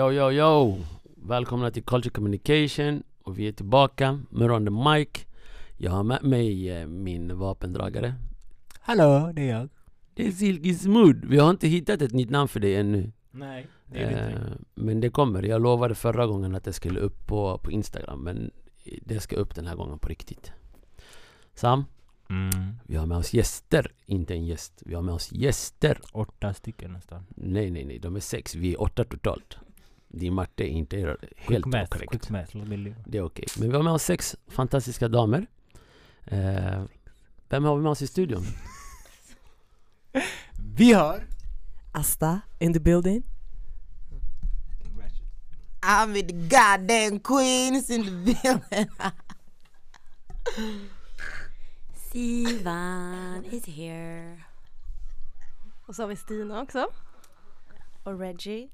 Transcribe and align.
Yo, 0.00 0.12
yo, 0.12 0.30
yo! 0.32 0.78
Välkomna 1.16 1.70
till 1.70 1.82
Culture 1.82 2.10
Communication 2.10 3.02
och 3.22 3.38
vi 3.38 3.48
är 3.48 3.52
tillbaka 3.52 4.20
med 4.30 4.50
on 4.50 4.64
the 4.64 4.70
mic. 4.70 5.08
Jag 5.76 5.90
har 5.90 6.02
med 6.02 6.22
mig 6.22 6.70
eh, 6.70 6.86
min 6.86 7.38
vapendragare. 7.38 8.14
Hallå, 8.80 9.32
det 9.34 9.42
är 9.42 9.58
jag. 9.58 9.68
Det 10.14 10.26
är 10.26 10.30
Silky 10.32 10.74
Smooth. 10.74 11.18
Vi 11.22 11.38
har 11.38 11.50
inte 11.50 11.68
hittat 11.68 12.02
ett 12.02 12.12
nytt 12.12 12.30
namn 12.30 12.48
för 12.48 12.60
dig 12.60 12.76
ännu. 12.76 13.12
Nej, 13.30 13.66
det 13.86 13.98
är 13.98 14.10
det 14.10 14.28
inte. 14.28 14.40
Eh, 14.40 14.52
men 14.74 15.00
det 15.00 15.10
kommer. 15.10 15.42
Jag 15.42 15.62
lovade 15.62 15.94
förra 15.94 16.26
gången 16.26 16.54
att 16.54 16.64
det 16.64 16.72
skulle 16.72 17.00
upp 17.00 17.26
på, 17.26 17.58
på 17.58 17.70
Instagram. 17.70 18.20
Men 18.24 18.50
det 19.02 19.20
ska 19.20 19.36
upp 19.36 19.54
den 19.54 19.66
här 19.66 19.76
gången 19.76 19.98
på 19.98 20.08
riktigt. 20.08 20.52
Sam, 21.54 21.84
Mm. 22.30 22.74
vi 22.86 22.96
har 22.96 23.06
med 23.06 23.18
oss 23.18 23.34
gäster. 23.34 23.92
Inte 24.06 24.34
en 24.34 24.46
gäst. 24.46 24.82
Vi 24.86 24.94
har 24.94 25.02
med 25.02 25.14
oss 25.14 25.32
gäster. 25.32 26.00
Åtta 26.12 26.54
stycken 26.54 26.92
nästan. 26.92 27.26
Nej, 27.28 27.70
nej, 27.70 27.84
nej. 27.84 27.98
De 27.98 28.16
är 28.16 28.20
sex. 28.20 28.54
Vi 28.54 28.72
är 28.74 28.80
åtta 28.82 29.04
totalt. 29.04 29.56
Din 30.12 30.34
matte 30.34 30.64
är 30.64 30.68
inte 30.68 31.16
helt 31.36 31.66
math, 31.66 31.90
korrekt. 31.90 32.30
math. 32.30 32.56
Det 33.04 33.18
är 33.18 33.22
okej. 33.22 33.44
Men 33.58 33.68
vi 33.68 33.76
har 33.76 33.82
med 33.82 33.92
oss 33.92 34.02
sex 34.02 34.36
fantastiska 34.48 35.08
damer. 35.08 35.46
Eh, 36.24 36.82
vem 37.48 37.64
har 37.64 37.76
vi 37.76 37.82
med 37.82 37.90
oss 37.90 38.02
i 38.02 38.06
studion? 38.06 38.44
Vi 40.76 40.92
har... 40.92 41.24
Asta 41.92 42.40
in 42.58 42.72
the 42.72 42.80
building. 42.80 43.22
I'm 45.82 46.12
with 46.12 46.26
the 46.26 46.34
goddamn 46.34 47.20
queens 47.20 47.90
in 47.90 48.04
the 48.04 48.10
building. 48.10 48.88
Sivan 52.12 53.44
is 53.44 53.66
here. 53.66 54.44
Och 55.86 55.94
så 55.94 56.02
har 56.02 56.08
vi 56.08 56.16
Stina 56.16 56.62
också. 56.62 56.86
Och 58.02 58.18
Reggie. 58.18 58.68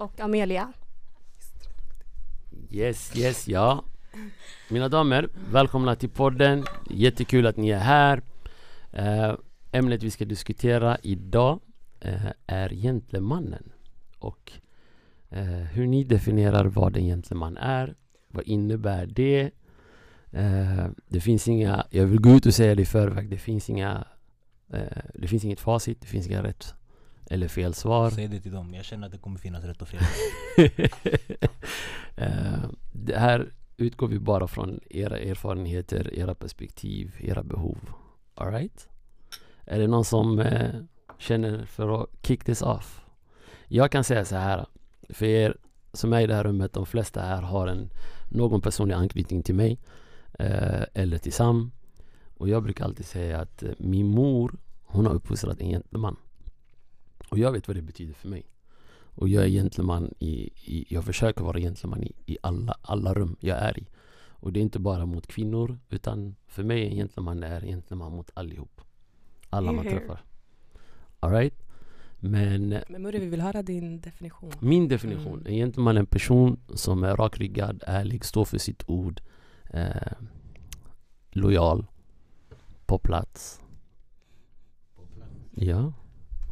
Och 0.00 0.20
Amelia. 0.20 0.72
Yes, 2.70 3.16
yes, 3.16 3.48
ja. 3.48 3.84
Mina 4.70 4.88
damer, 4.88 5.28
välkomna 5.52 5.96
till 5.96 6.08
podden. 6.10 6.64
Jättekul 6.90 7.46
att 7.46 7.56
ni 7.56 7.70
är 7.70 7.78
här. 7.78 8.22
Eh, 8.92 9.34
ämnet 9.72 10.02
vi 10.02 10.10
ska 10.10 10.24
diskutera 10.24 10.98
idag 11.02 11.60
eh, 12.00 12.26
är 12.46 12.68
gentlemannen. 12.68 13.72
Och 14.18 14.52
eh, 15.28 15.44
hur 15.46 15.86
ni 15.86 16.04
definierar 16.04 16.64
vad 16.64 16.96
en 16.96 17.04
gentleman 17.04 17.56
är. 17.56 17.94
Vad 18.28 18.44
innebär 18.44 19.06
det? 19.06 19.50
Det 21.08 21.20
finns 21.20 21.48
inga, 21.48 21.86
jag 21.90 22.06
vill 22.06 22.20
gå 22.20 22.30
ut 22.30 22.46
och 22.46 22.54
säga 22.54 22.74
det 22.74 22.82
i 22.82 22.86
förväg, 22.86 23.30
det 23.30 23.38
finns 23.38 23.70
inga 23.70 24.04
Det 25.14 25.28
finns 25.28 25.44
inget 25.44 25.60
facit, 25.60 26.00
det 26.00 26.06
finns 26.06 26.26
inga 26.26 26.42
rätt 26.42 26.74
eller 27.30 27.48
fel 27.48 27.74
svar. 27.74 28.10
Säg 28.10 28.28
det 28.28 28.40
till 28.40 28.52
dem, 28.52 28.74
jag 28.74 28.84
känner 28.84 29.06
att 29.06 29.12
det 29.12 29.18
kommer 29.18 29.38
finnas 29.38 29.64
rätt 29.64 29.82
och 29.82 29.88
fel. 29.88 30.02
Eh, 32.16 32.70
det 32.92 33.18
här 33.18 33.52
utgår 33.76 34.08
vi 34.08 34.18
bara 34.18 34.48
från 34.48 34.80
era 34.90 35.18
erfarenheter, 35.18 36.14
era 36.14 36.34
perspektiv, 36.34 37.14
era 37.20 37.42
behov. 37.42 37.78
Alright? 38.34 38.88
Är 39.64 39.78
det 39.78 39.86
någon 39.86 40.04
som 40.04 40.38
eh, 40.38 40.70
känner 41.18 41.64
för 41.64 42.02
att 42.02 42.08
kick 42.22 42.44
this 42.44 42.62
off? 42.62 43.00
Jag 43.68 43.90
kan 43.90 44.04
säga 44.04 44.24
så 44.24 44.36
här. 44.36 44.66
För 45.08 45.26
er 45.26 45.56
som 45.92 46.12
är 46.12 46.20
i 46.20 46.26
det 46.26 46.34
här 46.34 46.44
rummet, 46.44 46.72
de 46.72 46.86
flesta 46.86 47.20
här 47.20 47.42
har 47.42 47.66
en, 47.66 47.90
någon 48.28 48.60
personlig 48.60 48.94
anknytning 48.94 49.42
till 49.42 49.54
mig. 49.54 49.78
Eh, 50.38 50.82
eller 50.94 51.18
till 51.18 51.32
Sam. 51.32 51.72
Och 52.36 52.48
jag 52.48 52.62
brukar 52.62 52.84
alltid 52.84 53.06
säga 53.06 53.40
att 53.40 53.64
min 53.78 54.06
mor, 54.06 54.58
hon 54.84 55.06
har 55.06 55.14
uppfostrat 55.14 55.60
en 55.60 55.68
gentleman. 55.68 56.16
Och 57.30 57.38
jag 57.38 57.52
vet 57.52 57.68
vad 57.68 57.76
det 57.76 57.82
betyder 57.82 58.14
för 58.14 58.28
mig. 58.28 58.46
Och 59.14 59.28
jag 59.28 59.44
är 59.44 59.48
gentleman 59.48 60.14
i, 60.18 60.50
i 60.64 60.86
jag 60.94 61.04
försöker 61.04 61.44
vara 61.44 61.58
gentleman 61.58 62.02
i, 62.04 62.12
i 62.26 62.38
alla, 62.42 62.76
alla 62.82 63.14
rum 63.14 63.36
jag 63.40 63.58
är 63.58 63.78
i. 63.78 63.86
Och 64.42 64.52
det 64.52 64.60
är 64.60 64.62
inte 64.62 64.78
bara 64.78 65.06
mot 65.06 65.26
kvinnor 65.26 65.78
utan 65.88 66.36
för 66.46 66.62
mig 66.64 66.86
en 66.88 66.94
gentleman 66.96 67.42
är 67.42 67.60
en 67.60 67.66
gentleman 67.68 68.12
mot 68.12 68.30
allihop. 68.34 68.80
Alla 69.50 69.72
man 69.72 69.84
träffar. 69.84 70.24
Alright? 71.20 71.54
Men 72.22 72.72
eh, 72.72 72.82
Men 72.88 73.02
Murre, 73.02 73.18
vi 73.18 73.26
vill 73.26 73.40
höra 73.40 73.62
din 73.62 74.00
definition. 74.00 74.52
min 74.60 74.88
definition, 74.88 75.32
Mm. 75.40 75.46
en 75.46 75.54
gentleman 75.54 75.96
är 75.96 76.00
en 76.00 76.06
person 76.06 76.60
som 76.74 77.04
är 77.04 77.16
rakryggad, 77.16 77.82
ärlig, 77.86 78.24
står 78.24 78.44
för 78.44 78.58
sitt 78.58 78.82
ord, 78.86 79.20
eh, 79.70 80.12
lojal, 81.30 81.86
på 82.86 82.98
plats. 82.98 83.60
Ja, 85.54 85.92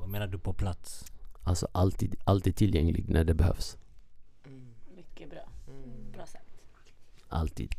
Vad 0.08 0.12
menar 0.12 0.26
du 0.26 0.38
på 0.38 0.52
plats? 0.52 1.04
alltså 1.44 1.68
alltid, 1.72 2.14
alltid 2.24 2.56
tillgänglig 2.56 3.08
när 3.08 3.24
det 3.24 3.34
behövs. 3.34 3.76
Mycket 4.96 5.30
bra. 5.30 5.40
Bra 6.12 6.26
sagt. 6.26 6.44
Alltid. 7.28 7.74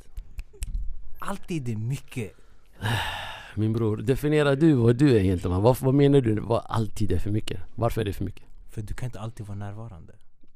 Alltid 1.19 1.69
är 1.69 1.75
mycket. 1.75 2.31
Min 3.55 3.73
bror, 3.73 3.97
definiera 3.97 4.55
du 4.55 4.73
vad 4.73 4.95
du 4.95 5.15
är 5.15 5.19
egentligen. 5.19 5.61
Vad, 5.61 5.77
vad 5.79 5.93
menar 5.93 6.21
du 6.21 6.39
vad 6.39 6.63
alltid 6.65 7.11
är 7.11 7.19
för 7.19 7.31
mycket? 7.31 7.61
Varför 7.75 8.01
är 8.01 8.05
det 8.05 8.13
för 8.13 8.25
mycket? 8.25 8.45
För 8.69 8.81
du 8.81 8.93
kan 8.93 9.05
inte 9.05 9.19
alltid 9.19 9.45
vara 9.45 9.57
närvarande. 9.57 10.13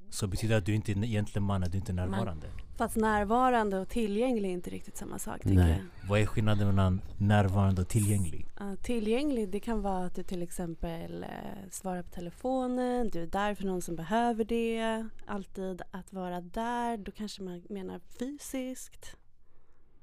Så 0.10 0.28
betyder 0.28 0.58
att 0.58 0.66
du 0.66 0.76
inte 0.76 0.92
är 0.92 1.04
egentligen 1.04 1.44
man, 1.44 1.64
att 1.64 1.72
du 1.72 1.78
inte 1.78 1.92
är 1.92 1.96
närvarande. 1.96 2.48
Fast 2.76 2.96
närvarande 2.96 3.80
och 3.80 3.90
tillgänglig 3.90 4.50
är 4.50 4.54
inte 4.54 4.70
riktigt 4.70 4.98
samma 4.98 5.20
sak 5.20 5.42
tycker 5.44 5.56
Nej. 5.56 5.84
Vad 6.10 6.20
är 6.20 6.26
skillnaden 6.26 6.68
mellan 6.68 7.02
närvarande 7.18 7.82
och 7.82 7.88
tillgänglig? 7.88 8.48
Ja, 8.60 8.76
tillgänglig 8.76 9.50
det 9.50 9.60
kan 9.60 9.82
vara 9.82 10.06
att 10.06 10.16
du 10.16 10.24
till 10.24 10.42
exempel 10.42 11.24
eh, 11.24 11.30
svarar 11.72 12.04
på 12.04 12.10
telefonen, 12.10 13.10
du 13.10 13.24
är 13.24 13.28
där 13.28 13.56
för 13.56 13.66
någon 13.66 13.82
som 13.82 13.96
behöver 13.96 14.44
det. 14.44 15.08
Alltid 15.26 15.82
att 15.92 16.14
vara 16.14 16.42
där, 16.42 16.98
då 16.98 17.12
kanske 17.12 17.44
man 17.44 17.64
menar 17.70 18.00
fysiskt. 18.20 19.18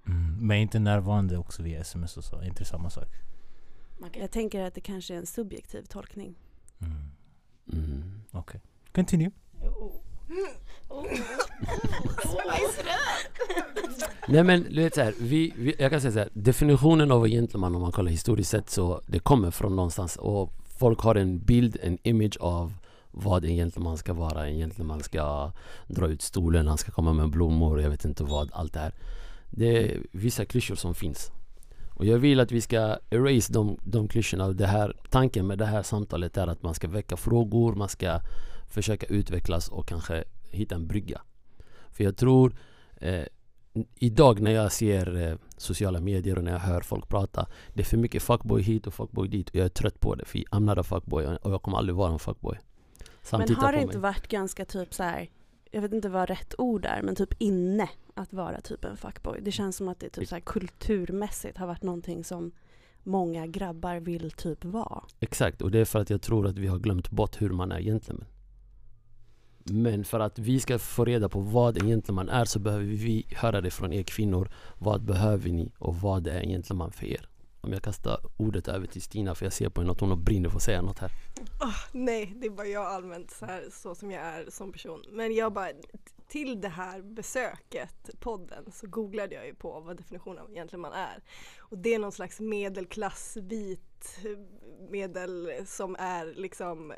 Mm. 0.07 0.47
Men 0.47 0.57
inte 0.57 0.79
närvarande 0.79 1.37
också 1.37 1.63
via 1.63 1.81
sms 1.81 2.17
och 2.17 2.25
så, 2.25 2.43
inte 2.43 2.65
samma 2.65 2.91
sak? 2.91 3.09
Jag 4.13 4.31
tänker 4.31 4.63
att 4.63 4.75
det 4.75 4.81
kanske 4.81 5.15
är 5.15 5.19
en 5.19 5.27
subjektiv 5.27 5.83
tolkning. 5.83 6.35
Mm. 6.79 7.11
Mm. 7.73 8.23
Okej. 8.31 8.61
Continue. 8.93 9.31
oh. 9.61 9.93
Oh, 10.91 10.99
oh, 10.99 11.05
oh. 11.05 11.21
Nej 14.29 14.45
men 14.45 14.63
du 14.63 14.83
vet 14.83 14.95
så 14.95 15.01
här, 15.01 15.15
vi, 15.21 15.53
vi, 15.57 15.75
jag 15.79 15.91
kan 15.91 16.01
säga 16.01 16.13
så 16.13 16.19
här, 16.19 16.29
definitionen 16.33 17.13
av 17.13 17.25
en 17.25 17.31
gentleman 17.31 17.75
om 17.75 17.83
man 17.83 17.93
kollar 17.93 18.11
historiskt 18.11 18.51
sett 18.51 18.71
så 18.71 19.01
det 19.07 19.19
kommer 19.19 19.51
från 19.51 19.77
någonstans 19.77 20.17
och 20.17 20.53
folk 20.79 21.01
har 21.01 21.15
en 21.15 21.39
bild, 21.39 21.77
en 21.83 21.99
image 22.03 22.37
av 22.41 22.73
vad 23.11 23.45
en 23.45 23.55
gentleman 23.55 23.99
ska 23.99 24.13
vara. 24.13 24.47
En 24.47 24.59
gentleman 24.59 25.01
ska 25.01 25.53
dra 25.87 26.09
ut 26.09 26.23
stolen, 26.23 26.67
han 26.67 26.79
ska 26.79 26.93
komma 26.93 27.13
med 27.13 27.31
blommor, 27.31 27.81
jag 27.81 27.91
vet 27.91 28.05
inte 28.05 28.25
vad, 28.25 28.51
allt 28.53 28.73
det 28.73 28.81
här. 28.81 28.95
Det 29.51 29.79
är 29.79 30.01
vissa 30.13 30.45
klyschor 30.45 30.75
som 30.75 30.95
finns. 30.95 31.31
Och 31.95 32.07
jag 32.07 32.19
vill 32.19 32.41
att 32.41 32.53
vi 32.53 32.61
ska 32.61 32.97
erase 33.11 33.53
de, 33.53 33.79
de 33.85 34.09
klyschorna. 34.09 34.49
Det 34.49 34.67
här, 34.67 34.97
tanken 35.11 35.47
med 35.47 35.59
det 35.59 35.67
här 35.67 35.83
samtalet 35.83 36.37
är 36.37 36.47
att 36.47 36.63
man 36.63 36.75
ska 36.75 36.89
väcka 36.89 37.17
frågor, 37.17 37.75
man 37.75 37.89
ska 37.89 38.21
försöka 38.69 39.07
utvecklas 39.07 39.69
och 39.69 39.89
kanske 39.89 40.25
hitta 40.51 40.75
en 40.75 40.87
brygga. 40.87 41.21
För 41.91 42.05
jag 42.05 42.17
tror 42.17 42.57
eh, 42.97 43.25
Idag 43.95 44.41
när 44.41 44.51
jag 44.51 44.73
ser 44.73 45.17
eh, 45.17 45.37
sociala 45.57 46.01
medier 46.01 46.39
och 46.39 46.45
när 46.45 46.53
jag 46.53 46.59
hör 46.59 46.81
folk 46.81 47.09
prata 47.09 47.47
Det 47.75 47.81
är 47.81 47.85
för 47.85 47.97
mycket 47.97 48.23
fuckboy 48.23 48.63
hit 48.63 48.87
och 48.87 48.95
fuckboy 48.95 49.29
dit 49.29 49.49
och 49.49 49.55
jag 49.57 49.65
är 49.65 49.69
trött 49.69 50.01
på 50.01 50.15
det 50.15 50.25
för 50.25 50.39
I'm 50.39 50.61
not 50.61 50.79
a 50.79 50.83
fuckboy 50.83 51.27
och 51.27 51.53
jag 51.53 51.63
kommer 51.63 51.79
aldrig 51.79 51.97
vara 51.97 52.13
en 52.13 52.19
fuckboy 52.19 52.59
men 53.33 53.55
har 53.55 53.73
det 53.73 53.81
inte 53.81 53.99
mig. 53.99 54.03
varit 54.03 54.29
ganska 54.29 54.65
typ 54.65 54.95
så 54.95 55.03
här, 55.03 55.29
jag 55.71 55.83
vet 55.83 55.93
inte 55.93 56.09
vad 56.09 56.29
rätt 56.29 56.55
ord 56.59 56.85
är, 56.85 57.03
men 57.03 57.15
typ 57.17 57.35
inne 57.39 57.89
att 58.15 58.33
vara 58.33 58.61
typ 58.61 58.85
en 58.85 58.97
fuckboy. 58.97 59.41
Det 59.41 59.53
känns 59.53 59.77
som 59.77 59.89
att 59.89 60.01
det 60.01 60.09
typ 60.09 60.29
så 60.29 60.35
här 60.35 60.41
kulturmässigt 60.41 61.59
har 61.59 61.67
varit 61.67 61.83
någonting 61.83 62.25
som 62.25 62.53
många 63.03 63.47
grabbar 63.47 63.97
vill 63.97 64.31
typ 64.31 64.65
vara. 64.65 65.03
Exakt, 65.21 65.63
och 65.63 65.71
det 65.71 65.79
är 65.79 65.85
för 65.85 65.99
att 65.99 66.11
jag 66.11 66.23
tror 66.23 66.47
att 66.47 66.59
vi 66.59 66.67
har 66.67 66.79
glömt 66.79 67.11
bort 67.11 67.43
hur 67.43 67.51
man 67.51 67.73
är 67.73 67.81
gentleman 67.81 68.25
men 69.65 70.05
för 70.05 70.21
att 70.21 70.39
vi 70.39 70.61
ska 70.61 70.79
få 70.79 71.05
reda 71.05 71.29
på 71.29 71.41
vad 71.41 71.79
en 71.79 71.89
gentleman 71.89 72.29
är 72.29 72.45
så 72.45 72.59
behöver 72.59 72.85
vi 72.85 73.27
höra 73.37 73.61
det 73.61 73.71
från 73.71 73.93
er 73.93 74.03
kvinnor 74.03 74.51
Vad 74.79 75.05
behöver 75.05 75.51
ni 75.51 75.73
och 75.79 75.97
vad 75.97 76.27
är 76.27 76.41
en 76.41 76.49
gentleman 76.49 76.93
för 76.93 77.07
er? 77.07 77.29
Om 77.61 77.73
jag 77.73 77.83
kastar 77.83 78.21
ordet 78.37 78.69
över 78.69 78.87
till 78.87 79.03
Stina 79.03 79.35
för 79.35 79.47
jag 79.47 79.53
ser 79.53 79.69
på 79.69 79.81
henne 79.81 79.93
att 79.93 80.01
hon 80.01 80.25
brinner 80.25 80.49
för 80.49 80.57
att 80.57 80.63
säga 80.63 80.83
något 80.83 80.99
här 80.99 81.11
ah, 81.61 81.75
Nej, 81.93 82.35
det 82.37 82.47
är 82.47 82.51
bara 82.51 82.67
jag 82.67 82.87
allmänt 82.87 83.31
så, 83.31 83.47
här, 83.47 83.65
så 83.73 83.95
som 83.95 84.11
jag 84.11 84.23
är 84.23 84.51
som 84.51 84.73
person. 84.73 85.05
Men 85.11 85.35
jag 85.35 85.53
bara, 85.53 85.69
till 86.29 86.61
det 86.61 86.69
här 86.69 87.03
besöket, 87.03 88.11
podden, 88.21 88.73
så 88.73 88.87
googlade 88.87 89.35
jag 89.35 89.47
ju 89.47 89.55
på 89.55 89.81
vad 89.81 89.97
definitionen 89.97 90.39
av 90.39 90.51
egentligen 90.51 90.81
man 90.81 90.93
är. 90.93 91.23
Och 91.59 91.79
det 91.79 91.95
är 91.95 91.99
någon 91.99 92.13
slags 92.13 92.41
medelklass, 92.41 93.37
vit 93.41 94.19
eh, 94.25 94.39
medel 94.91 95.53
som 95.67 95.97
är 95.99 96.35
liksom 96.37 96.91
eh, 96.91 96.97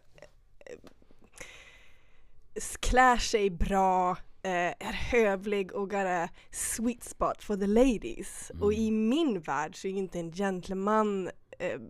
klär 2.80 3.16
sig 3.16 3.50
bra, 3.50 4.10
eh, 4.42 4.50
är 4.88 4.92
hövlig 4.92 5.72
och 5.72 5.90
got 5.90 6.06
a 6.06 6.28
sweet 6.50 7.04
spot 7.04 7.42
for 7.44 7.56
the 7.56 7.66
ladies. 7.66 8.50
Mm. 8.50 8.62
Och 8.62 8.72
i 8.72 8.90
min 8.90 9.40
värld 9.40 9.76
så 9.76 9.88
är 9.88 9.92
inte 9.92 10.18
en 10.18 10.32
gentleman 10.32 11.30
eh, 11.58 11.80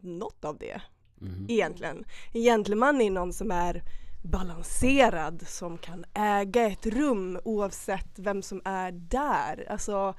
något 0.00 0.44
av 0.44 0.58
det 0.58 0.80
Mhm. 1.22 1.46
egentligen. 1.48 2.04
En 2.32 2.42
gentleman 2.42 3.00
är 3.00 3.10
någon 3.10 3.32
som 3.32 3.50
är 3.50 3.82
balanserad 4.24 5.48
som 5.48 5.78
kan 5.78 6.04
äga 6.14 6.66
ett 6.66 6.86
rum 6.86 7.38
oavsett 7.44 8.18
vem 8.18 8.42
som 8.42 8.62
är 8.64 8.92
där. 8.92 9.66
Alltså, 9.70 10.14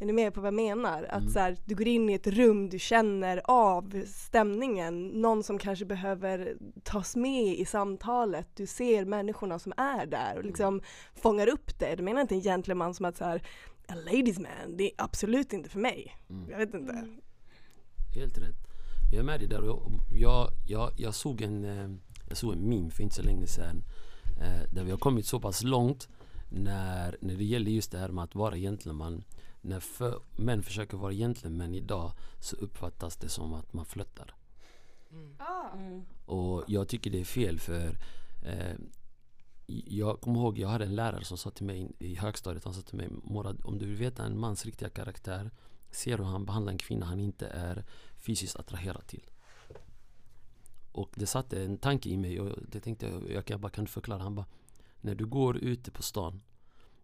är 0.00 0.06
ni 0.06 0.12
med 0.12 0.34
på 0.34 0.40
vad 0.40 0.46
jag 0.46 0.54
menar? 0.54 1.02
Att 1.02 1.20
Mm. 1.20 1.32
så 1.32 1.38
här, 1.38 1.56
du 1.64 1.74
går 1.74 1.86
in 1.88 2.10
i 2.10 2.12
ett 2.12 2.26
rum, 2.26 2.68
du 2.70 2.78
känner 2.78 3.40
av 3.44 4.02
stämningen, 4.06 5.08
någon 5.08 5.42
som 5.42 5.58
kanske 5.58 5.84
behöver 5.84 6.54
tas 6.82 7.16
med 7.16 7.58
i 7.58 7.64
samtalet, 7.64 8.46
du 8.56 8.66
ser 8.66 9.04
människorna 9.04 9.58
som 9.58 9.72
är 9.76 10.06
där 10.06 10.36
och 10.38 10.44
liksom 10.44 10.80
fångar 11.14 11.46
upp 11.48 11.78
det. 11.78 11.96
Du 11.96 12.02
menar 12.02 12.20
inte 12.20 12.34
en 12.34 12.40
gentleman 12.42 12.94
som 12.94 13.04
att 13.06 13.16
så 13.16 13.24
här, 13.24 13.42
a 13.88 13.94
ladies 13.94 14.38
man, 14.38 14.76
det 14.76 14.84
är 14.84 14.90
absolut 14.98 15.52
inte 15.52 15.68
för 15.70 15.78
mig. 15.80 16.16
Mm. 16.30 16.50
Jag 16.50 16.58
vet 16.58 16.74
inte. 16.74 17.06
Helt 18.14 18.38
rätt. 18.38 18.56
Jag 19.12 19.18
är 19.20 19.24
med 19.24 19.40
dig 19.40 19.48
där. 19.48 19.62
Jag, 20.20 20.48
jag, 20.68 20.90
jag, 20.96 21.14
såg 21.14 21.42
en, 21.42 21.64
eh, 21.64 21.90
jag 22.28 22.36
såg 22.36 22.52
en 22.52 22.68
meme 22.68 22.90
för 22.90 23.02
inte 23.02 23.14
så 23.14 23.22
länge 23.22 23.46
sedan. 23.46 23.82
eh, 24.40 24.72
Där 24.74 24.84
vi 24.84 24.90
har 24.90 24.98
kommit 24.98 25.26
så 25.26 25.40
pass 25.40 25.62
långt 25.62 26.08
när, 26.52 27.16
när 27.20 27.34
det 27.34 27.44
gäller 27.44 27.70
just 27.70 27.92
det 27.92 27.98
här 27.98 28.08
med 28.08 28.24
att 28.24 28.34
vara 28.34 28.56
gentleman. 28.56 29.24
När 29.60 29.80
för, 29.80 30.20
män 30.36 30.62
försöker 30.62 30.96
vara 30.96 31.12
gentleman 31.12 31.74
idag 31.74 32.12
så 32.40 32.56
uppfattas 32.56 33.16
det 33.16 33.28
som 33.28 33.54
att 33.54 33.72
man 33.72 33.84
flörtar. 33.84 34.34
Mm. 35.12 36.02
Och 36.26 36.64
jag 36.66 36.88
tycker 36.88 37.10
det 37.10 37.20
är 37.20 37.24
fel 37.24 37.60
för 37.60 37.98
eh, 38.42 38.74
jag 39.66 40.20
kommer 40.20 40.40
ihåg 40.40 40.58
jag 40.58 40.68
hade 40.68 40.84
en 40.84 40.94
lärare 40.94 41.24
som 41.24 41.38
sa 41.38 41.50
till 41.50 41.66
mig 41.66 41.90
i 41.98 42.14
högstadiet, 42.14 42.64
han 42.64 42.74
sa 42.74 42.82
till 42.82 42.96
mig 42.96 43.08
Morad, 43.10 43.60
om 43.64 43.78
du 43.78 43.86
vill 43.86 43.96
veta 43.96 44.24
en 44.24 44.38
mans 44.38 44.64
riktiga 44.64 44.88
karaktär 44.88 45.50
Ser 45.90 46.18
hur 46.18 46.24
han 46.24 46.44
behandlar 46.44 46.72
en 46.72 46.78
kvinna 46.78 47.06
han 47.06 47.20
inte 47.20 47.46
är 47.46 47.84
fysiskt 48.16 48.56
attraherad 48.56 49.06
till. 49.06 49.30
Och 50.92 51.10
det 51.14 51.26
satte 51.26 51.64
en 51.64 51.78
tanke 51.78 52.08
i 52.08 52.16
mig 52.16 52.40
och 52.40 52.58
det 52.68 52.80
tänkte 52.80 53.06
jag, 53.06 53.30
jag 53.32 53.44
kan- 53.44 53.60
bara 53.60 53.70
kan 53.70 53.84
du 53.84 53.90
förklara? 53.90 54.22
Han 54.22 54.34
bara 54.34 54.46
När 55.00 55.14
du 55.14 55.26
går 55.26 55.56
ute 55.56 55.90
på 55.90 56.02
stan 56.02 56.40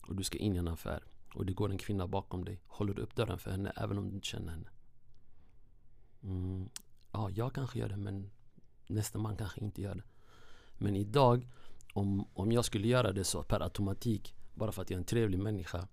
och 0.06 0.16
du 0.16 0.24
ska 0.24 0.38
in 0.38 0.56
i 0.56 0.58
en 0.58 0.68
affär 0.68 1.04
och 1.36 1.46
det 1.46 1.52
går 1.52 1.70
en 1.70 1.78
kvinna 1.78 2.06
bakom 2.06 2.44
dig 2.44 2.60
Håller 2.66 2.94
du 2.94 3.02
upp 3.02 3.16
dörren 3.16 3.38
för 3.38 3.50
henne 3.50 3.72
även 3.76 3.98
om 3.98 4.08
du 4.08 4.14
inte 4.14 4.26
känner 4.26 4.52
henne? 4.52 4.68
Mm, 6.22 6.68
ja, 7.12 7.30
jag 7.30 7.54
kanske 7.54 7.78
gör 7.78 7.88
det 7.88 7.96
men 7.96 8.30
nästa 8.86 9.18
man 9.18 9.36
kanske 9.36 9.60
inte 9.60 9.82
gör 9.82 9.94
det. 9.94 10.02
Men 10.78 10.96
idag, 10.96 11.48
om, 11.92 12.28
om 12.34 12.52
jag 12.52 12.64
skulle 12.64 12.88
göra 12.88 13.12
det 13.12 13.24
så 13.24 13.42
per 13.42 13.60
automatik, 13.60 14.34
bara 14.54 14.72
för 14.72 14.82
att 14.82 14.90
jag 14.90 14.96
är 14.96 15.00
en 15.00 15.04
trevlig 15.04 15.38
människa, 15.38 15.88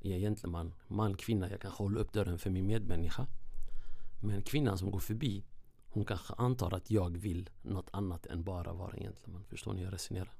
är 0.00 0.10
jag 0.10 0.20
gentleman, 0.20 0.74
man, 0.88 1.16
kvinna, 1.16 1.50
jag 1.50 1.60
kanske 1.60 1.82
håller 1.82 2.00
upp 2.00 2.12
dörren 2.12 2.38
för 2.38 2.50
min 2.50 2.66
medmänniska. 2.66 3.26
Men 4.22 4.42
kvinnan 4.42 4.78
som 4.78 4.90
går 4.90 4.98
förbi, 4.98 5.44
hon 5.88 6.04
kanske 6.04 6.34
antar 6.34 6.74
att 6.74 6.90
jag 6.90 7.16
vill 7.16 7.50
något 7.62 7.88
annat 7.92 8.26
än 8.26 8.44
bara 8.44 8.72
vara 8.72 8.96
gentleman. 8.96 9.44
Förstår 9.44 9.72
ni 9.72 9.78
hur 9.78 9.86
jag 9.86 9.94
resonerar? 9.94 10.32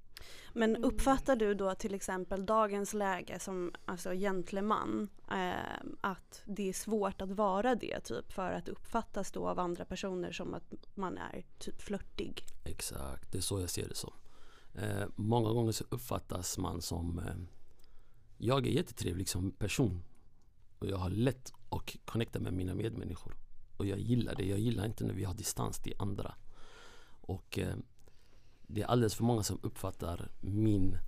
Men 0.53 0.85
uppfattar 0.85 1.37
du 1.37 1.55
då 1.55 1.75
till 1.75 1.95
exempel 1.95 2.47
dagens 2.47 2.95
läge 2.95 3.39
som 3.39 3.73
alltså 3.85 4.11
gentleman 4.11 5.09
eh, 5.31 5.87
att 6.01 6.43
det 6.45 6.69
är 6.69 6.73
svårt 6.73 7.21
att 7.21 7.31
vara 7.31 7.75
det 7.75 8.01
typ 8.01 8.33
för 8.33 8.53
att 8.53 8.69
uppfattas 8.69 9.33
då 9.33 9.49
av 9.49 9.59
andra 9.59 9.85
personer 9.85 10.33
som 10.33 10.55
att 10.55 10.75
man 10.95 11.19
är 11.19 11.45
typ 11.59 11.83
flörtig? 11.83 12.45
Exakt, 12.65 13.33
det 13.33 13.39
är 13.39 13.43
så 13.43 13.61
jag 13.61 13.71
ser 13.71 13.89
det 13.89 13.95
som. 13.95 14.13
Eh, 14.75 15.07
många 15.17 15.53
gånger 15.53 15.73
så 15.73 15.85
uppfattas 15.89 16.59
man 16.59 16.83
som 16.83 17.19
eh, 17.19 17.35
Jag 18.39 18.67
är 18.67 18.71
jättetrevlig 18.71 19.29
som 19.29 19.51
person 19.53 20.03
och 20.79 20.87
jag 20.87 20.97
har 20.97 21.11
lätt 21.11 21.53
att 21.71 21.97
connecta 22.05 22.41
med 22.41 22.53
mina 22.53 22.75
medmänniskor. 22.75 23.35
Och 23.77 23.87
jag 23.87 23.99
gillar 23.99 24.35
det. 24.35 24.45
Jag 24.45 24.59
gillar 24.59 24.87
inte 24.87 25.05
när 25.05 25.15
vi 25.15 25.25
har 25.25 25.35
distans 25.35 25.79
till 25.79 25.95
andra. 25.99 26.35
Och 27.21 27.59
eh, 27.59 27.77
det 28.67 28.83
är 28.83 28.87
alldeles 28.87 29.15
för 29.15 29.25
många 29.25 29.43
som 29.43 29.59
uppfattar 29.63 30.29
min 30.41 30.99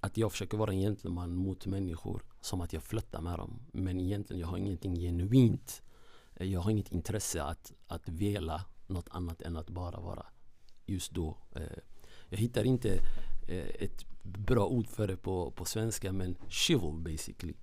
att 0.00 0.16
jag 0.16 0.32
försöker 0.32 0.56
vara 0.56 0.72
en 0.72 0.80
gentleman 0.80 1.34
mot 1.34 1.66
människor 1.66 2.22
som 2.40 2.60
att 2.60 2.72
jag 2.72 2.82
flörtar 2.82 3.20
med 3.20 3.38
dem. 3.38 3.60
Men 3.72 4.00
egentligen 4.00 4.40
jag 4.40 4.48
har 4.48 4.58
ingenting 4.58 4.94
genuint. 4.96 5.82
Jag 6.34 6.60
har 6.60 6.70
inget 6.70 6.92
intresse 6.92 7.42
att, 7.42 7.72
att 7.86 8.08
vela 8.08 8.64
något 8.86 9.08
annat 9.10 9.42
än 9.42 9.56
att 9.56 9.70
bara 9.70 10.00
vara 10.00 10.26
just 10.86 11.12
då. 11.12 11.36
Eh. 11.52 11.78
Jag 12.28 12.38
hittar 12.38 12.64
inte 12.64 12.98
eh, 13.48 13.68
ett 13.78 14.04
bra 14.22 14.66
ord 14.66 14.86
för 14.86 15.08
det 15.08 15.16
på, 15.16 15.50
på 15.50 15.64
svenska 15.64 16.12
men 16.12 16.36
chival 16.48 16.98
basically. 16.98 17.54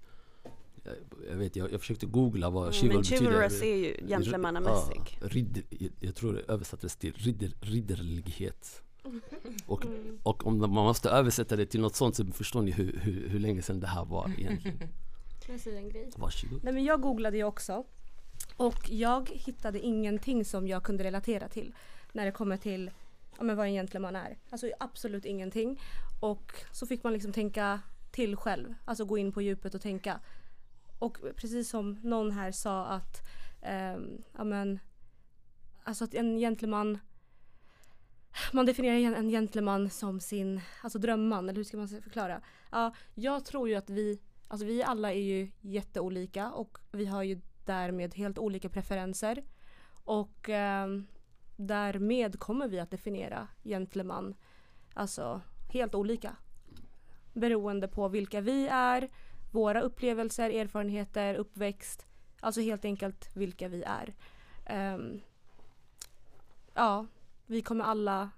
Jag, 1.29 1.37
vet, 1.37 1.55
jag, 1.55 1.71
jag 1.71 1.79
försökte 1.79 2.05
googla 2.05 2.49
vad 2.49 2.63
Mm, 2.63 2.73
chival 2.73 2.93
men 2.93 3.01
betyder. 3.01 3.19
chivalrous 3.21 3.61
är 3.61 3.75
ju 3.75 4.07
gentlemannamässig. 4.07 5.17
Ja, 5.21 5.27
ridder, 5.27 5.63
jag, 5.69 5.91
jag 5.99 6.15
tror 6.15 6.33
det 6.33 6.41
översattes 6.53 6.95
till 6.95 7.13
ridder, 7.13 7.51
ridderlighet. 7.61 8.81
Och, 9.65 9.85
och 10.23 10.47
om 10.47 10.59
man 10.59 10.69
måste 10.69 11.09
översätta 11.09 11.55
det 11.55 11.65
till 11.65 11.81
något 11.81 11.95
sånt 11.95 12.15
så 12.15 12.25
förstår 12.25 12.61
ni 12.61 12.71
hur, 12.71 12.99
hur, 13.03 13.29
hur 13.29 13.39
länge 13.39 13.61
sedan 13.61 13.79
det 13.79 13.87
här 13.87 14.05
var 14.05 14.31
egentligen. 14.37 14.77
Varsågod. 16.15 16.63
Nej 16.63 16.73
men 16.73 16.83
jag 16.83 17.01
googlade 17.01 17.37
ju 17.37 17.43
också. 17.43 17.85
Och 18.57 18.89
jag 18.89 19.29
hittade 19.29 19.79
ingenting 19.79 20.45
som 20.45 20.67
jag 20.67 20.83
kunde 20.83 21.03
relatera 21.03 21.47
till. 21.49 21.73
När 22.11 22.25
det 22.25 22.31
kommer 22.31 22.57
till 22.57 22.91
ja, 23.37 23.43
men 23.43 23.57
vad 23.57 23.65
en 23.65 23.73
gentleman 23.73 24.15
är. 24.15 24.37
Alltså 24.49 24.71
absolut 24.79 25.25
ingenting. 25.25 25.79
Och 26.19 26.51
så 26.71 26.87
fick 26.87 27.03
man 27.03 27.13
liksom 27.13 27.31
tänka 27.33 27.79
till 28.11 28.35
själv. 28.35 28.73
Alltså 28.85 29.05
gå 29.05 29.17
in 29.17 29.31
på 29.31 29.41
djupet 29.41 29.75
och 29.75 29.81
tänka. 29.81 30.19
Och 31.01 31.17
precis 31.35 31.69
som 31.69 31.99
någon 32.03 32.31
här 32.31 32.51
sa 32.51 32.85
att 32.85 33.21
eh, 33.61 33.97
amen, 34.33 34.79
alltså 35.83 36.03
att 36.03 36.13
en 36.13 36.37
gentleman 36.37 36.99
man 38.53 38.65
definierar 38.65 39.15
en- 39.15 39.29
gentleman 39.29 39.89
som 39.89 40.19
sin 40.19 40.61
alltså 40.83 40.99
drömman, 40.99 41.49
eller 41.49 41.57
hur 41.57 41.63
ska 41.63 41.77
man 41.77 41.87
förklara? 41.87 42.41
Ja, 42.71 42.93
jag 43.15 43.45
tror 43.45 43.69
ju 43.69 43.75
att 43.75 43.89
vi, 43.89 44.21
alltså 44.47 44.65
vi 44.65 44.83
alla 44.83 45.13
är 45.13 45.21
ju 45.21 45.51
jätteolika 45.61 46.51
och 46.51 46.77
vi 46.91 47.05
har 47.05 47.23
ju 47.23 47.41
därmed 47.65 48.15
helt 48.15 48.37
olika 48.37 48.69
preferenser. 48.69 49.43
Och 50.03 50.49
eh, 50.49 50.87
därmed 51.55 52.39
kommer 52.39 52.67
vi 52.67 52.79
att 52.79 52.91
definiera 52.91 53.47
gentleman, 53.63 54.35
alltså 54.93 55.41
helt 55.69 55.95
olika. 55.95 56.35
Beroende 57.33 57.87
på 57.87 58.07
vilka 58.07 58.41
vi 58.41 58.67
är, 58.67 59.09
våra 59.51 59.81
upplevelser, 59.81 60.49
erfarenheter, 60.49 61.35
uppväxt. 61.35 62.05
Alltså 62.39 62.61
helt 62.61 62.85
enkelt 62.85 63.29
vilka 63.33 63.67
vi 63.67 63.83
är. 63.83 64.15
Um, 64.95 65.21
ja, 66.73 67.05
vi 67.45 67.61
kommer 67.61 67.83
alla 67.83 68.29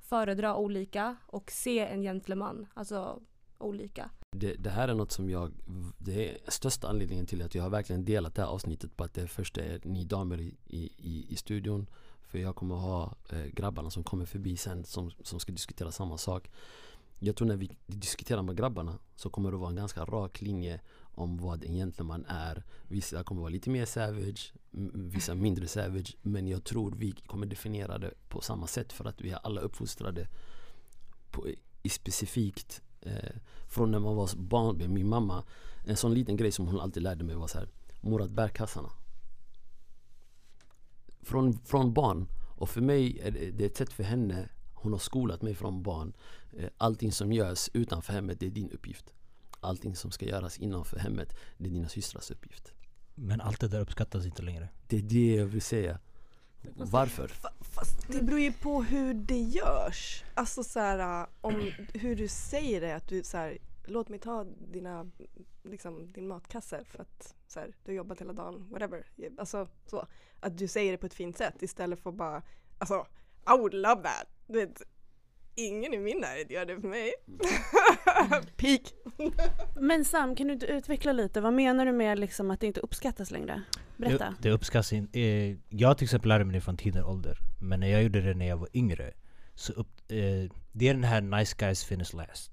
föredra 0.00 0.56
olika 0.56 1.16
och 1.26 1.50
se 1.50 1.78
en 1.78 2.02
gentleman, 2.02 2.66
alltså 2.74 3.20
olika. 3.58 4.10
Det, 4.36 4.54
det 4.54 4.70
här 4.70 4.88
är 4.88 4.94
något 4.94 5.12
som 5.12 5.30
jag, 5.30 5.52
det 5.98 6.30
är 6.30 6.50
största 6.50 6.88
anledningen 6.88 7.26
till 7.26 7.42
att 7.42 7.54
jag 7.54 7.62
har 7.62 7.70
verkligen 7.70 8.04
delat 8.04 8.34
det 8.34 8.42
här 8.42 8.48
avsnittet 8.48 8.96
på 8.96 9.04
att 9.04 9.14
det 9.14 9.28
först 9.28 9.58
är 9.58 9.80
ni 9.84 10.04
damer 10.04 10.40
i, 10.40 10.56
i, 10.96 11.26
i 11.28 11.36
studion. 11.36 11.86
För 12.22 12.38
jag 12.38 12.56
kommer 12.56 12.74
ha 12.74 13.14
eh, 13.30 13.44
grabbarna 13.44 13.90
som 13.90 14.04
kommer 14.04 14.24
förbi 14.24 14.56
sen 14.56 14.84
som, 14.84 15.10
som 15.10 15.40
ska 15.40 15.52
diskutera 15.52 15.92
samma 15.92 16.18
sak. 16.18 16.50
Jag 17.18 17.36
tror 17.36 17.48
när 17.48 17.56
vi 17.56 17.76
diskuterar 17.86 18.42
med 18.42 18.56
grabbarna 18.56 18.98
så 19.16 19.30
kommer 19.30 19.50
det 19.50 19.56
vara 19.56 19.70
en 19.70 19.76
ganska 19.76 20.04
rak 20.04 20.40
linje 20.40 20.80
om 21.14 21.38
vad 21.38 21.64
en 21.64 21.74
gentleman 21.74 22.24
är. 22.28 22.64
Vissa 22.88 23.24
kommer 23.24 23.40
vara 23.40 23.50
lite 23.50 23.70
mer 23.70 23.84
savage, 23.84 24.52
vissa 24.94 25.34
mindre 25.34 25.68
savage. 25.68 26.16
Men 26.22 26.48
jag 26.48 26.64
tror 26.64 26.94
vi 26.98 27.12
kommer 27.12 27.46
definiera 27.46 27.98
det 27.98 28.14
på 28.28 28.40
samma 28.40 28.66
sätt 28.66 28.92
för 28.92 29.04
att 29.04 29.20
vi 29.20 29.30
är 29.30 29.38
alla 29.46 29.60
uppfostrade 29.60 30.28
på, 31.30 31.48
i 31.82 31.88
specifikt 31.88 32.82
eh, 33.00 33.36
från 33.68 33.90
när 33.90 33.98
man 33.98 34.16
var 34.16 34.30
barn 34.36 34.76
med 34.76 34.90
min 34.90 35.08
mamma. 35.08 35.44
En 35.84 35.96
sån 35.96 36.14
liten 36.14 36.36
grej 36.36 36.52
som 36.52 36.66
hon 36.66 36.80
alltid 36.80 37.02
lärde 37.02 37.24
mig 37.24 37.36
var 37.36 37.46
så 37.46 37.58
här. 37.58 37.68
Murat 38.00 38.30
bär 38.30 38.48
kassarna. 38.48 38.90
Från, 41.22 41.58
från 41.58 41.94
barn. 41.94 42.28
Och 42.56 42.68
för 42.68 42.80
mig 42.80 43.18
är 43.18 43.30
det, 43.30 43.50
det 43.50 43.64
är 43.64 43.68
ett 43.68 43.76
sätt 43.76 43.92
för 43.92 44.04
henne. 44.04 44.48
Hon 44.74 44.92
har 44.92 44.98
skolat 44.98 45.42
mig 45.42 45.54
från 45.54 45.82
barn. 45.82 46.12
Eh, 46.58 46.68
allting 46.78 47.12
som 47.12 47.32
görs 47.32 47.70
utanför 47.72 48.12
hemmet, 48.12 48.40
det 48.40 48.46
är 48.46 48.50
din 48.50 48.70
uppgift. 48.70 49.14
Allting 49.60 49.96
som 49.96 50.10
ska 50.10 50.26
göras 50.26 50.58
innanför 50.58 50.98
hemmet, 50.98 51.36
det 51.58 51.66
är 51.66 51.70
dina 51.70 51.88
systrars 51.88 52.30
uppgift. 52.30 52.72
Men 53.14 53.40
allt 53.40 53.60
det 53.60 53.68
där 53.68 53.80
uppskattas 53.80 54.24
inte 54.26 54.42
längre. 54.42 54.68
Det 54.88 54.96
är 54.96 55.02
det 55.02 55.34
jag 55.34 55.46
vill 55.46 55.62
säga. 55.62 55.98
Varför? 56.76 57.28
Fa- 57.28 57.64
Fast 57.64 58.08
det 58.08 58.22
beror 58.22 58.40
ju 58.40 58.52
på 58.52 58.82
hur 58.82 59.14
det 59.14 59.38
görs. 59.40 60.24
Alltså 60.34 60.64
så 60.64 60.80
här, 60.80 61.26
om 61.40 61.70
hur 61.94 62.16
du 62.16 62.28
säger 62.28 62.80
det, 62.80 62.94
att 62.94 63.08
du 63.08 63.22
så 63.22 63.36
här, 63.36 63.58
låt 63.84 64.08
mig 64.08 64.18
ta 64.18 64.44
dina, 64.44 65.10
liksom, 65.62 66.12
din 66.12 66.28
matkasse 66.28 66.84
för 66.84 66.98
att 67.02 67.34
så 67.46 67.60
här, 67.60 67.74
du 67.84 67.90
har 67.92 67.96
jobbat 67.96 68.20
hela 68.20 68.32
dagen, 68.32 68.68
whatever. 68.70 69.06
Alltså 69.38 69.68
så. 69.86 70.06
Att 70.40 70.58
du 70.58 70.68
säger 70.68 70.92
det 70.92 70.98
på 70.98 71.06
ett 71.06 71.14
fint 71.14 71.38
sätt 71.38 71.62
istället 71.62 72.00
för 72.00 72.12
bara, 72.12 72.42
alltså 72.78 73.06
I 73.46 73.58
would 73.58 73.74
love 73.74 74.02
that. 74.02 74.26
Ingen 75.56 75.94
i 75.94 75.98
min 75.98 76.20
närhet 76.20 76.50
gör 76.50 76.66
det 76.66 76.80
för 76.80 76.88
mig. 76.88 77.12
Peak! 78.56 78.80
Men 79.80 80.04
Sam, 80.04 80.36
kan 80.36 80.46
du 80.46 80.52
inte 80.52 80.66
utveckla 80.66 81.12
lite? 81.12 81.40
Vad 81.40 81.52
menar 81.52 81.86
du 81.86 81.92
med 81.92 82.18
liksom 82.18 82.50
att 82.50 82.60
det 82.60 82.66
inte 82.66 82.80
uppskattas 82.80 83.30
längre? 83.30 83.62
Berätta. 83.96 84.24
Det, 84.24 84.48
det 84.48 84.50
uppskattas 84.50 84.92
inte. 84.92 85.20
Eh, 85.20 85.56
jag 85.68 85.98
till 85.98 86.04
exempel 86.04 86.28
lärde 86.28 86.44
mig 86.44 86.54
det 86.54 86.60
från 86.60 86.76
tidig 86.76 87.06
ålder. 87.06 87.38
Men 87.60 87.80
när 87.80 87.86
jag 87.86 88.02
gjorde 88.02 88.20
det 88.20 88.34
när 88.34 88.46
jag 88.46 88.56
var 88.56 88.68
yngre 88.74 89.12
så 89.54 89.72
upp, 89.72 90.00
eh, 90.08 90.50
det 90.72 90.88
är 90.88 90.94
den 90.94 91.04
här 91.04 91.20
nice 91.20 91.56
guys 91.58 91.84
finish 91.84 92.14
last. 92.14 92.52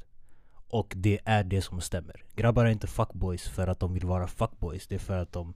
Och 0.68 0.94
det 0.96 1.20
är 1.26 1.44
det 1.44 1.62
som 1.62 1.82
stämmer. 1.82 2.26
Grabbar 2.36 2.66
är 2.66 2.70
inte 2.70 2.88
fuckboys 2.88 3.50
för 3.50 3.68
att 3.68 3.80
de 3.80 3.94
vill 3.94 4.06
vara 4.06 4.28
fuckboys. 4.28 4.88
Det 4.88 4.96
är 4.96 5.00
för 5.00 5.18
att 5.18 5.34
de 5.34 5.54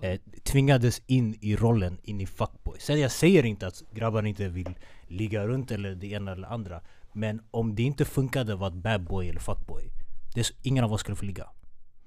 eh, 0.00 0.20
tvingades 0.42 1.02
in 1.06 1.38
i 1.40 1.56
rollen 1.56 1.98
in 2.02 2.20
i 2.20 2.26
fuckboys. 2.26 2.82
Sen 2.84 3.00
jag 3.00 3.10
säger 3.10 3.46
inte 3.46 3.66
att 3.66 3.82
grabbar 3.92 4.26
inte 4.26 4.48
vill 4.48 4.78
ligga 5.06 5.46
runt 5.46 5.70
eller 5.70 5.94
det 5.94 6.06
ena 6.06 6.32
eller 6.32 6.48
andra. 6.48 6.80
Men 7.12 7.42
om 7.50 7.74
det 7.74 7.82
inte 7.82 8.04
funkade 8.04 8.52
att 8.52 8.58
vara 8.58 8.68
ett 8.68 8.74
bad 8.82 9.04
boy 9.04 9.28
eller 9.28 9.40
fuckboy. 9.40 9.90
Det 10.34 10.40
är, 10.40 10.44
så- 10.44 10.54
ingen 10.62 10.84
av 10.84 10.92
oss 10.92 11.00
skulle 11.00 11.16
få 11.16 11.24
ligga. 11.24 11.48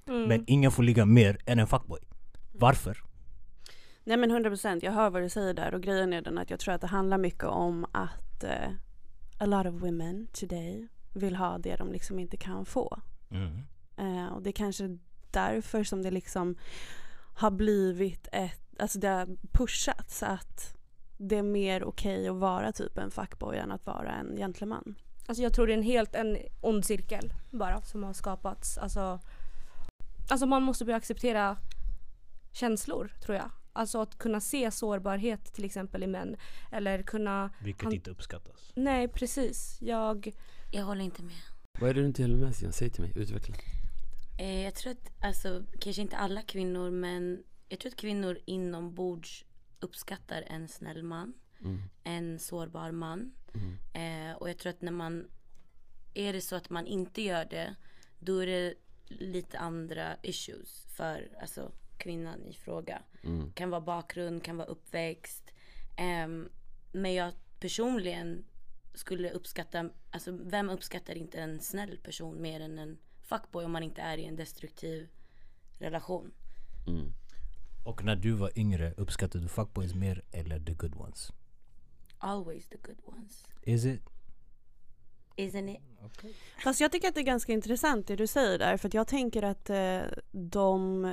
Mm. 0.08 0.24
Men 0.28 0.44
ingen 0.48 0.72
får 0.72 0.84
ligga 0.84 1.06
mer 1.06 1.38
än 1.46 1.60
en 1.60 1.68
fuckboy. 1.68 2.00
Varför? 2.52 2.98
Nej 4.04 4.18
men 4.18 4.32
100% 4.32 4.80
jag 4.84 4.92
hör 4.92 5.10
vad 5.10 5.22
du 5.22 5.30
säger 5.30 5.54
där 5.54 5.74
och 5.74 5.82
grejen 5.82 6.14
är 6.14 6.22
den 6.22 6.38
att 6.38 6.50
jag 6.50 6.60
tror 6.60 6.74
att 6.74 6.82
det 6.82 6.88
handlar 6.88 7.18
mycket 7.18 7.44
om 7.44 7.86
att 7.92 8.44
eh, 8.44 8.70
a 9.38 9.46
lot 9.46 9.66
of 9.66 9.82
women 9.82 10.28
today 10.34 10.88
vill 11.14 11.36
ha 11.36 11.58
det 11.58 11.76
de 11.76 11.92
liksom 11.92 12.20
inte 12.20 12.38
kan 12.38 12.66
få. 12.66 13.00
Mm. 13.32 13.58
Eh, 13.98 14.34
och 14.34 14.42
det 14.42 14.50
är 14.50 14.52
kanske 14.52 14.98
därför 15.32 15.84
som 15.84 16.02
det 16.04 16.12
liksom 16.12 16.56
har 17.40 17.52
blivit 17.52 18.28
ett, 18.32 18.62
alltså 18.80 19.00
det 19.00 19.08
har 19.08 19.28
pushats 19.52 20.24
att 20.24 20.78
det 21.18 21.36
är 21.38 21.44
mer 21.44 21.84
okej 21.84 22.28
att 22.28 22.36
vara 22.36 22.72
typ 22.72 22.98
en 22.98 23.12
fuckboy 23.12 23.58
än 23.58 23.72
att 23.72 23.86
vara 23.86 24.12
en 24.12 24.38
gentleman. 24.38 24.96
Alltså 25.28 25.44
jag 25.44 25.54
tror 25.54 25.68
det 25.68 25.74
är 25.74 25.78
en 25.78 25.84
helt 25.84 26.16
en 26.16 26.38
ond 26.62 26.86
cirkel 26.86 27.34
bara 27.52 27.82
som 27.82 28.04
har 28.04 28.14
skapats. 28.14 28.78
Alltså, 28.78 29.20
alltså 30.30 30.46
man 30.46 30.64
måste 30.64 30.86
börja 30.86 30.98
acceptera 30.98 31.58
känslor 32.52 33.12
tror 33.22 33.38
jag. 33.38 33.52
Alltså 33.74 34.02
att 34.02 34.18
kunna 34.18 34.42
se 34.42 34.72
sårbarhet 34.72 35.54
till 35.54 35.66
exempel 35.66 36.04
i 36.04 36.08
män. 36.08 36.36
Eller 36.72 37.04
kunna... 37.04 37.50
Vilket 37.64 37.84
Han- 37.84 37.94
inte 37.94 38.12
uppskattas. 38.12 38.72
Nej 38.76 39.08
precis. 39.08 39.78
Jag... 39.82 40.32
Jag 40.72 40.84
håller 40.84 41.02
inte 41.02 41.24
med. 41.24 41.36
Vad 41.80 41.90
är 41.90 41.94
det 41.94 42.02
du 42.02 42.08
inte 42.08 42.22
håller 42.24 42.36
med? 42.36 42.56
Säg 42.56 42.90
till 42.90 43.02
mig, 43.02 43.12
utveckla. 43.16 43.56
Eh, 44.40 44.64
jag 44.64 44.76
tror 44.76 44.92
att, 44.92 45.12
alltså 45.22 45.64
kanske 45.80 46.02
inte 46.02 46.18
alla 46.18 46.42
kvinnor 46.42 46.92
men 46.92 47.44
jag 47.70 47.80
tror 47.80 47.92
att 47.92 47.98
kvinnor 47.98 48.40
inombords 48.46 49.46
uppskattar 49.80 50.44
en 50.48 50.68
snäll 50.68 51.04
man. 51.04 51.34
Mm. 51.62 51.82
En 52.04 52.40
sårbar 52.40 52.92
man. 52.92 53.32
Mm. 53.54 53.78
Eh, 53.94 54.38
och 54.38 54.50
jag 54.50 54.58
tror 54.58 54.70
att 54.70 54.82
när 54.82 54.92
man, 54.92 55.28
är 56.14 56.34
det 56.34 56.42
så 56.42 56.56
att 56.56 56.70
man 56.70 56.88
inte 56.88 57.22
gör 57.22 57.46
det, 57.46 57.76
då 58.20 58.40
är 58.40 58.48
det 58.48 58.74
lite 59.08 59.60
andra 59.60 60.18
issues 60.24 60.86
för 60.98 61.38
alltså, 61.42 61.72
kvinnan 61.98 62.44
i 62.44 62.54
fråga. 62.54 63.02
Mm. 63.24 63.52
Kan 63.52 63.70
vara 63.70 63.82
bakgrund, 63.82 64.44
kan 64.44 64.58
vara 64.58 64.68
uppväxt. 64.68 65.54
Ehm, 65.98 66.50
men 66.92 67.14
jag 67.14 67.34
personligen 67.60 68.46
skulle 68.94 69.32
uppskatta, 69.32 69.90
alltså 70.12 70.32
vem 70.32 70.70
uppskattar 70.70 71.16
inte 71.16 71.40
en 71.40 71.60
snäll 71.60 71.98
person 71.98 72.42
mer 72.42 72.60
än 72.60 72.80
en 72.80 72.98
fuckboy 73.30 73.66
om 73.66 73.72
man 73.72 73.84
inte 73.84 74.02
är 74.02 74.18
i 74.18 74.26
en 74.26 74.36
destruktiv 74.36 75.10
relation? 75.80 76.32
Mm. 76.88 77.14
Och 77.86 78.04
när 78.04 78.16
du 78.16 78.32
var 78.32 78.60
yngre, 78.60 78.94
uppskattade 78.98 79.44
du 79.44 79.50
fuckboys 79.50 79.94
mer 79.94 80.24
eller 80.32 80.60
the 80.60 80.74
good 80.74 80.96
ones? 80.96 81.32
Always 82.18 82.68
the 82.68 82.78
good 82.78 83.00
ones. 83.06 83.46
Is 83.62 83.86
it? 83.86 84.02
Isn't 85.36 85.70
it? 85.70 85.82
Fast 86.64 86.82
jag 86.82 86.92
tycker 86.92 87.08
att 87.08 87.16
det 87.16 87.22
är 87.22 87.26
ganska 87.26 87.54
intressant 87.54 88.08
det 88.08 88.16
du 88.16 88.28
säger 88.28 88.60
där 88.60 88.78
för 88.78 88.88
att 88.88 88.94
jag 88.94 89.08
tänker 89.08 89.44
att 89.44 89.70
eh, 89.70 90.02
de 90.32 91.06
eh, 91.06 91.12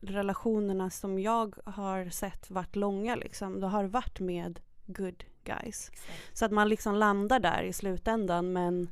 relationerna 0.00 0.90
som 0.90 1.18
jag 1.18 1.54
har 1.64 2.10
sett 2.10 2.50
varit 2.50 2.76
långa 2.76 3.16
liksom, 3.16 3.60
det 3.60 3.66
har 3.66 3.84
varit 3.84 4.20
med 4.20 4.60
good 4.86 5.24
guys. 5.44 5.90
Så 6.32 6.44
att 6.44 6.52
man 6.52 6.68
liksom 6.68 6.94
landar 6.94 7.40
där 7.40 7.62
i 7.62 7.72
slutändan 7.72 8.52
men 8.52 8.88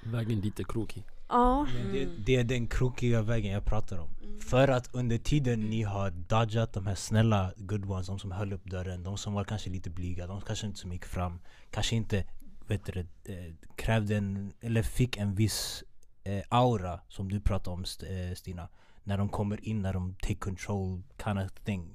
Vägen 0.00 0.40
dit 0.40 0.60
är 0.60 0.64
krokig. 0.64 1.04
Ja. 1.34 1.66
Det, 1.92 2.08
det 2.26 2.36
är 2.36 2.44
den 2.44 2.66
krokiga 2.66 3.22
vägen 3.22 3.52
jag 3.52 3.64
pratar 3.64 3.98
om. 3.98 4.08
För 4.40 4.68
att 4.68 4.94
under 4.94 5.18
tiden 5.18 5.60
ni 5.60 5.82
har 5.82 6.10
dodgat 6.10 6.72
de 6.72 6.86
här 6.86 6.94
snälla 6.94 7.52
good 7.56 7.90
ones, 7.90 8.06
de 8.06 8.18
som 8.18 8.32
höll 8.32 8.52
upp 8.52 8.64
dörren, 8.64 9.02
de 9.02 9.16
som 9.16 9.34
var 9.34 9.44
kanske 9.44 9.70
lite 9.70 9.90
blyga, 9.90 10.26
de 10.26 10.40
kanske 10.40 10.66
inte 10.66 10.78
som 10.78 10.92
gick 10.92 11.04
fram, 11.04 11.40
kanske 11.70 11.96
inte 11.96 12.24
vet 12.66 12.84
du, 12.84 13.00
eh, 13.00 13.54
krävde 13.76 14.16
en, 14.16 14.52
eller 14.60 14.82
fick 14.82 15.16
en 15.16 15.34
viss 15.34 15.84
eh, 16.24 16.42
aura 16.48 17.00
som 17.08 17.28
du 17.28 17.40
pratade 17.40 17.74
om 17.74 17.80
eh, 17.80 18.34
Stina. 18.34 18.68
När 19.04 19.18
de 19.18 19.28
kommer 19.28 19.68
in, 19.68 19.82
när 19.82 19.92
de 19.92 20.14
take 20.14 20.34
control 20.34 21.02
kind 21.24 21.38
of 21.38 21.52
thing. 21.64 21.94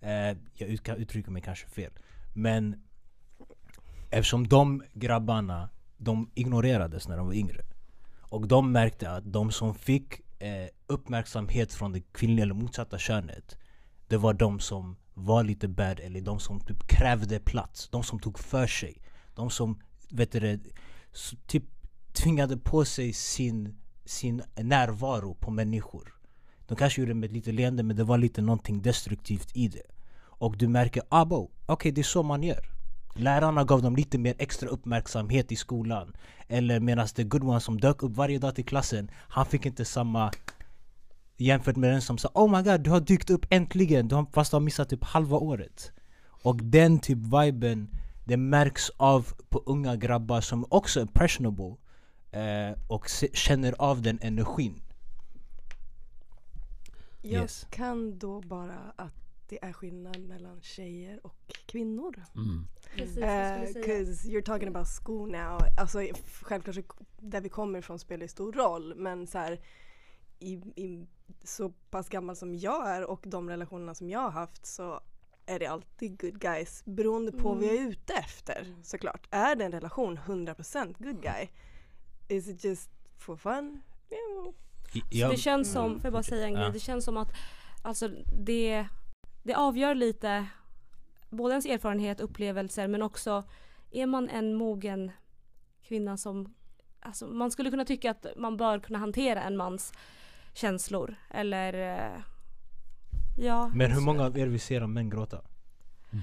Eh, 0.00 0.36
jag 0.54 0.68
ut, 0.68 0.88
uttrycker 0.88 1.30
mig 1.30 1.42
kanske 1.42 1.66
fel. 1.66 1.92
Men 2.32 2.82
eftersom 4.10 4.48
de 4.48 4.82
grabbarna, 4.92 5.68
de 5.96 6.30
ignorerades 6.34 7.08
när 7.08 7.16
de 7.16 7.26
var 7.26 7.34
yngre. 7.34 7.62
Och 8.32 8.48
de 8.48 8.72
märkte 8.72 9.10
att 9.10 9.32
de 9.32 9.50
som 9.50 9.74
fick 9.74 10.20
eh, 10.38 10.68
uppmärksamhet 10.86 11.72
från 11.72 11.92
det 11.92 12.00
kvinnliga 12.00 12.42
eller 12.42 12.54
motsatta 12.54 12.98
könet 12.98 13.56
Det 14.08 14.16
var 14.16 14.34
de 14.34 14.60
som 14.60 14.96
var 15.14 15.44
lite 15.44 15.68
bad 15.68 16.00
eller 16.00 16.20
de 16.20 16.40
som 16.40 16.60
typ 16.60 16.86
krävde 16.86 17.40
plats. 17.40 17.88
De 17.88 18.02
som 18.02 18.18
tog 18.18 18.38
för 18.38 18.66
sig. 18.66 19.02
De 19.34 19.50
som, 19.50 19.80
vet 20.10 20.32
du 20.32 20.60
typ 21.46 21.64
tvingade 22.12 22.56
på 22.56 22.84
sig 22.84 23.12
sin, 23.12 23.78
sin 24.04 24.42
närvaro 24.56 25.34
på 25.34 25.50
människor. 25.50 26.14
De 26.66 26.76
kanske 26.76 27.00
gjorde 27.00 27.10
det 27.10 27.20
med 27.20 27.32
lite 27.32 27.52
leende 27.52 27.82
men 27.82 27.96
det 27.96 28.04
var 28.04 28.18
lite 28.18 28.42
någonting 28.42 28.82
destruktivt 28.82 29.56
i 29.56 29.68
det. 29.68 29.86
Och 30.18 30.56
du 30.58 30.68
märker, 30.68 31.02
ah 31.08 31.24
okej 31.24 31.50
okej 31.66 31.92
det 31.92 32.00
är 32.00 32.02
så 32.02 32.22
man 32.22 32.42
gör. 32.42 32.81
Lärarna 33.14 33.64
gav 33.64 33.82
dem 33.82 33.96
lite 33.96 34.18
mer 34.18 34.34
extra 34.38 34.68
uppmärksamhet 34.68 35.52
i 35.52 35.56
skolan 35.56 36.16
Eller 36.48 36.80
medan 36.80 37.06
the 37.06 37.24
good 37.24 37.44
one 37.44 37.60
som 37.60 37.80
dök 37.80 38.02
upp 38.02 38.16
varje 38.16 38.38
dag 38.38 38.54
till 38.54 38.64
klassen 38.64 39.10
Han 39.14 39.46
fick 39.46 39.66
inte 39.66 39.84
samma 39.84 40.32
Jämfört 41.36 41.76
med 41.76 41.90
den 41.92 42.02
som 42.02 42.18
sa 42.18 42.30
Oh 42.34 42.50
my 42.56 42.62
god, 42.62 42.80
du 42.80 42.90
har 42.90 43.00
dykt 43.00 43.30
upp 43.30 43.46
äntligen! 43.50 44.08
Du 44.08 44.14
har, 44.14 44.26
fast 44.32 44.50
du 44.50 44.54
har 44.54 44.60
missat 44.60 44.88
typ 44.88 45.04
halva 45.04 45.36
året 45.36 45.92
Och 46.42 46.56
den 46.56 46.98
typ 47.00 47.18
viben 47.18 47.88
Det 48.24 48.36
märks 48.36 48.90
av 48.96 49.26
på 49.48 49.62
unga 49.66 49.96
grabbar 49.96 50.40
som 50.40 50.66
också 50.68 51.00
är 51.00 51.02
impressionable 51.02 51.76
eh, 52.30 52.78
Och 52.88 53.08
känner 53.32 53.74
av 53.78 54.02
den 54.02 54.18
energin 54.22 54.82
Jag 57.22 57.42
Yes. 57.42 57.66
kan 57.70 58.18
då 58.18 58.40
bara 58.40 58.78
att 58.96 59.21
det 59.52 59.64
är 59.64 59.72
skillnad 59.72 60.20
mellan 60.20 60.60
tjejer 60.60 61.26
och 61.26 61.52
kvinnor. 61.66 62.24
Mm. 62.34 62.66
Precis, 62.94 63.16
jag 63.16 63.68
skulle 63.68 63.72
säga. 63.72 63.98
Because 63.98 64.28
you're 64.28 64.42
talking 64.42 64.68
about 64.68 64.88
school 65.02 65.30
now. 65.30 65.60
Alltså 65.78 66.00
självklart 66.42 66.74
så 66.74 66.82
där 67.20 67.40
vi 67.40 67.48
kommer 67.48 67.78
ifrån 67.78 67.98
spelar 67.98 68.22
ju 68.22 68.28
stor 68.28 68.52
roll 68.52 68.94
men 68.96 69.26
så 69.26 69.38
här 69.38 69.60
i, 70.38 70.52
i 70.76 71.06
så 71.44 71.70
pass 71.90 72.08
gammal 72.08 72.36
som 72.36 72.54
jag 72.54 72.90
är 72.90 73.04
och 73.04 73.24
de 73.26 73.48
relationerna 73.50 73.94
som 73.94 74.08
jag 74.10 74.20
har 74.20 74.30
haft 74.30 74.66
så 74.66 75.00
är 75.46 75.58
det 75.58 75.66
alltid 75.66 76.20
good 76.20 76.40
guys 76.40 76.82
beroende 76.84 77.32
på 77.32 77.54
vad 77.54 77.64
jag 77.64 77.74
är 77.74 77.88
ute 77.88 78.12
efter 78.12 78.74
såklart. 78.82 79.26
Är 79.30 79.56
det 79.56 79.64
en 79.64 79.72
relation 79.72 80.18
100% 80.18 80.94
good 80.98 81.22
guy? 81.22 81.48
Is 82.28 82.48
it 82.48 82.64
just 82.64 82.90
for 83.18 83.36
fun? 83.36 83.82
Yeah. 84.10 85.28
Så 85.28 85.30
det 85.30 85.36
känns 85.36 85.72
som, 85.72 85.86
Mm, 85.86 86.00
får 86.00 86.06
jag 86.06 86.12
bara 86.12 86.22
säga 86.22 86.46
en 86.46 86.54
grej, 86.54 86.70
det 86.72 86.80
känns 86.80 87.04
som 87.04 87.16
att 87.16 87.28
alltså 87.82 88.08
det, 88.44 88.86
det 89.42 89.54
avgör 89.54 89.94
lite 89.94 90.46
både 91.30 91.52
ens 91.52 91.66
erfarenhet, 91.66 92.20
upplevelser 92.20 92.88
men 92.88 93.02
också 93.02 93.44
är 93.90 94.06
man 94.06 94.28
en 94.28 94.54
mogen 94.54 95.10
kvinna 95.88 96.16
som, 96.16 96.54
alltså 97.00 97.26
man 97.26 97.50
skulle 97.50 97.70
kunna 97.70 97.84
tycka 97.84 98.10
att 98.10 98.26
man 98.36 98.56
bör 98.56 98.78
kunna 98.78 98.98
hantera 98.98 99.42
en 99.42 99.56
mans 99.56 99.92
känslor 100.54 101.14
eller 101.30 101.72
eh, 101.74 102.20
ja. 103.38 103.68
Men 103.68 103.80
hur 103.80 103.86
alltså- 103.86 104.00
många 104.00 104.24
av 104.24 104.38
er 104.38 104.46
vill 104.46 104.60
se 104.60 104.86
män 104.86 105.10
gråta? 105.10 105.40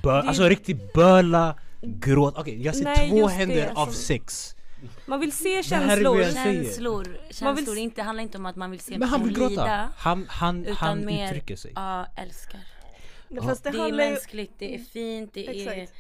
Bö, 0.04 0.22
Det- 0.22 0.28
alltså 0.28 0.44
riktigt 0.44 0.94
böla, 0.94 1.56
gråt. 1.82 2.38
Okej 2.38 2.62
jag 2.64 2.76
ser 2.76 2.84
Nej, 2.84 3.10
två 3.10 3.18
just 3.18 3.30
det, 3.30 3.36
händer 3.36 3.72
av 3.76 3.86
som- 3.86 3.94
sex 3.94 4.56
Man 5.06 5.20
vill 5.20 5.32
se 5.32 5.64
känslor. 5.64 6.24
Känslor, 6.24 7.04
vill 7.04 7.36
känslor. 7.36 7.74
s- 7.74 7.80
inte, 7.80 8.02
handlar 8.02 8.24
inte 8.24 8.38
om 8.38 8.46
att 8.46 8.56
man 8.56 8.72
vill 8.72 8.80
se 8.80 8.94
en 8.94 9.00
Men 9.00 9.10
han 9.10 9.24
vill 9.24 9.34
gråta, 9.36 9.50
lida. 9.50 9.90
han, 9.98 10.26
han, 10.30 10.62
Utan 10.66 10.76
han 10.76 11.06
mer- 11.06 11.26
uttrycker 11.28 11.56
sig 11.56 11.72
Ja, 11.76 12.06
älskar. 12.16 12.60
Men 13.30 13.44
Fast 13.44 13.64
det, 13.64 13.72
Det 13.72 13.78
är 13.78 13.94
mänskligt, 13.94 14.54
det 14.58 14.76
är 14.76 14.80
fint, 14.80 15.34
det 15.34 15.48
är... 15.48 15.72
Exakt. 15.72 15.98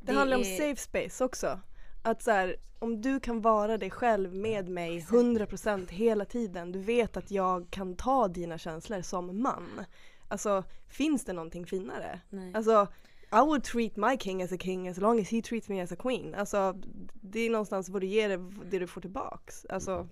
det 0.00 0.12
handlar 0.12 0.36
om 0.36 0.42
är- 0.42 0.56
safe 0.58 0.76
space 0.76 1.24
också. 1.24 1.60
Att 2.02 2.22
så 2.22 2.30
här, 2.30 2.56
om 2.78 3.00
du 3.00 3.20
kan 3.20 3.40
vara 3.40 3.78
dig 3.78 3.90
själv 3.90 4.34
med 4.34 4.68
mig 4.68 5.00
100% 5.00 5.90
hela 5.90 6.24
tiden. 6.24 6.72
Du 6.72 6.78
vet 6.78 7.16
att 7.16 7.30
jag 7.30 7.66
kan 7.70 7.96
ta 7.96 8.28
dina 8.28 8.58
känslor 8.58 9.02
som 9.02 9.42
man. 9.42 9.80
Alltså 10.28 10.64
finns 10.88 11.24
det 11.24 11.32
någonting 11.32 11.66
finare? 11.66 12.20
Nej. 12.30 12.52
Alltså 12.54 12.86
I 13.32 13.36
would 13.36 13.64
treat 13.64 13.96
my 13.96 14.18
king 14.18 14.42
as 14.42 14.52
a 14.52 14.56
king 14.60 14.88
as 14.88 14.98
long 14.98 15.20
as 15.20 15.30
he 15.30 15.42
treats 15.42 15.68
me 15.68 15.82
as 15.82 15.92
a 15.92 15.96
queen. 15.96 16.34
Alltså 16.34 16.74
det 17.12 17.40
är 17.40 17.50
någonstans 17.50 17.88
vad 17.88 18.00
du 18.00 18.06
ger 18.06 18.28
det, 18.28 18.50
det 18.70 18.78
du 18.78 18.86
får 18.86 19.00
tillbaks. 19.00 19.66
Alltså 19.68 20.08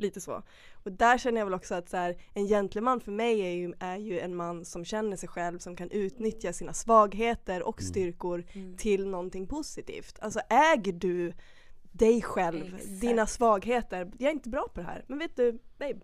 Lite 0.00 0.20
så. 0.20 0.42
Och 0.84 0.92
där 0.92 1.18
känner 1.18 1.40
jag 1.40 1.46
väl 1.46 1.54
också 1.54 1.74
att 1.74 1.88
så 1.88 1.96
här, 1.96 2.16
en 2.34 2.46
gentleman 2.46 3.00
för 3.00 3.12
mig 3.12 3.40
är 3.40 3.50
ju, 3.50 3.72
är 3.80 3.96
ju 3.96 4.20
en 4.20 4.36
man 4.36 4.64
som 4.64 4.84
känner 4.84 5.16
sig 5.16 5.28
själv, 5.28 5.58
som 5.58 5.76
kan 5.76 5.90
utnyttja 5.90 6.52
sina 6.52 6.72
svagheter 6.72 7.62
och 7.62 7.80
Mm. 7.80 7.90
styrkor 7.90 8.44
Mm. 8.52 8.76
till 8.76 9.06
någonting 9.08 9.46
positivt. 9.46 10.18
Alltså 10.22 10.40
äger 10.50 10.92
du 10.92 11.32
dig 11.92 12.22
själv, 12.22 12.74
Exakt. 12.74 13.00
dina 13.00 13.26
svagheter. 13.26 14.10
Jag 14.18 14.28
är 14.28 14.34
inte 14.34 14.48
bra 14.48 14.68
på 14.74 14.80
det 14.80 14.86
här, 14.86 15.04
men 15.08 15.18
vet 15.18 15.36
du, 15.36 15.52
babe, 15.78 16.00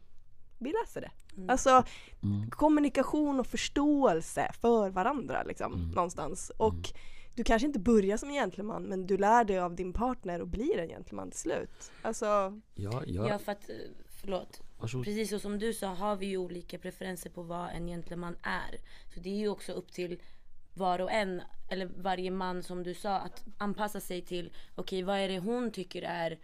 vi 0.58 0.72
läser 0.82 1.00
det. 1.00 1.10
Mm. 1.36 1.50
Alltså 1.50 1.70
Mm. 2.22 2.50
kommunikation 2.50 3.40
och 3.40 3.46
förståelse 3.46 4.50
för 4.60 4.90
varandra 4.90 5.42
liksom, 5.42 5.74
Mm. 5.74 5.88
någonstans. 5.90 6.52
Och 6.56 6.72
Mm. 6.72 6.84
Du 7.36 7.44
kanske 7.44 7.66
inte 7.66 7.78
börjar 7.78 8.16
som 8.16 8.28
en 8.28 8.34
gentleman 8.34 8.82
men 8.82 9.06
du 9.06 9.16
lär 9.18 9.44
dig 9.44 9.58
av 9.58 9.74
din 9.74 9.92
partner 9.92 10.40
och 10.40 10.48
blir 10.48 10.78
en 10.78 10.88
gentleman 10.88 11.30
till 11.30 11.40
slut. 11.40 11.92
Alltså, 12.02 12.24
Ja, 12.74 13.02
ja, 13.06 13.28
Ja 13.28 13.38
för 13.38 13.52
att, 13.52 13.68
eh, 13.70 13.74
förlåt. 14.20 14.60
varsågod. 14.78 15.04
Precis 15.04 15.30
så 15.30 15.38
som 15.38 15.58
du 15.58 15.72
sa 15.72 15.86
har 15.86 16.16
vi 16.16 16.26
ju 16.26 16.36
olika 16.36 16.78
preferenser 16.78 17.30
på 17.30 17.42
vad 17.42 17.68
en 17.70 17.86
gentleman 17.86 18.36
är. 18.42 18.78
Så 19.14 19.20
det 19.20 19.28
är 19.30 19.36
ju 19.36 19.48
också 19.48 19.72
upp 19.72 19.92
till 19.92 20.18
var 20.74 20.98
och 21.00 21.12
en, 21.12 21.42
eller 21.70 21.86
varje 21.86 22.30
man 22.30 22.62
som 22.62 22.82
du 22.82 22.94
sa, 22.94 23.18
att 23.18 23.44
anpassa 23.58 24.00
sig 24.00 24.22
till 24.22 24.52
okej 24.74 25.02
vad 25.02 25.18
är 25.18 25.28
det 25.28 25.38
hon 25.38 25.70
tycker 25.70 26.02
är 26.02 26.38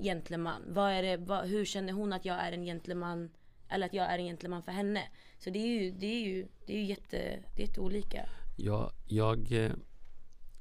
gentleman? 0.00 0.62
Vad 0.68 0.92
är 0.92 1.02
det, 1.02 1.16
vad, 1.16 1.46
hur 1.48 1.64
känner 1.64 1.92
hon 1.92 2.12
att 2.12 2.24
jag 2.24 2.36
är 2.36 2.52
en 2.52 2.64
gentleman? 2.64 3.30
Eller 3.68 3.86
att 3.86 3.94
jag 3.94 4.06
är 4.06 4.18
en 4.18 4.24
gentleman 4.24 4.62
för 4.62 4.72
henne? 4.72 5.02
Så 5.38 5.50
det 5.50 5.58
är 5.58 5.66
ju, 5.82 5.90
det 5.90 6.06
är 6.06 6.20
ju, 6.20 6.48
det 6.66 6.72
är 6.72 6.76
ju 6.78 6.84
jätte, 6.84 7.16
det 7.56 7.62
är 7.62 7.66
jätteolika. 7.66 8.28
Ja, 8.56 8.90
jag, 9.06 9.52
eh, 9.52 9.72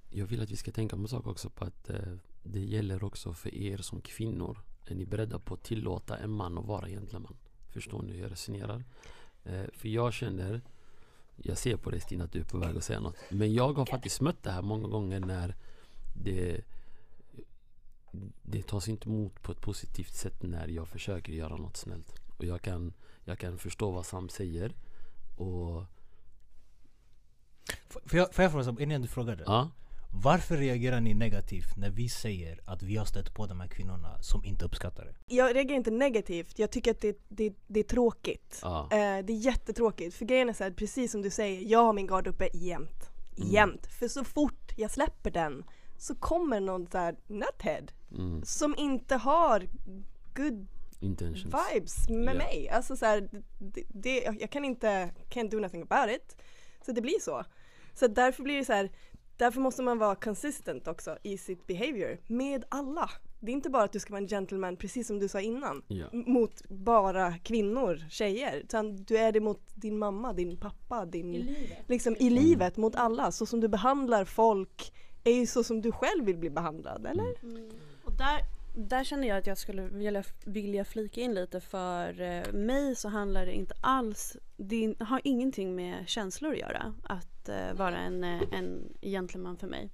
jag 0.09 0.25
vill 0.25 0.41
att 0.41 0.51
vi 0.51 0.55
ska 0.55 0.71
tänka 0.71 0.95
på 0.95 1.01
en 1.01 1.07
sak 1.07 1.27
också 1.27 1.49
på 1.49 1.65
att 1.65 1.89
eh, 1.89 2.13
det 2.43 2.59
gäller 2.59 3.03
också 3.03 3.33
för 3.33 3.53
er 3.55 3.77
som 3.77 4.01
kvinnor. 4.01 4.57
Är 4.85 4.95
ni 4.95 5.05
beredda 5.05 5.39
på 5.39 5.53
att 5.53 5.63
tillåta 5.63 6.17
en 6.17 6.29
man 6.31 6.57
att 6.57 6.65
vara 6.65 6.87
gentleman? 6.89 7.37
Förstår 7.69 8.01
ni 8.01 8.11
hur 8.13 8.21
jag 8.21 8.31
resonerar? 8.31 8.83
Eh, 9.43 9.65
för 9.73 9.87
jag 9.87 10.13
känner, 10.13 10.61
jag 11.35 11.57
ser 11.57 11.77
på 11.77 11.89
dig 11.91 11.99
Stina 12.01 12.23
att 12.23 12.31
du 12.31 12.39
är 12.39 12.43
på 12.43 12.57
väg 12.57 12.77
att 12.77 12.83
säga 12.83 12.99
något. 12.99 13.15
Men 13.29 13.53
jag 13.53 13.73
har 13.73 13.85
faktiskt 13.85 14.21
mött 14.21 14.43
det 14.43 14.51
här 14.51 14.61
många 14.61 14.87
gånger 14.87 15.19
när 15.19 15.55
det 16.13 16.61
det 18.43 18.67
tas 18.67 18.87
inte 18.87 19.09
emot 19.09 19.41
på 19.41 19.51
ett 19.51 19.61
positivt 19.61 20.13
sätt 20.13 20.43
när 20.43 20.67
jag 20.67 20.87
försöker 20.87 21.33
göra 21.33 21.55
något 21.57 21.77
snällt. 21.77 22.15
Och 22.37 22.45
jag 22.45 22.61
kan, 22.61 22.93
jag 23.25 23.39
kan 23.39 23.57
förstå 23.57 23.91
vad 23.91 24.05
Sam 24.05 24.29
säger. 24.29 24.75
Och 25.37 25.83
F- 27.69 27.97
Får 28.05 28.19
jag, 28.19 28.33
får 28.33 28.43
jag 28.43 28.51
fråga, 28.51 28.63
så- 28.63 28.79
innan 28.79 29.01
du 29.01 29.07
frågade? 29.07 29.43
ja, 29.45 29.69
Varför 30.23 30.57
reagerar 30.57 31.01
ni 31.01 31.13
negativt 31.13 31.75
när 31.77 31.89
vi 31.89 32.09
säger 32.09 32.59
att 32.65 32.83
vi 32.83 32.95
har 32.97 33.05
stött 33.05 33.33
på 33.33 33.45
de 33.45 33.59
här 33.59 33.67
kvinnorna 33.67 34.21
som 34.21 34.45
inte 34.45 34.65
uppskattar 34.65 35.05
det? 35.05 35.35
jag 35.35 35.55
reagerar 35.55 35.77
inte 35.77 35.91
negativt, 35.91 36.59
jag 36.59 36.71
tycker 36.71 36.91
att 36.91 37.01
det, 37.01 37.17
det, 37.29 37.53
det 37.67 37.79
är 37.79 37.83
tråkigt. 37.83 38.59
ja. 38.61 38.83
Eh, 38.91 39.25
det 39.25 39.33
är 39.33 39.37
jättetråkigt, 39.37 40.15
för 40.15 40.25
grejen 40.25 40.49
är 40.49 40.53
så 40.53 40.63
här, 40.63 40.71
precis 40.71 41.11
som 41.11 41.21
du 41.21 41.29
säger, 41.29 41.61
jag 41.71 41.83
har 41.83 41.93
min 41.93 42.07
gard 42.07 42.27
uppe 42.27 42.49
jämt. 42.53 43.09
Mm. 43.37 43.49
Jämt. 43.49 43.87
För 43.99 44.07
så 44.07 44.23
fort 44.23 44.73
jag 44.77 44.91
släpper 44.91 45.31
den 45.31 45.63
så 45.97 46.15
kommer 46.15 46.59
någon 46.59 46.87
så 46.87 46.97
här 46.97 47.15
nuthead 47.27 47.91
Mm, 48.11 48.43
som 48.45 48.75
inte 48.77 49.15
har 49.15 49.67
good 50.35 50.67
intentions. 50.99 51.45
vibes 51.73 52.09
med 52.09 52.35
Ja. 52.35 52.37
mig. 52.37 52.69
Alltså 52.69 52.97
så 52.97 53.05
här, 53.05 53.29
det, 53.59 53.83
det, 53.87 54.19
jag 54.39 54.51
kan 54.51 54.65
inte, 54.65 55.11
can't 55.29 55.49
do 55.49 55.59
nothing 55.59 55.81
about 55.89 56.15
it. 56.15 56.35
Så 56.85 56.91
det 56.91 57.01
blir 57.01 57.19
så. 57.21 57.43
Så 57.93 58.07
därför 58.07 58.43
blir 58.43 58.57
det 58.57 58.65
så 58.65 58.73
här, 58.73 58.91
därför 59.37 59.61
måste 59.61 59.81
man 59.81 59.97
vara 59.97 60.15
consistent 60.15 60.87
också 60.87 61.17
i 61.23 61.37
sitt 61.37 61.67
behavior 61.67 62.17
med 62.27 62.65
alla. 62.69 63.09
Det 63.39 63.51
är 63.51 63.53
inte 63.53 63.69
bara 63.69 63.83
att 63.83 63.91
du 63.91 63.99
ska 63.99 64.11
vara 64.11 64.21
en 64.21 64.27
gentleman 64.27 64.77
precis 64.77 65.07
som 65.07 65.19
du 65.19 65.27
sa 65.27 65.41
innan. 65.41 65.81
Ja. 65.87 66.05
Mot 66.11 66.69
bara 66.69 67.37
kvinnor, 67.37 68.03
tjejer. 68.09 68.57
Utan 68.57 68.95
du 68.95 69.17
är 69.17 69.31
det 69.31 69.39
mot 69.39 69.61
din 69.75 69.97
mamma, 69.97 70.33
din 70.33 70.57
pappa, 70.57 71.05
din... 71.05 71.31
livet. 71.31 71.77
Liksom 71.87 72.15
i 72.19 72.29
livet 72.29 72.77
mot 72.77 72.95
alla. 72.95 73.31
Så 73.31 73.45
som 73.45 73.59
du 73.59 73.67
behandlar 73.67 74.25
folk 74.25 74.93
är 75.23 75.31
ju 75.31 75.45
så 75.45 75.63
som 75.63 75.81
du 75.81 75.91
själv 75.91 76.25
vill 76.25 76.37
bli 76.37 76.49
behandlad, 76.49 77.05
eller? 77.05 77.35
Och 78.05 78.11
där, 78.11 78.56
där 78.79 79.03
känner 79.03 79.27
jag 79.27 79.37
att 79.37 79.47
jag 79.47 79.57
skulle 79.57 79.81
vilja, 79.81 80.23
vilja 80.45 80.85
flika 80.85 81.21
in 81.21 81.33
lite 81.33 81.59
för 81.61 82.21
eh, 82.21 82.53
mig 82.53 82.95
så 82.95 83.09
handlar 83.09 83.45
det 83.45 83.53
inte 83.53 83.75
alls, 83.81 84.37
det 84.57 84.95
har 84.99 85.21
ingenting 85.23 85.75
med 85.75 86.09
känslor 86.09 86.51
att 86.51 86.59
göra 86.59 86.93
att 87.03 87.49
eh, 87.49 87.73
vara 87.73 87.97
en, 87.97 88.23
eh, 88.23 88.41
en 88.51 88.93
gentleman 89.01 89.57
för 89.57 89.67
mig. 89.67 89.89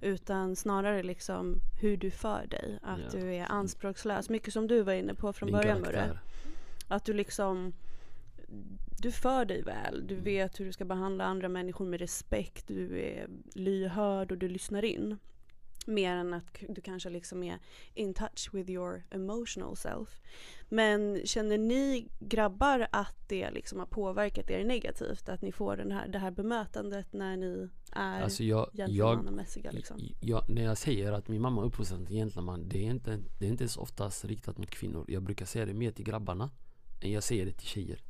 Utan 0.00 0.56
snarare 0.56 1.02
liksom 1.02 1.60
hur 1.80 1.96
du 1.96 2.10
för 2.10 2.46
dig, 2.46 2.78
att 2.82 3.14
Ja. 3.14 3.20
du 3.20 3.34
är 3.34 3.46
anspråkslös. 3.52 4.28
Mycket 4.28 4.52
som 4.52 4.66
du 4.66 4.82
var 4.82 4.92
inne 4.92 5.14
på 5.14 5.32
från 5.32 5.46
Din 5.46 5.56
början 5.56 5.80
Murre. 5.80 6.18
Att 6.88 7.04
du 7.04 7.12
liksom 7.12 7.72
du 8.98 9.12
för 9.12 9.44
dig 9.44 9.62
väl, 9.62 10.06
du 10.06 10.14
vet 10.14 10.60
hur 10.60 10.64
du 10.64 10.72
ska 10.72 10.84
behandla 10.84 11.24
andra 11.24 11.48
människor 11.48 11.84
med 11.84 12.00
respekt, 12.00 12.68
du 12.68 13.00
är 13.00 13.26
lyhörd 13.54 14.32
och 14.32 14.38
du 14.38 14.48
lyssnar 14.48 14.84
in. 14.84 15.18
Mer 15.86 16.16
än 16.16 16.34
att 16.34 16.44
du 16.68 16.80
kanske 16.80 17.10
liksom 17.10 17.42
är 17.42 17.58
in 17.94 18.14
touch 18.14 18.48
with 18.52 18.70
your 18.70 19.02
emotional 19.10 19.76
self. 19.76 20.20
Men 20.68 21.20
känner 21.24 21.58
ni 21.58 22.08
grabbar 22.20 22.88
att 22.92 23.16
det 23.28 23.50
liksom 23.50 23.78
har 23.78 23.86
påverkat 23.86 24.50
er 24.50 24.64
negativt? 24.64 25.28
Att 25.28 25.42
ni 25.42 25.52
får 25.52 25.76
den 25.76 25.92
här, 25.92 26.08
det 26.08 26.18
här 26.18 26.30
bemötandet 26.30 27.12
när 27.12 27.36
ni 27.36 27.68
är 27.92 28.22
Alltså 28.22 28.44
jag, 28.44 28.70
gentlemannamässiga 28.72 29.70
liksom? 29.70 30.00
jag, 30.20 30.50
när 30.50 30.64
jag 30.64 30.78
säger 30.78 31.12
att 31.12 31.28
min 31.28 31.40
mamma 31.40 31.62
är 31.62 31.66
uppfostrad 31.66 32.06
till 32.06 32.16
gentleman, 32.16 32.68
det 32.68 32.78
är 32.78 32.90
inte, 32.90 33.18
det 33.38 33.46
är 33.46 33.50
inte 33.50 33.62
ens 33.62 33.76
oftast 33.76 34.24
riktat 34.24 34.58
mot 34.58 34.70
kvinnor. 34.70 35.04
Jag 35.08 35.22
brukar 35.22 35.46
säga 35.46 35.66
det 35.66 35.74
mer 35.74 35.90
till 35.90 36.04
grabbarna 36.04 36.50
än 37.00 37.12
jag 37.12 37.22
säger 37.22 37.46
det 37.46 37.52
till 37.52 37.68
tjejer. 37.68 38.02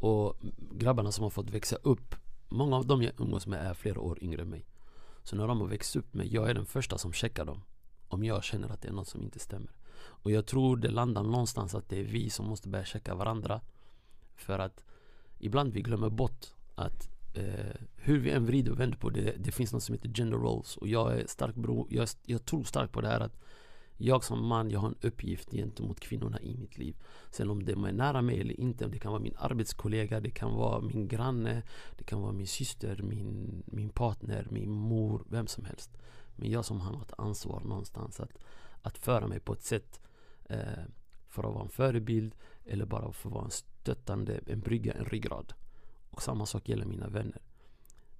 Och 0.00 0.36
grabbarna 0.72 1.12
som 1.12 1.22
har 1.22 1.30
fått 1.30 1.50
växa 1.50 1.76
upp, 1.76 2.14
många 2.48 2.76
av 2.76 2.86
dem 2.86 3.02
jag 3.02 3.12
umgås 3.20 3.46
med 3.46 3.66
är 3.66 3.74
flera 3.74 4.00
år 4.00 4.18
yngre 4.22 4.42
än 4.42 4.48
mig. 4.48 4.66
Så 5.22 5.36
när 5.36 5.46
de 5.46 5.60
har 5.60 5.68
växt 5.68 5.96
upp 5.96 6.14
med, 6.14 6.26
jag 6.26 6.50
är 6.50 6.54
den 6.54 6.66
första 6.66 6.98
som 6.98 7.12
checkar 7.12 7.44
dem. 7.44 7.62
Om 8.08 8.24
jag 8.24 8.44
känner 8.44 8.68
att 8.68 8.82
det 8.82 8.88
är 8.88 8.92
något 8.92 9.08
som 9.08 9.22
inte 9.22 9.38
stämmer. 9.38 9.70
Och 10.00 10.30
jag 10.30 10.46
tror 10.46 10.76
det 10.76 10.90
landar 10.90 11.22
någonstans 11.22 11.74
att 11.74 11.88
det 11.88 12.00
är 12.00 12.04
vi 12.04 12.30
som 12.30 12.46
måste 12.46 12.68
börja 12.68 12.84
checka 12.84 13.14
varandra. 13.14 13.60
För 14.36 14.58
att 14.58 14.84
ibland 15.38 15.72
vi 15.72 15.82
glömmer 15.82 16.10
bort 16.10 16.46
att 16.74 17.08
eh, 17.34 17.80
hur 17.96 18.20
vi 18.20 18.30
än 18.30 18.46
vrider 18.46 18.72
och 18.72 18.80
vänder 18.80 18.98
på 18.98 19.10
det, 19.10 19.34
det 19.38 19.52
finns 19.52 19.72
något 19.72 19.82
som 19.82 19.94
heter 19.94 20.08
gender 20.08 20.38
roles. 20.38 20.76
Och 20.76 20.88
jag 20.88 21.20
är 21.20 21.26
stark 21.26 21.54
bro, 21.54 21.86
jag, 21.90 22.08
jag 22.22 22.44
tror 22.44 22.64
starkt 22.64 22.92
på 22.92 23.00
det 23.00 23.08
här 23.08 23.20
att 23.20 23.40
jag 24.02 24.24
som 24.24 24.46
man, 24.46 24.70
jag 24.70 24.80
har 24.80 24.88
en 24.88 24.98
uppgift 25.00 25.50
gentemot 25.50 26.00
kvinnorna 26.00 26.40
i 26.40 26.56
mitt 26.56 26.78
liv. 26.78 26.96
Sen 27.30 27.50
om 27.50 27.64
de 27.64 27.84
är 27.84 27.92
nära 27.92 28.22
mig 28.22 28.40
eller 28.40 28.60
inte, 28.60 28.88
det 28.88 28.98
kan 28.98 29.12
vara 29.12 29.22
min 29.22 29.36
arbetskollega, 29.38 30.20
det 30.20 30.30
kan 30.30 30.54
vara 30.54 30.80
min 30.80 31.08
granne, 31.08 31.62
det 31.98 32.04
kan 32.04 32.22
vara 32.22 32.32
min 32.32 32.46
syster, 32.46 33.02
min, 33.02 33.62
min 33.66 33.88
partner, 33.88 34.46
min 34.50 34.70
mor, 34.70 35.24
vem 35.28 35.46
som 35.46 35.64
helst. 35.64 35.90
Men 36.36 36.50
jag 36.50 36.64
som 36.64 36.80
har 36.80 37.02
ett 37.02 37.12
ansvar 37.18 37.60
någonstans 37.60 38.20
att, 38.20 38.38
att 38.82 38.98
föra 38.98 39.26
mig 39.26 39.40
på 39.40 39.52
ett 39.52 39.62
sätt 39.62 40.00
eh, 40.44 40.84
för 41.28 41.48
att 41.48 41.54
vara 41.54 41.64
en 41.64 41.70
förebild 41.70 42.34
eller 42.64 42.86
bara 42.86 43.12
för 43.12 43.28
att 43.28 43.34
vara 43.34 43.44
en 43.44 43.50
stöttande, 43.50 44.40
en 44.46 44.60
brygga, 44.60 44.92
en 44.92 45.04
ryggrad. 45.04 45.52
Och 46.10 46.22
samma 46.22 46.46
sak 46.46 46.68
gäller 46.68 46.86
mina 46.86 47.08
vänner. 47.08 47.42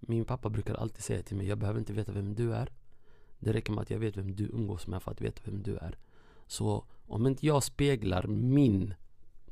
Min 0.01 0.25
pappa 0.25 0.51
brukar 0.51 0.75
alltid 0.75 1.05
säga 1.05 1.23
till 1.23 1.37
mig, 1.37 1.47
jag 1.47 1.59
behöver 1.59 1.79
inte 1.79 1.93
veta 1.93 2.13
vem 2.13 2.35
du 2.35 2.55
är. 2.55 2.71
Det 3.41 3.53
räcker 3.53 3.73
med 3.73 3.83
att 3.83 3.91
jag 3.91 3.99
vet 3.99 4.17
vem 4.17 4.37
du 4.37 4.45
umgås 4.45 4.87
med 4.87 5.03
för 5.03 5.11
att 5.11 5.21
veta 5.21 5.43
vem 5.45 5.63
du 5.63 5.77
är. 5.77 5.99
Så 6.47 6.85
om 7.07 7.27
inte 7.27 7.47
jag 7.47 7.63
speglar 7.63 8.27
min 8.27 8.95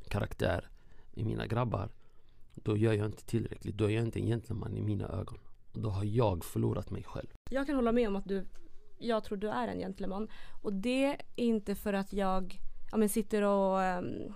karaktär 0.07 0.69
i 1.13 1.23
mina 1.23 1.47
grabbar, 1.47 1.89
då 2.55 2.77
gör 2.77 2.93
jag 2.93 3.05
inte 3.05 3.25
tillräckligt. 3.25 3.75
Då 3.75 3.85
är 3.85 3.89
jag 3.89 4.05
inte 4.05 4.19
en 4.19 4.27
gentleman 4.27 4.77
i 4.77 4.81
mina 4.81 5.07
ögon. 5.07 5.39
Och 5.73 5.81
då 5.81 5.89
har 5.89 6.03
jag 6.03 6.45
förlorat 6.45 6.91
mig 6.91 7.03
själv. 7.03 7.27
Jag 7.49 7.67
kan 7.67 7.75
hålla 7.75 7.91
med 7.91 8.07
om 8.07 8.15
att 8.15 8.27
du, 8.27 8.45
jag 8.97 9.23
tror 9.23 9.37
du 9.37 9.49
är 9.49 9.67
en 9.67 9.79
gentleman. 9.79 10.27
Och 10.61 10.73
det 10.73 11.05
är 11.05 11.21
inte 11.35 11.75
för 11.75 11.93
att 11.93 12.13
jag 12.13 12.59
ja, 12.91 12.97
men 12.97 13.09
sitter 13.09 13.41
och 13.41 13.79
um, 13.79 14.33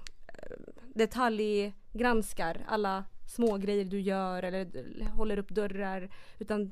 detaljgranskar 0.93 2.65
alla 2.67 3.03
små 3.27 3.57
grejer 3.57 3.85
du 3.85 4.01
gör 4.01 4.43
eller 4.43 4.67
håller 5.05 5.39
upp 5.39 5.49
dörrar. 5.49 6.09
Utan 6.39 6.71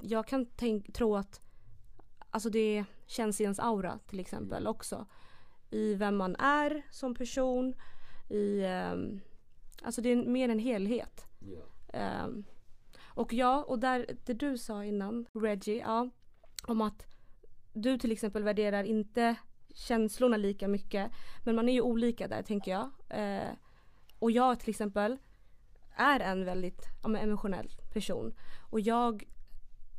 jag 0.00 0.26
kan 0.26 0.46
tänk, 0.56 0.92
tro 0.92 1.16
att 1.16 1.43
alltså 2.34 2.50
det 2.50 2.84
känns 3.06 3.40
i 3.40 3.44
ens 3.44 3.58
aura 3.58 3.98
till 4.06 4.20
exempel 4.20 4.66
också. 4.66 5.06
I 5.70 5.94
vem 5.94 6.16
man 6.16 6.36
är 6.36 6.82
som 6.90 7.14
person. 7.14 7.74
I, 8.30 8.64
ehm, 8.64 9.20
alltså 9.82 10.00
det 10.00 10.12
är 10.12 10.16
mer 10.16 10.48
en 10.48 10.58
helhet. 10.58 11.26
Ehm, 11.92 12.44
och 13.04 13.32
ja, 13.32 13.64
och 13.68 13.78
där, 13.78 14.06
det 14.26 14.32
du 14.32 14.58
sa 14.58 14.84
innan, 14.84 15.26
Reggie, 15.32 15.78
ja, 15.78 16.10
om 16.66 16.80
att 16.80 17.06
du 17.72 17.98
till 17.98 18.12
exempel 18.12 18.42
värderar 18.42 18.84
inte 18.84 19.36
känslorna 19.74 20.36
lika 20.36 20.68
mycket. 20.68 21.10
Men 21.44 21.54
man 21.54 21.68
är 21.68 21.72
ju 21.72 21.80
olika 21.80 22.28
där 22.28 22.42
tänker 22.42 22.70
jag. 22.70 22.90
Eh, 23.08 23.52
och 24.18 24.30
jag 24.30 24.60
till 24.60 24.70
exempel 24.70 25.18
är 25.96 26.20
en 26.20 26.44
väldigt 26.44 26.82
ja, 27.02 27.18
emotionell 27.18 27.70
person. 27.92 28.34
Och 28.70 28.80
jag, 28.80 29.24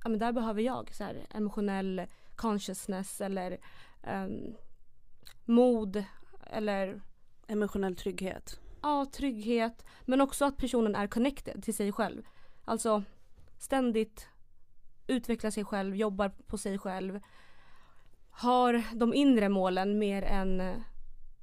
ja 0.03 0.09
där 0.09 0.31
behöver 0.31 0.61
jag 0.61 0.93
så 0.93 1.03
här, 1.03 1.27
emotionell 1.31 2.07
consciousness 2.35 3.21
eller 3.21 3.57
ehm, 4.03 4.55
mod 5.45 6.03
eller 6.51 7.01
Emotionell 7.47 7.95
trygghet. 7.95 8.59
ja, 8.81 9.05
trygghet. 9.13 9.85
Men 10.05 10.21
också 10.21 10.45
att 10.45 10.57
personen 10.57 10.95
är 10.95 11.07
connected 11.07 11.63
till 11.63 11.75
sig 11.75 11.91
själv. 11.91 12.23
Alltså 12.65 13.03
ständigt 13.57 14.27
utvecklar 15.07 15.51
sig 15.51 15.65
själv, 15.65 15.95
jobbar 15.95 16.29
på 16.29 16.57
sig 16.57 16.77
själv. 16.77 17.19
Har 18.29 18.83
de 18.93 19.13
inre 19.13 19.49
målen 19.49 19.99
mer 19.99 20.21
än 20.21 20.61
eh, 20.61 20.75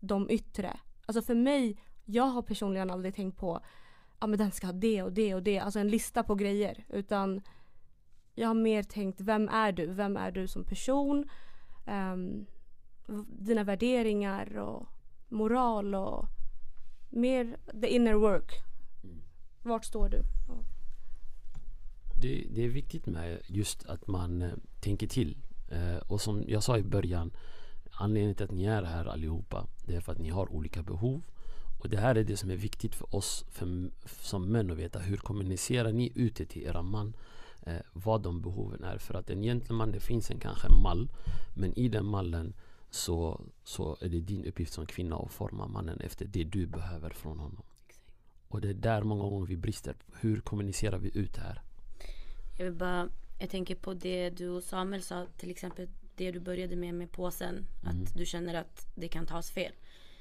de 0.00 0.30
yttre. 0.30 0.76
Alltså 1.06 1.22
för 1.22 1.34
mig, 1.34 1.82
jag 2.04 2.24
har 2.24 2.42
personligen 2.42 2.90
aldrig 2.90 3.14
tänkt 3.14 3.38
på 3.38 3.60
ja 4.22 4.26
men 4.26 4.38
den 4.38 4.52
ska 4.52 4.66
ha 4.66 4.72
det 4.72 5.02
och 5.02 5.12
det 5.12 5.34
och 5.34 5.42
det. 5.42 5.58
Alltså 5.58 5.78
en 5.78 5.88
lista 5.88 6.22
på 6.22 6.34
grejer. 6.34 6.84
Utan 6.88 7.42
jag 8.34 8.48
har 8.48 8.54
mer 8.54 8.82
tänkt, 8.82 9.20
vem 9.20 9.48
är 9.48 9.72
du? 9.72 9.86
Vem 9.86 10.16
är 10.16 10.30
du 10.30 10.48
som 10.48 10.64
person? 10.64 11.28
V- 13.06 13.24
dina 13.26 13.64
värderingar 13.64 14.58
och 14.58 14.86
moral 15.28 15.94
och 15.94 16.28
mer 17.08 17.56
the 17.80 17.88
inner 17.88 18.14
work. 18.14 18.52
Vart 19.62 19.84
står 19.84 20.08
du? 20.08 20.22
Ja. 20.48 20.54
Det, 22.22 22.46
det 22.50 22.64
är 22.64 22.68
viktigt 22.68 23.06
med 23.06 23.38
just 23.46 23.86
att 23.86 24.06
man 24.06 24.42
eh, 24.42 24.52
tänker 24.80 25.06
till. 25.06 25.36
Eh, 25.70 25.96
och 25.96 26.20
som 26.20 26.44
jag 26.48 26.62
sa 26.62 26.78
i 26.78 26.82
början, 26.82 27.30
anledningen 27.90 28.34
till 28.34 28.44
att 28.44 28.50
ni 28.50 28.64
är 28.64 28.82
här 28.82 29.04
allihopa, 29.04 29.66
det 29.86 29.94
är 29.94 30.00
för 30.00 30.12
att 30.12 30.18
ni 30.18 30.28
har 30.28 30.52
olika 30.52 30.82
behov. 30.82 31.22
Och 31.82 31.88
det 31.88 31.96
här 31.96 32.14
är 32.14 32.24
det 32.24 32.36
som 32.36 32.50
är 32.50 32.56
viktigt 32.56 32.94
för 32.94 33.14
oss 33.14 33.44
för, 33.50 33.90
som 34.04 34.52
män 34.52 34.70
att 34.70 34.78
veta. 34.78 34.98
Hur 34.98 35.16
kommunicerar 35.16 35.92
ni 35.92 36.12
ute 36.14 36.46
till 36.46 36.62
era 36.62 36.82
man? 36.82 37.12
Eh, 37.66 37.80
vad 37.92 38.22
de 38.22 38.42
behoven 38.42 38.84
är. 38.84 38.98
För 38.98 39.14
att 39.14 39.30
en 39.30 39.42
gentleman, 39.42 39.92
det 39.92 40.00
finns 40.00 40.30
en 40.30 40.40
kanske 40.40 40.68
en 40.68 40.82
mall. 40.82 41.08
Men 41.54 41.78
i 41.78 41.88
den 41.88 42.06
mallen 42.06 42.54
så, 42.90 43.40
så 43.64 43.96
är 44.00 44.08
det 44.08 44.20
din 44.20 44.44
uppgift 44.44 44.72
som 44.72 44.86
kvinna 44.86 45.16
att 45.16 45.32
forma 45.32 45.66
mannen 45.66 46.00
efter 46.00 46.24
det 46.24 46.44
du 46.44 46.66
behöver 46.66 47.10
från 47.10 47.38
honom. 47.38 47.62
Och 48.48 48.60
det 48.60 48.68
är 48.68 48.74
där 48.74 49.02
många 49.02 49.22
gånger 49.22 49.46
vi 49.46 49.56
brister. 49.56 49.96
Hur 50.20 50.40
kommunicerar 50.40 50.98
vi 50.98 51.18
ut 51.18 51.34
det 51.34 51.40
här? 51.40 51.62
Jag 52.58 52.64
vill 52.64 52.74
bara, 52.74 53.08
jag 53.40 53.50
tänker 53.50 53.74
på 53.74 53.94
det 53.94 54.30
du 54.30 54.48
och 54.48 54.62
Samuel 54.62 55.02
sa, 55.02 55.26
till 55.36 55.50
exempel 55.50 55.88
det 56.16 56.30
du 56.30 56.40
började 56.40 56.76
med 56.76 56.94
med 56.94 57.12
påsen. 57.12 57.66
Att 57.84 58.16
du 58.16 58.26
känner 58.26 58.54
att 58.54 58.86
det 58.94 59.08
kan 59.08 59.26
tas 59.26 59.50
fel. 59.50 59.72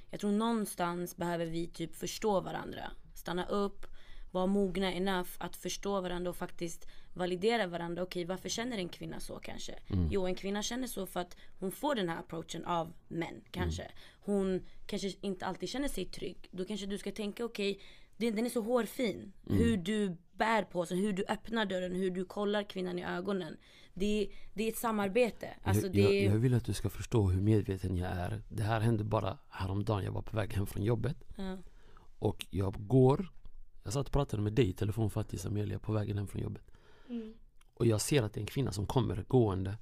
Jag 0.10 0.20
tror 0.20 0.32
någonstans 0.32 1.18
behöver 1.18 1.46
vi 1.46 1.68
typ 1.68 1.96
förstå 1.96 2.42
varandra. 2.42 2.92
Stanna 3.14 3.46
upp, 3.46 3.86
vara 4.32 4.46
mogna 4.46 4.94
enough 4.94 5.30
att 5.38 5.56
förstå 5.56 6.02
varandra 6.02 6.30
och 6.30 6.36
faktiskt 6.36 6.88
validera 7.14 7.68
varandra. 7.68 8.04
Okej, 8.04 8.26
varför 8.26 8.50
känner 8.50 8.78
en 8.78 8.90
kvinna 8.90 9.20
så 9.20 9.40
kanske? 9.40 9.74
Jo, 10.12 10.26
en 10.26 10.36
kvinna 10.36 10.64
känner 10.64 10.88
så 10.88 11.06
för 11.06 11.20
att 11.20 11.38
hon 11.60 11.72
får 11.72 11.96
den 11.96 12.10
här 12.10 12.20
approachen 12.20 12.66
av 12.66 12.94
män 13.08 13.42
kanske. 13.52 13.92
Hon 14.20 14.62
kanske 14.86 15.12
inte 15.22 15.46
alltid 15.46 15.70
känner 15.70 15.88
sig 15.88 16.06
trygg. 16.06 16.50
Då 16.52 16.66
kanske 16.66 16.86
du 16.86 16.98
ska 16.98 17.12
tänka, 17.12 17.46
okej, 17.46 17.80
den 18.18 18.36
den 18.36 18.46
är 18.46 18.50
så 18.50 18.62
hårfin. 18.62 19.34
Hur 19.48 19.78
du 19.78 20.18
bär 20.32 20.64
på 20.64 20.86
sig, 20.86 20.98
hur 20.98 21.14
du 21.14 21.26
öppnar 21.28 21.66
dörren, 21.66 21.96
hur 21.96 22.12
du 22.12 22.26
kollar 22.26 22.64
kvinnan 22.64 23.00
i 23.00 23.06
ögonen. 23.06 23.58
Det, 23.94 24.30
det 24.54 24.64
är 24.64 24.68
ett 24.68 24.78
samarbete. 24.78 25.48
Alltså 25.64 25.86
jag, 25.86 25.94
det, 25.94 26.02
jag, 26.02 26.34
jag 26.34 26.40
vill 26.40 26.54
att 26.54 26.66
du 26.66 26.74
ska 26.74 26.90
förstå 26.90 27.30
hur 27.30 27.42
medveten 27.42 27.98
jag 27.98 28.12
är. 28.12 28.42
Det 28.50 28.64
här 28.64 28.80
hände 28.80 29.04
bara 29.04 29.38
häromdagen. 29.50 30.04
Jag 30.04 30.12
var 30.12 30.22
på 30.22 30.36
väg 30.36 30.54
hem 30.54 30.68
från 30.68 30.84
jobbet. 30.84 31.18
Ja. 31.36 31.58
Och 32.20 32.46
jag 32.50 32.88
går. 32.88 33.32
Jag 33.84 33.94
satt 33.94 34.08
och 34.08 34.14
pratade 34.14 34.44
med 34.44 34.54
dig 34.54 34.70
i 34.70 34.74
telefon 34.74 35.10
faktiskt 35.10 35.46
Amelia 35.46 35.80
på 35.80 35.94
vägen 35.94 36.18
hem 36.18 36.28
från 36.28 36.42
jobbet. 36.42 36.72
Och 37.74 37.86
jag 37.86 38.02
ser 38.02 38.24
att 38.24 38.34
det 38.34 38.38
är 38.38 38.42
en 38.42 38.48
kvinna 38.48 38.72
som 38.72 38.86
kommer 38.86 39.26
gående 39.28 39.78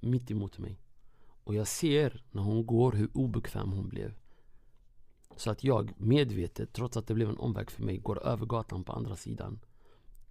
mitt 0.00 0.30
emot 0.30 0.58
mig. 0.58 0.78
Och 1.44 1.54
jag 1.54 1.66
ser 1.66 2.24
när 2.30 2.42
hon 2.42 2.66
går 2.66 2.92
hur 2.92 3.10
obekväm 3.14 3.72
hon 3.72 3.88
blev. 3.88 4.14
Så 5.36 5.50
att 5.50 5.64
jag 5.64 5.92
medvetet, 6.00 6.72
trots 6.72 6.96
att 6.96 7.06
det 7.06 7.14
blev 7.14 7.28
en 7.28 7.38
omväg 7.38 7.70
för 7.70 7.82
mig, 7.82 7.98
går 7.98 8.26
över 8.26 8.46
gatan 8.46 8.84
på 8.84 8.92
andra 8.92 9.16
sidan. 9.16 9.60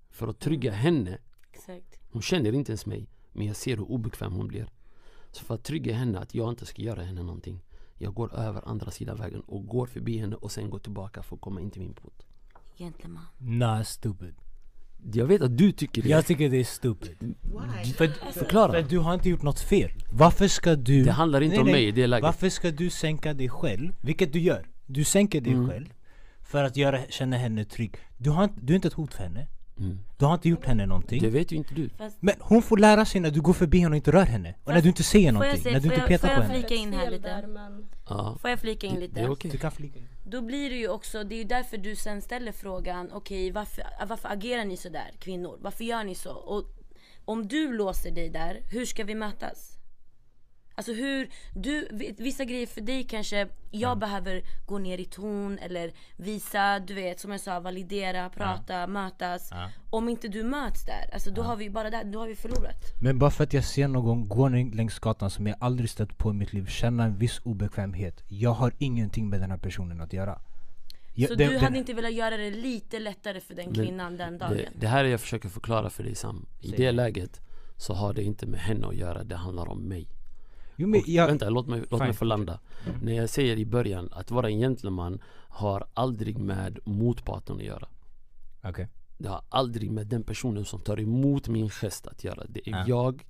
För 0.09 0.27
att 0.27 0.39
trygga 0.39 0.71
henne 0.71 1.17
Exakt. 1.51 1.99
hon 2.11 2.21
känner 2.21 2.53
inte 2.53 2.71
ens 2.71 2.85
mig 2.85 3.07
Men 3.31 3.47
jag 3.47 3.55
ser 3.55 3.77
hur 3.77 3.91
obekväm 3.91 4.33
hon 4.33 4.47
blir 4.47 4.69
Så 5.31 5.45
för 5.45 5.55
att 5.55 5.63
trygga 5.63 5.93
henne 5.93 6.19
att 6.19 6.35
jag 6.35 6.49
inte 6.49 6.65
ska 6.65 6.81
göra 6.81 7.01
henne 7.01 7.23
någonting 7.23 7.63
Jag 7.97 8.13
går 8.13 8.35
över 8.35 8.67
andra 8.67 8.91
sidan 8.91 9.17
vägen 9.17 9.41
och 9.41 9.67
går 9.67 9.85
förbi 9.85 10.17
henne 10.17 10.35
och 10.35 10.51
sen 10.51 10.69
går 10.69 10.79
tillbaka 10.79 11.23
för 11.23 11.35
att 11.35 11.41
komma 11.41 11.61
in 11.61 11.71
till 11.71 11.81
min 11.81 11.93
port 11.93 12.23
Gentleman. 12.83 13.23
Nah, 13.37 13.83
stupid. 13.83 14.33
Jag 15.13 15.25
vet 15.25 15.41
att 15.41 15.57
du 15.57 15.71
tycker 15.71 16.01
det 16.01 16.09
Jag 16.09 16.25
tycker 16.25 16.49
det 16.49 16.57
är 16.59 16.63
stupid. 16.63 17.15
Why? 17.19 17.93
För, 17.93 18.07
Förklara. 18.33 18.71
för 18.71 18.81
du 18.89 18.97
har 18.99 19.13
inte 19.13 19.29
gjort 19.29 19.41
något 19.41 19.59
fel. 19.59 19.91
Varför 20.11 20.47
ska 20.47 20.75
du... 20.75 21.03
Det 21.03 21.11
handlar 21.11 21.41
inte 21.41 21.53
Nej, 21.55 21.59
om 21.59 21.65
nej. 21.65 21.73
mig 21.73 21.87
i 21.87 21.91
det 21.91 22.07
läget 22.07 22.23
Varför 22.23 22.49
ska 22.49 22.71
du 22.71 22.89
sänka 22.89 23.33
dig 23.33 23.49
själv? 23.49 23.93
Vilket 24.01 24.33
du 24.33 24.39
gör. 24.39 24.67
Du 24.85 25.03
sänker 25.03 25.41
dig 25.41 25.53
Mm. 25.53 25.69
själv 25.69 25.85
för 26.41 26.63
att 26.63 26.77
göra, 26.77 26.99
känna 27.09 27.37
henne 27.37 27.65
trygg. 27.65 27.95
Du, 28.17 28.29
har, 28.29 28.43
inte- 28.43 28.59
du 28.61 28.73
är 28.73 28.75
inte 28.75 28.87
ett 28.87 28.93
hot 28.93 29.13
för 29.13 29.23
henne. 29.23 29.47
mm. 29.79 29.99
Du 30.17 30.25
har 30.25 30.33
inte 30.33 30.49
gjort 30.49 30.65
henne 30.65 30.85
någonting. 30.85 31.21
Det 31.21 31.29
vet 31.29 31.51
ju 31.51 31.55
inte 31.55 31.73
du 31.73 31.89
Men 32.19 32.35
hon 32.39 32.61
får 32.61 32.77
lära 32.77 33.05
sig 33.05 33.21
när 33.21 33.31
du 33.31 33.41
går 33.41 33.53
förbi 33.53 33.77
henne 33.79 33.89
och 33.89 33.95
inte 33.95 34.11
rör 34.11 34.25
henne. 34.25 34.55
Och 34.63 34.73
när 34.73 34.81
du 34.81 34.87
inte 34.87 35.03
säger 35.03 35.33
får 35.33 35.45
jag 35.45 35.49
någonting. 35.49 35.63
se- 35.63 35.71
när 35.71 35.79
du 35.79 35.89
får 35.89 35.93
inte 35.93 36.01
jag- 36.01 36.07
petar 36.07 36.27
får 36.27 36.35
på 36.35 36.41
jag 36.41 36.47
henne. 36.47 36.59
flika 36.67 36.75
in 36.81 36.93
här 36.93 37.11
lite? 37.11 38.37
Får 38.41 38.49
jag 38.49 38.59
flika 38.59 38.87
in 38.87 38.93
Det, 38.95 38.99
lite? 38.99 39.13
det 39.13 39.21
är 39.21 39.29
okej 39.31 39.51
Du 39.51 39.57
kan 39.57 39.71
flika 39.71 39.99
in. 39.99 40.07
Då 40.23 40.41
blir 40.41 40.69
det 40.69 40.75
ju 40.75 40.89
också, 40.89 41.23
det 41.23 41.35
är 41.35 41.37
ju 41.37 41.43
därför 41.43 41.77
du 41.77 41.95
sen 41.95 42.21
ställer 42.21 42.51
frågan, 42.51 43.11
okej 43.11 43.51
varför, 43.51 43.83
varför 44.07 44.29
agerar 44.29 44.65
ni 44.65 44.77
så 44.77 44.89
där 44.89 45.11
kvinnor? 45.19 45.57
Varför 45.61 45.83
gör 45.83 46.03
ni 46.03 46.15
så? 46.15 46.33
Och 46.33 46.65
om 47.25 47.47
du 47.47 47.73
låser 47.73 48.11
dig 48.11 48.29
där, 48.29 48.61
hur 48.71 48.85
ska 48.85 49.03
vi 49.03 49.15
mötas? 49.15 49.70
Alltså 50.81 50.93
hur, 50.93 51.29
du, 51.53 51.87
vissa 52.17 52.45
grejer 52.45 52.67
för 52.67 52.81
dig 52.81 53.03
kanske, 53.03 53.47
jag 53.71 53.97
behöver 53.99 54.41
gå 54.65 54.77
ner 54.77 54.97
i 54.97 55.05
ton 55.05 55.57
eller 55.57 55.91
visa, 56.17 56.79
du 56.79 56.93
vet 56.93 57.19
som 57.19 57.31
jag 57.31 57.39
sa, 57.41 57.59
validera, 57.59 58.29
prata, 58.29 58.87
mötas. 58.87 59.47
Ja. 59.51 59.69
Om 59.89 60.09
inte 60.09 60.27
du 60.27 60.43
möts 60.43 60.85
där, 60.85 61.09
alltså 61.13 61.31
då 61.31 61.41
har 61.41 61.55
vi 61.55 61.69
bara 61.69 61.89
där, 61.89 62.03
då 62.03 62.19
har 62.19 62.27
vi 62.27 62.35
förlorat. 62.35 62.75
Men 63.01 63.19
bara 63.19 63.31
för 63.31 63.43
att 63.43 63.53
jag 63.53 63.63
ser 63.63 63.87
någon 63.87 64.27
gå 64.27 64.47
längs 64.49 64.99
gatan 64.99 65.29
som 65.29 65.47
jag 65.47 65.55
aldrig 65.59 65.89
stött 65.89 66.17
på 66.17 66.29
i 66.29 66.33
mitt 66.33 66.53
liv 66.53 66.65
känna 66.67 67.03
en 67.03 67.17
viss 67.17 67.39
obekvämhet. 67.43 68.23
Jag 68.27 68.51
har 68.53 68.73
ingenting 68.77 69.29
med 69.29 69.39
den 69.41 69.51
här 69.51 69.57
personen 69.57 70.01
att 70.01 70.13
göra. 70.13 70.39
Jag, 71.13 71.29
Så 71.29 71.35
det- 71.35 71.45
du 71.47 71.51
den- 71.53 71.63
hade 71.63 71.77
inte 71.77 71.93
velat 71.93 72.13
göra 72.13 72.37
det 72.37 72.51
lite 72.51 72.99
lättare 72.99 73.39
för 73.39 73.55
den 73.55 73.73
kvinnan 73.73 74.17
den 74.17 74.37
dagen? 74.37 74.57
det, 74.57 74.69
det 74.75 74.87
här 74.87 75.03
är 75.05 75.09
jag 75.09 75.21
försöker 75.21 75.49
förklara 75.49 75.89
för 75.89 76.03
dig 76.03 76.15
Sam 76.15 76.45
I 76.61 76.71
det. 76.71 76.91
läget 76.91 77.39
så 77.77 77.93
har 77.93 78.13
det 78.13 78.23
inte 78.23 78.45
med 78.47 78.59
henne 78.59 78.87
att 78.87 78.95
göra, 78.95 79.23
det 79.23 79.35
handlar 79.35 79.69
om 79.69 79.79
mig 79.87 80.07
Jo, 80.81 80.87
men 80.87 81.01
jag, 81.05 81.27
Vänta, 81.27 81.49
låt 81.49 81.67
mig, 81.67 81.83
låt 81.89 81.99
mig 81.99 82.13
få 82.13 82.25
landa. 82.25 82.59
När 83.01 83.13
jag 83.13 83.29
säger 83.29 83.57
i 83.57 83.65
början 83.65 84.09
att 84.11 84.31
vara 84.31 84.49
en 84.49 84.59
gentleman 84.59 85.19
har 85.49 85.83
aldrig 85.93 86.37
med 86.37 86.79
motparten 86.85 87.55
att 87.55 87.63
göra. 87.63 87.87
Okej. 88.63 88.87
Det 89.17 89.29
har 89.29 89.41
aldrig 89.49 89.91
med 89.91 90.07
den 90.07 90.23
personen 90.23 90.65
som 90.65 90.79
tar 90.79 90.99
emot 90.99 91.47
min 91.47 91.69
gest 91.69 92.07
att 92.07 92.23
göra. 92.23 92.43
Det 92.49 92.67
är 92.69 92.71
Ja. 92.71 92.83
jag, 92.87 93.25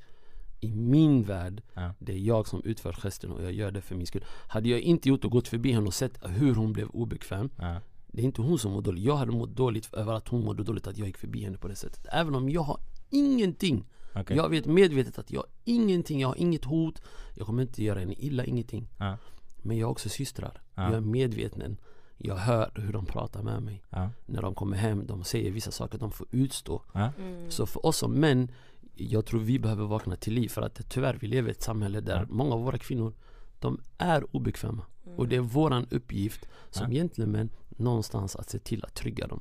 i 0.59 0.71
min 0.75 1.23
värld, 1.23 1.61
Ja. 1.73 1.93
det 1.99 2.13
är 2.13 2.17
jag 2.17 2.47
som 2.47 2.61
utför 2.63 2.93
gesten 2.93 3.31
och 3.31 3.43
jag 3.43 3.51
gör 3.51 3.71
det 3.71 3.81
för 3.81 3.95
min 3.95 4.05
skull. 4.07 4.25
Hade 4.47 4.69
jag 4.69 4.79
inte 4.79 5.09
gjort 5.09 5.25
och 5.25 5.31
gått 5.31 5.47
förbi 5.47 5.71
henne 5.71 5.87
och 5.87 5.93
sett 5.93 6.19
hur 6.29 6.55
hon 6.55 6.73
blev 6.73 6.87
obekväm 6.87 7.49
Ja. 7.57 7.79
Det 8.13 8.21
är 8.21 8.25
inte 8.25 8.41
hon 8.41 8.59
som 8.59 8.71
mår 8.71 8.81
dåligt. 8.81 9.03
Jag 9.03 9.15
hade 9.15 9.31
mått 9.31 9.55
dåligt 9.55 9.93
över 9.93 10.13
att 10.13 10.27
hon 10.27 10.43
mådde 10.45 10.63
dåligt 10.63 10.87
att 10.87 10.97
jag 10.97 11.07
gick 11.07 11.17
förbi 11.17 11.43
henne 11.43 11.57
på 11.57 11.67
det 11.67 11.75
sättet. 11.75 12.05
Även 12.11 12.35
om 12.35 12.49
jag 12.49 12.61
har 12.61 12.79
ingenting. 13.09 13.85
Okej. 14.15 14.37
Jag 14.37 14.49
vet 14.49 14.65
medvetet 14.65 15.19
att 15.19 15.31
jag 15.31 15.39
har 15.39 15.49
ingenting. 15.63 16.21
Jag 16.21 16.27
har 16.27 16.35
inget 16.35 16.65
hot. 16.65 17.01
Jag 17.35 17.45
kommer 17.45 17.61
inte 17.61 17.83
göra 17.83 17.99
henne 17.99 18.13
illa, 18.17 18.45
ingenting. 18.45 18.87
Ja. 18.97 19.17
Men 19.57 19.77
jag 19.77 19.87
har 19.87 19.91
också 19.91 20.09
systrar. 20.09 20.61
Ja. 20.75 20.83
Jag 20.83 20.93
är 20.93 20.99
medveten. 21.01 21.77
Jag 22.17 22.35
hör 22.35 22.71
hur 22.75 22.93
de 22.93 23.05
pratar 23.05 23.43
med 23.43 23.63
mig. 23.63 23.83
Ja. 23.89 24.09
När 24.25 24.41
de 24.41 24.55
kommer 24.55 24.77
hem, 24.77 25.05
de 25.07 25.23
säger 25.23 25.51
vissa 25.51 25.71
saker 25.71 25.97
de 25.97 26.11
får 26.11 26.27
utstå. 26.31 26.81
Ja. 26.93 27.11
Mm. 27.19 27.51
Så 27.51 27.65
för 27.65 27.85
oss 27.85 27.97
som 27.97 28.13
män, 28.13 28.51
jag 28.95 29.25
tror 29.25 29.39
vi 29.39 29.59
behöver 29.59 29.85
vakna 29.85 30.15
till 30.15 30.33
liv. 30.33 30.49
För 30.49 30.61
att 30.61 30.89
tyvärr, 30.89 31.17
vi 31.21 31.27
lever 31.27 31.49
i 31.49 31.51
ett 31.51 31.61
samhälle 31.61 32.01
där 32.01 32.19
Ja. 32.19 32.25
många 32.29 32.55
av 32.55 32.63
våra 32.63 32.77
kvinnor, 32.77 33.13
de 33.59 33.81
är 33.97 34.35
obekväma. 34.35 34.85
Och 35.15 35.27
det 35.27 35.35
är 35.35 35.39
våran 35.41 35.87
uppgift 35.91 36.45
som 36.69 36.91
gentlemän 36.91 37.49
någonstans 37.69 38.35
att 38.35 38.49
se 38.49 38.59
till 38.59 38.85
att 38.85 38.95
trygga 38.95 39.27
dem. 39.27 39.39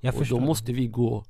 Jag 0.00 0.16
och 0.16 0.26
då 0.26 0.40
måste 0.40 0.72
vi 0.72 0.86
gå 0.86 1.24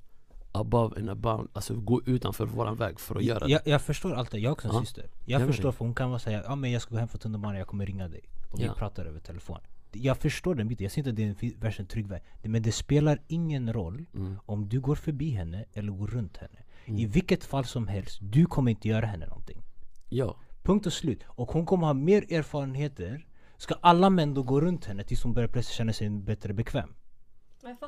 above 0.53 1.01
and 1.01 1.11
abound, 1.11 1.49
alltså 1.53 1.75
gå 1.81 2.03
utanför 2.07 2.47
våran 2.47 2.77
väg 2.77 3.01
för 3.01 3.17
att 3.17 3.25
göra 3.25 3.39
det. 3.47 3.51
jag, 3.53 3.61
jag 3.65 3.83
förstår 3.83 4.15
allt 4.15 4.31
det, 4.31 4.39
jag 4.39 4.51
har 4.51 4.53
också 4.53 4.69
en 4.69 4.75
Ja. 4.75 4.81
syster. 4.81 5.11
Jag 5.25 5.41
Jag 5.41 5.49
förstår 5.49 5.69
det. 5.69 5.73
för 5.73 5.85
hon 5.85 5.95
kan 5.95 6.09
vara 6.11 6.19
säga 6.19 6.43
ja 6.47 6.55
men 6.57 6.71
jag 6.73 6.83
ska 6.83 6.95
gå 6.95 6.99
hem 6.99 7.09
för 7.09 7.19
tunnelbanan, 7.19 7.59
jag 7.59 7.67
kommer 7.67 7.87
ringa 7.87 8.09
dig. 8.09 8.21
Och 8.51 8.61
vi 8.61 8.65
Ja. 8.65 8.75
pratar 8.75 9.05
över 9.05 9.21
telefon. 9.21 9.59
Jag 9.93 10.17
förstår 10.19 10.55
den 10.55 10.69
biten, 10.69 10.85
jag 10.85 10.93
säger 10.93 11.01
inte 11.09 11.11
att 11.11 11.17
det 11.17 11.23
är 11.25 11.29
en 11.29 11.35
fi- 11.35 11.57
värsta 11.61 11.85
trygg 11.85 12.07
väg. 12.07 12.23
Men 12.43 12.63
det 12.63 12.73
spelar 12.73 13.19
ingen 13.29 13.73
roll 13.73 14.05
Mm. 14.15 14.37
om 14.47 14.69
du 14.69 14.81
går 14.81 14.95
förbi 14.95 15.31
henne 15.31 15.65
eller 15.73 15.93
går 15.93 16.07
runt 16.07 16.37
henne. 16.37 16.59
Mm. 16.85 17.01
I 17.01 17.07
vilket 17.07 17.45
fall 17.45 17.65
som 17.65 17.89
helst, 17.89 18.19
du 18.23 18.47
kommer 18.47 18.71
inte 18.71 18.89
göra 18.89 19.07
henne 19.07 19.27
någonting. 19.27 19.63
Ja, 20.09 20.37
Punkt 20.63 20.87
och 20.87 20.93
slut. 20.93 21.21
Och 21.27 21.53
hon 21.53 21.67
kommer 21.67 21.87
ha 21.87 21.95
mer 21.95 22.33
erfarenheter. 22.33 23.27
Ska 23.57 23.75
alla 23.81 24.11
män 24.11 24.35
då 24.35 24.43
gå 24.43 24.61
runt 24.61 24.85
henne 24.85 25.05
tills 25.05 25.23
hon 25.23 25.33
börjar 25.33 25.49
plötsligt 25.49 25.75
känna 25.77 25.93
sig 25.93 26.11
bättre 26.11 26.53
bekväm? 26.53 26.89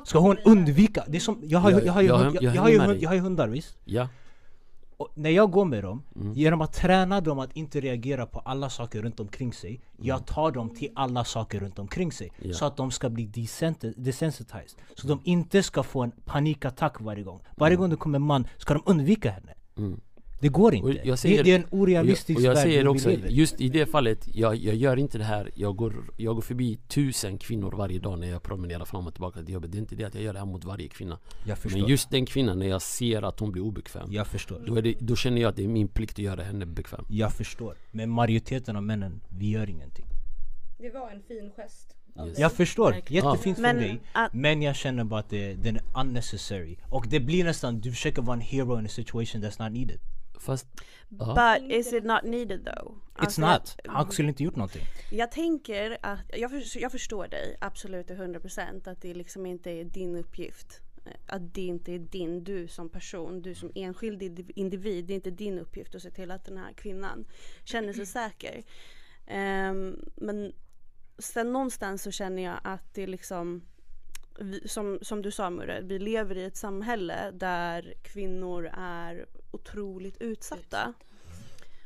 Ska 0.05 0.19
hon 0.19 0.37
undvika? 0.45 1.03
Det 1.07 1.17
är 1.17 1.19
som, 1.21 1.39
jag 1.43 1.59
har 1.59 1.69
ju, 1.69 1.75
Jag- 1.75 1.85
jag 1.85 1.93
har 1.93 2.01
ju, 2.01 2.07
jag- 2.07 2.17
hund- 2.17 2.35
jag 2.35 2.43
jag, 2.43 2.43
jag, 2.43 2.49
hänger 2.51 2.61
har 2.61 2.69
ju, 2.69 2.77
med 2.77 2.87
hund- 2.87 2.95
dig. 2.97 3.03
jag 3.03 3.09
har 3.09 3.15
ju 3.15 3.21
hundar 3.21 3.47
visst? 3.47 3.77
ja, 3.85 4.07
Och 4.97 5.09
när 5.15 5.29
jag 5.29 5.51
går 5.51 5.65
med 5.65 5.83
dem, 5.83 6.03
Mm. 6.15 6.33
genom 6.33 6.61
att 6.61 6.73
träna 6.73 7.21
dem 7.21 7.39
att 7.39 7.53
inte 7.53 7.79
reagera 7.81 8.25
på 8.25 8.39
alla 8.39 8.69
saker 8.69 9.01
runt 9.01 9.19
omkring 9.19 9.53
sig 9.53 9.69
Mm. 9.69 9.81
Jag 10.07 10.25
tar 10.25 10.51
dem 10.51 10.69
till 10.69 10.89
alla 10.95 11.23
saker 11.23 11.59
runt 11.59 11.79
omkring 11.79 12.11
sig 12.11 12.31
Ja. 12.41 12.53
Så 12.53 12.65
att 12.65 12.77
de 12.77 12.91
ska 12.91 13.09
bli 13.09 13.27
desensiti- 13.27 13.93
desensitized 13.97 14.79
Så 14.97 15.07
de 15.07 15.19
inte 15.23 15.63
ska 15.63 15.83
få 15.83 16.03
en 16.03 16.11
panikattack 16.25 17.01
varje 17.01 17.23
gång 17.23 17.39
Varje 17.57 17.75
gång 17.75 17.89
det 17.89 17.95
kommer 17.95 18.15
en 18.19 18.21
man 18.25 18.47
ska 18.57 18.73
de 18.73 18.83
undvika 18.85 19.31
henne 19.31 19.53
Mm. 19.77 19.99
Det 20.39 20.49
går 20.49 20.75
inte, 20.75 21.01
jag 21.07 21.19
säger- 21.19 21.43
det, 21.43 21.51
är 21.51 21.55
en 21.55 21.63
Och 21.63 21.69
jag, 21.71 21.81
orealistisk 21.81 22.37
och 22.39 22.45
jag 22.45 22.53
värld 22.53 22.63
säger 22.63 22.87
också, 22.87 23.11
just 23.11 23.61
i 23.61 23.69
det 23.69 23.85
fallet, 23.85 24.27
jag, 24.33 24.55
jag 24.55 24.75
gör 24.75 24.97
inte 24.97 25.17
det 25.17 25.23
här. 25.23 25.51
Jag 25.55 25.75
går, 25.75 25.93
jag 26.17 26.35
går 26.35 26.41
förbi 26.41 26.79
tusen 26.87 27.37
kvinnor 27.37 27.71
varje 27.71 27.99
dag 27.99 28.19
när 28.19 28.27
jag 28.27 28.43
promenerar 28.43 28.85
fram 28.85 29.07
och 29.07 29.13
tillbaka 29.13 29.43
till 29.43 29.53
jobbet. 29.53 29.71
Det 29.71 29.77
är 29.77 29.79
inte 29.79 29.95
det 29.95 30.03
att 30.03 30.13
jag 30.15 30.23
gör 30.23 30.33
det 30.33 30.39
här 30.39 30.45
mot 30.45 30.63
varje 30.65 30.87
kvinna. 30.87 31.19
Jag 31.45 31.57
förstår, 31.57 31.79
Men 31.79 31.89
just 31.89 32.09
den 32.09 32.25
kvinnan, 32.25 32.59
när 32.59 32.67
jag 32.67 32.81
ser 32.81 33.21
att 33.21 33.39
hon 33.39 33.51
blir 33.51 33.61
obekväm 33.63 34.07
jag 34.11 34.27
förstår. 34.27 34.63
då, 34.67 34.75
är 34.75 34.81
det, 34.81 34.95
då 34.99 35.15
känner 35.15 35.41
jag 35.41 35.49
att 35.49 35.55
det 35.55 35.63
är 35.63 35.67
min 35.67 35.87
plikt 35.87 36.13
att 36.13 36.19
göra 36.19 36.43
henne 36.43 36.65
bekväm. 36.65 37.05
Jag 37.09 37.33
förstår, 37.33 37.75
men 37.91 38.09
majoriteten 38.09 38.75
av 38.75 38.83
männen, 38.83 39.21
vi 39.29 39.49
gör 39.49 39.69
ingenting. 39.69 40.05
Det 40.79 40.89
var 40.89 41.09
en 41.11 41.21
fin 41.27 41.51
gest. 41.57 41.95
Yes. 42.27 42.39
Jag 42.39 42.53
förstår, 42.53 42.95
jättefint 43.07 43.57
Men 43.57 43.75
för 43.75 43.81
dig. 43.83 44.01
att- 44.13 44.33
Men 44.33 44.61
jag 44.61 44.75
känner 44.75 45.03
bara 45.03 45.19
att 45.19 45.29
det, 45.29 45.53
den 45.53 45.75
är 45.75 45.83
unnecessary. 46.01 46.77
Och 46.89 47.05
det 47.09 47.19
blir 47.19 47.43
nästan, 47.43 47.81
du 47.81 47.91
försöker 47.91 48.21
vara 48.21 48.33
en 48.35 48.41
hero 48.41 48.79
in 48.79 48.85
a 48.85 48.89
situation 48.89 49.43
that's 49.43 49.63
not 49.63 49.71
needed 49.73 49.99
Fast. 50.39 50.67
But 51.09 51.71
is 51.71 51.93
it 51.93 52.03
not 52.03 52.23
needed 52.23 52.65
though? 52.65 52.95
It's 53.15 53.23
Alltså, 53.23 53.41
not, 53.41 53.75
han 53.87 54.11
skulle 54.11 54.27
inte 54.29 54.43
gjort 54.43 54.55
någonting 54.55 54.81
Jag 55.11 55.31
tänker 55.31 55.97
att, 56.01 56.19
jag, 56.33 56.51
för, 56.51 56.79
jag 56.81 56.91
förstår 56.91 57.27
dig 57.27 57.57
absolut 57.61 58.07
till 58.07 58.15
100% 58.15 58.89
att 58.89 59.01
det 59.01 59.13
liksom 59.13 59.45
inte 59.45 59.71
är 59.71 59.83
din 59.83 60.15
uppgift. 60.15 60.79
Att 61.25 61.53
det 61.53 61.61
inte 61.61 61.91
är 61.91 61.99
din, 61.99 62.43
du 62.43 62.67
som 62.67 62.89
person, 62.89 63.41
du 63.41 63.55
som 63.55 63.71
enskild 63.75 64.21
indiv- 64.21 64.51
individ, 64.55 65.05
det 65.05 65.13
är 65.13 65.15
inte 65.15 65.31
din 65.31 65.59
uppgift 65.59 65.95
att 65.95 66.01
se 66.01 66.11
till 66.11 66.31
att 66.31 66.45
den 66.45 66.57
här 66.57 66.73
kvinnan 66.73 67.25
känner 67.63 67.93
sig 67.93 68.05
säker. 68.05 68.63
Ehm, 69.27 70.09
men 70.15 70.53
sen 71.17 71.53
någonstans 71.53 72.03
så 72.03 72.11
känner 72.11 72.43
jag 72.43 72.59
att 72.63 72.93
det 72.93 73.07
liksom 73.07 73.61
vi, 74.39 74.67
som, 74.67 74.99
som 75.01 75.21
du 75.21 75.31
sa 75.31 75.49
Murre, 75.49 75.81
vi 75.81 75.99
lever 75.99 76.37
i 76.37 76.43
ett 76.43 76.57
samhälle 76.57 77.31
där 77.31 77.93
kvinnor 78.01 78.71
är 78.77 79.25
otroligt 79.51 80.21
utsatta. 80.21 80.93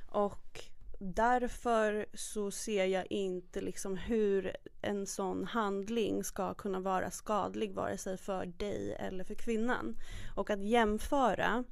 Och 0.08 0.64
därför 1.00 2.06
så 2.14 2.52
ser 2.52 2.86
jag 2.86 3.12
inte 3.12 3.62
liksom 3.62 3.98
hur 3.98 4.56
en 4.82 5.06
sån 5.06 5.46
handling 5.46 6.24
ska 6.24 6.54
kunna 6.54 6.80
vara 6.80 7.12
skadlig 7.12 7.74
vare 7.74 7.98
sig 7.98 8.18
för 8.18 8.46
dig 8.46 8.96
eller 9.00 9.24
för 9.24 9.36
kvinnan. 9.36 9.98
Och 10.36 10.50
att 10.50 10.64
jämföra 10.64 11.64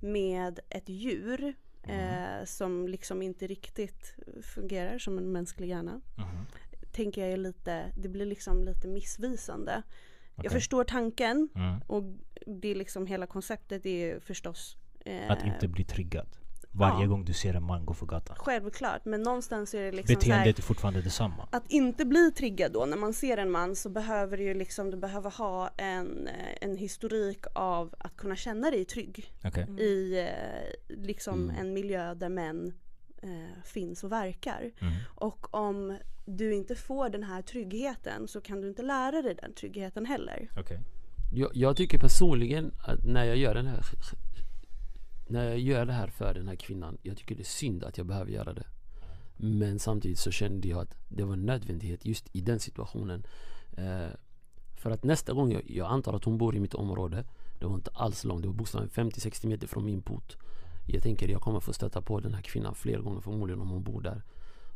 med 0.00 0.60
ett 0.68 0.88
djur 0.88 1.54
eh, 1.82 2.44
som 2.44 2.88
liksom 2.88 3.22
inte 3.22 3.46
riktigt 3.46 4.14
fungerar 4.42 4.98
som 4.98 5.18
en 5.18 5.32
mänsklig 5.32 5.68
hjärna 5.68 6.00
tänker 6.98 7.20
jag 7.20 7.32
är 7.32 7.36
lite, 7.36 7.92
det 7.96 8.08
blir 8.08 8.26
liksom 8.26 8.64
lite 8.64 8.88
missvisande. 8.88 9.82
Jag 10.42 10.46
Okej. 10.50 10.60
förstår 10.60 10.84
tanken 10.84 11.48
Mm. 11.54 11.80
och 11.86 12.02
det 12.46 12.68
är 12.68 12.74
liksom 12.74 13.06
hela 13.06 13.26
konceptet 13.26 13.86
är 13.86 14.20
förstås 14.20 14.76
eh, 15.04 15.30
Att 15.30 15.44
inte 15.44 15.68
bli 15.68 15.84
triggad 15.84 16.26
Varje 16.70 17.00
Ja. 17.04 17.06
gång 17.06 17.24
du 17.24 17.32
ser 17.32 17.54
en 17.54 17.62
man 17.62 17.86
gå 17.86 17.94
för 17.94 18.06
gatan 18.06 18.36
Självklart, 18.38 19.04
men 19.04 19.22
någonstans 19.22 19.74
är 19.74 19.82
det 19.82 19.92
liksom 19.92 20.14
så 20.14 20.20
här, 20.20 20.28
Beteendet 20.38 20.58
är 20.58 20.62
fortfarande 20.62 21.02
detsamma 21.02 21.48
att 21.52 21.70
inte 21.70 22.04
bli 22.04 22.32
triggad 22.32 22.72
då 22.72 22.84
när 22.86 22.96
man 22.96 23.12
ser 23.14 23.36
en 23.36 23.50
man 23.50 23.76
så 23.76 23.88
behöver 23.88 24.36
du 24.36 24.42
ju 24.44 24.54
liksom, 24.54 24.90
du 24.90 24.96
behöver 24.96 25.30
ha 25.30 25.68
en, 25.76 26.28
eh, 26.28 26.34
en 26.60 26.76
historik 26.76 27.44
av 27.54 27.94
att 27.98 28.16
kunna 28.16 28.36
känna 28.36 28.70
dig 28.70 28.84
trygg 28.84 29.32
Okej 29.44 29.66
i 29.80 30.20
eh, 30.20 30.96
liksom 30.98 31.42
Mm. 31.50 31.56
en 31.56 31.72
miljö 31.74 32.14
där 32.14 32.28
män 32.28 32.72
eh, 33.22 33.62
finns 33.64 34.04
och 34.04 34.12
verkar. 34.12 34.70
Mm. 34.80 34.94
Och 35.14 35.54
om 35.54 35.96
du 36.36 36.54
inte 36.54 36.74
får 36.74 37.08
den 37.08 37.22
här 37.22 37.42
tryggheten 37.42 38.28
så 38.28 38.40
kan 38.40 38.60
du 38.60 38.68
inte 38.68 38.82
lära 38.82 39.22
dig 39.22 39.34
den 39.34 39.52
tryggheten 39.52 40.06
heller. 40.06 40.50
Okej. 40.56 40.80
Jag, 41.32 41.50
jag 41.54 41.76
tycker 41.76 41.98
personligen 41.98 42.72
att 42.78 43.04
när 43.04 43.24
jag 43.24 43.36
gör 43.36 43.54
den 43.54 43.66
här 43.66 43.84
När 45.28 45.44
jag 45.44 45.58
gör 45.58 45.86
det 45.86 45.92
här 45.92 46.08
för 46.08 46.34
den 46.34 46.48
här 46.48 46.56
kvinnan 46.56 46.98
Jag 47.02 47.16
tycker 47.16 47.34
det 47.34 47.42
är 47.42 47.44
synd 47.44 47.84
att 47.84 47.98
jag 47.98 48.06
behöver 48.06 48.30
göra 48.30 48.52
det. 48.52 48.66
Men 49.36 49.78
samtidigt 49.78 50.18
så 50.18 50.30
kände 50.30 50.68
jag 50.68 50.80
att 50.80 50.94
det 51.08 51.24
var 51.24 51.32
en 51.32 51.46
nödvändighet 51.46 52.04
just 52.04 52.28
i 52.32 52.40
den 52.40 52.60
situationen. 52.60 53.26
Eh, 53.76 54.08
För 54.76 54.90
att 54.90 55.04
nästa 55.04 55.32
gång, 55.32 55.52
jag, 55.52 55.62
jag 55.70 55.90
antar 55.90 56.14
att 56.14 56.24
hon 56.24 56.38
bor 56.38 56.56
i 56.56 56.60
mitt 56.60 56.74
område 56.74 57.24
Det 57.58 57.66
var 57.66 57.74
inte 57.74 57.90
alls 57.94 58.24
långt, 58.24 58.42
det 58.42 58.48
var 58.48 58.54
bokstavligen 58.54 59.10
50-60 59.10 59.46
meter 59.46 59.66
från 59.66 59.84
min 59.84 60.02
port. 60.02 60.36
Jag 60.86 61.02
tänker 61.02 61.28
jag 61.28 61.40
kommer 61.40 61.60
få 61.60 61.72
stöta 61.72 62.02
på 62.02 62.20
den 62.20 62.34
här 62.34 62.42
kvinnan 62.42 62.74
fler 62.74 62.98
gånger 62.98 63.20
förmodligen 63.20 63.60
om 63.60 63.68
hon 63.68 63.82
bor 63.82 64.00
där 64.00 64.22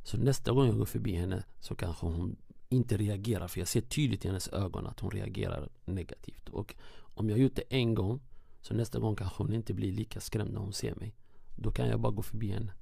så 0.03 0.17
nästa 0.17 0.53
gång 0.53 0.67
jag 0.67 0.79
går 0.79 0.85
förbi 0.85 1.17
henne 1.17 1.45
så 1.61 1.75
kanske 1.75 2.07
hon 2.07 2.37
inte 2.69 2.97
reagerar 2.97 3.49
för 3.49 3.61
jag 3.61 3.69
ser 3.69 3.81
tydligt 3.81 4.25
i 4.25 4.29
hennes 4.29 4.49
ögon 4.49 4.87
att 4.87 5.01
hon 5.01 5.11
reagerar 5.11 5.69
negativt. 5.85 6.49
Och 6.49 6.75
om 7.15 7.31
jag 7.31 7.38
gjort 7.38 7.57
det 7.57 7.65
en 7.69 7.95
gång 7.95 8.21
så 8.61 8.75
nästa 8.75 8.99
gång 8.99 9.17
kanske 9.17 9.43
hon 9.43 9.53
inte 9.53 9.75
blir 9.75 9.93
lika 9.93 10.21
skrämd 10.21 10.53
när 10.53 10.61
hon 10.61 10.73
ser 10.73 10.95
mig. 10.95 11.15
Då 11.57 11.71
kan 11.71 11.88
jag 11.88 12.01
bara 12.01 12.12
gå 12.12 12.23
förbi 12.23 12.53
henne. 12.53 12.73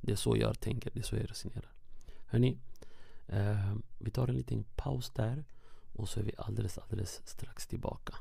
Det 0.00 0.12
är 0.12 0.16
så 0.16 0.36
jag 0.36 0.60
tänker, 0.60 0.90
det 0.90 0.98
är 0.98 1.04
så 1.04 1.16
jag 1.16 1.30
resonerar. 1.30 1.72
Hörni, 2.26 2.58
eh, 3.26 3.74
vi 3.98 4.10
tar 4.10 4.28
en 4.28 4.36
liten 4.36 4.64
paus 4.76 5.10
där 5.10 5.44
och 5.92 6.08
så 6.08 6.20
är 6.20 6.24
vi 6.24 6.32
alldeles, 6.38 6.78
alldeles 6.78 7.22
strax 7.24 7.66
tillbaka. 7.66 8.14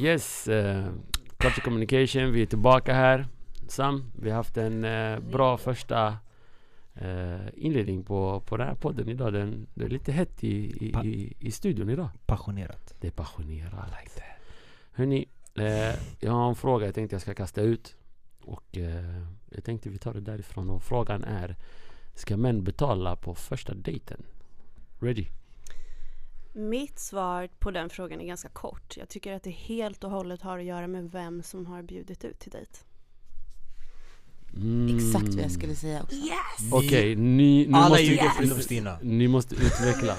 Yes, 0.00 0.48
eh, 0.48 0.86
Culture 1.36 1.60
Communication, 1.64 2.32
vi 2.32 2.42
är 2.42 2.46
tillbaka 2.46 2.94
här. 2.94 3.26
Sam, 3.68 4.12
vi 4.14 4.30
har 4.30 4.36
haft 4.36 4.56
en 4.56 4.84
eh, 4.84 5.18
bra 5.20 5.58
första 5.58 6.16
eh, 6.94 7.46
inledning 7.54 8.04
på, 8.04 8.40
på 8.40 8.56
den 8.56 8.68
här 8.68 8.74
podden 8.74 9.08
idag. 9.08 9.32
Den, 9.32 9.66
Det 9.74 9.84
är 9.84 9.88
lite 9.88 10.12
hett 10.12 10.44
i, 10.44 10.48
i, 10.86 10.94
i, 11.04 11.36
i 11.40 11.50
studion 11.50 11.90
idag. 11.90 12.08
Passionerat. 12.26 12.94
Det 13.00 13.06
är 13.06 13.10
passionerat. 13.12 13.72
Hörni, 14.92 15.26
eh, 15.54 15.94
jag 16.20 16.32
har 16.32 16.48
en 16.48 16.54
fråga 16.54 16.86
jag 16.86 16.94
tänkte 16.94 17.14
jag 17.14 17.22
ska 17.22 17.34
kasta 17.34 17.60
ut. 17.60 17.96
Och 18.40 18.78
jag 19.50 19.64
tänkte 19.64 19.88
vi 19.90 19.98
tar 19.98 20.14
det 20.14 20.20
därifrån. 20.20 20.70
Och 20.70 20.82
frågan 20.82 21.24
är 21.24 21.56
Ska 22.14 22.36
män 22.36 22.64
betala 22.64 23.16
på 23.16 23.34
första 23.34 23.74
dejten? 23.74 24.22
Reggie? 25.00 25.28
Mitt 26.58 26.98
svar 26.98 27.48
på 27.58 27.70
den 27.70 27.90
frågan 27.90 28.20
är 28.20 28.26
ganska 28.26 28.48
kort. 28.48 28.96
Jag 28.96 29.08
tycker 29.08 29.32
att 29.32 29.42
det 29.42 29.50
helt 29.50 30.04
och 30.04 30.10
hållet 30.10 30.42
har 30.42 30.58
att 30.58 30.64
göra 30.64 30.86
med 30.86 31.10
vem 31.10 31.42
som 31.42 31.66
har 31.66 31.82
bjudit 31.82 32.24
ut 32.24 32.38
till 32.38 32.50
dejt. 32.50 32.70
Mm. 34.56 34.96
Exakt 34.96 35.34
vad 35.34 35.44
jag 35.44 35.50
skulle 35.50 35.74
säga 35.74 36.02
också. 36.02 36.16
Okej, 36.72 37.16
ni, 37.16 37.66
ni, 37.66 37.68
Alla 37.72 37.88
måste, 37.88 38.32
förutom 38.36 38.58
Stina 38.58 38.98
ni 39.02 39.28
måste 39.28 39.54
utveckla. 39.54 40.16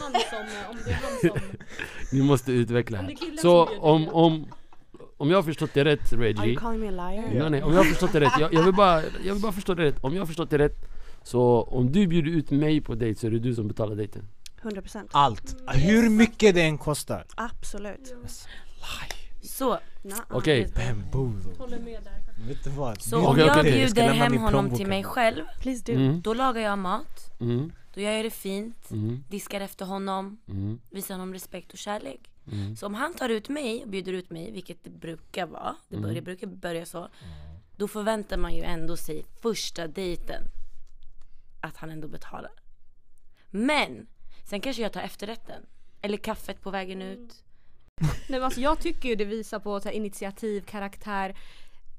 Ni 2.12 2.22
måste 2.22 2.52
utveckla 2.52 2.98
här 2.98 3.16
Så 3.42 3.66
om, 3.66 4.10
om, 4.10 4.46
om 5.18 5.30
jag 5.30 5.38
har 5.38 5.44
förstått 5.44 5.74
det 5.74 5.86
rätt 5.86 6.14
Are 6.14 6.22
Reggie 6.22 6.46
you 6.46 6.56
calling 6.56 6.80
me 6.80 6.88
a 6.88 6.92
liar? 6.92 7.40
Nej, 7.40 7.50
nej, 7.50 7.64
om 7.64 7.72
jag 7.72 7.80
har 7.80 7.86
förstått 7.86 8.14
det 8.14 8.20
rätt, 8.20 8.34
jag, 8.40 8.54
jag, 8.54 8.64
vill 8.64 8.74
bara, 8.74 9.02
jag 9.26 9.34
vill 9.34 9.42
bara 9.42 9.52
förstå 9.52 9.74
det 9.74 9.84
rätt 9.84 10.04
Om 10.04 10.14
jag 10.14 10.22
har 10.22 10.28
förstått 10.28 10.50
det 10.50 10.58
rätt 10.58 10.86
Så 11.24 11.62
om 11.62 11.92
du 11.92 12.08
bjuder 12.08 12.32
ut 12.32 12.52
mig 12.52 12.82
på 12.82 12.96
dejt 12.96 13.20
så 13.20 13.28
är 13.28 13.32
det 13.32 13.40
du 13.40 13.56
som 13.56 13.68
betalar 13.68 13.96
dejten 13.96 14.28
100%. 14.62 15.08
Allt, 15.12 15.56
hur 15.68 16.10
mycket 16.10 16.56
det 16.56 16.62
än 16.62 16.78
kostar 16.78 17.26
Absolut. 17.36 18.14
Så, 19.44 19.80
Nah. 20.02 20.20
Okej, 20.30 20.72
Bamboozle 20.76 21.54
Håller 21.58 21.80
med 21.80 22.04
där. 22.04 22.48
Vet 22.48 22.64
du 22.64 22.70
vad? 22.70 23.02
så 23.02 23.28
om 23.28 23.38
jag 23.40 23.64
bjuder 23.66 24.10
hem 24.14 24.38
honom 24.38 24.76
till 24.76 24.88
mig 24.88 25.04
själv 25.04 25.44
Please 25.60 25.84
do. 25.86 25.92
mm, 25.94 26.22
Då 26.22 26.34
lagar 26.34 26.62
jag 26.62 26.78
mat, 26.80 27.32
mm, 27.40 27.72
då 27.94 28.02
gör 28.02 28.12
jag 28.12 28.26
det 28.26 28.30
fint, 28.30 28.92
mm, 28.92 29.24
diskar 29.30 29.62
efter 29.62 29.86
honom, 29.86 30.38
mm, 30.48 30.80
visar 30.90 31.14
honom 31.16 31.34
respekt 31.34 31.72
och 31.74 31.78
kärlek. 31.78 32.30
mm. 32.52 32.76
Så 32.76 32.86
om 32.86 32.94
han 32.94 33.14
tar 33.14 33.30
ut 33.30 33.50
mig 33.50 33.84
och 33.84 33.90
bjuder 33.90 34.14
ut 34.14 34.30
mig, 34.30 34.52
vilket 34.52 34.84
det 34.84 34.90
brukar 34.90 35.46
vara, 35.46 35.76
det, 35.90 35.96
bör, 35.98 36.04
Mm. 36.04 36.16
det 36.16 36.22
brukar 36.22 36.48
börja 36.48 36.86
så. 36.86 37.10
Då 37.78 37.88
förväntar 37.88 38.38
man 38.38 38.54
ju 38.56 38.62
ändå 38.64 38.98
sig 38.98 39.26
första 39.42 39.88
dejten 39.88 40.44
att 41.62 41.78
han 41.78 41.90
ändå 41.90 42.08
betalar. 42.08 42.52
Men, 43.52 44.08
sen 44.50 44.62
kanske 44.62 44.82
jag 44.82 44.94
tar 44.94 45.02
efterrätten. 45.02 45.66
Eller 46.02 46.18
kaffet 46.18 46.62
på 46.62 46.72
vägen 46.72 47.02
ut. 47.02 47.44
Nej, 48.02 48.10
men 48.30 48.44
alltså, 48.44 48.60
jag 48.62 48.80
tycker 48.80 49.10
ju 49.10 49.16
det 49.16 49.26
visar 49.26 49.60
på 49.60 49.80
så 49.80 49.88
här, 49.90 49.96
initiativ, 49.96 50.62
karaktär. 50.62 51.38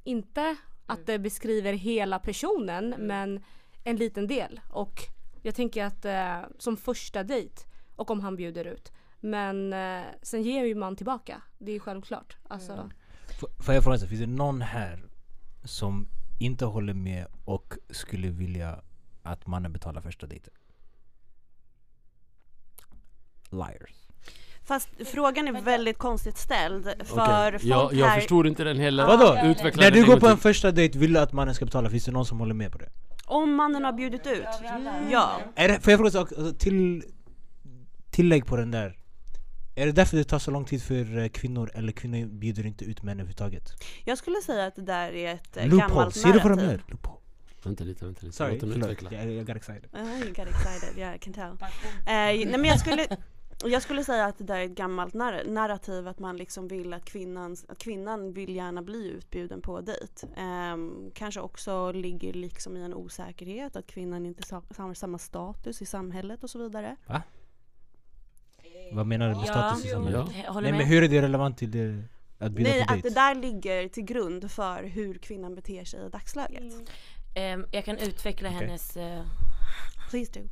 Inte 0.04 0.56
att 0.86 1.06
det 1.06 1.18
beskriver 1.18 1.72
hela 1.72 2.18
personen 2.18 2.94
men 2.98 3.44
en 3.84 3.96
liten 3.96 4.26
del. 4.26 4.60
Och 4.70 5.00
jag 5.42 5.54
tänker 5.54 5.84
att 5.84 6.04
eh, 6.04 6.40
som 6.58 6.76
första 6.76 7.22
dejt 7.22 7.62
och 7.96 8.10
om 8.10 8.20
han 8.20 8.36
bjuder 8.36 8.64
ut. 8.64 8.92
Men 9.20 9.72
eh, 9.72 10.02
sen 10.22 10.42
ger 10.42 10.64
ju 10.64 10.74
man 10.74 10.96
tillbaka. 10.96 11.42
Det 11.58 11.72
är 11.72 11.78
självklart. 11.78 12.36
Alltså, 12.48 12.90
F- 13.28 13.64
Får 13.64 13.74
jag 13.74 13.84
fråga, 13.84 13.98
så, 13.98 14.06
finns 14.06 14.20
det 14.20 14.26
någon 14.26 14.60
här 14.60 15.04
som 15.64 16.08
inte 16.40 16.64
håller 16.64 16.94
med 16.94 17.26
och 17.44 17.74
skulle 17.90 18.28
vilja 18.28 18.82
att 19.22 19.46
mannen 19.46 19.72
betalar 19.72 20.00
första 20.00 20.26
dejten? 20.26 20.52
Liars. 23.50 23.90
Fast 24.64 24.88
frågan 25.06 25.48
är 25.48 25.60
väldigt 25.60 25.98
konstigt 25.98 26.38
ställd 26.38 26.84
för 26.84 26.94
Okej, 26.94 27.58
folk 27.58 27.64
jag, 27.64 27.94
jag 27.94 28.06
här, 28.06 28.20
förstår 28.20 28.46
inte 28.46 28.64
den 28.64 28.78
heller. 28.78 29.06
Vadå? 29.06 29.48
Utveckla 29.48 29.82
När 29.82 29.90
du 29.90 30.06
går 30.06 30.20
på 30.20 30.28
en 30.28 30.38
första 30.38 30.70
dejt, 30.70 30.98
vill 30.98 31.12
du 31.12 31.20
att 31.20 31.32
mannen 31.32 31.54
ska 31.54 31.64
betala? 31.64 31.90
Finns 31.90 32.04
det 32.04 32.12
någon 32.12 32.26
som 32.26 32.38
håller 32.38 32.54
med 32.54 32.72
på 32.72 32.78
det? 32.78 32.88
om 33.30 33.54
mannen 33.54 33.84
har 33.84 33.92
bjudit 33.92 34.26
ut, 34.26 34.44
ja. 35.10 35.40
Är 35.54 35.68
det 35.68 35.80
får 35.80 35.90
jag 35.90 35.98
fråga 35.98 36.08
en 36.08 36.12
sak? 36.12 36.32
Alltså, 36.32 36.54
till, 36.54 37.04
tillägg 38.10 38.46
på 38.46 38.56
den 38.56 38.70
där. 38.70 38.96
Är 39.74 39.86
det 39.86 39.92
därför 39.92 40.16
det 40.16 40.24
tar 40.24 40.38
så 40.38 40.50
lång 40.50 40.64
tid 40.64 40.82
för 40.82 41.18
eh, 41.18 41.28
kvinnor, 41.28 41.70
eller 41.74 41.92
kvinnor 41.92 42.26
bjuder 42.26 42.66
inte 42.66 42.84
ut 42.84 43.02
män 43.02 43.12
överhuvudtaget? 43.12 43.72
Jag 44.04 44.18
skulle 44.18 44.36
säga 44.42 44.66
att 44.66 44.76
det 44.76 44.82
där 44.82 45.12
är 45.12 45.34
ett 45.34 45.56
eh, 45.56 45.66
Loophole, 45.66 45.88
gammalt 45.88 46.14
ser 46.14 46.32
du 46.32 46.38
vad 46.38 46.42
de 46.42 46.56
narrativ. 46.56 46.70
gör? 46.70 46.84
Loophole. 46.88 47.16
Vänta 47.62 47.84
lite, 47.84 48.04
vänta 48.04 48.20
lite. 48.26 48.36
Sorry, 48.36 48.52
Låt 48.52 48.60
dem 48.60 48.72
förlåt. 48.72 48.90
utveckla. 48.90 49.42
Got 49.42 49.56
excited. 49.56 49.88
Uh, 49.94 50.20
you 50.20 50.28
got 50.28 50.48
excited, 50.48 50.98
yeah 50.98 51.14
I 51.14 51.18
can 51.18 51.32
tell. 51.32 51.52
Eh, 51.52 51.66
nej 52.06 52.46
men 52.46 52.64
jag 52.64 52.80
skulle, 52.80 53.06
jag 53.64 53.82
skulle 53.82 54.04
säga 54.04 54.24
att 54.24 54.38
det 54.38 54.44
där 54.44 54.56
är 54.60 54.64
ett 54.64 54.70
gammalt 54.70 55.14
narr- 55.14 55.50
narrativ 55.50 56.08
att 56.08 56.18
man 56.18 56.36
liksom 56.36 56.68
vill 56.68 56.92
att 56.92 57.04
kvinnan, 57.04 57.56
att 57.68 57.78
kvinnan 57.78 58.32
vill 58.32 58.56
gärna 58.56 58.82
bli 58.82 59.08
utbjuden 59.08 59.62
på 59.62 59.80
dejt. 59.80 60.26
Ehm, 60.36 61.10
kanske 61.14 61.40
också 61.40 61.92
ligger 61.92 62.32
liksom 62.32 62.76
i 62.76 62.82
en 62.82 62.94
osäkerhet 62.94 63.76
att 63.76 63.86
kvinnan 63.86 64.26
inte 64.26 64.54
har 64.76 64.94
samma 64.94 65.18
status 65.18 65.82
i 65.82 65.86
samhället 65.86 66.44
och 66.44 66.50
så 66.50 66.58
vidare. 66.58 66.96
Vad 68.92 69.06
menar 69.06 69.28
du 69.28 69.34
med 69.34 69.44
Ja, 69.46 69.52
status 69.52 69.84
i 69.84 69.88
samhället? 69.88 70.26
Ja. 70.46 70.60
Nej 70.60 70.72
men 70.72 70.86
hur 70.86 71.02
är 71.02 71.08
det 71.08 71.22
relevant 71.22 71.58
till 71.58 71.70
det, 71.70 72.02
att 72.38 72.52
bjuda 72.52 72.70
Nej, 72.70 72.86
på 72.86 72.94
att 72.94 73.02
det 73.02 73.10
där 73.10 73.34
ligger 73.34 73.88
till 73.88 74.04
grund 74.04 74.50
för 74.50 74.82
hur 74.82 75.14
kvinnan 75.18 75.54
beter 75.54 75.84
sig 75.84 76.06
i 76.06 76.08
dagsläget. 76.08 76.74
Ehm, 77.36 77.66
jag 77.72 77.84
kan 77.84 77.98
utveckla 77.98 78.48
Okej. 78.48 78.66
hennes 78.66 78.96
eh, 78.96 79.22
Please 80.10 80.40
do. 80.40 80.48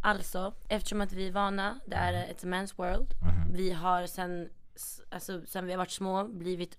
Alltså, 0.00 0.54
eftersom 0.68 1.00
att 1.00 1.12
vi 1.12 1.28
är 1.28 1.32
vana, 1.32 1.80
det 1.86 1.96
är 1.96 2.30
ett 2.30 2.44
man's 2.44 2.72
world. 2.76 3.14
Mhm. 3.22 3.52
Vi 3.56 3.70
har 3.70 4.06
sen, 4.06 4.48
alltså, 5.10 5.42
sen 5.46 5.66
vi 5.66 5.72
har 5.72 5.78
varit 5.78 5.90
små 5.90 6.28
blivit 6.28 6.78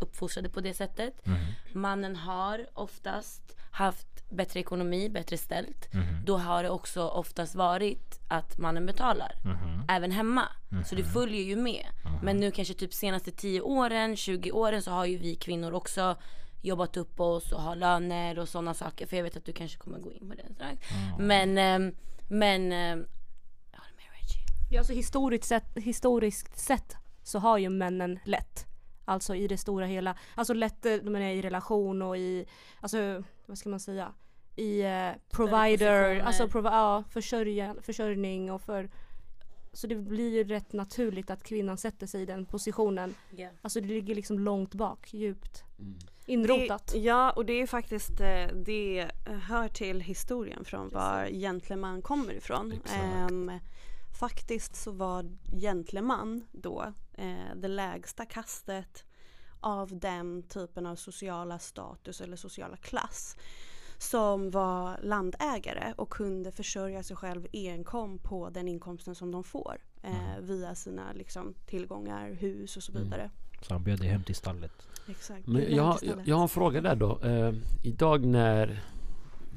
uppfostrade 0.00 0.48
på 0.48 0.60
det 0.60 0.74
sättet. 0.74 1.26
Mhm. 1.26 1.36
Mannen 1.72 2.16
har 2.16 2.66
oftast 2.74 3.56
haft 3.70 4.30
bättre 4.30 4.60
ekonomi, 4.60 5.08
bättre 5.08 5.36
ställt. 5.38 5.94
Mhm. 5.94 6.24
Då 6.24 6.36
har 6.38 6.62
det 6.62 6.70
också 6.70 7.08
oftast 7.08 7.54
varit 7.54 8.20
att 8.28 8.58
mannen 8.58 8.86
betalar. 8.86 9.32
Mhm. 9.44 9.82
Även 9.88 10.10
hemma. 10.10 10.48
Så 10.86 10.94
det 10.94 11.04
följer 11.04 11.42
ju 11.42 11.56
med. 11.56 11.86
Men 12.22 12.36
nu 12.36 12.50
kanske 12.50 12.74
typ 12.74 12.94
senaste 12.94 13.30
10 13.30 13.60
åren, 13.60 14.16
20 14.16 14.52
åren 14.52 14.82
så 14.82 14.90
har 14.90 15.04
ju 15.04 15.16
vi 15.18 15.34
kvinnor 15.34 15.72
också 15.72 16.16
jobbat 16.62 16.96
upp 16.96 17.20
oss 17.20 17.52
och 17.52 17.62
har 17.62 17.76
löner 17.76 18.38
och 18.38 18.48
sådana 18.48 18.74
saker. 18.74 19.06
För 19.06 19.16
jag 19.16 19.24
vet 19.24 19.36
att 19.36 19.44
du 19.44 19.52
kanske 19.52 19.78
kommer 19.78 19.98
gå 19.98 20.12
in 20.12 20.28
på 20.28 20.34
det 20.34 20.54
strax. 20.54 20.86
Men, 21.18 21.58
ehm, 21.58 21.94
men 22.28 22.72
ehm, 22.72 23.06
jag 23.72 23.78
håller 23.78 23.96
med 23.96 24.04
Reggie. 24.12 24.44
Ja, 24.70 24.78
alltså 24.78 24.92
historiskt 24.92 25.44
sett, 25.44 25.76
historiskt 25.76 26.58
sett 26.58 26.96
så 27.22 27.38
har 27.38 27.58
ju 27.58 27.68
männen 27.68 28.18
lätt. 28.24 28.66
Alltså 29.04 29.34
i 29.34 29.48
det 29.48 29.58
stora 29.58 29.86
hela. 29.86 30.16
Alltså 30.34 30.54
lätt 30.54 30.86
eh, 30.86 30.94
de 30.94 31.16
är 31.16 31.20
i 31.20 31.42
relation 31.42 32.02
och 32.02 32.16
i, 32.16 32.46
alltså 32.80 33.22
vad 33.46 33.58
ska 33.58 33.68
man 33.68 33.80
säga? 33.80 34.12
I 34.56 34.80
eh, 34.80 35.10
provider, 35.30 36.20
alltså 36.20 36.46
provi- 36.46 36.72
ja, 36.72 37.04
försörja, 37.10 37.74
försörjning 37.82 38.52
och 38.52 38.62
för 38.62 38.90
så 39.72 39.86
det 39.86 39.94
blir 39.94 40.34
ju 40.34 40.44
rätt 40.44 40.72
naturligt 40.72 41.30
att 41.30 41.44
kvinnan 41.44 41.76
sätter 41.78 42.06
sig 42.06 42.22
i 42.22 42.26
den 42.26 42.46
positionen. 42.46 43.14
Yeah. 43.36 43.54
Alltså 43.62 43.80
det 43.80 43.86
ligger 43.86 44.14
liksom 44.14 44.38
långt 44.38 44.74
bak, 44.74 45.14
djupt. 45.14 45.64
Mm. 45.78 45.98
Inrotat. 46.28 46.86
Det, 46.86 46.98
ja, 46.98 47.30
och 47.30 47.46
det 47.46 47.52
är 47.52 47.66
faktiskt 47.66 48.20
eh, 48.20 48.46
det 48.54 49.10
hör 49.24 49.68
till 49.68 50.00
historien 50.00 50.64
från 50.64 50.88
var 50.88 51.26
gentleman 51.26 52.02
kommer 52.02 52.34
ifrån. 52.34 52.72
Ehm, 52.94 53.52
faktiskt 54.20 54.76
så 54.76 54.92
var 54.92 55.36
gentleman 55.60 56.44
då 56.52 56.92
eh, 57.14 57.56
det 57.56 57.68
lägsta 57.68 58.24
kastet 58.24 59.04
av 59.60 59.98
den 59.98 60.42
typen 60.42 60.86
av 60.86 60.96
sociala 60.96 61.58
status 61.58 62.20
eller 62.20 62.36
sociala 62.36 62.76
klass 62.76 63.36
som 63.98 64.50
var 64.50 64.98
landägare 65.02 65.94
och 65.96 66.10
kunde 66.10 66.52
försörja 66.52 67.02
sig 67.02 67.16
själv 67.16 67.46
enkom 67.52 68.18
på 68.18 68.50
den 68.50 68.68
inkomsten 68.68 69.14
som 69.14 69.30
de 69.30 69.44
får 69.44 69.78
eh, 70.02 70.40
via 70.40 70.74
sina 70.74 71.12
liksom, 71.12 71.54
tillgångar, 71.66 72.30
hus 72.30 72.76
och 72.76 72.82
så 72.82 72.92
vidare. 72.92 73.30
Så 73.60 73.74
han 73.74 73.82
bjöd 73.84 73.98
dig 74.00 74.08
hem 74.08 74.22
till 74.22 74.34
stallet. 74.34 74.72
Exakt. 75.08 75.46
Men 75.46 75.74
jag, 75.76 75.82
har- 75.82 75.98
jag, 76.02 76.28
jag 76.28 76.36
har 76.36 76.42
en 76.42 76.48
fråga 76.48 76.80
där 76.80 76.96
då. 76.96 77.20
Eh, 77.22 77.54
idag 77.82 78.24
när 78.24 78.82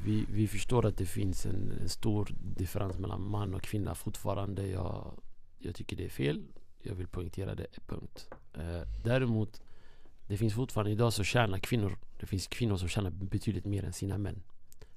vi, 0.06 0.26
vi 0.32 0.48
förstår 0.48 0.86
att 0.86 0.98
det 0.98 1.06
finns 1.06 1.46
en, 1.46 1.72
en 1.82 1.90
stor 1.90 2.30
differens 2.58 2.98
mellan 2.98 3.30
man 3.30 3.54
och 3.54 3.62
kvinna 3.62 3.96
fortfarande. 3.96 4.68
Jag, 4.68 5.12
jag 5.60 5.76
tycker 5.76 5.96
det 5.96 6.06
är 6.06 6.10
fel. 6.10 6.44
Jag 6.82 6.96
vill 6.96 7.08
poängtera 7.08 7.56
det, 7.56 7.68
punkt. 7.88 8.30
Eh, 8.54 8.82
däremot, 9.04 9.62
det 10.28 10.38
finns 10.38 10.54
fortfarande 10.54 10.92
idag 10.92 11.14
så 11.14 11.24
tjänar 11.24 11.58
kvinnor, 11.58 11.98
det 12.20 12.26
finns 12.26 12.48
kvinnor 12.48 12.78
som 12.78 12.88
tjänar 12.88 13.10
betydligt 13.10 13.66
mer 13.66 13.84
än 13.86 13.94
sina 13.94 14.18
män. 14.18 14.42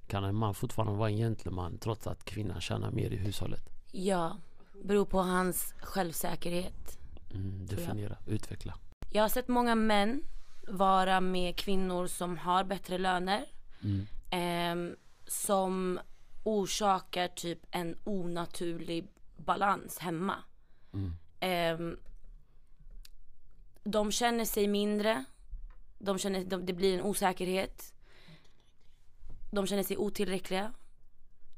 Kan 0.07 0.25
en 0.25 0.35
man 0.35 0.55
fortfarande 0.55 0.99
vara 0.99 1.11
en 1.11 1.17
gentleman 1.17 1.79
trots 1.79 2.07
att 2.07 2.25
kvinnan 2.25 2.61
tjänar 2.61 2.91
mer 2.91 3.11
i 3.11 3.17
hushållet? 3.17 3.69
Ja, 3.93 4.37
beror 4.85 5.05
på 5.05 5.19
hans 5.19 5.75
självsäkerhet. 5.83 6.99
Mm, 7.35 7.67
definiera, 7.67 8.17
utveckla. 8.27 8.75
Jag 9.17 9.23
har 9.23 9.29
sett 9.29 9.49
många 9.49 9.75
män 9.75 10.23
vara 10.69 11.21
med 11.21 11.57
kvinnor 11.57 12.07
som 12.07 12.39
har 12.39 12.65
bättre 12.65 12.99
löner. 12.99 13.45
Mm. 13.83 14.07
ehm, 14.31 14.97
som 15.27 16.01
orsakar 16.43 17.29
typ 17.29 17.59
en 17.71 17.99
onaturlig 18.05 19.09
balans 19.37 19.99
hemma. 19.99 20.35
Mm. 20.93 21.13
Ehm, 21.41 21.99
de 23.85 24.13
känner 24.13 24.45
sig 24.45 24.69
mindre. 24.69 25.25
De 25.99 26.19
känner, 26.19 26.45
de, 26.45 26.67
det 26.67 26.73
blir 26.73 26.95
en 26.95 27.05
osäkerhet. 27.05 27.95
De 29.53 29.67
känner 29.67 29.83
sig 29.83 29.97
otillräckliga. 29.97 30.73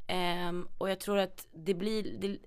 Ehm, 0.06 0.68
och 0.78 0.90
jag 0.90 1.00
tror 1.00 1.18
att 1.18 1.46
det 1.52 1.74
blir... 1.74 2.18
Det, 2.18 2.38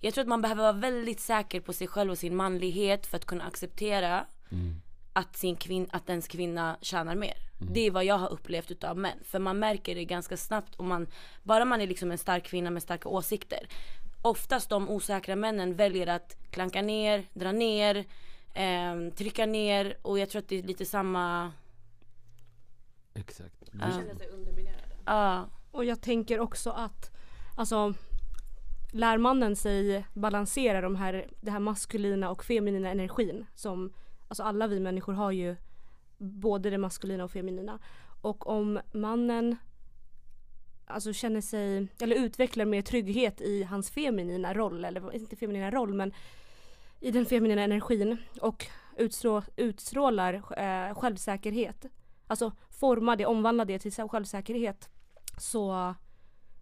jag 0.00 0.14
tror 0.14 0.22
att 0.22 0.28
man 0.28 0.42
behöver 0.42 0.62
vara 0.62 0.72
väldigt 0.72 1.20
säker 1.20 1.60
på 1.60 1.72
sig 1.72 1.86
själv 1.86 2.10
och 2.10 2.18
sin 2.18 2.36
manlighet 2.36 3.06
för 3.06 3.16
att 3.16 3.26
kunna 3.26 3.44
acceptera 3.44 4.26
Mm. 4.52 4.80
att, 5.12 5.36
sin 5.36 5.56
kvin- 5.56 5.88
att 5.92 6.08
ens 6.08 6.28
kvinna 6.28 6.76
tjänar 6.80 7.14
mer. 7.14 7.36
Mm. 7.60 7.72
Det 7.72 7.80
är 7.80 7.90
vad 7.90 8.04
jag 8.04 8.18
har 8.18 8.32
upplevt 8.32 8.70
utav 8.70 8.98
män. 8.98 9.18
För 9.24 9.38
man 9.38 9.58
märker 9.58 9.94
det 9.94 10.04
ganska 10.04 10.36
snabbt 10.36 10.74
om 10.76 10.88
man, 10.88 11.06
bara 11.42 11.64
man 11.64 11.80
är 11.80 11.86
liksom 11.86 12.10
en 12.10 12.18
stark 12.18 12.44
kvinna 12.44 12.70
med 12.70 12.82
starka 12.82 13.08
åsikter. 13.08 13.68
Oftast 14.22 14.68
de 14.68 14.88
osäkra 14.88 15.36
männen 15.36 15.74
väljer 15.76 16.06
att 16.06 16.36
klanka 16.50 16.82
ner, 16.82 17.24
dra 17.34 17.52
ner, 17.52 18.04
ehm, 18.54 19.10
trycka 19.10 19.46
ner 19.46 19.96
och 20.02 20.18
jag 20.18 20.30
tror 20.30 20.42
att 20.42 20.48
det 20.48 20.58
är 20.58 20.62
lite 20.62 20.84
samma, 20.84 21.52
Exakt. 23.14 23.62
Ja. 23.72 24.00
ja, 25.06 25.48
Och 25.70 25.84
jag 25.84 26.00
tänker 26.00 26.40
också 26.40 26.70
att 26.70 27.10
alltså 27.56 27.94
lär 28.92 29.18
mannen 29.18 29.56
sig 29.56 30.06
balansera 30.12 30.80
de 30.80 30.96
här, 30.96 31.26
det 31.40 31.50
här 31.50 31.58
maskulina 31.60 32.30
och 32.30 32.44
feminina 32.44 32.90
energin 32.90 33.46
som 33.54 33.92
alltså 34.28 34.42
alla 34.42 34.66
vi 34.66 34.80
människor 34.80 35.12
har 35.12 35.32
ju 35.32 35.56
både 36.18 36.70
det 36.70 36.78
maskulina 36.78 37.24
och 37.24 37.30
feminina. 37.30 37.78
Och 38.20 38.46
om 38.46 38.80
mannen 38.92 39.56
alltså 40.86 41.12
känner 41.12 41.40
sig, 41.40 41.88
eller 42.00 42.16
utvecklar 42.16 42.64
mer 42.64 42.82
trygghet 42.82 43.40
i 43.40 43.62
hans 43.62 43.90
feminina 43.90 44.54
roll, 44.54 44.84
eller 44.84 45.14
inte 45.14 45.36
feminina 45.36 45.70
roll 45.70 45.94
men 45.94 46.12
i 47.00 47.10
den 47.10 47.26
feminina 47.26 47.62
energin 47.62 48.16
och 48.40 48.66
utstrå, 48.96 49.42
utstrålar 49.56 50.34
eh, 50.34 50.94
självsäkerhet. 50.94 51.86
Alltså 52.26 52.52
forma 52.70 53.16
det, 53.16 53.26
omvandla 53.26 53.64
det 53.64 53.78
till 53.78 53.92
självsäkerhet 53.92 54.88
så 55.38 55.94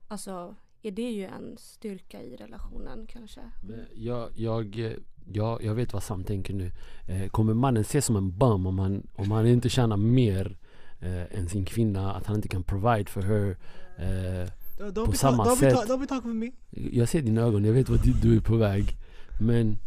alltså 0.09 0.55
är 0.85 0.90
det 0.90 1.11
ju 1.11 1.25
en 1.25 1.57
styrka 1.59 2.23
i 2.23 2.37
relationen 2.37 3.07
kanske. 3.12 3.40
Men 3.63 3.87
Jag, 3.94 4.29
jag, 4.35 4.94
jag, 5.33 5.63
jag 5.65 5.75
vet 5.75 5.92
vad 5.92 6.02
Sam 6.02 6.25
tänker 6.25 6.54
nu. 6.54 6.71
Eh, 7.09 7.29
kommer 7.29 7.54
mannen 7.54 7.81
ses 7.83 8.04
som 8.04 8.17
en 8.17 8.38
bum 8.38 8.67
om 8.67 8.79
han, 8.79 9.06
om 9.15 9.31
han 9.31 9.46
inte 9.46 9.69
tjänar 9.69 9.96
mer 9.96 10.56
eh, 11.00 11.38
än 11.38 11.48
sin 11.48 11.65
kvinna? 11.65 12.15
Att 12.15 12.27
han 12.27 12.37
inte 12.37 12.48
kan 12.48 12.63
provide 12.63 13.11
for 13.11 13.23
her? 13.23 13.56
Eh, 13.98 14.48
På 15.04 15.13
samma 15.13 15.56
sätt. 15.56 15.75
Don't 15.75 16.00
be 16.00 16.06
talking 16.06 16.40
with 16.40 16.54
me. 16.71 16.90
jag 16.92 17.09
ser 17.09 17.23
dina 17.23 17.40
ögon, 17.40 17.65
jag 17.65 17.73
vet 17.73 17.88
vart 17.88 18.02
du- 18.04 18.13
du 18.23 18.37
är 18.37 18.40
på 18.40 18.56
väg. 18.56 18.96
Men 19.40 19.79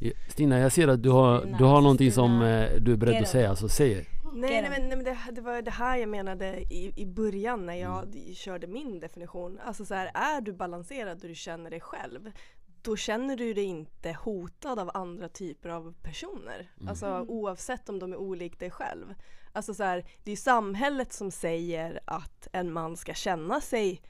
eh, 0.00 0.12
Stina, 0.28 0.58
jag 0.58 0.72
ser 0.72 0.88
att 0.88 1.02
du 1.02 1.10
har, 1.10 1.54
du 1.58 1.64
har 1.64 1.80
någonting 1.80 2.12
som 2.12 2.42
eh, 2.42 2.66
du 2.80 2.92
är 2.92 2.96
beredd 2.96 3.22
att 3.22 3.28
säga, 3.28 3.56
så 3.56 3.68
säg 3.68 3.94
det. 3.94 4.04
Nej, 4.34 4.60
nej, 4.62 4.70
men, 4.70 4.88
nej 4.88 4.96
men 4.96 5.04
det, 5.04 5.18
det 5.32 5.40
var 5.40 5.62
det 5.62 5.70
här 5.70 5.96
jag 5.96 6.08
menade 6.08 6.60
i, 6.60 6.92
i 6.96 7.06
början 7.06 7.66
när 7.66 7.74
jag 7.74 8.04
Mm. 8.04 8.34
körde 8.34 8.66
min 8.66 9.00
definition. 9.00 9.60
Alltså 9.64 9.84
så 9.84 9.94
här, 9.94 10.10
är 10.14 10.40
du 10.40 10.52
balanserad 10.52 11.22
och 11.22 11.28
du 11.28 11.34
känner 11.34 11.70
dig 11.70 11.80
själv 11.80 12.32
då 12.82 12.96
känner 12.96 13.36
du 13.36 13.54
dig 13.54 13.64
inte 13.64 14.12
hotad 14.12 14.78
av 14.78 14.90
andra 14.94 15.28
typer 15.28 15.68
av 15.68 15.94
personer. 16.02 16.70
Mm. 16.76 16.88
Alltså 16.88 17.24
oavsett 17.28 17.88
om 17.88 17.98
de 17.98 18.12
är 18.12 18.16
olik 18.16 18.58
dig 18.58 18.70
själv. 18.70 19.14
Alltså 19.52 19.74
så 19.74 19.82
här, 19.82 20.04
det 20.24 20.32
är 20.32 20.36
samhället 20.36 21.12
som 21.12 21.30
säger 21.30 22.00
att 22.04 22.48
en 22.52 22.72
man 22.72 22.96
ska 22.96 23.14
känna 23.14 23.60
sig 23.60 24.02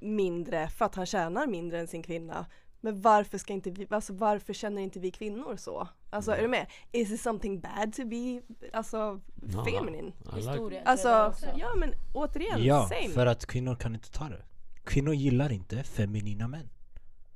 mindre 0.00 0.68
för 0.68 0.84
att 0.84 0.94
han 0.94 1.06
tjänar 1.06 1.46
mindre 1.46 1.80
än 1.80 1.86
sin 1.86 2.02
kvinna. 2.02 2.46
Men 2.84 3.00
varför 3.00 3.38
ska 3.38 3.52
inte 3.52 3.70
vi, 3.70 3.86
alltså 3.90 4.12
varför 4.12 4.52
känner 4.52 4.82
inte 4.82 5.00
vi 5.00 5.10
kvinnor 5.10 5.56
så? 5.56 5.88
Alltså 6.10 6.30
är 6.32 6.42
du 6.42 6.48
med? 6.48 6.66
Is 6.92 7.10
it 7.10 7.20
something 7.20 7.60
bad 7.60 7.92
to 7.94 8.04
be, 8.04 8.40
alltså 8.72 9.20
Ja, 9.52 9.64
feminine? 9.64 10.12
I 10.32 10.36
Historia. 10.36 10.82
Alltså, 10.84 11.34
ja 11.56 11.74
men 11.76 11.94
återigen, 12.14 12.64
Ja, 12.64 12.88
same. 12.88 13.14
för 13.14 13.26
att 13.26 13.46
kvinnor 13.46 13.74
kan 13.74 13.94
inte 13.94 14.10
ta 14.10 14.24
det. 14.28 14.42
Kvinnor 14.84 15.14
gillar 15.14 15.52
inte 15.52 15.82
feminina 15.82 16.48
män. 16.48 16.68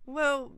Well, 0.07 0.49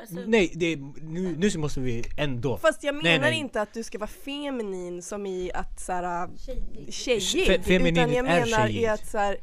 Alltså, 0.00 0.14
Nej, 0.26 0.52
det 0.56 0.66
är, 0.66 0.76
nu, 1.02 1.36
nu 1.36 1.58
måste 1.58 1.80
vi 1.80 2.04
ändå... 2.18 2.56
fast 2.56 2.84
jag 2.84 2.94
menar 2.94 3.08
Nej, 3.10 3.18
nej. 3.20 3.38
inte 3.38 3.62
att 3.62 3.74
du 3.74 3.82
ska 3.82 3.98
vara 3.98 4.10
feminin 4.10 5.02
som 5.02 5.26
i 5.26 5.50
att 5.54 5.80
såhär 5.80 6.28
Tjejig. 6.36 6.92
tjejig, 7.22 7.48
Fe- 7.50 7.62
feminin 7.62 7.96
utan 7.96 8.12
jag 8.12 8.18
är 8.18 8.22
menar 8.46 8.68
i 8.68 8.72
tjejig. 8.72 8.86
att 8.86 9.06
såhär 9.10 9.36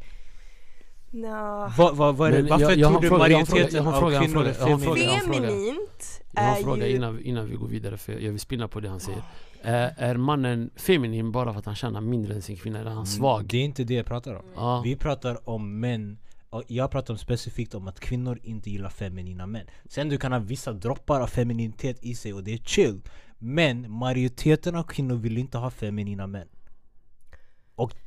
Vad, 1.78 1.96
vad 2.18 2.28
är 2.28 2.32
det? 2.32 2.42
Men 2.42 2.50
Varför 2.50 2.66
jag- 2.66 2.78
jag 2.78 2.88
har 2.88 2.94
tror 2.94 3.02
du 3.02 3.08
fråga, 3.08 3.20
majoriteten 3.20 3.86
jag 3.86 3.88
av 3.94 4.00
fråga, 4.00 4.16
jag 4.16 4.26
kvinnor 4.26 4.46
är 4.48 4.54
feminina? 4.54 5.20
feminint 5.20 6.22
Jag 6.32 6.42
har 6.42 6.54
är 6.54 6.58
en 6.58 6.64
fråga 6.64 6.88
innan, 6.88 7.22
innan 7.22 7.50
vi 7.50 7.56
går 7.56 7.68
vidare 7.68 7.98
för 7.98 8.14
jag 8.14 8.32
vill 8.32 8.40
spinna 8.40 8.68
på 8.68 8.80
det 8.80 8.90
han 8.90 9.00
säger. 9.00 9.22
Är, 9.62 9.94
är 9.98 10.18
mannen 10.18 10.70
feminin 10.76 11.32
bara 11.32 11.52
för 11.54 11.60
att 11.60 11.66
han 11.66 11.76
tjänar 11.76 12.02
mindre 12.02 12.34
än 12.34 12.42
sin 12.42 12.58
kvinna? 12.58 12.80
Eller 12.80 12.92
är 12.92 12.96
han 12.96 13.06
svag? 13.06 13.40
Mm, 13.40 13.48
Det 13.48 13.58
är 13.58 13.62
inte 13.64 13.84
det 13.84 13.94
jag 13.94 14.06
pratar 14.06 14.36
om. 14.36 14.46
Ja. 14.56 14.82
Vi 14.86 14.96
pratar 14.96 15.50
om 15.50 15.80
män 15.80 16.18
och 16.50 16.64
jag 16.68 16.92
pratar 16.92 17.14
om 17.14 17.18
specifikt 17.18 17.76
om 17.76 17.88
att 17.88 18.00
kvinnor 18.00 18.40
inte 18.44 18.70
gillar 18.70 18.90
feminina 18.90 19.46
män. 19.48 19.66
Sen 19.90 20.10
du 20.10 20.18
kan 20.18 20.32
ha 20.32 20.40
vissa 20.40 20.74
droppar 20.74 21.22
av 21.22 21.28
femininitet 21.28 21.98
i 22.06 22.16
sig 22.16 22.34
och 22.34 22.44
det 22.44 22.54
är 22.54 22.58
chill. 22.58 23.02
Men 23.38 23.92
majoriteten 23.92 24.76
av 24.76 24.84
kvinnor 24.84 25.16
vill 25.16 25.38
inte 25.38 25.58
ha 25.58 25.70
feminina 25.70 26.28
män. 26.28 26.48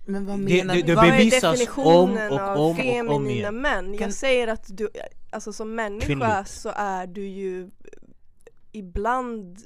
Men 0.04 0.26
vad 0.26 0.38
menar 0.38 0.74
du? 0.74 0.82
det 0.82 0.94
Vad 0.94 1.04
är 1.06 1.30
definitionen 1.30 2.32
om 2.32 2.38
och 2.38 2.40
av 2.40 2.56
om 2.56 2.58
och 2.58 2.70
om 2.70 2.76
feminina 2.76 3.30
igen. 3.30 3.60
män? 3.60 3.94
Jag 3.94 4.14
säger 4.14 4.48
att 4.48 4.76
du, 4.76 4.88
alltså 5.30 5.52
som 5.52 5.74
människa 5.74 6.06
Kvinnligt. 6.06 6.48
så 6.48 6.72
är 6.76 7.06
du 7.06 7.26
ju 7.26 7.70
ibland 8.72 9.58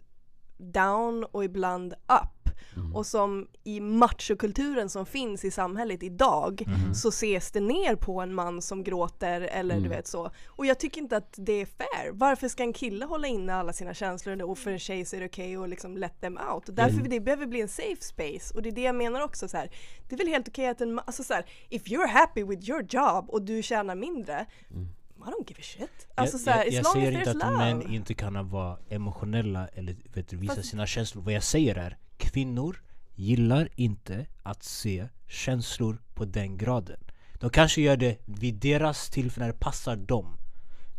down 0.56 1.24
och 1.24 1.44
ibland 1.44 1.92
up. 1.92 2.33
Mm. 2.76 2.96
Och 2.96 3.06
som 3.06 3.46
i 3.64 3.80
machokulturen 3.80 4.88
som 4.88 5.06
finns 5.06 5.44
i 5.44 5.50
samhället 5.50 6.02
idag 6.02 6.62
Mhm. 6.66 6.94
så 6.94 7.08
ses 7.08 7.50
det 7.50 7.60
ner 7.60 7.96
på 7.96 8.20
en 8.20 8.34
man 8.34 8.62
som 8.62 8.84
gråter 8.84 9.40
eller 9.40 9.74
du 9.74 9.80
Mm. 9.80 9.90
vet 9.90 10.06
så. 10.06 10.30
Och 10.46 10.66
jag 10.66 10.78
tycker 10.78 11.00
inte 11.00 11.16
att 11.16 11.34
det 11.36 11.52
är 11.52 11.66
fair. 11.66 12.10
Varför 12.12 12.48
ska 12.48 12.62
en 12.62 12.72
kille 12.72 13.04
hålla 13.04 13.26
inne 13.28 13.54
alla 13.54 13.72
sina 13.72 13.94
känslor 13.94 14.42
och 14.42 14.58
för 14.58 14.70
en 14.70 14.78
tjej 14.78 15.04
så 15.04 15.16
är 15.16 15.20
det 15.20 15.26
okej 15.26 15.56
att 15.56 15.68
liksom 15.68 15.96
let 15.96 16.20
them 16.20 16.38
out. 16.54 16.68
Och 16.68 16.74
därför 16.74 16.96
Mm. 16.96 17.08
det 17.10 17.20
behöver 17.20 17.46
bli 17.46 17.60
en 17.60 17.68
safe 17.68 18.00
space. 18.00 18.54
Och 18.54 18.62
det 18.62 18.68
är 18.68 18.72
det 18.72 18.82
jag 18.82 18.94
menar 18.94 19.20
också 19.20 19.48
så 19.48 19.56
här. 19.56 19.70
Det 20.08 20.14
är 20.14 20.18
väl 20.18 20.28
helt 20.28 20.48
okej 20.48 20.68
att 20.68 20.80
en 20.80 20.98
ma- 20.98 21.02
alltså 21.06 21.22
så 21.24 21.34
här, 21.34 21.44
if 21.68 21.82
you're 21.86 22.08
happy 22.08 22.44
with 22.44 22.68
your 22.70 22.82
job 22.90 23.30
och 23.30 23.42
du 23.42 23.62
tjänar 23.62 23.94
mindre 23.94 24.46
Mm. 24.70 24.88
I 25.16 25.26
don't 25.26 25.48
give 25.48 25.60
a 25.60 25.62
shit. 25.64 26.08
Alltså 26.14 26.38
jag, 26.50 26.52
här, 26.52 26.64
jag, 26.64 26.72
jag 26.74 26.86
säger 26.86 27.12
inte 27.18 27.30
att 27.30 27.36
love. 27.36 27.56
män 27.56 27.92
inte 27.94 28.14
kan 28.14 28.48
vara 28.50 28.78
emotionella 28.88 29.68
eller 29.68 29.96
vet, 30.14 30.32
visa 30.32 30.54
Fast- 30.54 30.68
sina 30.68 30.86
känslor. 30.86 31.22
Vad 31.22 31.34
jag 31.34 31.42
säger 31.42 31.74
är 31.78 31.96
kvinnor 32.16 32.80
gillar 33.14 33.68
inte 33.74 34.26
att 34.42 34.62
se 34.62 35.08
känslor 35.28 35.98
på 36.14 36.24
den 36.24 36.56
graden. 36.58 36.96
De 37.40 37.50
kanske 37.50 37.80
gör 37.82 37.96
det 37.96 38.18
vid 38.24 38.54
deras 38.54 39.10
tillfälle 39.10 39.46
när 39.46 39.52
det 39.52 39.58
passar 39.58 39.96
dem. 39.96 40.36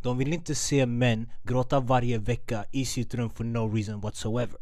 De 0.04 0.18
vill 0.18 0.34
inte 0.34 0.56
se 0.56 0.86
män 0.86 1.30
gråta 1.44 1.80
varje 1.80 2.18
vecka 2.18 2.66
i 2.72 2.86
sitt 2.86 3.14
rum 3.14 3.30
for 3.30 3.44
no 3.44 3.76
reason 3.76 4.00
whatsoever. 4.02 4.58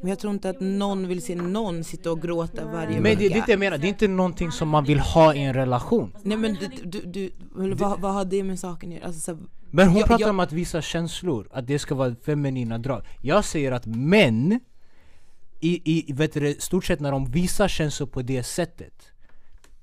Men 0.00 0.10
jag 0.10 0.18
tror 0.18 0.32
inte 0.32 0.50
att 0.50 0.60
någon 0.60 1.08
vill 1.08 1.22
se 1.22 1.34
någon 1.34 1.84
sitta 1.84 2.10
och 2.12 2.22
gråta 2.22 2.64
varje 2.64 3.00
Men 3.00 3.02
det, 3.02 3.14
det 3.14 3.24
är 3.24 3.28
vecka. 3.28 3.38
inte 3.38 3.50
jag 3.52 3.58
menar, 3.60 3.78
det 3.78 3.86
är 3.86 3.88
inte 3.88 4.08
någonting 4.08 4.50
som 4.52 4.68
man 4.68 4.84
vill 4.84 4.98
ha 5.00 5.34
i 5.34 5.38
en 5.38 5.54
relation. 5.54 6.16
Nej 6.22 6.36
men 6.38 6.54
du, 6.54 6.68
du, 6.84 7.00
du 7.00 7.30
vad, 7.74 8.00
vad 8.00 8.14
har 8.14 8.24
det 8.24 8.42
med 8.42 8.58
saken 8.58 8.90
att 8.90 8.96
göra? 8.96 9.06
Alltså, 9.06 9.20
så, 9.20 9.38
Men 9.70 9.88
hon 9.88 9.98
Jag- 9.98 10.06
pratar 10.06 10.20
jag- 10.22 10.30
om 10.30 10.40
att 10.40 10.52
visa 10.52 10.82
känslor, 10.82 11.48
att 11.52 11.66
det 11.66 11.78
ska 11.78 11.94
vara 11.94 12.14
feminina 12.14 12.78
drag. 12.78 13.02
Jag 13.20 13.44
säger 13.44 13.72
att 13.72 13.86
män, 13.86 14.60
i, 15.68 16.10
i 16.10 16.12
vet 16.12 16.32
du, 16.32 16.54
stort 16.58 16.84
sett 16.84 17.00
när 17.00 17.12
de 17.12 17.30
visar 17.30 17.68
känslor 17.68 18.06
på 18.06 18.22
det 18.22 18.42
sättet, 18.42 18.92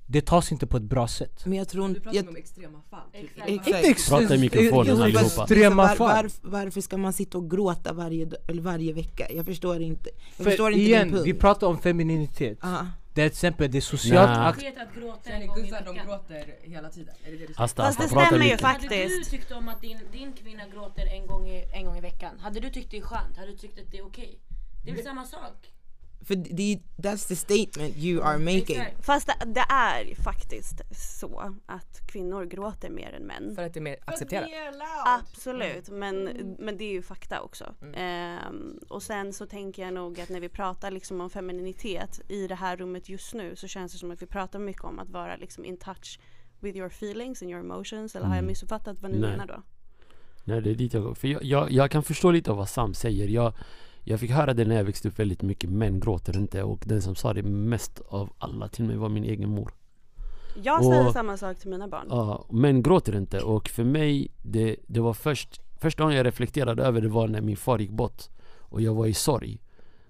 det 0.05 0.21
tas 0.25 0.51
inte 0.51 0.67
på 0.67 0.77
ett 0.77 0.83
bra 0.83 1.07
sätt. 1.07 1.45
men 1.45 1.57
jag 1.57 1.67
tror 1.69 1.89
inte... 1.89 2.09
Jag, 2.11 2.29
om 2.29 2.35
extrema 2.35 2.81
fall. 2.89 2.99
Exakt. 3.13 3.49
exakt. 3.49 3.85
ex- 3.85 4.09
Prata 4.09 4.35
i 4.35 4.37
mikrofonen 4.37 5.01
allihopa. 5.01 5.43
Extrema 5.43 5.75
var, 5.75 5.95
fall. 5.95 6.23
var, 6.23 6.31
varför 6.41 6.81
ska 6.81 6.97
man 6.97 7.13
sitta 7.13 7.37
och 7.37 7.51
gråta 7.51 7.93
varje, 7.93 8.29
varje 8.61 8.93
vecka? 8.93 9.27
Jag 9.31 9.45
förstår 9.45 9.81
inte. 9.81 10.09
Jag 10.37 10.45
förstår 10.45 10.65
För 10.65 10.71
inte 10.71 10.81
igen, 10.81 11.07
din 11.07 11.15
punkt. 11.15 11.27
vi 11.27 11.33
pratar 11.33 11.67
om 11.67 11.77
femininitet. 11.77 12.63
Aha. 12.63 12.87
Det 13.13 13.21
är 13.21 13.29
till 13.29 13.35
exempel 13.35 13.71
det 13.71 13.77
är 13.77 13.81
socialt 13.81 14.37
akt. 14.37 14.63
vet 14.63 14.77
att 14.77 14.95
gråta 14.95 15.29
en 15.29 15.41
är 15.41 15.47
gång 15.47 15.57
i 15.57 15.61
gussar, 15.61 15.81
de 15.85 15.91
veckan. 15.93 16.07
gråter 16.07 16.55
hela 16.63 16.89
tiden. 16.89 17.15
Är 17.25 17.31
det 17.31 17.37
det 17.37 17.45
du 17.47 17.53
Fast 17.53 17.75
det 17.77 17.91
stämmer 17.93 18.45
ju 18.45 18.57
faktiskt. 18.57 18.93
Hade 18.93 19.05
du 19.05 19.23
tyckt 19.23 19.51
om 19.51 19.67
att 19.67 19.81
din, 19.81 19.99
din 20.11 20.33
kvinna 20.33 20.63
gråter 20.73 21.05
en 21.05 21.27
gång, 21.27 21.47
i, 21.47 21.65
en 21.73 21.85
gång 21.85 21.97
i 21.97 22.01
veckan? 22.01 22.39
Hade 22.39 22.59
du 22.59 22.69
tyckt 22.69 22.91
det 22.91 22.97
är 22.97 23.01
skönt? 23.01 23.37
Hade 23.37 23.51
du 23.51 23.57
tyckt 23.57 23.79
att 23.79 23.91
det 23.91 23.97
är 23.97 24.05
okej? 24.05 24.39
Det 24.83 24.91
är 24.91 24.95
väl 24.95 25.03
samma 25.03 25.25
sak? 25.25 25.73
För 26.25 26.35
det, 26.35 26.79
that's 26.97 27.27
the 27.27 27.35
statement 27.35 27.97
you 27.97 28.23
are 28.23 28.37
making. 28.37 28.61
Exakt. 28.79 29.05
Fast 29.05 29.27
det, 29.27 29.45
det 29.45 29.65
är 29.69 30.03
ju 30.05 30.15
faktiskt 30.15 30.81
så 31.19 31.55
att 31.65 32.07
kvinnor 32.11 32.45
gråter 32.45 32.89
mer 32.89 33.13
än 33.13 33.23
män. 33.23 33.55
För 33.55 33.63
att 33.63 33.73
det 33.73 33.79
är 33.79 33.81
mer 33.81 33.97
accepterat. 34.05 34.49
Absolut, 35.05 35.89
men, 35.89 36.23
men 36.59 36.77
det 36.77 36.83
är 36.83 36.91
ju 36.91 37.01
fakta 37.01 37.41
också. 37.41 37.73
Ehm, 37.93 38.79
och 38.89 39.03
sen 39.03 39.33
så 39.33 39.45
tänker 39.45 39.81
jag 39.83 39.93
nog 39.93 40.19
att 40.21 40.29
när 40.29 40.39
vi 40.39 40.49
pratar 40.49 40.91
liksom 40.91 41.21
om 41.21 41.29
femininitet 41.29 42.21
i 42.29 42.47
det 42.47 42.55
här 42.55 42.77
rummet 42.77 43.09
just 43.09 43.33
nu 43.33 43.55
så 43.55 43.67
känns 43.67 43.91
det 43.91 43.97
som 43.97 44.11
att 44.11 44.21
vi 44.21 44.25
pratar 44.27 44.59
mycket 44.59 44.83
om 44.83 44.99
att 44.99 45.09
vara 45.09 45.35
liksom 45.35 45.65
in 45.65 45.77
touch 45.77 46.19
with 46.59 46.77
your 46.77 46.87
feelings 46.89 47.41
and 47.41 47.51
your 47.51 47.59
emotions. 47.59 48.15
Eller 48.15 48.25
har 48.25 48.35
jag 48.35 48.39
Mm. 48.39 48.47
missuppfattat 48.47 49.01
vad 49.01 49.11
ni 49.11 49.17
Nej. 49.19 49.29
menar 49.31 49.47
då? 49.47 49.63
Nej 50.43 50.61
det 50.61 50.69
är 50.71 50.75
dit 50.75 50.93
jag 50.93 51.03
går. 51.03 51.13
För 51.15 51.27
jag, 51.27 51.43
jag, 51.43 51.71
jag 51.71 51.91
kan 51.91 52.03
förstå 52.03 52.31
lite 52.31 52.51
av 52.51 52.57
vad 52.57 52.69
Sam 52.69 52.93
säger. 52.93 53.27
Jag, 53.27 53.53
jag 54.03 54.19
fick 54.19 54.31
höra 54.31 54.53
det 54.53 54.65
när 54.65 54.75
jag 54.75 54.83
växte 54.83 55.07
upp 55.07 55.19
väldigt 55.19 55.41
mycket. 55.41 55.69
Män 55.69 55.99
gråter 55.99 56.37
inte. 56.37 56.63
Och 56.63 56.83
den 56.85 57.01
som 57.01 57.15
sa 57.15 57.33
det 57.33 57.43
mest 57.43 58.01
av 58.09 58.29
alla 58.37 58.67
till 58.67 58.83
mig 58.85 58.95
var 58.95 59.09
min 59.09 59.23
egen 59.23 59.49
mor. 59.49 59.73
Jag 60.63 60.85
säger 60.85 61.07
Och- 61.07 61.13
samma 61.13 61.37
sak 61.37 61.57
till 61.57 61.69
mina 61.69 61.87
barn. 61.87 62.07
Ja, 62.09 62.45
män 62.49 62.83
gråter 62.83 63.15
inte. 63.15 63.41
Och 63.41 63.69
för 63.69 63.83
mig, 63.83 64.27
det, 64.41 64.75
det 64.87 64.99
var 64.99 65.13
först 65.13 65.61
Första 65.81 66.03
gången 66.03 66.17
jag 66.17 66.25
reflekterade 66.25 66.83
över 66.83 67.01
det 67.01 67.07
var 67.07 67.27
när 67.27 67.41
min 67.41 67.57
far 67.57 67.79
gick 67.79 67.89
bort. 67.91 68.23
Och 68.59 68.81
jag 68.81 68.93
var 68.95 69.05
i 69.07 69.13
sorg. 69.13 69.59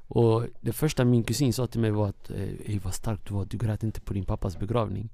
Och 0.07 0.43
det 0.61 0.71
första 0.71 1.05
min 1.05 1.23
kusin 1.23 1.53
sa 1.53 1.67
till 1.67 1.79
mig 1.79 1.91
var 1.91 2.07
att 2.07 2.31
eh, 2.31 2.41
Ey 2.41 2.79
vad 2.83 2.93
stark 2.93 3.27
du 3.27 3.33
var, 3.33 3.45
du 3.45 3.57
grät 3.57 3.83
inte 3.83 4.01
på 4.01 4.13
din 4.13 4.25
pappas 4.25 4.59
begravning. 4.59 5.09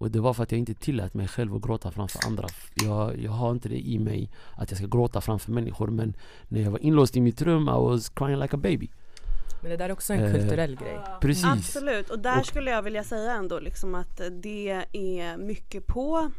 Och 0.00 0.10
det 0.10 0.20
var 0.20 0.34
för 0.34 0.42
att 0.42 0.52
jag 0.52 0.58
inte 0.58 0.74
tillät 0.74 1.14
mig 1.14 1.28
själv 1.28 1.54
att 1.54 1.62
gråta 1.62 1.90
framför 1.90 2.26
andra. 2.26 2.46
Jag, 2.74 3.18
jag 3.22 3.30
har 3.30 3.50
inte 3.50 3.68
det 3.68 3.78
i 3.88 3.98
mig 3.98 4.30
att 4.56 4.70
jag 4.70 4.78
ska 4.78 4.86
gråta 4.86 5.20
framför 5.20 5.52
människor. 5.52 5.86
Men 5.88 6.14
när 6.48 6.60
jag 6.60 6.70
var 6.70 6.78
inlåst 6.78 7.16
i 7.16 7.20
mitt 7.20 7.42
rum, 7.42 7.62
I 7.62 7.72
was 7.72 8.08
crying 8.08 8.36
like 8.40 8.56
a 8.56 8.58
baby. 8.58 8.88
Men 9.62 9.70
det 9.70 9.76
där 9.76 9.88
är 9.88 9.92
också 9.92 10.12
en 10.12 10.24
Eh, 10.24 10.32
kulturell 10.32 10.76
grej. 10.76 10.98
Precis. 11.20 11.44
Absolut, 11.44 12.10
och 12.10 12.18
där 12.18 12.40
Och- 12.40 12.46
skulle 12.46 12.70
jag 12.70 12.82
vilja 12.82 13.04
säga 13.04 13.32
ändå 13.32 13.58
liksom 13.60 13.94
att 13.94 14.20
det 14.30 14.84
är 14.92 15.36
mycket 15.36 15.86
på 15.86 16.30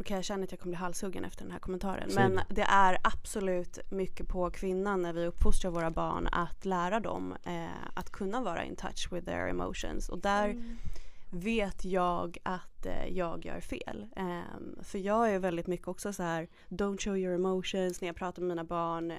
Okej 0.00 0.16
jag 0.16 0.24
känner 0.24 0.44
att 0.44 0.50
jag 0.50 0.60
kommer 0.60 0.70
bli 0.70 0.78
halshuggen 0.78 1.24
efter 1.24 1.42
den 1.44 1.52
här 1.52 1.58
kommentaren 1.58 2.10
men 2.14 2.34
det. 2.34 2.44
det 2.48 2.62
är 2.62 2.98
absolut 3.02 3.78
mycket 3.90 4.28
på 4.28 4.50
kvinnan 4.50 5.02
när 5.02 5.12
vi 5.12 5.26
uppfostrar 5.26 5.70
våra 5.70 5.90
barn 5.90 6.28
att 6.32 6.64
lära 6.64 7.00
dem 7.00 7.34
eh, 7.44 7.64
att 7.94 8.10
kunna 8.10 8.40
vara 8.40 8.64
in 8.64 8.76
touch 8.76 9.12
with 9.12 9.26
their 9.26 9.48
emotions 9.48 10.08
och 10.08 10.18
där 10.18 10.56
vet 11.30 11.84
jag 11.84 12.38
att 12.42 12.86
eh, 12.86 13.06
jag 13.06 13.46
gör 13.46 13.60
fel. 13.60 14.06
Ehm, 14.16 14.78
för 14.82 14.98
jag 14.98 15.30
är 15.30 15.38
väldigt 15.38 15.66
mycket 15.66 15.88
också 15.88 16.12
så 16.12 16.22
här 16.22 16.48
don't 16.68 16.98
show 16.98 17.16
your 17.16 17.34
emotions 17.34 18.00
när 18.00 18.08
jag 18.08 18.16
pratar 18.16 18.42
med 18.42 18.48
mina 18.48 18.64
barn, 18.64 19.12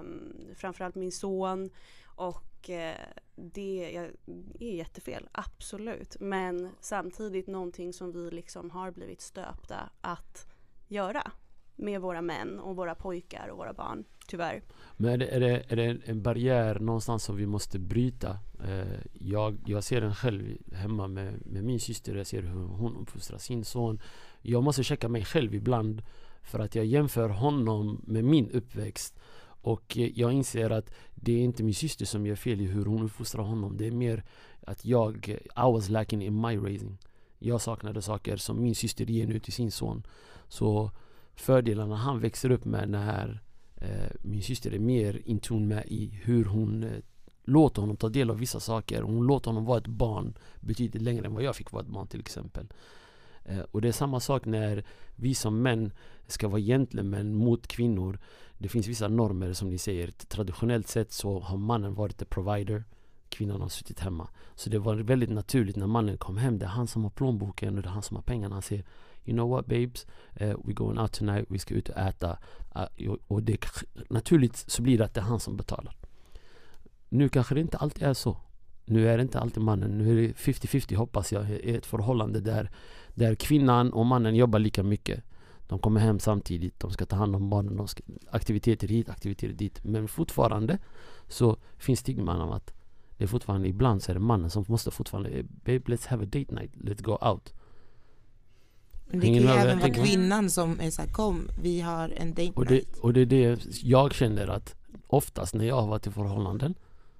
um, 0.00 0.32
framförallt 0.54 0.94
min 0.94 1.12
son 1.12 1.70
och 2.04 2.70
eh, 2.70 2.96
det 3.36 3.96
är, 3.96 4.12
är 4.60 4.76
jättefel, 4.76 5.28
absolut. 5.32 6.16
Men 6.20 6.70
samtidigt 6.80 7.46
någonting 7.46 7.92
som 7.92 8.12
vi 8.12 8.30
liksom 8.30 8.70
har 8.70 8.90
blivit 8.90 9.20
stöpta 9.20 9.90
att 10.00 10.46
göra 10.88 11.32
med 11.80 12.00
våra 12.00 12.22
män 12.22 12.58
och 12.58 12.76
våra 12.76 12.94
pojkar 12.94 13.48
och 13.48 13.58
våra 13.58 13.72
barn, 13.72 14.04
tyvärr. 14.26 14.62
Men 14.96 15.12
är 15.12 15.18
det, 15.18 15.26
är 15.28 15.40
det, 15.40 15.62
är 15.68 15.76
det 15.76 15.98
en- 16.04 16.22
barriär 16.22 16.78
någonstans 16.78 17.24
som 17.24 17.36
vi 17.36 17.46
måste 17.46 17.78
bryta? 17.78 18.38
Eh, 18.64 18.98
jag, 19.12 19.58
jag 19.66 19.84
ser 19.84 20.00
den 20.00 20.14
själv 20.14 20.56
hemma 20.72 21.08
med, 21.08 21.46
med 21.46 21.64
min 21.64 21.80
syster. 21.80 22.14
Jag 22.14 22.26
ser 22.26 22.42
hur 22.42 22.64
hon 22.66 22.96
uppfostrar 22.96 23.38
sin 23.38 23.64
son. 23.64 24.00
Jag 24.42 24.62
måste 24.62 24.82
checka 24.84 25.08
mig 25.08 25.24
själv 25.24 25.54
ibland. 25.54 26.02
För 26.42 26.58
att 26.58 26.74
jag 26.74 26.84
jämför 26.84 27.28
honom 27.28 28.00
med 28.06 28.24
min 28.24 28.50
uppväxt. 28.50 29.18
Och 29.62 29.98
eh, 29.98 30.10
jag 30.18 30.32
inser 30.32 30.70
att 30.70 30.90
det 31.14 31.32
är 31.32 31.38
inte 31.42 31.62
min 31.62 31.74
syster 31.74 32.06
som 32.06 32.26
gör 32.26 32.36
fel 32.36 32.60
i 32.60 32.64
hur 32.66 32.84
hon 32.84 33.02
uppfostrar 33.02 33.42
honom. 33.42 33.76
Det 33.76 33.86
är 33.86 33.90
mer 33.92 34.24
att 34.66 34.84
jag, 34.84 35.28
eh, 35.28 35.34
I 35.68 35.72
was 35.72 35.88
lacking 35.88 36.22
in 36.22 36.40
my 36.40 36.56
raising. 36.56 36.98
Jag 37.38 37.60
saknade 37.60 38.02
saker 38.02 38.36
som 38.36 38.62
min 38.62 38.74
syster 38.74 39.04
ger 39.04 39.26
nu 39.26 39.38
till 39.38 39.52
sin 39.52 39.70
son. 39.70 40.02
Så 40.48 40.90
fördelarna 41.40 41.96
han 41.96 42.20
växer 42.20 42.50
upp 42.50 42.64
med 42.64 42.90
när 42.90 43.42
eh, 43.76 44.10
min 44.22 44.42
syster 44.42 44.74
är 44.74 44.78
mer 44.78 45.22
in 45.24 45.40
tune 45.40 45.66
med 45.66 45.84
i 45.86 46.20
hur 46.22 46.44
hon 46.44 46.84
eh, 46.84 46.90
låter 47.44 47.80
honom 47.80 47.96
ta 47.96 48.08
del 48.08 48.30
av 48.30 48.38
vissa 48.38 48.60
saker. 48.60 49.02
Hon 49.02 49.26
låter 49.26 49.50
honom 49.50 49.64
vara 49.64 49.78
ett 49.78 49.86
barn 49.86 50.34
betydligt 50.60 51.02
längre 51.02 51.26
än 51.26 51.34
vad 51.34 51.42
jag 51.42 51.56
fick 51.56 51.72
vara 51.72 51.82
ett 51.82 51.88
barn 51.88 52.06
till 52.06 52.20
exempel. 52.20 52.66
Eh, 53.44 53.60
och 53.60 53.80
det 53.80 53.88
är 53.88 53.92
samma 53.92 54.20
sak 54.20 54.44
när 54.46 54.84
vi 55.16 55.34
som 55.34 55.62
män 55.62 55.92
ska 56.26 56.48
vara 56.48 56.60
gentlemän 56.60 57.34
mot 57.34 57.66
kvinnor. 57.66 58.18
Det 58.58 58.68
finns 58.68 58.86
vissa 58.86 59.08
normer 59.08 59.52
som 59.52 59.70
ni 59.70 59.78
säger. 59.78 60.10
Traditionellt 60.10 60.88
sett 60.88 61.12
så 61.12 61.40
har 61.40 61.56
mannen 61.56 61.94
varit 61.94 62.18
the 62.18 62.24
provider. 62.24 62.84
Kvinnan 63.28 63.60
har 63.60 63.68
suttit 63.68 64.00
hemma. 64.00 64.28
Så 64.54 64.70
det 64.70 64.78
var 64.78 64.96
väldigt 64.96 65.30
naturligt 65.30 65.76
när 65.76 65.86
mannen 65.86 66.18
kom 66.18 66.36
hem. 66.36 66.58
Det 66.58 66.64
är 66.64 66.68
han 66.70 66.86
som 66.86 67.02
har 67.02 67.10
plånboken 67.10 67.76
och 67.76 67.82
det 67.82 67.88
är 67.88 67.92
han 67.92 68.02
som 68.02 68.16
har 68.16 68.22
pengarna. 68.22 68.54
Han 68.54 68.62
säger 68.62 68.84
You 69.24 69.34
know 69.36 69.50
what 69.50 69.66
babes? 69.66 70.06
Eh, 70.34 70.50
uh, 70.50 70.56
we're 70.56 70.74
going 70.74 70.98
out 70.98 71.12
tonight. 71.12 71.46
Vi 71.48 71.58
ska 71.58 71.74
ut 71.74 71.88
och 71.88 71.96
äta. 71.96 72.38
Uh, 72.76 73.14
och 73.26 73.42
det, 73.42 73.64
naturligt 74.10 74.56
så 74.56 74.82
blir 74.82 74.98
det 74.98 75.04
att 75.04 75.14
det 75.14 75.20
är 75.20 75.24
han 75.24 75.40
som 75.40 75.56
betalar. 75.56 75.96
Nu 77.08 77.28
kanske 77.28 77.54
det 77.54 77.60
inte 77.60 77.76
alltid 77.76 78.02
är 78.02 78.14
så. 78.14 78.36
Nu 78.84 79.08
är 79.08 79.16
det 79.16 79.22
inte 79.22 79.40
alltid 79.40 79.62
mannen. 79.62 79.98
Nu 79.98 80.10
är 80.10 80.28
det 80.28 80.32
50-50 80.32 80.96
hoppas 80.96 81.32
jag 81.32 81.50
i 81.50 81.76
ett 81.76 81.86
förhållande 81.86 82.40
där, 82.40 82.70
där 83.14 83.34
kvinnan 83.34 83.92
och 83.92 84.06
mannen 84.06 84.34
jobbar 84.34 84.58
lika 84.58 84.82
mycket. 84.82 85.24
De 85.68 85.78
kommer 85.78 86.00
hem 86.00 86.18
samtidigt, 86.18 86.80
de 86.80 86.90
ska 86.90 87.06
ta 87.06 87.16
hand 87.16 87.36
om 87.36 87.50
barnen, 87.50 87.76
de 87.76 87.88
ska, 87.88 88.02
aktiviteter 88.30 88.88
hit, 88.88 89.08
aktiviteter 89.08 89.54
dit. 89.54 89.84
Men 89.84 90.08
fortfarande 90.08 90.78
så 91.28 91.56
finns 91.78 92.00
stigman 92.00 92.40
av 92.40 92.52
att 92.52 92.74
det 93.16 93.24
är 93.24 93.28
fortfarande, 93.28 93.68
ibland 93.68 94.02
så 94.02 94.12
är 94.12 94.14
det 94.14 94.20
mannen 94.20 94.50
som 94.50 94.64
måste 94.68 94.90
fortfarande 94.90 95.42
Babe 95.42 95.78
let's 95.78 96.08
have 96.08 96.22
a 96.24 96.26
date 96.26 96.54
night, 96.54 96.70
let's 96.74 97.02
go 97.02 97.18
out. 97.20 97.54
Men 99.10 99.20
det 99.20 99.26
kan 99.26 99.34
ju 99.34 99.48
även 99.48 99.78
vara 99.78 99.90
kvinnan 99.90 100.50
som 100.50 100.80
är 100.80 100.90
såhär, 100.90 101.08
kom 101.08 101.48
vi 101.62 101.80
har 101.80 102.12
en 102.16 102.34
date 102.34 102.52
och 102.54 102.66
det, 102.66 102.82
och 103.00 103.12
det 103.12 103.20
är 103.20 103.26
det 103.26 103.58
jag 103.82 104.14
känner 104.14 104.48
att 104.48 104.74
oftast 105.06 105.54
när 105.54 105.64
jag 105.64 105.80
har 105.80 105.88
varit 105.88 106.06
i 106.06 106.10
förhållanden 106.10 106.74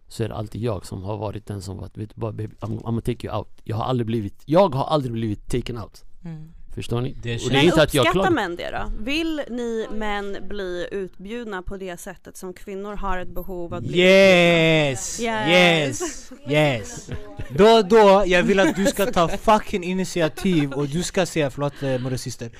så 0.09 0.24
är 0.24 0.28
det 0.28 0.34
alltid 0.34 0.62
jag 0.62 0.86
som 0.86 1.03
har 1.03 1.16
varit 1.16 1.47
den 1.47 1.62
som 1.62 1.76
varit, 1.76 1.97
vet 1.99 2.14
du 2.14 2.20
bara 2.20 2.32
baby, 2.32 2.55
I'm, 2.61 2.78
I'm 2.78 2.82
gonna 2.82 3.01
take 3.01 3.26
you 3.26 3.36
out. 3.36 3.49
Jag 3.64 3.76
har 3.76 3.84
aldrig 3.84 4.07
blivit, 4.07 4.43
jag 4.47 4.74
har 4.74 4.84
aldrig 4.84 5.12
blivit 5.12 5.51
taken 5.51 5.78
out. 5.78 6.05
Mm. 6.24 6.53
Förstår 6.75 7.01
ni? 7.01 7.16
Det 7.23 7.45
och 7.45 7.51
det 7.51 7.57
är 7.57 7.62
inte 7.62 7.83
att 7.83 7.95
jag 7.95 8.07
uppskattar 8.07 8.31
män 8.31 8.57
det 8.57 8.71
då? 8.71 8.93
Vill 8.99 9.43
ni 9.49 9.87
män 9.93 10.37
bli 10.49 10.89
utbjudna 10.91 11.62
på 11.62 11.77
det 11.77 12.01
sättet 12.01 12.37
som 12.37 12.53
kvinnor 12.53 12.97
har 12.97 13.18
ett 13.18 13.29
behov 13.29 13.75
att 13.75 13.83
bli 13.83 13.99
Yes! 13.99 15.21
Yes! 15.21 16.01
Yes! 16.01 16.33
yes. 16.49 17.11
Då 17.51 17.66
och 17.66 17.89
då, 17.89 18.25
jag 18.27 18.43
vill 18.43 18.61
att 18.61 18.77
du 18.77 18.87
ska 18.87 19.07
ta 19.07 19.29
fucking 19.29 19.85
initiativ 19.85 20.73
och 20.73 20.89
du 20.89 21.03
ska 21.03 21.27
säga, 21.27 21.51
förlåt 21.51 21.83
eh, 21.83 22.16
syster 22.16 22.51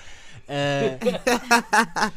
eh, 0.47 0.93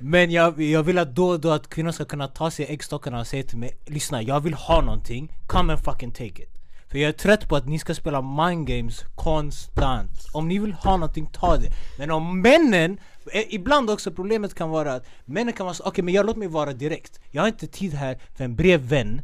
Men 0.00 0.30
jag, 0.30 0.60
jag 0.60 0.82
vill 0.82 0.98
att 0.98 1.14
då 1.14 1.28
och 1.28 1.40
då 1.40 1.50
att 1.50 1.68
kvinnor 1.68 1.92
ska 1.92 2.04
kunna 2.04 2.28
ta 2.28 2.50
sig 2.50 2.66
äggstockarna 2.68 3.20
och 3.20 3.26
säga 3.26 3.42
till 3.42 3.58
mig 3.58 3.78
Lyssna, 3.86 4.22
jag 4.22 4.40
vill 4.40 4.54
ha 4.54 4.80
någonting, 4.80 5.32
come 5.46 5.72
and 5.72 5.84
fucking 5.84 6.10
take 6.10 6.42
it 6.42 6.57
för 6.90 6.98
jag 6.98 7.08
är 7.08 7.12
trött 7.12 7.48
på 7.48 7.56
att 7.56 7.66
ni 7.66 7.78
ska 7.78 7.94
spela 7.94 8.22
mind 8.22 8.66
games 8.66 9.04
konstant 9.14 10.26
Om 10.32 10.48
ni 10.48 10.58
vill 10.58 10.72
ha 10.72 10.96
någonting, 10.96 11.30
ta 11.32 11.56
det 11.56 11.72
Men 11.98 12.10
om 12.10 12.40
männen 12.40 13.00
eh, 13.32 13.54
Ibland 13.54 13.90
också 13.90 14.10
problemet 14.10 14.54
kan 14.54 14.70
vara 14.70 14.94
att 14.94 15.06
männen 15.24 15.52
kan 15.52 15.66
vara 15.66 15.74
så, 15.74 15.82
okej 15.82 15.90
okay, 15.90 16.04
men 16.04 16.14
jag 16.14 16.26
låt 16.26 16.36
mig 16.36 16.48
vara 16.48 16.72
direkt 16.72 17.20
Jag 17.30 17.42
har 17.42 17.48
inte 17.48 17.66
tid 17.66 17.94
här 17.94 18.18
för 18.36 18.44
en 18.44 18.56
brevvän 18.56 19.22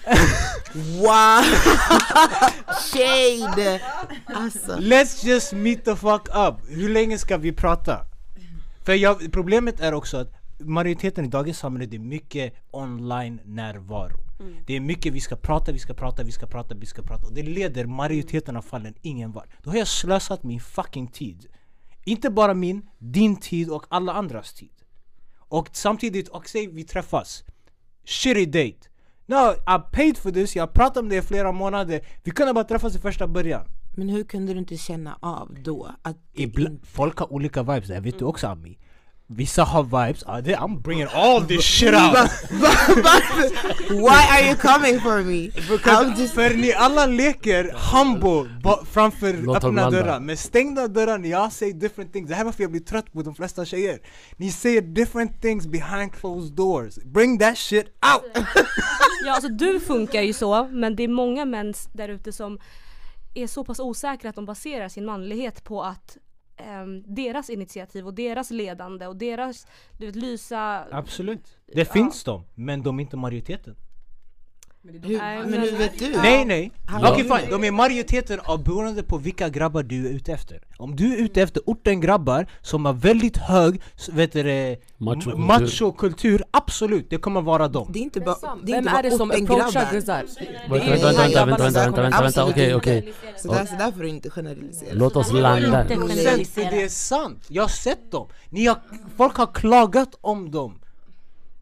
wow! 0.74 1.42
Shade! 2.92 3.80
Alltså. 4.26 4.76
Let's 4.76 5.26
just 5.26 5.52
meet 5.52 5.84
the 5.84 5.96
fuck 5.96 6.28
up! 6.28 6.54
Hur 6.68 6.88
länge 6.88 7.18
ska 7.18 7.36
vi 7.36 7.52
prata? 7.52 8.06
För 8.84 8.94
jag, 8.94 9.32
problemet 9.32 9.80
är 9.80 9.94
också 9.94 10.16
att 10.16 10.32
majoriteten 10.60 11.24
i 11.24 11.28
dagens 11.28 11.58
samhälle 11.58 11.86
det 11.86 11.96
är 11.96 12.00
mycket 12.00 12.54
online 12.70 13.40
närvaro 13.44 14.29
mm. 14.40 14.56
Det 14.66 14.76
är 14.76 14.80
mycket 14.80 15.12
vi 15.12 15.20
ska 15.20 15.36
prata, 15.36 15.72
vi 15.72 15.78
ska 15.78 15.94
prata, 15.94 16.22
vi 16.22 16.32
ska 16.32 16.46
prata, 16.46 16.74
vi 16.74 16.86
ska 16.86 17.02
prata. 17.02 17.26
Och 17.26 17.34
det 17.34 17.42
leder 17.42 17.86
majoriteten 17.86 18.56
av 18.56 18.62
fallen 18.62 18.94
ingen 19.02 19.32
vart. 19.32 19.48
Då 19.62 19.70
har 19.70 19.76
jag 19.76 19.88
slösat 19.88 20.42
min 20.42 20.60
fucking 20.60 21.08
tid. 21.08 21.46
Inte 22.04 22.30
bara 22.30 22.54
min, 22.54 22.88
din 22.98 23.36
tid 23.36 23.70
och 23.70 23.84
alla 23.88 24.12
andras 24.12 24.52
tid. 24.52 24.72
Och 25.38 25.68
samtidigt, 25.72 26.28
och 26.28 26.48
säg 26.48 26.66
vi 26.66 26.84
träffas. 26.84 27.44
Shitty 28.04 28.46
date. 28.46 28.88
No, 29.26 29.52
I 29.52 29.78
paid 29.92 30.16
for 30.16 30.30
this, 30.30 30.56
jag 30.56 30.72
pratat 30.72 30.96
om 30.96 31.08
det 31.08 31.16
i 31.16 31.22
flera 31.22 31.52
månader. 31.52 32.06
Vi 32.22 32.30
kunde 32.30 32.52
bara 32.54 32.64
träffas 32.64 32.96
i 32.96 32.98
första 32.98 33.26
början. 33.26 33.66
Men 33.96 34.08
hur 34.08 34.24
kunde 34.24 34.52
du 34.52 34.58
inte 34.58 34.76
känna 34.76 35.18
av 35.20 35.56
då? 35.62 35.90
Att 36.02 36.16
Ibland, 36.32 36.80
folk 36.86 37.18
har 37.18 37.32
olika 37.32 37.62
vibes, 37.62 37.88
det 37.88 38.00
vet 38.00 38.18
du 38.18 38.24
också 38.24 38.46
Ami 38.46 38.78
Vissa 39.32 39.62
har 39.62 39.82
vibes, 39.82 40.24
ah, 40.26 40.40
I'm 40.40 40.82
bringing 40.82 41.06
all 41.14 41.40
this 41.40 41.64
shit 41.78 41.94
out. 41.94 42.30
Why 43.90 44.26
are 44.30 44.42
you 44.48 44.56
coming 44.56 45.00
for 45.00 45.22
me? 45.22 45.50
Just... 46.16 46.34
För 46.34 46.56
ni 46.56 46.72
alla 46.72 47.06
leker 47.06 47.74
humble 47.92 48.50
framför 48.84 49.32
Låt 49.32 49.64
öppna 49.64 49.90
dörrar. 49.90 50.20
Med 50.20 50.38
stängda 50.38 50.88
dörrar, 50.88 51.18
när 51.18 51.28
jag 51.28 51.52
säger 51.52 51.74
different 51.74 52.12
things. 52.12 52.28
Det 52.28 52.34
här 52.34 52.40
är 52.40 52.44
varför 52.44 52.64
jag 52.64 52.70
blir 52.70 52.80
trött 52.80 53.12
på 53.12 53.22
de 53.22 53.34
flesta 53.34 53.64
tjejer. 53.64 53.98
Ni 54.36 54.50
säger 54.50 54.82
different 54.82 55.42
things 55.42 55.66
behind 55.66 56.12
closed 56.12 56.54
doors. 56.54 56.94
Bring 57.04 57.38
that 57.38 57.58
shit 57.58 57.86
out! 57.86 58.24
ja 59.24 59.34
alltså 59.34 59.48
du 59.48 59.80
funkar 59.80 60.22
ju 60.22 60.32
så, 60.32 60.68
men 60.72 60.96
det 60.96 61.02
är 61.02 61.08
många 61.08 61.44
män 61.44 61.74
där 61.92 62.08
ute 62.08 62.32
som 62.32 62.58
är 63.34 63.46
så 63.46 63.64
pass 63.64 63.80
osäkra 63.80 64.30
att 64.30 64.36
de 64.36 64.46
baserar 64.46 64.88
sin 64.88 65.04
manlighet 65.04 65.64
på 65.64 65.82
att 65.82 66.16
um, 66.82 67.04
deras 67.06 67.50
initiativ 67.50 68.06
och 68.06 68.14
deras 68.14 68.50
ledande 68.50 69.06
och 69.06 69.16
deras, 69.16 69.66
du 69.98 70.06
vet, 70.06 70.16
lysa 70.16 70.86
Absolut, 70.90 71.56
det 71.66 71.88
ja. 71.88 71.92
finns 71.92 72.24
de, 72.24 72.44
men 72.54 72.82
de 72.82 72.98
är 72.98 73.02
inte 73.02 73.16
majoriteten 73.16 73.76
hur, 74.82 75.18
men 75.50 75.60
hur 75.60 75.78
vet 75.78 75.98
du? 75.98 76.08
Nej 76.16 76.44
nej, 76.44 76.72
okej 76.92 77.24
okay, 77.24 77.40
fine, 77.40 77.50
de 77.50 77.64
är 77.64 77.70
majoriteten 77.70 78.40
av 78.44 78.64
beroende 78.64 79.02
på 79.02 79.18
vilka 79.18 79.48
grabbar 79.48 79.82
du 79.82 80.06
är 80.06 80.10
ute 80.10 80.32
efter. 80.32 80.60
Om 80.76 80.96
du 80.96 81.14
är 81.14 81.16
ute 81.16 81.42
efter 81.42 81.62
orten 81.66 82.00
grabbar 82.00 82.46
som 82.62 82.84
har 82.84 82.92
väldigt 82.92 83.36
hög 83.36 83.80
vet 84.12 84.32
du, 84.32 84.76
machokultur, 85.36 86.42
absolut, 86.50 87.10
det 87.10 87.16
kommer 87.16 87.40
vara 87.40 87.68
dem. 87.68 87.90
Det 87.92 87.98
är 87.98 88.02
inte 88.02 88.20
bara 88.20 88.56
det 88.62 88.72
är 88.72 88.82
Vem 88.82 88.88
är 88.88 89.02
det 89.02 89.10
som 89.10 89.30
approachar 89.30 89.92
Guzzar? 89.92 90.24
Vänta, 90.70 90.86
vänta, 90.86 91.46
vänta, 91.46 91.46
vänta, 91.46 91.80
vänta, 91.80 92.02
vänta, 92.02 92.22
vänta, 92.22 92.44
okej, 92.44 92.74
okej. 92.74 93.12
Så 93.36 93.48
där 93.48 93.92
får 93.92 94.02
du 94.02 94.08
inte 94.08 94.30
generalisera. 94.30 94.90
Låt 94.92 95.16
oss 95.16 95.32
landa. 95.32 95.84
För 95.84 96.70
det 96.70 96.82
är 96.82 96.88
sant, 96.88 97.44
jag 97.48 97.62
har 97.62 97.68
sett 97.68 98.10
dem, 98.10 98.28
Ni 98.48 98.66
har, 98.66 98.78
folk 99.16 99.36
har 99.36 99.46
klagat 99.46 100.14
om 100.20 100.50
dem 100.50 100.79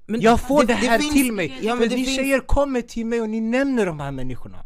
men 0.08 0.20
jag 0.20 0.40
får 0.40 0.64
det, 0.64 0.66
det 0.66 0.74
här 0.74 0.98
finns, 0.98 1.12
till 1.12 1.32
mig, 1.32 1.58
ja, 1.62 1.76
för 1.76 1.88
ni 1.88 1.90
finns... 1.90 2.16
tjejer 2.16 2.40
kommer 2.40 2.82
till 2.82 3.06
mig 3.06 3.20
och 3.20 3.28
ni 3.28 3.40
nämner 3.40 3.86
de 3.86 4.00
här 4.00 4.12
människorna 4.12 4.64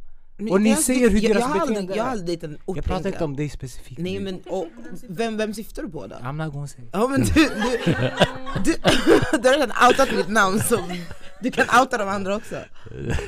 och 0.51 0.61
ni 0.61 0.77
säger 0.77 1.11
hur 1.11 1.21
deras 1.21 1.41
jag, 1.41 1.69
beteende 1.69 1.93
är 1.93 1.97
Jag 1.97 2.05
har 2.05 2.11
aldrig 2.11 2.27
dejtat 2.27 2.51
en 2.51 2.75
Jag 2.77 2.85
pratar 2.85 3.09
inte 3.09 3.25
om 3.25 3.37
dig 3.37 3.49
specifikt. 3.49 4.01
Nej 4.01 4.21
men, 4.21 4.41
och, 4.47 4.67
vem, 5.09 5.37
vem 5.37 5.55
syftar 5.55 5.83
du 5.83 5.89
på 5.89 6.07
då? 6.07 6.15
I'm 6.15 6.45
not 6.45 6.53
gonna 6.53 6.67
say. 6.67 6.85
Ja 6.93 7.09
men 7.09 7.21
du, 7.21 7.49
du, 8.65 8.73
du, 8.73 8.75
du 9.43 9.49
har 9.49 9.59
redan 9.59 9.89
outat 9.89 10.17
mitt 10.17 10.29
namn 10.29 10.61
så 10.61 10.79
du 11.43 11.51
kan 11.51 11.67
outa 11.81 11.99
de 11.99 12.09
andra 12.09 12.37
också. 12.37 12.55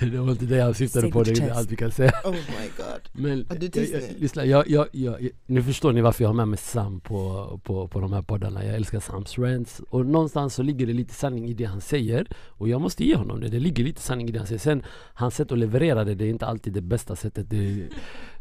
Det 0.00 0.18
var 0.18 0.30
inte 0.30 0.44
det 0.44 0.56
jag 0.56 0.76
syftade 0.76 1.10
på, 1.10 1.22
det 1.22 1.38
är 1.40 1.50
allt 1.50 1.70
vi 1.70 1.76
kan 1.76 1.90
säga. 1.90 2.12
Oh 2.24 2.32
my 2.32 2.68
god. 2.76 3.08
Men, 3.12 3.46
du 3.60 3.70
jag, 3.80 4.02
jag, 4.02 4.02
lyssna, 4.18 4.44
jag, 4.44 4.68
jag, 4.68 4.86
jag, 4.92 5.28
nu 5.46 5.62
förstår 5.62 5.92
ni 5.92 6.00
varför 6.00 6.24
jag 6.24 6.28
har 6.28 6.34
med 6.34 6.48
mig 6.48 6.58
Sam 6.58 7.00
på, 7.00 7.60
på, 7.64 7.88
på 7.88 8.00
de 8.00 8.12
här 8.12 8.22
poddarna. 8.22 8.64
Jag 8.64 8.74
älskar 8.74 9.00
Sams 9.00 9.38
rants. 9.38 9.80
Och 9.90 10.06
någonstans 10.06 10.54
så 10.54 10.62
ligger 10.62 10.86
det 10.86 10.92
lite 10.92 11.14
sanning 11.14 11.48
i 11.48 11.54
det 11.54 11.64
han 11.64 11.80
säger. 11.80 12.26
Och 12.46 12.68
jag 12.68 12.80
måste 12.80 13.04
ge 13.04 13.16
honom 13.16 13.40
det, 13.40 13.48
det 13.48 13.60
ligger 13.60 13.84
lite 13.84 14.02
sanning 14.02 14.28
i 14.28 14.32
det 14.32 14.38
han 14.38 14.46
säger. 14.46 14.58
Sen, 14.58 14.84
hans 15.14 15.34
sätt 15.34 15.52
att 15.52 15.58
leverera 15.58 16.04
det, 16.04 16.14
det 16.14 16.24
är 16.24 16.30
inte 16.30 16.46
alltid 16.46 16.72
det 16.72 16.82
bästa 16.82 17.03
sättet 17.12 17.50
det, 17.50 17.88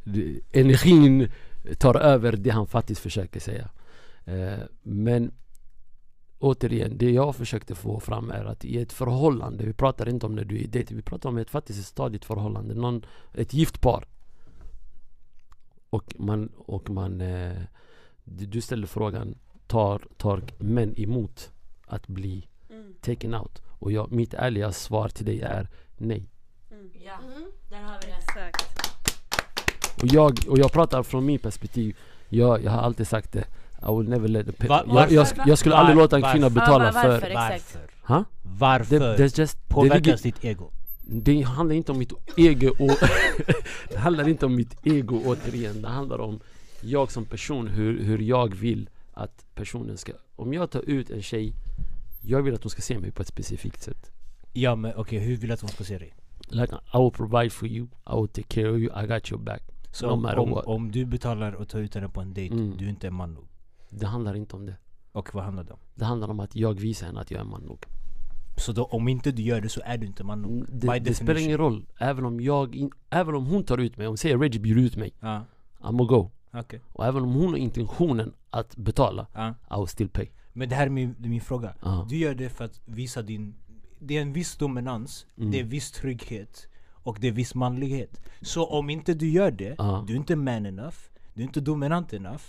det, 0.04 0.40
Energin 0.52 1.32
tar 1.78 1.96
över 1.96 2.32
det 2.32 2.50
han 2.50 2.68
faktiskt 2.68 3.02
försöker 3.02 3.40
säga 3.40 3.70
eh, 4.26 4.60
Men 4.82 5.32
återigen, 6.40 6.98
det 6.98 7.12
jag 7.12 7.36
försökte 7.36 7.76
få 7.76 8.00
fram 8.00 8.32
är 8.32 8.46
att 8.46 8.66
i 8.66 8.82
ett 8.82 8.94
förhållande, 8.94 9.66
vi 9.66 9.74
pratar 9.74 10.10
inte 10.10 10.26
om 10.26 10.36
när 10.36 10.46
du 10.46 10.56
är 10.56 10.60
i 10.60 10.68
dejt, 10.68 10.96
vi 10.96 11.02
pratar 11.02 11.30
om 11.30 11.38
ett 11.38 11.50
faktiskt 11.50 11.88
stadigt 11.88 12.26
förhållande, 12.26 12.76
någon, 12.76 13.06
ett 13.34 13.54
gift 13.54 13.82
par. 13.82 14.06
Och 15.90 16.16
man, 16.18 16.50
och 16.56 16.90
man 16.90 17.22
eh, 17.22 17.62
du 18.24 18.62
ställer 18.62 18.88
frågan, 18.88 19.36
tar, 19.68 20.08
tar 20.18 20.44
män 20.58 21.00
emot 21.00 21.52
att 21.86 22.08
bli 22.08 22.48
mm. 22.70 22.94
taken 23.02 23.36
out? 23.36 23.62
Och 23.66 23.92
jag, 23.92 24.12
mitt 24.12 24.34
ärliga 24.34 24.72
svar 24.72 25.10
till 25.10 25.26
dig 25.26 25.42
är 25.42 25.70
nej. 25.98 26.30
Ja, 27.06 27.14
mm. 27.36 27.52
där 27.70 27.82
har 27.82 28.00
vi 28.02 28.08
det. 28.08 28.14
Exakt. 28.14 28.64
Och 30.02 30.08
jag, 30.08 30.40
och 30.50 30.60
jag 30.60 30.72
pratar 30.72 31.04
från 31.04 31.26
min 31.26 31.40
perspektiv, 31.40 31.98
jag, 32.30 32.64
jag 32.64 32.72
har 32.72 32.82
alltid 32.82 33.08
sagt 33.08 33.32
det 33.32 33.46
i 33.82 33.98
will 33.98 34.10
never 34.10 34.28
let 34.28 34.58
the 34.60 34.68
Va 34.68 34.84
jag, 34.88 35.12
jag, 35.12 35.28
jag, 35.46 35.58
skulle 35.58 35.76
aldrig 35.76 35.98
låta 35.98 36.16
en 36.16 36.32
kvinna 36.32 36.50
betala 36.50 36.92
för... 36.92 37.10
Varför? 37.10 37.30
Exakt. 37.30 37.78
Ha? 38.04 38.24
Varför? 38.42 39.18
Det, 39.18 39.38
just, 39.38 39.68
Påverkas 39.68 40.22
det 40.22 40.30
ditt 40.30 40.46
ego? 40.46 40.72
Det 41.02 41.42
handlar 41.42 41.76
inte 41.76 41.92
om 41.92 41.98
mitt 41.98 42.14
ego 42.38 42.70
och 42.70 42.98
Det 43.90 43.98
handlar 43.98 44.28
inte 44.28 44.46
om 44.46 44.56
mitt 44.56 44.86
ego 44.86 45.22
återigen 45.26 45.82
Det 45.82 45.90
handlar 45.90 46.22
om 46.22 46.40
jag 46.82 47.12
som 47.12 47.26
person, 47.26 47.68
hur, 47.68 48.04
hur 48.04 48.20
jag 48.20 48.56
vill 48.56 48.90
att 49.14 49.46
personen 49.56 49.98
ska 49.98 50.12
Om 50.36 50.54
jag 50.54 50.72
tar 50.72 50.82
ut 50.90 51.10
en 51.10 51.22
tjej 51.22 51.54
Jag 52.22 52.42
vill 52.42 52.54
att 52.54 52.64
hon 52.64 52.70
ska 52.70 52.82
se 52.82 53.00
mig 53.00 53.12
på 53.12 53.22
ett 53.22 53.28
specifikt 53.28 53.82
sätt 53.84 54.12
Ja 54.54 54.76
men 54.76 54.92
okej, 54.92 55.02
okay, 55.02 55.20
hur 55.20 55.36
vill 55.36 55.48
du 55.48 55.54
att 55.54 55.62
hon 55.62 55.70
ska 55.70 55.84
se 55.84 55.98
dig? 55.98 56.14
Like 56.48 56.74
I 56.94 56.98
will 56.98 57.12
provide 57.12 57.50
for 57.50 57.68
you 57.68 57.88
I 58.08 58.16
will 58.16 58.28
take 58.28 58.48
care 58.62 58.70
of 58.70 58.78
you, 58.78 59.04
I 59.04 59.08
got 59.08 59.32
your 59.32 59.44
back 59.44 59.62
Så 59.92 60.08
No 60.08 60.14
om, 60.14 60.54
om, 60.54 60.62
om 60.66 60.92
du 60.92 61.06
betalar 61.06 61.52
och 61.54 61.68
tar 61.70 61.80
ut 61.80 61.96
henne 61.96 62.10
på 62.10 62.22
en 62.22 62.34
dejt, 62.34 62.56
Mm. 62.56 62.78
du 62.78 62.86
är 62.86 62.90
inte 62.90 63.10
man 63.12 63.34
nog. 63.34 63.44
Det 63.90 64.06
handlar 64.06 64.36
inte 64.36 64.56
om 64.56 64.66
det. 64.66 64.76
Och 65.12 65.34
vad 65.36 65.44
handlar 65.44 65.64
det 65.64 65.74
om? 65.74 65.80
Det 65.96 66.06
handlar 66.06 66.28
om 66.30 66.40
att 66.40 66.56
jag 66.56 66.80
visar 66.80 67.08
henne 67.08 67.20
att 67.22 67.32
jag 67.32 67.40
är 67.42 67.46
man 67.46 67.62
nog. 67.62 67.86
Så 68.58 68.72
då, 68.72 68.84
om 68.86 69.08
inte 69.08 69.32
du 69.32 69.42
gör 69.42 69.62
det 69.62 69.70
så 69.70 69.82
är 69.86 69.98
du 69.98 70.06
inte 70.08 70.24
man 70.24 70.42
nog. 70.42 70.52
Mm, 70.52 70.66
Det, 70.72 71.00
det 71.00 71.14
spelar 71.14 71.40
ingen 71.42 71.58
roll. 71.58 71.86
Även 72.00 72.26
om 72.26 72.42
jag, 72.42 72.76
in, 72.76 72.92
även 73.10 73.36
om 73.36 73.46
hon 73.46 73.64
tar 73.64 73.78
ut 73.78 73.98
mig, 73.98 74.08
om 74.08 74.18
säger 74.18 74.38
Reggie 74.38 74.62
bjuder 74.62 74.82
ut 74.82 74.96
mig, 74.96 75.14
Ja, 75.20 75.46
I'mma 75.82 76.06
go. 76.08 76.32
okej. 76.54 76.82
Och 76.94 77.06
även 77.06 77.24
om 77.24 77.34
hon 77.34 77.48
har 77.50 77.58
intentionen 77.58 78.34
att 78.50 78.76
betala, 78.78 79.28
Ja. 79.34 79.50
I 79.50 79.80
will 79.80 79.88
still 79.88 80.10
pay. 80.10 80.28
Men 80.54 80.70
det 80.70 80.76
här 80.76 80.86
är 80.86 80.90
min, 80.90 81.16
min 81.20 81.42
fråga. 81.42 81.74
Ja. 81.84 82.06
Du 82.10 82.18
gör 82.18 82.36
det 82.36 82.50
för 82.50 82.66
att 82.66 82.82
visa 82.86 83.22
din... 83.22 83.56
Det 84.08 84.18
är 84.18 84.22
en 84.22 84.34
viss 84.34 84.58
dominans, 84.58 85.26
Mm. 85.38 85.52
det 85.52 85.60
är 85.60 85.64
viss 85.64 85.92
trygghet 85.92 86.68
och 86.94 87.18
det 87.22 87.28
är 87.28 87.32
viss 87.32 87.56
manlighet. 87.56 88.22
Så 88.42 88.66
om 88.66 88.90
inte 88.90 89.14
du 89.14 89.30
gör 89.30 89.52
det, 89.52 89.76
Ja. 89.78 90.04
du 90.08 90.14
är 90.14 90.18
inte 90.18 90.36
man 90.36 90.66
enough, 90.66 90.96
du 91.34 91.42
är 91.42 91.46
inte 91.46 91.62
dominant 91.62 92.14
enough 92.14 92.44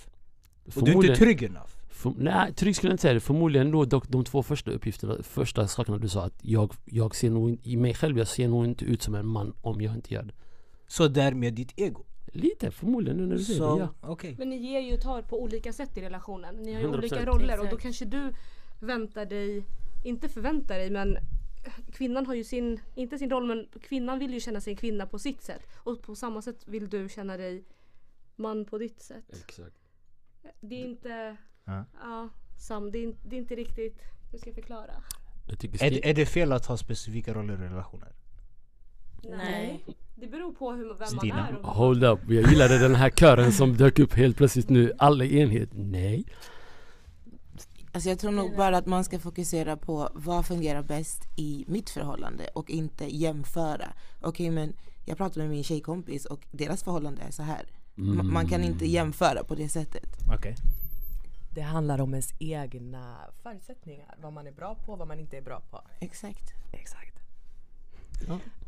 och 0.77 0.85
du 0.85 0.91
är 0.93 0.95
inte 0.95 1.17
trygg 1.17 1.43
enough. 1.43 1.71
För, 1.89 2.13
nej, 2.19 2.53
trygg 2.55 2.77
skulle 2.77 2.91
jag 2.91 2.95
inte 2.95 3.03
säga 3.03 3.15
det. 3.15 3.21
Förmodligen 3.21 3.71
då 3.71 3.85
dock 3.85 4.09
de 4.09 4.25
två 4.25 4.43
första 4.43 4.71
uppgifterna, 4.71 5.17
första 5.23 5.69
sakerna 5.69 5.99
du 5.99 6.09
sa 6.09 6.25
att 6.25 6.39
jag, 6.43 6.73
jag 6.85 7.15
ser 7.15 7.31
nog 7.31 7.59
i 7.63 7.77
mig 7.77 7.95
själv, 7.95 8.19
jag 8.19 8.29
ser 8.29 8.49
nog 8.49 8.65
inte 8.65 8.85
ut 8.85 9.03
som 9.03 9.15
en 9.15 9.27
man 9.27 9.53
om 9.63 9.81
jag 9.81 9.95
inte 9.95 10.15
gör 10.15 10.23
det. 10.23 10.35
Så 10.87 11.09
därmed 11.09 11.55
ditt 11.55 11.73
ego. 11.77 12.05
Lite 12.27 12.71
förmodligen 12.71 13.17
nu 13.17 13.27
när 13.27 13.37
du 13.37 13.45
säger 13.45 13.61
det, 13.61 13.67
Så, 13.67 13.79
ja. 14.03 14.09
okej. 14.11 14.35
Men 14.39 14.49
ni 14.51 14.57
ger 14.57 14.81
ju 14.81 14.95
och 14.95 15.01
tar 15.01 15.23
på 15.23 15.43
olika 15.43 15.73
sätt 15.73 15.97
i 15.97 16.01
relationen. 16.01 16.55
Ni 16.55 16.73
har 16.75 16.81
ju 16.81 16.87
100%. 16.87 16.99
olika 16.99 17.25
roller 17.27 17.61
och 17.61 17.67
då 17.71 17.77
kanske 17.77 18.05
du 18.05 18.33
väntar 18.81 19.27
dig, 19.27 19.65
inte 20.05 20.29
förväntar 20.29 20.79
dig 20.79 20.91
men 20.91 21.17
kvinnan 21.93 22.27
har 22.27 22.35
ju 22.35 22.45
sin, 22.45 22.81
inte 22.95 23.19
sin 23.19 23.31
roll 23.31 23.47
men 23.47 23.69
kvinnan 23.83 24.19
vill 24.19 24.35
ju 24.35 24.41
känna 24.41 24.61
sig 24.61 24.77
kvinna 24.77 25.07
på 25.07 25.19
sitt 25.19 25.43
sätt. 25.43 25.63
Och 25.77 26.03
på 26.03 26.15
samma 26.15 26.43
sätt 26.43 26.63
vill 26.67 26.89
du 26.89 27.09
känna 27.09 27.37
dig 27.37 27.65
man 28.37 28.65
på 28.65 28.79
ditt 28.79 29.01
sätt. 29.03 29.25
Exakt. 29.49 29.77
Det 30.61 30.75
är 30.83 30.85
inte, 30.87 31.37
Ja. 31.65 31.85
ja, 32.03 32.29
sam, 32.59 32.91
det 32.93 32.99
är, 32.99 33.03
inte- 33.03 33.29
det 33.29 33.37
är 33.37 33.41
inte 33.41 33.55
riktigt, 33.55 34.03
hur 34.33 34.39
ska 34.39 34.49
jag 34.49 34.55
förklara? 34.55 34.93
Jag 35.49 35.59
tycker 35.59 35.85
Är, 35.85 36.07
är 36.07 36.15
det 36.15 36.27
fel 36.27 36.53
att 36.53 36.67
ha 36.67 36.77
specifika 36.77 37.35
roller 37.35 37.55
i 37.55 37.57
relationer? 37.57 38.13
Nej. 39.23 39.85
Det 40.17 40.27
beror 40.27 40.53
på 40.53 40.73
hur, 40.73 40.95
vem 40.95 41.07
Stina. 41.07 41.35
man 41.35 41.55
är. 41.55 41.63
Hold 41.63 42.05
up, 42.05 42.21
jag 42.29 42.51
gillade 42.51 42.79
den 42.79 42.95
här 42.95 43.11
kören 43.11 43.53
som 43.53 43.77
dök 43.77 43.99
upp 43.99 44.13
helt 44.13 44.37
plötsligt 44.37 44.69
nu. 44.69 44.93
Alla 44.99 45.25
i 45.25 45.39
enhet, 45.41 45.69
nej. 45.73 46.25
Alltså 47.95 48.09
jag 48.09 48.19
tror 48.19 48.31
nog 48.33 48.57
bara 48.57 48.77
att 48.79 48.87
man 48.87 49.05
ska 49.05 49.19
fokusera 49.19 49.77
på 49.77 50.09
vad 50.15 50.47
fungerar 50.47 50.83
bäst 50.83 51.23
i 51.37 51.65
mitt 51.69 51.91
förhållande 51.91 52.49
och 52.55 52.71
inte 52.71 53.17
jämföra. 53.17 53.93
Okej 54.21 54.51
men 54.51 54.77
jag 55.05 55.17
pratar 55.17 55.41
med 55.41 55.51
min 55.51 55.65
tjejkompis 55.65 56.25
och 56.27 56.41
deras 56.51 56.83
förhållande 56.83 57.23
är 57.23 57.31
så 57.31 57.43
här. 57.43 57.67
Ma- 57.95 58.23
Man 58.23 58.49
kan 58.49 58.65
inte 58.65 58.87
jämföra 58.87 59.45
på 59.45 59.55
det 59.55 59.69
sättet. 59.69 60.09
Okej. 60.39 60.57
Det 61.55 61.61
handlar 61.61 62.01
om 62.01 62.11
ens 62.15 62.31
egna 62.39 63.17
förutsättningar. 63.43 64.15
Vad 64.23 64.33
man 64.33 64.47
är 64.47 64.53
bra 64.53 64.75
på, 64.75 64.97
vad 64.97 65.09
man 65.09 65.21
inte 65.21 65.37
är 65.37 65.43
bra 65.43 65.61
på. 65.71 65.81
Exakt. 66.01 66.53
Exakt. 66.73 67.19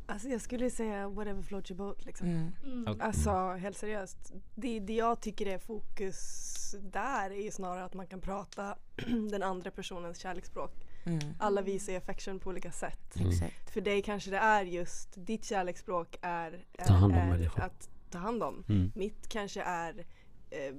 Alltså 0.08 0.28
jag 0.28 0.40
skulle 0.40 0.70
säga 0.70 1.08
whatever 1.08 1.42
floats 1.42 1.70
your 1.70 1.78
boat 1.78 2.04
liksom. 2.04 2.52
Mm. 2.64 3.00
Alltså 3.00 3.30
helt 3.52 3.76
seriöst. 3.76 4.32
Det, 4.54 4.80
det 4.80 4.92
jag 4.92 5.20
tycker 5.20 5.46
är 5.46 5.58
fokus 5.58 6.74
där 6.80 7.30
är 7.30 7.42
ju 7.42 7.50
snarare 7.50 7.84
att 7.84 7.94
man 7.94 8.06
kan 8.06 8.20
prata 8.20 8.76
den 9.30 9.42
andra 9.42 9.70
personens 9.70 10.18
kärleksspråk. 10.18 10.72
Mm. 11.04 11.20
Alla 11.38 11.62
visar 11.62 11.92
ju 11.92 11.98
affection 11.98 12.40
på 12.40 12.50
olika 12.50 12.72
sätt. 12.72 13.16
Exakt. 13.20 13.70
För 13.70 13.80
dig 13.80 14.02
kanske 14.02 14.30
det 14.30 14.36
är 14.38 14.64
just, 14.64 15.08
ditt 15.16 15.44
kärleksspråk 15.44 16.18
är, 16.22 16.64
är, 16.78 16.84
Ta 16.84 16.92
hand 16.92 17.12
om 17.12 17.18
är 17.18 17.60
att 17.60 17.88
ta 18.10 18.18
hand 18.18 18.42
om. 18.42 18.64
Mm. 18.68 18.92
Mitt 18.94 19.28
kanske 19.28 19.62
är 19.62 20.06
eh, 20.50 20.74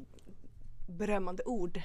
berömmande 0.88 1.44
ord. 1.44 1.82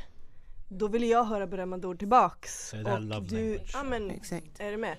Då 0.68 0.88
vill 0.88 1.08
jag 1.08 1.24
höra 1.24 1.46
berömmande 1.46 1.86
ord 1.86 1.98
tillbaks. 1.98 2.68
Så 2.68 2.76
det 2.76 2.90
är 2.90 2.94
och 2.94 3.00
love 3.00 3.26
du, 3.26 3.60
ja, 3.72 3.82
men, 3.82 4.10
Exakt. 4.10 4.60
är 4.60 4.70
du 4.70 4.76
med? 4.76 4.96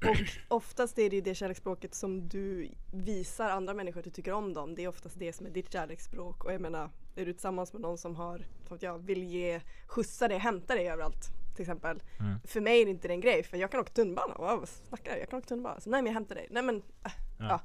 Och 0.00 0.56
oftast 0.56 0.98
är 0.98 1.10
det 1.10 1.16
ju 1.16 1.22
det 1.22 1.34
kärleksspråket 1.34 1.94
som 1.94 2.28
du 2.28 2.70
visar 2.92 3.50
andra 3.50 3.74
människor 3.74 3.98
att 4.00 4.04
du 4.04 4.10
tycker 4.10 4.32
om 4.32 4.54
dem. 4.54 4.74
Det 4.74 4.84
är 4.84 4.88
oftast 4.88 5.18
det 5.18 5.32
som 5.32 5.46
är 5.46 5.50
ditt 5.50 5.72
kärleksspråk. 5.72 6.44
Och 6.44 6.52
jag 6.52 6.60
menar, 6.60 6.90
är 7.16 7.26
du 7.26 7.32
tillsammans 7.32 7.72
med 7.72 7.82
någon 7.82 7.98
som 7.98 8.16
har, 8.16 8.46
som 8.68 8.78
jag 8.80 8.98
vill 8.98 9.24
ge, 9.24 9.60
skjutsa 9.86 10.28
dig, 10.28 10.38
hämta 10.38 10.74
dig 10.74 10.88
överallt 10.88 11.30
till 11.54 11.62
exempel. 11.62 12.02
Mm. 12.20 12.38
För 12.44 12.60
mig 12.60 12.80
är 12.80 12.84
det 12.84 12.90
inte 12.90 13.08
en 13.08 13.20
grej 13.20 13.42
för 13.42 13.56
jag 13.56 13.70
kan 13.70 13.80
åka 13.80 13.92
tunnelbana. 13.92 14.34
Wow, 14.34 14.58
vad 14.60 14.68
snackar 14.68 15.12
du? 15.12 15.18
Jag 15.18 15.30
kan 15.30 15.38
åka 15.38 15.48
tunnelbana. 15.48 15.80
Så, 15.80 15.90
nej 15.90 16.02
men 16.02 16.06
jag 16.06 16.14
hämtar 16.14 16.34
dig. 16.34 16.46
Nej 16.50 16.62
men, 16.62 16.76
äh, 16.76 17.12
Ja. 17.38 17.46
ja. 17.48 17.60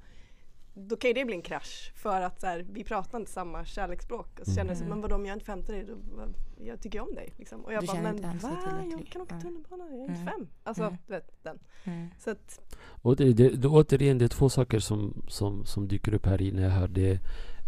Då 0.74 0.96
kan 0.96 1.08
ju 1.10 1.14
det 1.14 1.26
bli 1.26 1.36
en 1.36 1.42
krasch 1.42 1.92
för 1.96 2.22
att 2.22 2.42
så 2.42 2.48
här, 2.48 2.66
vi 2.72 2.84
pratar 2.84 3.20
inte 3.20 3.32
samma 3.32 3.66
kärleksspråk. 3.66 4.40
Och 4.40 4.46
så 4.46 4.54
känner 4.56 4.70
jag 4.72 4.78
så, 4.78 4.86
men 4.86 5.02
vadå 5.02 5.16
om 5.16 5.26
jag 5.26 5.36
inte 5.36 5.46
får 5.46 5.54
hämta 5.54 5.72
dig? 5.72 5.84
Då, 5.84 5.94
vad- 6.18 6.34
jag 6.64 6.82
tycker 6.82 7.00
ju 7.00 7.06
om 7.06 7.16
dig. 7.16 7.34
Liksom. 7.38 7.66
Och 7.66 7.74
jag 7.74 7.84
Du 7.84 7.88
bara, 7.88 8.02
men 8.02 8.22
va? 8.40 8.58
Jag 8.92 9.08
kan 9.08 9.22
åka 9.22 9.40
tunnelbana, 9.40 9.84
jag 9.90 9.94
är 10.00 10.02
inte 10.02 10.14
Mm. 10.14 10.26
fem. 10.26 10.48
Alltså, 10.64 10.84
Mm. 10.84 10.98
du 11.08 11.14
vet 11.14 11.44
den. 11.44 11.60
Mm. 11.84 12.08
Så 12.20 12.30
att, 12.32 12.60
Och 13.02 13.16
det, 13.16 13.34
det, 13.34 13.50
det, 13.50 13.68
återigen, 13.68 14.18
det 14.18 14.26
är 14.26 14.30
två 14.30 14.50
saker 14.50 14.80
som, 14.80 15.24
som, 15.28 15.66
som 15.66 15.88
dyker 15.88 16.14
upp 16.14 16.26
här 16.26 16.42
i 16.42 16.52
när 16.52 16.64
jag 16.64 16.70
hör 16.70 16.88
det. 16.88 17.20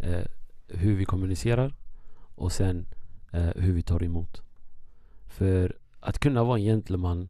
Eh, 0.03 0.25
hur 0.67 0.95
vi 0.95 1.05
kommunicerar 1.05 1.73
och 2.35 2.51
sen 2.51 2.85
eh, 3.33 3.49
hur 3.55 3.73
vi 3.73 3.81
tar 3.81 4.03
emot. 4.03 4.41
För 5.27 5.77
att 5.99 6.19
kunna 6.19 6.43
vara 6.43 6.57
en 6.57 6.63
gentleman 6.63 7.29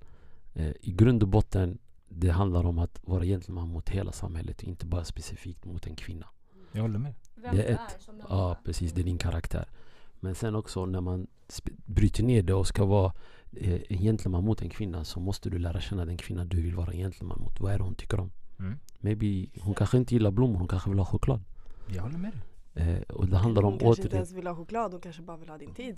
eh, 0.54 0.72
i 0.82 0.92
grund 0.92 1.24
och 1.24 1.30
botten 1.30 1.78
det 2.16 2.30
handlar 2.30 2.66
om 2.66 2.80
att 2.80 3.00
vara 3.04 3.24
gentleman 3.24 3.70
mot 3.70 3.90
hela 3.90 4.12
samhället, 4.12 4.64
inte 4.64 4.86
bara 4.86 5.04
specifikt 5.04 5.66
mot 5.66 5.88
en 5.88 5.96
kvinna. 5.96 6.28
Jag 6.72 6.82
håller 6.82 7.00
med. 7.00 7.14
vem 7.36 7.56
Det 7.56 7.64
är 7.64 7.74
ett. 7.74 8.02
som 8.02 8.22
Ja, 8.30 8.58
precis. 8.64 8.92
Det 8.94 9.02
är 9.02 9.04
din 9.04 9.18
karaktär. 9.18 9.70
Men 10.20 10.36
sen 10.36 10.56
också 10.56 10.86
när 10.86 11.02
man 11.02 11.28
bryter 11.86 12.24
ner 12.24 12.44
det 12.44 12.54
och 12.54 12.68
ska 12.68 12.86
vara 12.86 13.14
eh, 13.52 13.82
en 13.90 13.98
gentleman 13.98 14.44
mot 14.44 14.62
en 14.62 14.70
kvinna 14.70 15.04
så 15.04 15.20
måste 15.20 15.50
du 15.50 15.60
lära 15.60 15.82
känna 15.82 16.06
den 16.06 16.18
kvinna 16.18 16.46
du 16.46 16.62
vill 16.62 16.76
vara 16.76 16.92
en 16.92 16.98
gentleman 16.98 17.40
mot. 17.40 17.60
Vad 17.60 17.74
är 17.74 17.78
det 17.78 17.84
hon 17.84 17.96
tycker 17.96 18.20
om? 18.20 18.32
Mm. 18.60 18.80
Maybe 19.00 19.48
hon 19.62 19.74
kanske 19.74 19.98
inte 19.98 20.14
gillar 20.14 20.32
blommor, 20.32 20.58
hon 20.58 20.68
kanske 20.68 20.90
vill 20.90 21.00
ha 21.00 21.06
choklad. 21.06 21.44
Jag 21.88 22.04
håller 22.04 22.18
med 22.18 22.32
dig. 22.32 22.42
Eh, 22.76 23.02
och 23.02 23.28
det 23.28 23.38
handlar 23.38 23.64
om 23.64 23.72
hon 23.72 23.80
kanske 23.80 24.02
inte 24.02 24.08
återigen... 24.08 24.16
ens 24.16 24.32
vill 24.32 24.48
ha 24.48 24.56
choklad, 24.56 24.92
hon 24.92 25.02
kanske 25.02 25.22
bara 25.22 25.38
vill 25.38 25.50
ha 25.50 25.58
din 25.58 25.74
tid. 25.74 25.98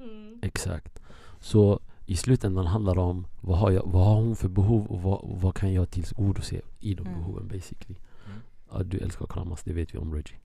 Mm. 0.00 0.40
Exakt. 0.42 1.02
Så 1.40 1.80
i 2.06 2.16
slutändan 2.16 2.66
handlar 2.66 2.94
det 2.94 3.00
om 3.00 3.26
vad 3.40 3.58
har, 3.58 3.70
jag, 3.70 3.82
vad 3.86 4.04
har 4.06 4.14
hon 4.14 4.36
för 4.36 4.48
behov 4.48 4.86
och 4.86 5.02
vad, 5.02 5.18
och 5.20 5.40
vad 5.40 5.54
kan 5.54 5.72
jag 5.72 5.90
tillgodose 5.90 6.60
i 6.80 6.94
de 6.94 7.06
Mm. 7.06 7.18
behoven 7.18 7.48
basically. 7.48 7.98
Mm. 8.26 8.40
Ja, 8.70 8.82
du 8.82 8.98
älskar 8.98 9.24
att 9.24 9.30
kramas, 9.32 9.62
det 9.62 9.72
vet 9.72 9.94
vi 9.94 9.98
om 9.98 10.14
Reggie. 10.14 10.36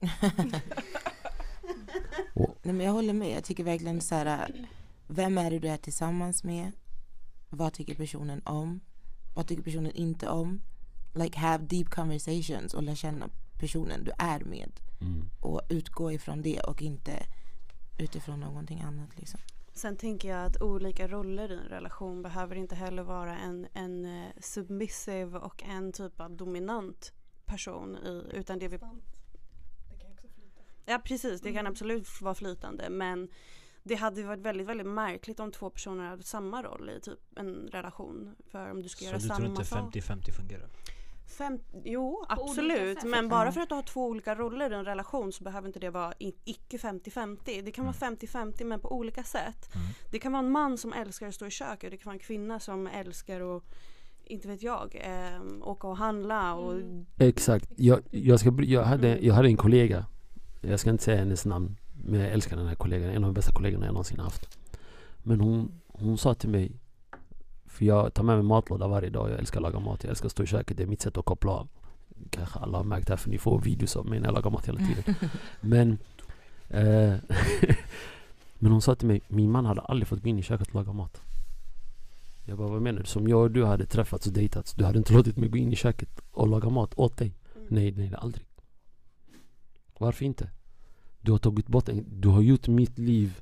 Nej, 2.62 2.74
men 2.74 2.80
jag 2.86 2.92
håller 2.92 3.12
med. 3.12 3.36
Jag 3.36 3.44
tycker 3.44 3.64
verkligen 3.64 4.00
så 4.00 4.14
här. 4.14 4.66
Vem 5.06 5.38
är 5.38 5.50
det 5.50 5.58
du 5.58 5.68
är 5.68 5.76
tillsammans 5.76 6.44
med? 6.44 6.72
Vad 7.50 7.72
tycker 7.72 7.94
personen 7.94 8.42
om? 8.44 8.80
Vad 9.34 9.46
tycker 9.46 9.62
personen 9.62 9.92
inte 9.92 10.28
om? 10.28 10.60
Like 11.14 11.38
have 11.38 11.64
deep 11.66 11.90
conversations 11.90 12.74
och 12.74 12.82
lära 12.82 12.94
känna 12.96 13.28
personen 13.58 14.04
du 14.04 14.12
är 14.18 14.40
med. 14.40 14.70
Mm. 15.00 15.28
Och 15.40 15.60
utgå 15.68 16.12
ifrån 16.12 16.42
det 16.42 16.60
och 16.60 16.82
inte 16.82 17.26
utifrån 17.98 18.40
någonting 18.40 18.80
annat 18.80 19.08
liksom. 19.16 19.40
Sen 19.80 19.96
tänker 19.96 20.28
jag 20.28 20.44
att 20.44 20.62
olika 20.62 21.08
roller 21.08 21.52
i 21.52 21.54
en 21.54 21.68
relation 21.68 22.22
behöver 22.22 22.56
inte 22.56 22.74
heller 22.74 23.02
vara 23.02 23.38
en, 23.38 23.66
en 23.72 24.04
eh, 24.04 24.30
submissive 24.40 25.38
och 25.38 25.62
en 25.62 25.92
typ 25.92 26.20
av 26.20 26.36
dominant 26.36 27.12
person 27.44 27.96
i, 27.96 28.30
utan 28.32 28.58
det 28.58 28.68
vi... 28.68 28.78
Ja 30.86 31.00
precis, 31.04 31.40
det 31.40 31.52
kan 31.52 31.66
absolut 31.66 32.20
vara 32.20 32.34
flytande 32.34 32.90
men 32.90 33.28
det 33.82 33.94
hade 33.94 34.20
ju 34.20 34.26
varit 34.26 34.40
väldigt, 34.40 34.66
väldigt 34.66 34.86
märkligt 34.86 35.40
om 35.40 35.52
två 35.52 35.70
personer 35.70 36.08
hade 36.08 36.22
samma 36.22 36.62
roll 36.62 36.90
i 36.90 37.00
typ 37.00 37.18
en 37.36 37.68
relation. 37.72 38.36
För 38.50 38.70
om 38.70 38.82
du 38.82 38.88
ska 38.88 38.98
Så 38.98 39.04
göra 39.04 39.16
du 39.16 39.22
tror 39.22 39.36
samma 39.36 39.46
inte 39.48 39.64
sak. 39.64 39.94
50-50 39.94 40.32
fungerar? 40.32 40.68
Fem, 41.30 41.58
jo, 41.84 42.24
På 42.28 42.42
absolut. 42.42 43.02
Men 43.04 43.28
bara 43.28 43.44
Ja. 43.44 43.52
för 43.52 43.60
att 43.60 43.68
du 43.68 43.74
har 43.74 43.82
två 43.82 44.06
olika 44.06 44.34
roller 44.34 44.70
i 44.70 44.74
en 44.74 44.84
relation 44.84 45.32
så 45.32 45.44
behöver 45.44 45.66
inte 45.68 45.78
det 45.78 45.90
vara 45.90 46.12
icke 46.44 46.76
50-50. 46.76 47.62
Det 47.62 47.70
kan 47.72 47.84
vara 47.84 47.94
50-50 47.94 48.64
men 48.64 48.80
på 48.80 48.92
olika 48.92 49.22
sätt. 49.24 49.74
Mm. 49.74 49.86
Det 50.10 50.18
kan 50.18 50.32
vara 50.32 50.42
en 50.44 50.50
man 50.50 50.78
som 50.78 50.92
älskar 50.92 51.28
att 51.28 51.34
stå 51.34 51.46
i 51.46 51.50
köket. 51.50 51.90
Det 51.90 51.96
kan 51.96 52.04
vara 52.10 52.14
en 52.14 52.18
kvinna 52.20 52.60
som 52.60 52.86
älskar 52.86 53.56
att, 53.56 53.62
inte 54.24 54.48
vet 54.48 54.62
jag, 54.62 54.96
eh, 55.04 55.40
åka 55.68 55.86
och 55.86 55.96
handla 55.96 56.54
och 56.54 56.72
Mm. 56.72 57.06
Exakt. 57.18 57.72
Jag, 57.76 58.00
jag, 58.10 58.40
ska, 58.40 58.52
jag, 58.62 58.82
hade, 58.84 59.18
jag 59.18 59.34
hade 59.34 59.48
en 59.48 59.56
kollega, 59.56 60.06
jag 60.60 60.80
ska 60.80 60.90
inte 60.90 61.04
säga 61.04 61.18
hennes 61.18 61.44
namn, 61.46 61.76
men 62.04 62.20
jag 62.20 62.30
älskar 62.32 62.56
den 62.56 62.66
här 62.66 62.74
kollegan. 62.74 63.10
En 63.10 63.24
av 63.24 63.30
de 63.30 63.34
bästa 63.34 63.52
kollegorna 63.52 63.86
jag 63.86 63.92
någonsin 63.92 64.20
haft. 64.20 64.58
Men 65.22 65.40
hon, 65.40 65.80
hon 65.88 66.18
sa 66.18 66.34
till 66.34 66.48
mig, 66.48 66.72
för 67.80 67.86
jag 67.86 68.14
tar 68.14 68.22
med 68.22 68.36
mig 68.36 68.44
matlåda 68.44 68.88
varje 68.88 69.10
dag, 69.10 69.30
jag 69.30 69.38
älskar 69.38 69.58
att 69.58 69.62
laga 69.62 69.78
mat, 69.78 70.04
jag 70.04 70.10
älskar 70.10 70.26
att 70.26 70.32
stå 70.32 70.42
i 70.42 70.46
köket, 70.46 70.76
det 70.76 70.82
är 70.82 70.86
mitt 70.86 71.00
sätt 71.00 71.16
att 71.16 71.24
koppla 71.24 71.52
av. 71.52 71.68
Kanske 72.30 72.58
alla 72.58 72.78
har 72.78 72.84
märkt 72.84 73.06
det 73.06 73.12
här 73.12 73.18
för 73.18 73.30
ni 73.30 73.38
får 73.38 73.60
videos 73.60 73.96
av 73.96 74.06
mig 74.06 74.20
när 74.20 74.26
jag 74.26 74.34
lagar 74.34 74.50
mat 74.50 74.68
hela 74.68 74.78
tiden. 74.78 75.14
Men 75.60 75.98
eh, 76.68 77.14
Men 78.58 78.72
hon 78.72 78.82
sa 78.82 78.94
till 78.94 79.08
mig, 79.08 79.20
min 79.28 79.50
man 79.50 79.64
hade 79.64 79.80
aldrig 79.80 80.08
fått 80.08 80.22
gå 80.22 80.28
in 80.28 80.38
i 80.38 80.42
köket 80.42 80.68
och 80.68 80.74
laga 80.74 80.92
mat. 80.92 81.22
Jag 82.44 82.58
bara, 82.58 82.68
vad 82.68 82.82
menar 82.82 83.00
du? 83.00 83.06
Som 83.06 83.28
jag 83.28 83.40
och 83.40 83.50
du 83.50 83.64
hade 83.64 83.86
träffats 83.86 84.26
och 84.26 84.32
dejtats, 84.32 84.74
du 84.74 84.84
hade 84.84 84.98
inte 84.98 85.12
låtit 85.12 85.36
mig 85.36 85.48
gå 85.48 85.58
in 85.58 85.72
i 85.72 85.76
köket 85.76 86.20
och 86.30 86.48
laga 86.48 86.68
mat 86.68 86.94
åt 86.96 87.16
dig? 87.16 87.34
Nej, 87.68 87.92
nej, 87.92 88.14
aldrig. 88.18 88.46
Varför 89.98 90.24
inte? 90.24 90.50
Du 91.20 91.32
har 91.32 91.38
tagit 91.38 91.66
bort 91.66 91.88
en, 91.88 92.04
du 92.20 92.28
har 92.28 92.40
gjort 92.40 92.68
mitt 92.68 92.98
liv 92.98 93.40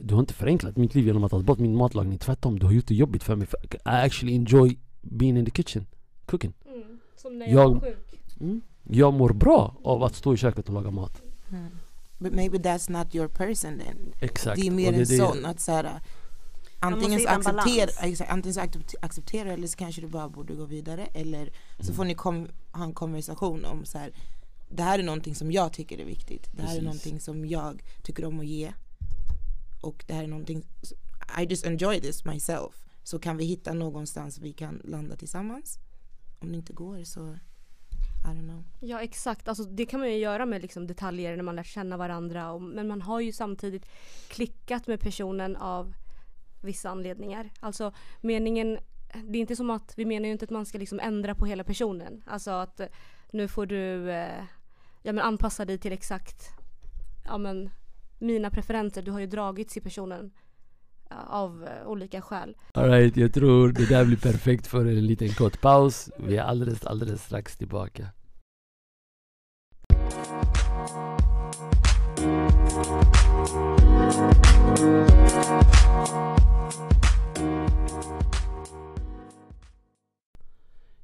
Du 0.00 0.14
har 0.14 0.20
inte 0.20 0.34
förenklat 0.34 0.76
mitt 0.76 0.94
liv 0.94 1.06
genom 1.06 1.24
att 1.24 1.30
ta 1.30 1.38
bort 1.42 1.58
min 1.58 1.76
matlagning 1.76 2.18
Tvärtom, 2.18 2.58
du 2.58 2.66
har 2.66 2.72
gjort 2.72 2.86
det 2.86 2.94
jobbigt 2.94 3.22
för 3.22 3.36
mig 3.36 3.46
för 3.46 3.58
I 3.74 3.78
actually 3.84 4.34
enjoy 4.36 4.78
being 5.00 5.36
in 5.38 5.44
the 5.44 5.50
kitchen 5.50 5.86
Cooking 6.26 6.52
Mm. 6.66 6.98
Som 7.16 7.38
när 7.38 7.46
jag 7.46 7.54
jag 7.64 7.74
var 7.74 7.80
sjuk. 7.80 8.14
mm. 8.40 8.60
Jag 8.84 9.14
mår 9.14 9.30
bra 9.30 9.76
av 9.84 10.02
att 10.02 10.14
stå 10.14 10.34
i 10.34 10.36
köket 10.36 10.68
och 10.68 10.74
laga 10.74 10.90
mat 10.90 11.22
Mm. 11.50 11.66
But 12.18 12.32
maybe 12.34 12.58
that's 12.58 12.90
not 12.92 13.14
your 13.14 13.28
person 13.28 13.78
then. 13.78 14.12
Exakt 14.20 14.60
Det 14.60 14.66
är 14.66 14.70
mer 14.70 14.92
en 14.92 15.06
sån 15.06 15.44
att 15.44 15.60
så 15.60 15.72
här, 15.72 16.00
antingen 16.78 17.20
så 17.20 17.28
acceptera, 17.28 17.90
exakt, 18.08 18.30
antingen 18.30 18.54
så 18.54 18.60
accept- 18.60 18.94
acceptera 19.02 19.52
eller 19.52 19.66
så 19.66 19.76
kanske 19.76 20.00
du 20.00 20.06
bara 20.08 20.28
borde 20.28 20.54
gå 20.54 20.64
vidare 20.64 21.06
eller 21.14 21.50
så 21.80 21.92
får 21.94 22.04
ni 22.04 22.14
kom, 22.14 22.48
ha 22.72 22.84
en 22.84 22.94
konversation 22.94 23.64
om 23.64 23.84
så 23.84 23.98
här, 23.98 24.12
det 24.70 24.82
här 24.82 24.98
är 24.98 25.02
någonting 25.02 25.34
som 25.34 25.52
jag 25.52 25.72
tycker 25.72 25.98
är 25.98 26.04
viktigt. 26.04 26.48
Det 26.52 26.62
här 26.62 26.66
Precis. 26.68 26.80
är 26.80 26.84
någonting 26.84 27.20
som 27.20 27.46
jag 27.46 27.82
tycker 28.02 28.24
om 28.24 28.40
att 28.40 28.46
ge. 28.46 28.72
Och 29.80 30.04
det 30.06 30.14
här 30.14 30.24
är 30.24 30.28
någonting, 30.28 30.66
I 31.38 31.44
just 31.44 31.66
enjoy 31.66 32.00
this 32.00 32.24
myself. 32.24 32.86
Så 33.02 33.18
kan 33.18 33.36
vi 33.36 33.44
hitta 33.44 33.72
någonstans 33.72 34.38
vi 34.38 34.52
kan 34.52 34.80
landa 34.84 35.16
tillsammans. 35.16 35.78
Om 36.38 36.52
det 36.52 36.58
inte 36.58 36.72
går 36.72 37.04
så, 37.04 37.20
I 38.24 38.28
don't 38.28 38.48
know. 38.48 38.64
Ja 38.80 39.00
exakt, 39.00 39.48
alltså, 39.48 39.64
det 39.64 39.86
kan 39.86 40.00
man 40.00 40.08
ju 40.08 40.16
göra 40.16 40.46
med 40.46 40.62
liksom, 40.62 40.86
detaljer 40.86 41.36
när 41.36 41.42
man 41.42 41.56
lär 41.56 41.62
känna 41.62 41.96
varandra. 41.96 42.52
Och, 42.52 42.62
men 42.62 42.88
man 42.88 43.02
har 43.02 43.20
ju 43.20 43.32
samtidigt 43.32 43.86
klickat 44.28 44.86
med 44.86 45.00
personen 45.00 45.56
av 45.56 45.94
vissa 46.60 46.90
anledningar. 46.90 47.50
Alltså 47.60 47.92
meningen, 48.20 48.78
det 49.24 49.38
är 49.38 49.40
inte 49.40 49.56
som 49.56 49.70
att, 49.70 49.92
vi 49.96 50.04
menar 50.04 50.26
ju 50.26 50.32
inte 50.32 50.44
att 50.44 50.50
man 50.50 50.66
ska 50.66 50.78
liksom 50.78 51.00
ändra 51.00 51.34
på 51.34 51.46
hela 51.46 51.64
personen. 51.64 52.22
Alltså 52.26 52.50
att 52.50 52.80
nu 53.32 53.48
får 53.48 53.66
du 53.66 54.10
eh, 54.10 54.44
ja, 55.02 55.12
men 55.12 55.18
anpassa 55.18 55.64
dig 55.64 55.78
till 55.78 55.92
exakt 55.92 56.50
ja, 57.24 57.38
men, 57.38 57.70
mina 58.20 58.50
preferenser. 58.50 59.02
Du 59.02 59.10
har 59.10 59.20
ju 59.20 59.26
dragits 59.26 59.76
i 59.76 59.80
personen 59.80 60.30
av 61.26 61.64
eh, 61.64 61.88
olika 61.88 62.20
skäl. 62.22 62.56
Alright, 62.74 63.16
jag 63.16 63.34
tror 63.34 63.68
det 63.72 63.88
där 63.88 64.04
blir 64.04 64.16
perfekt 64.16 64.66
för 64.66 64.80
en 64.86 65.06
liten 65.06 65.28
kort 65.28 65.60
paus 65.60 66.10
Vi 66.16 66.36
är 66.36 66.42
alldeles, 66.42 66.86
alldeles 66.86 67.24
strax 67.24 67.56
tillbaka 67.56 68.06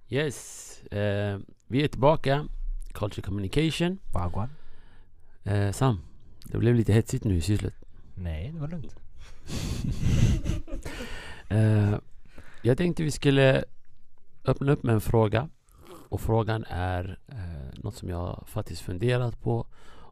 Yes, 0.08 0.82
eh, 0.82 1.38
vi 1.66 1.82
är 1.84 1.88
tillbaka 1.88 2.46
Culture 2.92 3.22
Communication 3.22 3.98
Wagwan? 4.12 4.48
eh, 5.44 5.72
Sam, 5.72 6.00
det 6.48 6.58
blev 6.58 6.74
lite 6.74 6.92
hetsigt 6.92 7.24
nu 7.24 7.36
i 7.36 7.40
sysslet 7.40 7.74
Nej, 8.14 8.50
det 8.52 8.60
var 8.60 8.68
lugnt. 8.68 8.96
Eh, 11.48 11.98
jag 12.62 12.78
tänkte 12.78 13.02
vi 13.02 13.10
skulle 13.10 13.64
öppna 14.44 14.72
upp 14.72 14.82
med 14.82 14.94
en 14.94 15.00
fråga. 15.00 15.48
Och 16.08 16.20
frågan 16.20 16.64
är 16.68 17.18
eh, 17.28 17.82
något 17.82 17.94
som 17.94 18.08
jag 18.08 18.44
faktiskt 18.46 18.82
funderat 18.82 19.40
på. 19.40 19.66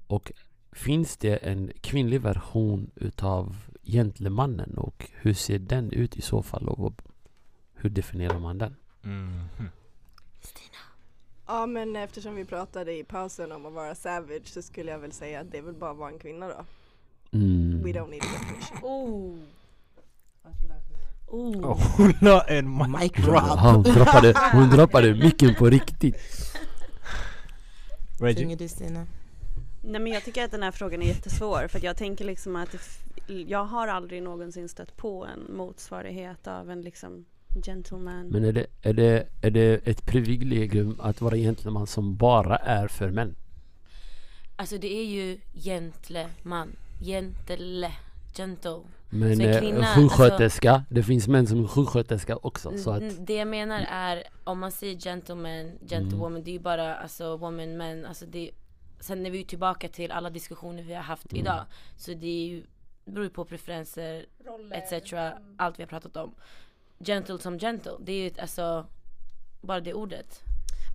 Och 0.07 0.32
finns 0.72 1.16
det 1.16 1.37
en 1.37 1.72
kvinnlig 1.80 2.20
version 2.20 2.91
utav 2.97 3.57
gentlemannen? 3.82 4.78
Och 4.78 5.11
hur 5.14 5.35
ser 5.35 5.59
den 5.59 5.93
ut 5.93 6.16
i 6.16 6.20
så 6.20 6.43
fall? 6.43 6.68
Och 6.68 7.03
hur 7.74 7.91
definierar 7.91 8.39
man 8.39 8.59
den? 8.59 8.76
Mhm. 9.03 9.68
Ja 11.47 11.67
men 11.67 11.97
eftersom 11.97 12.35
vi 12.35 12.45
pratade 12.45 12.93
i 12.93 13.05
pausen 13.05 13.53
om 13.53 13.67
att 13.67 13.73
vara 13.73 13.95
savage 13.95 14.47
så 14.47 14.63
skulle 14.63 14.91
jag 14.91 14.99
väl 14.99 15.13
säga 15.13 15.41
att 15.41 15.51
det 15.51 15.59
är 15.59 15.63
väl 15.63 15.75
bara 15.75 15.91
att 15.91 15.97
vara 15.97 16.11
en 16.11 16.19
kvinna 16.19 16.49
då. 16.49 16.65
Mm. 17.39 17.83
We 17.83 17.91
don't 17.91 18.11
need 18.11 18.23
a 18.23 18.27
definition. 18.33 18.79
Oh. 18.83 19.39
Oh. 21.27 21.71
Oh, 21.71 21.97
hon 21.97 22.13
la 22.21 22.41
en 22.41 22.77
mic 22.77 22.89
Mic 23.01 23.13
drop. 23.13 23.35
Ja, 23.35 23.73
hon, 23.75 23.83
droppade, 23.83 24.35
hon 24.53 24.71
droppade 24.71 25.15
micken 25.15 25.55
på 25.55 25.67
riktigt. 25.67 26.17
Reggie? 28.21 28.43
Tynger 28.43 28.57
du 28.57 28.69
Stina? 28.69 29.07
Nej 29.83 30.01
men 30.01 30.13
jag 30.13 30.25
tycker 30.25 30.45
att 30.45 30.51
den 30.51 30.63
här 30.63 30.71
frågan 30.71 31.03
är 31.03 31.07
jättesvår 31.07 31.69
för 31.69 31.79
att 31.79 31.85
jag 31.85 31.97
tänker 31.97 32.25
liksom 32.25 32.57
att 32.57 32.77
jag 33.27 33.65
har 33.65 33.89
aldrig 33.89 34.23
någonsin 34.23 34.69
stött 34.69 34.97
på 34.97 35.27
en 35.27 35.57
motsvarighet 35.57 36.47
av 36.47 36.71
en 36.71 36.83
liksom 36.83 37.25
gentleman. 37.63 38.29
Men 38.29 38.45
är 38.45 38.53
det, 38.53 38.67
är, 38.83 38.93
det, 38.93 39.27
är 39.43 39.51
det 39.51 39.89
ett 39.89 40.07
privilegium 40.07 41.01
att 41.01 41.21
vara 41.21 41.37
gentleman 41.37 41.87
som 41.87 42.17
bara 42.17 42.57
är 42.57 42.89
för 42.89 43.11
män? 43.11 43.37
Alltså 44.57 44.79
det 44.79 44.95
är 44.95 45.05
ju 45.05 45.39
gentleman. 45.55 46.77
Gentle. 47.01 47.93
Gentle. 48.37 48.81
Men 49.11 49.41
eh, 49.41 49.61
kvinna, 49.61 49.85
sjuksköterska, 49.87 50.85
det 50.91 51.03
finns 51.03 51.29
män 51.29 51.47
som 51.47 51.65
är 51.65 51.69
sjuksköterska 51.69 52.37
också. 52.37 52.79
Så 52.79 52.91
att, 52.91 53.03
Mm, 53.03 53.25
Det 53.25 53.35
jag 53.35 53.49
menar 53.49 53.87
är 53.91 54.23
om 54.45 54.59
man 54.59 54.73
säger 54.73 54.97
gentleman, 55.01 55.73
gentlewoman, 55.89 56.43
det 56.45 56.51
är 56.51 56.53
ju 56.53 56.59
bara 56.59 56.95
alltså 56.95 57.37
woman, 57.37 57.77
men 57.77 58.07
alltså 58.07 58.27
det 58.27 58.51
Sen 59.01 59.27
är 59.27 59.31
vi 59.31 59.39
ju 59.39 59.45
tillbaka 59.45 59.89
till 59.89 60.11
alla 60.13 60.31
diskussioner 60.31 60.83
vi 60.83 60.95
har 60.95 61.03
haft 61.03 61.33
idag. 61.33 61.65
Så 61.97 62.15
det 62.15 62.27
är 62.27 62.47
ju, 62.47 62.65
beror 63.05 63.25
ju 63.25 63.31
på 63.31 63.45
preferenser 63.45 64.27
etc. 64.73 65.13
Allt 65.57 65.79
vi 65.79 65.83
har 65.83 65.89
pratat 65.89 66.17
om. 66.17 66.35
Gentle 66.99 67.39
som 67.39 67.59
gentle, 67.59 67.93
det 68.01 68.13
är 68.13 68.31
ju 68.31 68.41
alltså 68.41 68.87
bara 69.61 69.81
det 69.81 69.95
ordet. 69.95 70.41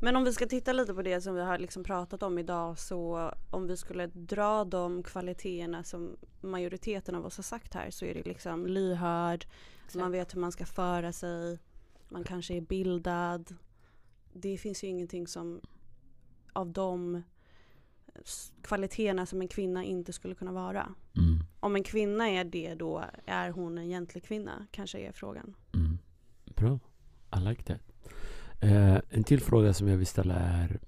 Men 0.02 0.16
om 0.16 0.24
vi 0.24 0.34
ska 0.34 0.45
titta 0.45 0.74
lite 0.74 0.93
på 0.93 1.02
det 1.02 1.22
som 1.22 1.36
vi 1.36 1.41
har 1.41 1.58
liksom 1.58 1.84
pratat 1.84 2.24
om 2.24 2.38
idag 2.39 2.80
så 2.80 3.32
om 3.50 3.68
vi 3.68 3.78
skulle 3.78 4.08
dra 4.08 4.64
de 4.64 5.04
kvaliteterna 5.04 5.84
som 5.84 6.18
majoriteten 6.41 7.16
av 7.16 7.26
oss 7.26 7.38
har 7.38 7.43
sagt 7.43 7.74
här 7.74 7.91
så 7.91 8.06
är 8.06 8.14
det 8.14 8.24
liksom 8.24 8.68
lyhörd, 8.68 9.45
man 9.95 10.12
vet 10.12 10.36
hur 10.36 10.39
man 10.39 10.52
ska 10.52 10.66
föra 10.66 11.14
sig, 11.14 11.60
man 12.10 12.24
kanske 12.24 12.54
är 12.54 12.62
bildad. 12.62 13.56
Det 14.34 14.58
finns 14.58 14.84
ju 14.84 14.88
ingenting 14.88 15.28
som 15.28 15.62
av 16.54 16.72
de 16.72 17.24
kvaliteterna 18.62 19.26
som 19.26 19.41
en 19.41 19.47
kvinna 19.47 19.84
inte 19.84 20.14
skulle 20.14 20.36
kunna 20.36 20.52
vara. 20.52 20.82
mm, 21.18 21.39
Om 21.60 21.76
en 21.76 21.84
kvinna 21.84 22.30
är 22.30 22.43
det 22.43 22.76
då 22.76 23.04
är 23.26 23.50
hon 23.50 23.78
en 23.78 23.84
egentlig 23.84 24.24
kvinna 24.24 24.68
kanske 24.72 25.00
är 25.00 25.12
frågan. 25.12 25.56
Bra, 26.60 26.80
I 27.36 27.39
like 27.39 27.64
that. 27.64 27.82
Eh, 28.60 28.97
en 29.10 29.24
till 29.24 29.41
fråga 29.41 29.74
som 29.74 29.88
jag 29.88 29.97
vill 29.97 30.07
ställa 30.07 30.36
är 30.36 30.80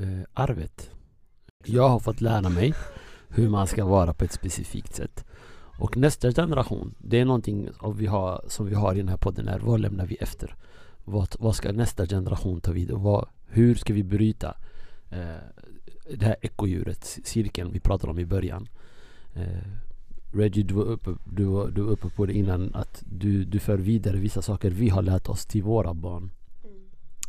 eh, 0.00 0.24
arvet. 0.32 0.90
Jag 1.64 1.88
har 1.88 1.98
fått 1.98 2.20
lära 2.20 2.48
mig 2.48 2.74
hur 3.28 3.48
man 3.48 3.66
ska 3.66 3.84
vara 3.84 4.14
på 4.14 4.24
ett 4.24 4.32
specifikt 4.32 4.94
sätt. 4.94 5.24
Och 5.78 5.96
nästa 5.96 6.32
generation, 6.32 6.94
det 6.98 7.20
är 7.20 7.24
någonting 7.24 7.68
som 7.80 7.96
vi 7.96 8.06
har, 8.06 8.44
som 8.48 8.66
vi 8.66 8.74
har 8.74 8.94
i 8.94 8.98
den 8.98 9.08
här 9.08 9.16
podden 9.16 9.48
är 9.48 9.58
vad 9.58 9.80
lämnar 9.80 10.06
vi 10.06 10.14
efter? 10.14 10.56
Vad, 11.04 11.36
vad 11.38 11.56
ska 11.56 11.72
nästa 11.72 12.06
generation 12.06 12.60
ta 12.60 12.72
vid? 12.72 12.90
Och 12.90 13.00
vad, 13.00 13.28
hur 13.46 13.74
ska 13.74 13.92
vi 13.94 14.02
bryta 14.02 14.56
eh, 15.10 15.64
det 16.10 16.26
här 16.26 16.36
ekodjuret, 16.42 17.04
cirkeln 17.24 17.72
vi 17.72 17.80
pratade 17.80 18.10
om 18.10 18.18
i 18.18 18.26
början? 18.26 18.68
Eh, 19.34 19.70
Reggie, 20.34 20.62
du 20.62 20.74
var, 20.74 20.84
uppe, 20.84 21.10
du, 21.24 21.44
var, 21.44 21.68
du 21.68 21.82
var 21.82 21.92
uppe 21.92 22.08
på 22.08 22.26
det 22.26 22.32
innan 22.32 22.74
att 22.74 23.02
du, 23.06 23.44
du 23.44 23.58
för 23.58 23.78
vidare 23.78 24.16
vissa 24.16 24.42
saker 24.42 24.70
vi 24.70 24.88
har 24.88 25.02
lärt 25.02 25.28
oss 25.28 25.46
till 25.46 25.62
våra 25.62 25.94
barn. 25.94 26.30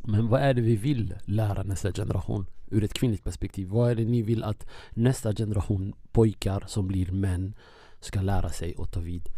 Men 0.03 0.27
vad 0.27 0.41
är 0.41 0.53
det 0.53 0.61
vi 0.61 0.75
vill 0.75 1.15
lära 1.25 1.63
nästa 1.63 1.91
generation 1.91 2.45
ur 2.71 2.83
ett 2.83 2.93
kvinnligt 2.93 3.23
perspektiv? 3.23 3.67
Vad 3.67 3.91
är 3.91 3.95
det 3.95 4.05
ni 4.05 4.21
vill 4.21 4.43
att 4.43 4.67
nästa 4.89 5.33
generation 5.33 5.93
pojkar 6.11 6.63
som 6.67 6.87
blir 6.87 7.11
män 7.11 7.55
ska 7.99 8.21
lära 8.21 8.49
sig 8.49 8.75
och 8.75 8.91
ta 8.91 8.99
vid? 8.99 9.29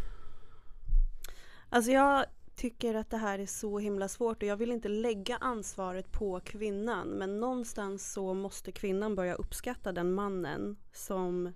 Alltså 1.70 1.92
jag 1.92 2.26
tycker 2.56 2.96
att 2.96 3.10
det 3.10 3.18
här 3.18 3.40
är 3.40 3.46
så 3.46 3.80
himla 3.80 4.08
svårt 4.08 4.44
och 4.44 4.50
jag 4.50 4.58
vill 4.58 4.72
inte 4.72 4.90
lägga 4.90 5.38
ansvaret 5.38 6.12
på 6.12 6.40
kvinnan 6.40 7.08
men 7.08 7.40
någonstans 7.40 8.14
så 8.14 8.34
måste 8.34 8.72
kvinnan 8.72 9.16
börja 9.16 9.34
uppskatta 9.34 9.92
den 9.92 10.14
mannen 10.14 10.76
som 10.94 11.54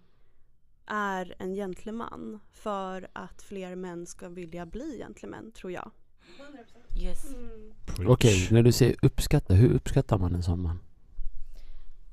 är 0.85 1.35
en 1.39 1.53
gentleman 1.53 2.39
för 2.51 3.07
att 3.13 3.41
fler 3.41 3.75
män 3.75 4.05
ska 4.05 4.29
vilja 4.29 4.65
bli 4.65 4.97
gentlemän 4.97 5.51
tror 5.51 5.71
jag. 5.71 5.91
Yes. 6.99 7.25
Okej, 8.07 8.47
när 8.51 8.63
du 8.63 8.71
säger 8.71 8.95
uppskatta, 9.01 9.53
hur 9.53 9.73
uppskattar 9.73 10.17
man 10.17 10.35
en 10.35 10.43
sån 10.43 10.61
man? 10.61 10.79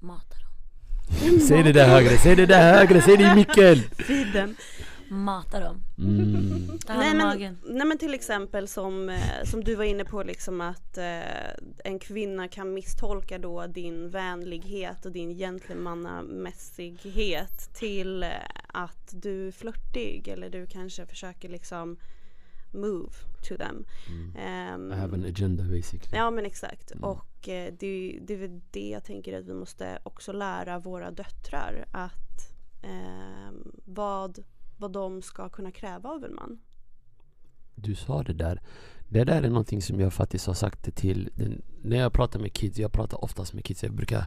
Mata 0.01 0.35
dem. 0.39 1.41
Säg 1.41 1.63
det 1.63 1.73
där 1.73 1.89
högre, 1.89 2.19
säg 2.19 2.37
det 2.37 2.47
där 2.47 2.73
högre, 2.73 3.03
säg 3.03 3.17
det 3.17 3.25
i 3.25 3.35
micken! 3.35 3.77
Fiden. 3.99 4.57
Mata 5.11 5.61
dem. 5.61 5.83
Mm. 5.99 6.79
Nej 6.89 7.15
men, 7.15 7.57
nej 7.65 7.87
men 7.87 7.99
till 7.99 8.15
exempel 8.15 8.69
som, 8.69 9.09
eh, 9.09 9.45
som 9.45 9.65
du 9.65 9.75
var 9.75 9.85
inne 9.85 10.05
på 10.05 10.23
liksom 10.23 10.61
att 10.61 10.99
eh, 10.99 11.51
en 11.85 11.99
kvinna 11.99 12.49
kan 12.49 12.75
misstolka 12.75 13.39
då 13.39 13.67
din 13.67 14.11
vänlighet 14.11 15.07
och 15.07 15.13
din 15.13 15.37
gentlemannamässighet 15.37 17.75
till 17.75 18.23
eh, 18.23 18.29
att 18.67 19.15
du 19.23 19.49
är 19.49 19.53
flörtig 19.53 20.29
eller 20.29 20.51
du 20.51 20.67
kanske 20.67 21.07
försöker 21.07 21.49
liksom 21.49 21.97
move 22.73 23.11
to 23.49 23.57
them. 23.57 23.85
Mm. 24.09 24.37
Ehm, 24.37 24.93
I 24.93 24.95
have 24.95 25.15
an 25.15 25.25
agenda 25.25 25.65
basically. 25.65 26.17
Ja 26.19 26.31
men 26.31 26.47
exakt 26.47 26.91
Mm. 26.93 27.05
och 27.05 27.49
eh, 27.49 27.73
det, 27.79 28.19
det 28.23 28.35
är 28.35 28.39
väl 28.39 28.61
det 28.71 28.89
jag 28.89 29.05
tänker 29.05 29.39
att 29.39 29.45
vi 29.45 29.55
måste 29.55 29.99
också 30.03 30.33
lära 30.33 30.79
våra 30.79 31.11
döttrar 31.11 31.85
att 31.93 32.53
eh, 32.83 33.51
vad, 33.85 34.39
vad 34.79 34.93
de 34.93 35.23
ska 35.23 35.49
kunna 35.49 35.71
kräva 35.71 36.09
av 36.09 36.25
en 36.25 36.35
man. 36.35 36.61
Du 37.75 37.95
sa 37.95 38.23
det 38.23 38.33
där. 38.33 38.61
Det 39.09 39.25
där 39.25 39.43
är 39.43 39.49
någonting 39.49 39.83
som 39.83 40.01
jag 40.01 40.13
faktiskt 40.13 40.47
har 40.47 40.55
sagt 40.55 40.95
till 40.97 41.31
den, 41.35 41.63
När 41.83 41.97
jag 41.97 42.13
pratar 42.13 42.41
med 42.41 42.53
kids, 42.53 42.79
jag 42.79 42.93
pratar 42.93 43.25
oftast 43.25 43.55
med 43.55 43.65
kids. 43.65 43.83
Jag 43.83 43.93
brukar 43.93 44.27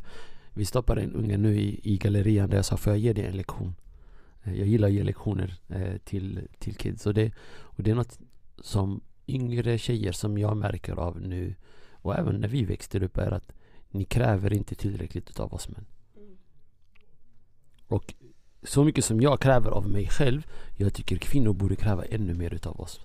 Vi 0.53 0.65
stoppar 0.65 0.97
en 0.97 1.15
unge 1.15 1.37
nu 1.37 1.59
i, 1.59 1.79
i 1.83 1.97
gallerian 1.97 2.49
där 2.49 2.55
jag 2.55 2.65
sa 2.65 2.77
får 2.77 2.93
jag 2.93 2.99
ge 2.99 3.13
dig 3.13 3.25
en 3.25 3.37
lektion? 3.37 3.75
Eh, 4.43 4.53
Jag 4.59 4.67
gillar 4.67 4.87
att 4.87 4.93
ge 4.93 5.03
lektioner 5.03 5.59
eh, 5.69 5.97
till, 5.97 6.47
till 6.59 6.75
kids 6.75 7.05
och 7.05 7.13
det, 7.13 7.31
och 7.59 7.83
det 7.83 7.91
är 7.91 7.95
något 7.95 8.19
som 8.61 9.01
yngre 9.27 9.77
tjejer 9.77 10.11
som 10.11 10.37
jag 10.37 10.57
märker 10.57 10.95
av 10.95 11.21
nu 11.21 11.55
och 11.91 12.15
även 12.15 12.35
när 12.35 12.47
vi 12.47 12.65
växte 12.65 12.99
upp 12.99 13.17
är 13.17 13.31
att 13.31 13.51
ni 13.89 14.05
kräver 14.05 14.53
inte 14.53 14.75
tillräckligt 14.75 15.29
utav 15.29 15.53
oss 15.53 15.69
män. 15.69 15.85
Och 17.87 18.13
så 18.63 18.83
mycket 18.83 19.05
som 19.05 19.21
jag 19.21 19.39
kräver 19.39 19.71
av 19.71 19.89
mig 19.89 20.07
själv, 20.07 20.47
jag 20.77 20.93
tycker 20.93 21.17
kvinnor 21.17 21.53
borde 21.53 21.75
kräva 21.75 22.05
ännu 22.05 22.33
mer 22.33 22.53
utav 22.53 22.79
oss. 22.79 22.99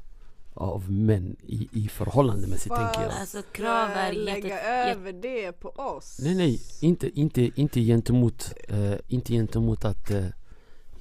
Av 0.55 0.91
män 0.91 1.37
i, 1.43 1.69
i 1.73 1.89
förhållandemässigt 1.89 2.75
tänker 2.75 3.03
jag. 3.03 3.13
Alltså 3.21 3.43
krav 3.53 3.91
är 3.91 4.13
lägga 4.13 4.49
jätte... 4.49 4.69
över 4.69 5.13
det 5.13 5.53
på 5.53 5.69
oss. 5.69 6.19
Nej 6.23 6.35
nej, 6.35 6.61
inte, 6.81 7.21
inte, 7.21 7.51
inte 7.55 7.81
gentemot, 7.81 8.53
eh, 8.69 8.95
inte 9.09 9.33
gentemot 9.33 9.85
att 9.85 10.11
eh, 10.11 10.27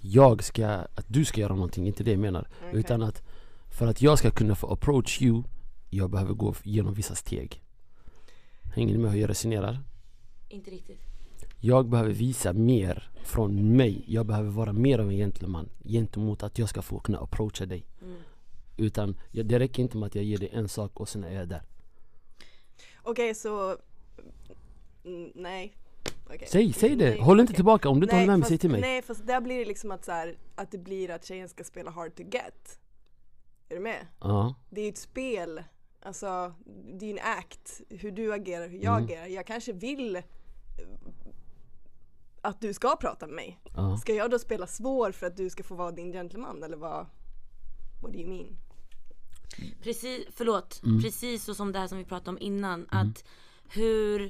jag 0.01 0.43
ska, 0.43 0.67
att 0.67 1.05
du 1.07 1.25
ska 1.25 1.41
göra 1.41 1.55
någonting, 1.55 1.87
inte 1.87 2.03
det 2.03 2.11
jag 2.11 2.19
menar. 2.19 2.47
Okej. 2.57 2.79
Utan 2.79 3.03
att 3.03 3.21
för 3.71 3.87
att 3.87 4.01
jag 4.01 4.19
ska 4.19 4.31
kunna 4.31 4.55
få 4.55 4.67
approach 4.67 5.21
you, 5.21 5.43
jag 5.89 6.09
behöver 6.09 6.33
gå 6.33 6.55
genom 6.63 6.93
vissa 6.93 7.15
steg. 7.15 7.61
Hänger 8.75 8.93
ni 8.93 8.99
med 8.99 9.11
hur 9.11 9.19
jag 9.19 9.29
resonerar? 9.29 9.79
Inte 10.49 10.71
riktigt. 10.71 11.14
Jag 11.65 11.89
behöver 11.89 12.11
visa 12.11 12.53
mer 12.53 13.09
från 13.23 13.75
mig. 13.77 14.03
Jag 14.07 14.25
behöver 14.25 14.49
vara 14.49 14.73
mer 14.73 14.99
av 14.99 15.09
en 15.09 15.17
gentleman 15.17 15.69
gentemot 15.83 16.43
att 16.43 16.59
jag 16.59 16.69
ska 16.69 16.81
få 16.81 16.99
kunna 16.99 17.19
approacha 17.19 17.65
dig. 17.65 17.85
Mm. 18.01 18.17
Utan 18.77 19.19
det 19.31 19.59
räcker 19.59 19.83
inte 19.83 19.97
med 19.97 20.07
att 20.07 20.15
jag 20.15 20.23
ger 20.23 20.37
dig 20.37 20.49
en 20.53 20.69
sak 20.69 20.99
och 20.99 21.09
sen 21.09 21.23
är 21.23 21.33
jag 21.33 21.47
där. 21.47 21.61
Okej 23.03 23.35
så, 23.35 23.77
mm, 25.05 25.31
nej. 25.35 25.73
Okej. 26.25 26.47
Säg, 26.47 26.73
säg 26.73 26.95
det! 26.95 27.09
Nej, 27.09 27.19
Håll 27.19 27.39
inte 27.39 27.51
okej. 27.51 27.55
tillbaka, 27.55 27.89
om 27.89 27.99
du 27.99 28.05
inte 28.05 28.15
håller 28.15 28.27
med 28.27 28.39
mig, 28.39 28.47
säg 28.49 28.57
till 28.57 28.69
mig. 28.71 28.81
Nej 28.81 29.01
fast 29.01 29.27
där 29.27 29.41
blir 29.41 29.59
det 29.59 29.65
liksom 29.65 29.91
att 29.91 30.05
så 30.05 30.11
här, 30.11 30.37
att 30.55 30.71
det 30.71 30.77
blir 30.77 31.11
att 31.11 31.25
tjejen 31.25 31.49
ska 31.49 31.63
spela 31.63 31.91
hard 31.91 32.15
to 32.15 32.23
get. 32.23 32.79
Är 33.69 33.75
du 33.75 33.81
med? 33.81 34.07
Ja, 34.19 34.55
Det 34.69 34.81
är 34.81 34.85
ju 34.85 34.89
ett 34.89 34.97
spel, 34.97 35.63
alltså 36.01 36.53
det 36.99 37.05
är 37.05 37.11
en 37.11 37.19
act, 37.39 37.81
hur 37.89 38.11
du 38.11 38.33
agerar, 38.33 38.67
hur 38.67 38.83
jag 38.83 38.93
Mm. 38.97 39.03
agerar. 39.05 39.25
Jag 39.27 39.45
kanske 39.47 39.73
vill 39.73 40.21
att 42.45 42.61
du 42.61 42.73
ska 42.73 42.95
prata 42.95 43.25
med 43.27 43.35
mig. 43.35 43.59
ja. 43.75 43.97
Ska 43.97 44.13
jag 44.13 44.31
då 44.31 44.39
spela 44.39 44.67
svår 44.67 45.11
för 45.11 45.27
att 45.27 45.37
du 45.37 45.49
ska 45.49 45.63
få 45.63 45.75
vara 45.75 45.91
din 45.91 46.11
gentleman 46.11 46.63
eller 46.63 46.77
vad? 46.77 47.05
What 48.01 48.11
do 48.13 48.19
you 48.19 48.29
mean? 48.29 48.57
Precis, 49.83 50.25
förlåt, 50.31 50.81
Mm. 50.83 51.01
precis 51.01 51.43
så 51.43 51.55
som 51.55 51.71
det 51.71 51.79
här 51.79 51.87
som 51.87 51.97
vi 51.97 52.05
pratade 52.05 52.29
om 52.29 52.37
innan. 52.41 52.87
Att 52.89 53.23
hur 53.69 54.21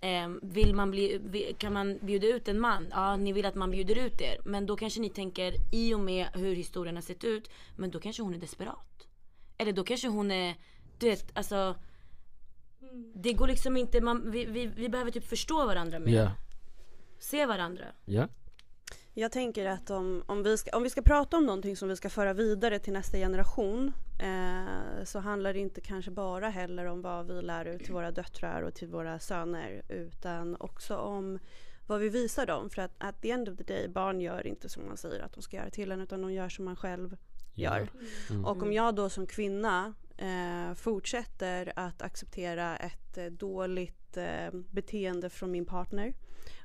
eh, 0.00 0.28
vill 0.42 0.74
man 0.74 0.90
bli, 0.90 1.54
kan 1.58 1.72
man 1.72 1.98
bjuda 2.02 2.26
ut 2.26 2.48
en 2.48 2.60
man? 2.60 2.86
Ja, 2.90 3.16
ni 3.16 3.32
vill 3.32 3.46
att 3.46 3.54
man 3.54 3.70
bjuder 3.70 3.98
ut 3.98 4.20
er. 4.20 4.40
Men 4.44 4.66
då 4.66 4.76
kanske 4.76 5.00
ni 5.00 5.10
tänker 5.10 5.54
i 5.72 5.94
och 5.94 6.00
med 6.00 6.26
hur 6.34 6.54
historien 6.56 6.94
har 6.96 7.02
sett 7.02 7.24
ut, 7.24 7.50
men 7.76 7.90
då 7.90 8.00
kanske 8.00 8.22
hon 8.22 8.34
är 8.34 8.38
desperat. 8.38 9.06
Eller 9.58 9.72
då 9.72 9.84
kanske 9.84 10.08
hon 10.08 10.30
är, 10.30 10.54
du 10.98 11.06
vet, 11.06 11.36
alltså. 11.38 11.74
Det 13.14 13.32
går 13.32 13.46
liksom 13.46 13.76
inte, 13.76 14.00
man, 14.00 14.30
vi, 14.30 14.44
vi, 14.44 14.66
vi 14.66 14.88
behöver 14.88 15.10
typ 15.10 15.24
förstå 15.28 15.66
varandra 15.66 15.98
mer. 15.98 16.12
Ja, 16.12 16.30
Se 17.22 17.46
varandra. 17.46 17.84
ja. 18.04 18.28
Jag 19.14 19.32
tänker 19.32 19.66
att 19.66 19.90
om, 19.90 20.22
om, 20.26 20.42
vi 20.42 20.58
ska, 20.58 20.76
om 20.76 20.82
vi 20.82 20.90
ska 20.90 21.02
prata 21.02 21.36
om 21.36 21.46
någonting 21.46 21.76
som 21.76 21.88
vi 21.88 21.96
ska 21.96 22.10
föra 22.10 22.32
vidare 22.32 22.78
till 22.78 22.92
nästa 22.92 23.16
generation 23.16 23.92
eh, 24.22 25.04
så 25.04 25.18
handlar 25.18 25.52
det 25.52 25.58
inte 25.58 25.80
kanske 25.80 26.10
bara 26.10 26.48
heller 26.48 26.84
om 26.84 27.02
vad 27.02 27.26
vi 27.26 27.42
lär 27.42 27.64
ut 27.64 27.84
till 27.84 27.92
våra 27.92 28.10
döttrar 28.10 28.62
och 28.62 28.74
till 28.74 28.88
våra 28.88 29.18
söner 29.18 29.82
utan 29.88 30.56
också 30.60 30.96
om 30.96 31.38
vad 31.86 32.00
vi 32.00 32.08
visar 32.08 32.46
dem. 32.46 32.70
För 32.70 32.82
att 32.82 32.92
at 32.98 33.22
the 33.22 33.30
end 33.30 33.48
of 33.48 33.56
the 33.56 33.64
day, 33.64 33.88
barn 33.88 34.20
gör 34.20 34.46
inte 34.46 34.68
som 34.68 34.86
man 34.86 34.96
säger 34.96 35.20
att 35.20 35.32
de 35.32 35.42
ska 35.42 35.56
göra 35.56 35.70
till 35.70 35.92
en 35.92 36.00
utan 36.00 36.22
de 36.22 36.32
gör 36.32 36.48
som 36.48 36.64
man 36.64 36.76
själv 36.76 37.16
gör. 37.54 37.88
Mm. 38.30 38.44
Och 38.44 38.62
om 38.62 38.72
jag 38.72 38.94
då 38.94 39.08
som 39.10 39.26
kvinna 39.26 39.94
eh, 40.16 40.74
fortsätter 40.74 41.72
att 41.76 42.02
acceptera 42.02 42.76
ett 42.76 43.18
eh, 43.18 43.26
dåligt 43.26 44.16
eh, 44.16 44.50
beteende 44.70 45.30
från 45.30 45.50
min 45.50 45.66
partner 45.66 46.14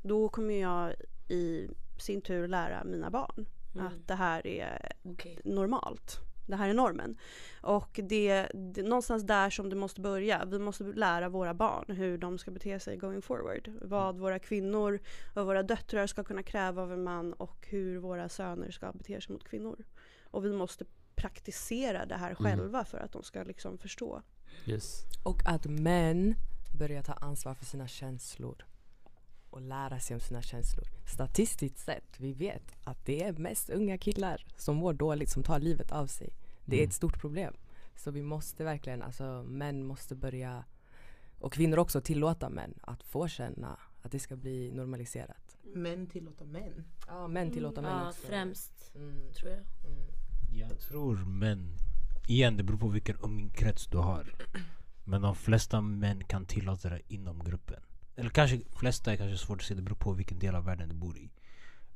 då 0.04 0.30
kommer 0.30 0.62
jag 0.62 0.94
i 1.28 1.68
sin 2.00 2.22
tur 2.22 2.48
lära 2.48 2.84
mina 2.84 3.10
barn 3.10 3.46
Mm. 3.76 3.88
att 3.88 4.08
det 4.08 4.16
här 4.16 4.48
är 4.48 4.92
Okej. 5.04 5.40
normalt. 5.44 6.20
Det 6.48 6.56
här 6.56 6.70
är 6.70 6.74
normen. 6.74 7.18
Och 7.62 8.00
det, 8.04 8.48
det 8.54 8.82
är 8.82 8.84
någonstans 8.84 9.24
där 9.24 9.50
som 9.50 9.70
det 9.70 9.76
måste 9.76 10.02
börja. 10.02 10.46
Vi 10.46 10.60
måste 10.60 10.84
lära 10.84 11.30
våra 11.30 11.54
barn 11.54 11.96
hur 11.96 12.18
de 12.18 12.38
ska 12.38 12.52
bete 12.52 12.80
sig 12.80 12.98
going 12.98 13.22
forward. 13.22 13.72
Vad 13.82 14.18
våra 14.18 14.40
kvinnor 14.40 15.00
och 15.36 15.46
våra 15.46 15.64
döttrar 15.64 16.08
ska 16.08 16.24
kunna 16.24 16.44
kräva 16.44 16.82
av 16.82 16.94
en 16.94 17.04
man 17.04 17.34
och 17.34 17.68
hur 17.70 17.98
våra 17.98 18.30
söner 18.30 18.72
ska 18.72 18.92
bete 18.94 19.22
sig 19.22 19.34
mot 19.34 19.44
kvinnor. 19.44 19.86
Och 20.24 20.46
vi 20.46 20.54
måste 20.54 20.86
praktisera 21.16 22.06
det 22.06 22.16
här 22.16 22.36
själva 22.36 22.86
för 22.86 22.98
att 22.98 23.12
de 23.12 23.24
ska 23.24 23.44
liksom 23.44 23.78
förstå. 23.78 24.22
Yes. 24.66 25.04
Och 25.24 25.42
att 25.46 25.66
män 25.66 26.36
börjar 26.80 27.04
ta 27.04 27.14
ansvar 27.14 27.54
för 27.54 27.66
sina 27.66 27.88
känslor. 27.88 28.66
Och 29.58 29.64
lära 29.64 30.00
sig 30.00 30.14
om 30.14 30.20
sina 30.20 30.42
känslor. 30.42 30.86
Statistiskt 31.06 31.78
sett, 31.80 32.20
vi 32.20 32.34
vet 32.34 32.64
att 32.84 33.06
det 33.06 33.24
är 33.24 33.34
mest 33.34 33.70
unga 33.70 33.98
killar 33.98 34.46
som 34.58 34.76
mår 34.76 34.94
dåligt, 34.94 35.30
som 35.30 35.44
tar 35.44 35.60
livet 35.60 35.92
av 35.92 36.08
sig. 36.08 36.30
Det 36.66 36.76
är 36.76 36.80
Mm. 36.80 36.88
ett 36.90 36.94
stort 36.94 37.20
problem. 37.20 37.54
Så 37.96 38.12
vi 38.12 38.22
måste 38.22 38.64
verkligen, 38.64 39.02
alltså 39.02 39.44
män 39.48 39.84
måste 39.84 40.16
börja, 40.16 40.66
och 41.40 41.54
kvinnor 41.54 41.78
också, 41.80 42.02
tillåta 42.02 42.50
män 42.50 42.74
att 42.82 43.04
få 43.04 43.28
känna 43.28 43.80
att 44.02 44.12
det 44.12 44.20
ska 44.20 44.36
bli 44.36 44.72
normaliserat. 44.72 45.58
Män 45.76 46.08
tillåter 46.08 46.46
män. 46.46 46.84
Ja, 47.08 47.28
män 47.28 47.52
tillåta 47.52 47.82
män 47.82 47.92
Ja, 47.92 48.10
också. 48.10 48.28
främst 48.28 48.92
Mm. 48.96 49.32
tror 49.34 49.52
jag. 49.52 49.62
Jag 50.70 50.80
tror 50.80 51.16
män, 51.26 51.76
igen 52.28 52.58
det 52.58 52.64
beror 52.64 52.78
på 52.80 52.88
vilken 52.88 53.18
umgängeskrets 53.24 53.88
du 53.88 53.98
har. 53.98 54.36
Men 55.04 55.22
de 55.22 55.36
flesta 55.36 55.82
män 55.82 56.24
kan 56.24 56.46
tillåta 56.46 56.90
det 56.90 57.02
inom 57.08 57.40
gruppen. 57.44 57.82
Eller 58.18 58.30
kanske, 58.30 58.60
flesta 58.76 59.14
är 59.14 59.18
kanske 59.18 59.38
svårt 59.38 59.62
att 59.62 59.66
se, 59.68 59.74
det 59.74 59.82
beror 59.82 59.96
på 59.96 60.14
vilken 60.14 60.40
del 60.40 60.56
av 60.56 60.66
världen 60.66 60.90
du 60.90 60.96
bor 60.96 61.18
i. 61.18 61.30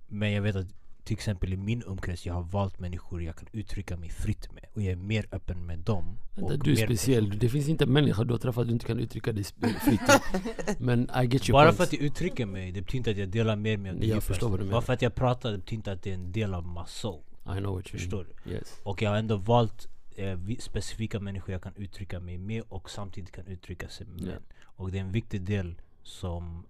Men 0.08 0.32
jag 0.32 0.42
vet 0.42 0.56
att 0.56 0.68
till 1.04 1.14
exempel 1.14 1.54
i 1.54 1.58
min 1.58 1.84
umkrets, 1.88 2.26
jag 2.26 2.34
har 2.34 2.42
valt 2.44 2.80
människor 2.80 3.24
jag 3.24 3.36
kan 3.36 3.48
uttrycka 3.52 3.98
mig 3.98 4.10
fritt 4.10 4.52
med. 4.54 4.66
Och 4.74 4.82
jag 4.82 4.92
är 4.92 4.96
mer 4.96 5.26
öppen 5.32 5.66
med 5.66 5.80
dem. 5.80 6.18
Vänta, 6.36 6.58
du 6.58 6.72
är 6.72 6.76
mer 6.76 6.86
speciell. 6.86 7.24
personlig. 7.24 7.40
Det 7.40 7.50
finns 7.50 7.68
inte 7.70 7.84
en 7.84 7.94
människa 7.94 8.24
du 8.24 8.34
har 8.34 8.40
träffat 8.40 8.68
du 8.68 8.74
inte 8.74 8.86
kan 8.86 9.00
uttrycka 9.00 9.32
dig 9.34 9.44
sp- 9.44 9.80
fritt 9.80 10.02
Men 10.80 11.02
I 11.04 11.26
get 11.26 11.50
your 11.50 11.52
Bara 11.52 11.66
point. 11.66 11.78
för 11.78 11.84
att 11.84 11.94
jag 11.94 12.02
uttrycker 12.02 12.46
mig, 12.46 12.72
det 12.72 12.82
betyder 12.82 12.98
inte 12.98 13.12
att 13.12 13.18
jag 13.18 13.30
delar 13.30 13.56
med 13.56 13.80
mig 13.80 13.92
av 13.92 14.00
det 14.00 14.06
Jag 14.06 14.24
förstår 14.24 14.50
vad 14.50 14.60
du 14.60 14.64
menar. 14.64 14.72
Bara 14.72 14.82
för 14.82 14.94
att 14.94 15.02
jag 15.02 15.16
pratar, 15.16 15.52
det 15.52 15.58
betyder 15.58 15.76
inte 15.76 15.92
att 15.92 16.04
det 16.04 16.10
är 16.10 16.14
en 16.14 16.32
del 16.32 16.54
av 16.54 16.68
my 16.68 16.82
soul. 16.88 17.22
I 17.46 17.60
know 17.60 17.76
what 17.76 17.88
you 17.94 18.00
Förstår 18.00 18.28
du? 18.44 18.52
Yes. 18.52 18.80
Och 18.84 19.02
jag 19.02 19.10
har 19.10 19.18
ändå 19.18 19.38
valt 19.38 19.88
eh, 20.16 20.40
specifika 20.60 21.20
människor 21.20 21.52
jag 21.52 21.62
kan 21.64 21.74
uttrycka 21.76 22.20
mig 22.20 22.38
med 22.38 22.64
och 22.70 22.90
samtidigt 22.90 23.32
kan 23.32 23.48
uttrycka 23.48 23.88
sig 23.90 24.08
med. 24.08 24.22
Ja. 24.28 24.56
Och 24.64 24.92
det 24.92 24.98
är 24.98 25.02
en 25.02 25.12
viktig 25.12 25.42
del 25.42 25.76
som 26.04 26.66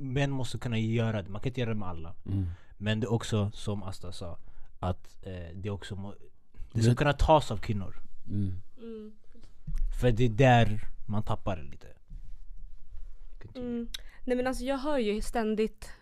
män 0.00 0.30
måste 0.30 0.58
kunna 0.58 0.78
göra 0.78 1.22
det. 1.22 1.28
Man 1.28 1.40
kan 1.40 1.50
inte 1.50 1.60
göra 1.60 1.70
det 1.70 1.80
med 1.80 1.88
alla. 1.88 2.14
Mm. 2.26 2.46
Men 2.76 3.00
det 3.00 3.06
är 3.06 3.12
också 3.12 3.50
som 3.54 3.82
Asta 3.82 4.12
sa, 4.12 4.38
att 4.78 5.16
eh, 5.22 5.54
det 5.54 5.70
också 5.70 5.96
må, 5.96 6.14
det 6.72 6.82
ska 6.82 6.94
kunna 6.94 7.12
tas 7.12 7.50
av 7.50 7.56
kvinnor. 7.56 7.96
Mm. 8.28 8.60
För 10.00 10.10
det 10.10 10.24
är 10.24 10.28
där 10.28 10.88
man 11.06 11.22
tappar 11.22 11.56
det 11.56 11.62
lite. 11.62 11.86
Mm. 13.54 13.88
Nej 14.24 14.36
men 14.36 14.46
alltså 14.46 14.64
jag 14.64 14.78
hör 14.78 14.98
ju 14.98 15.20
ständigt 15.20 15.92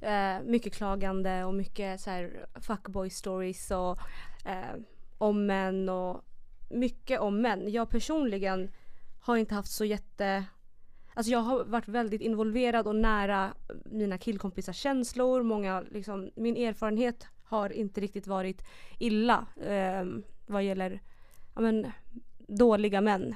eh, 0.00 0.40
mycket 0.44 0.74
klagande 0.74 1.44
och 1.44 1.54
mycket 1.54 2.00
så 2.00 2.10
här 2.10 2.46
fuckboy 2.54 3.10
stories 3.10 3.70
och 3.70 3.98
eh, 4.44 4.76
om 5.18 5.46
män 5.46 5.88
och 5.88 6.24
mycket 6.70 7.20
om 7.20 7.40
män. 7.42 7.72
Jag 7.72 7.90
personligen 7.90 8.70
har 9.20 9.36
inte 9.36 9.54
haft 9.54 9.72
så 9.72 9.84
jätte 9.84 10.44
Alltså 11.14 11.32
jag 11.32 11.38
har 11.38 11.64
varit 11.64 11.88
väldigt 11.88 12.20
involverad 12.20 12.86
och 12.86 12.96
nära 12.96 13.54
mina 13.84 14.18
killkompisars 14.18 14.76
känslor. 14.76 15.42
Många, 15.42 15.80
liksom, 15.80 16.30
min 16.36 16.56
erfarenhet 16.56 17.26
har 17.44 17.72
inte 17.72 18.00
riktigt 18.00 18.26
varit 18.26 18.62
illa 18.98 19.46
eh, 19.66 20.04
vad 20.46 20.64
gäller 20.64 21.02
ja, 21.54 21.60
men, 21.60 21.92
dåliga 22.38 23.00
män. 23.00 23.34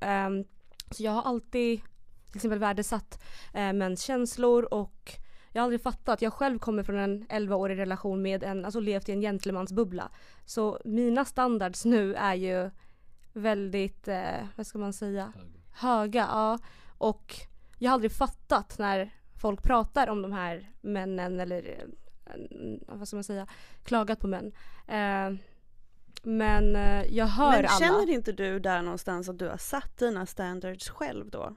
Ehm, 0.00 0.44
så 0.90 1.02
jag 1.02 1.12
har 1.12 1.22
alltid 1.22 1.80
till 2.28 2.36
exempel 2.36 2.58
värdesatt 2.58 3.22
eh, 3.54 3.72
mäns 3.72 4.02
känslor 4.02 4.74
och 4.74 5.12
jag 5.52 5.62
har 5.62 5.64
aldrig 5.64 5.82
fattat. 5.82 6.22
Jag 6.22 6.32
själv 6.32 6.58
kommer 6.58 6.82
från 6.82 6.98
en 6.98 7.26
11-årig 7.26 7.78
relation 7.78 8.22
med 8.22 8.42
en, 8.42 8.64
alltså 8.64 8.80
levt 8.80 9.08
i 9.08 9.12
en 9.12 9.20
gentlemansbubbla. 9.20 10.10
Så 10.44 10.80
mina 10.84 11.24
standards 11.24 11.84
nu 11.84 12.14
är 12.14 12.34
ju 12.34 12.70
väldigt, 13.32 14.08
eh, 14.08 14.46
vad 14.56 14.66
ska 14.66 14.78
man 14.78 14.92
säga, 14.92 15.32
höga. 15.72 16.28
ja. 16.30 16.58
Och 17.02 17.34
jag 17.78 17.90
har 17.90 17.94
aldrig 17.94 18.12
fattat 18.12 18.78
när 18.78 19.10
folk 19.40 19.62
pratar 19.62 20.08
om 20.08 20.22
de 20.22 20.32
här 20.32 20.72
männen 20.80 21.40
eller 21.40 21.86
eh, 22.26 22.36
vad 22.88 23.08
ska 23.08 23.16
man 23.16 23.24
säga, 23.24 23.46
klagat 23.84 24.20
på 24.20 24.26
män. 24.26 24.52
Eh, 24.88 25.38
men 26.22 26.76
eh, 26.76 27.04
jag 27.16 27.26
hör 27.26 27.50
Men 27.50 27.58
alla. 27.66 27.68
känner 27.78 28.10
inte 28.10 28.32
du 28.32 28.58
där 28.60 28.82
någonstans 28.82 29.28
att 29.28 29.38
du 29.38 29.48
har 29.48 29.56
satt 29.56 29.98
dina 29.98 30.26
standards 30.26 30.88
själv 30.90 31.30
då? 31.30 31.56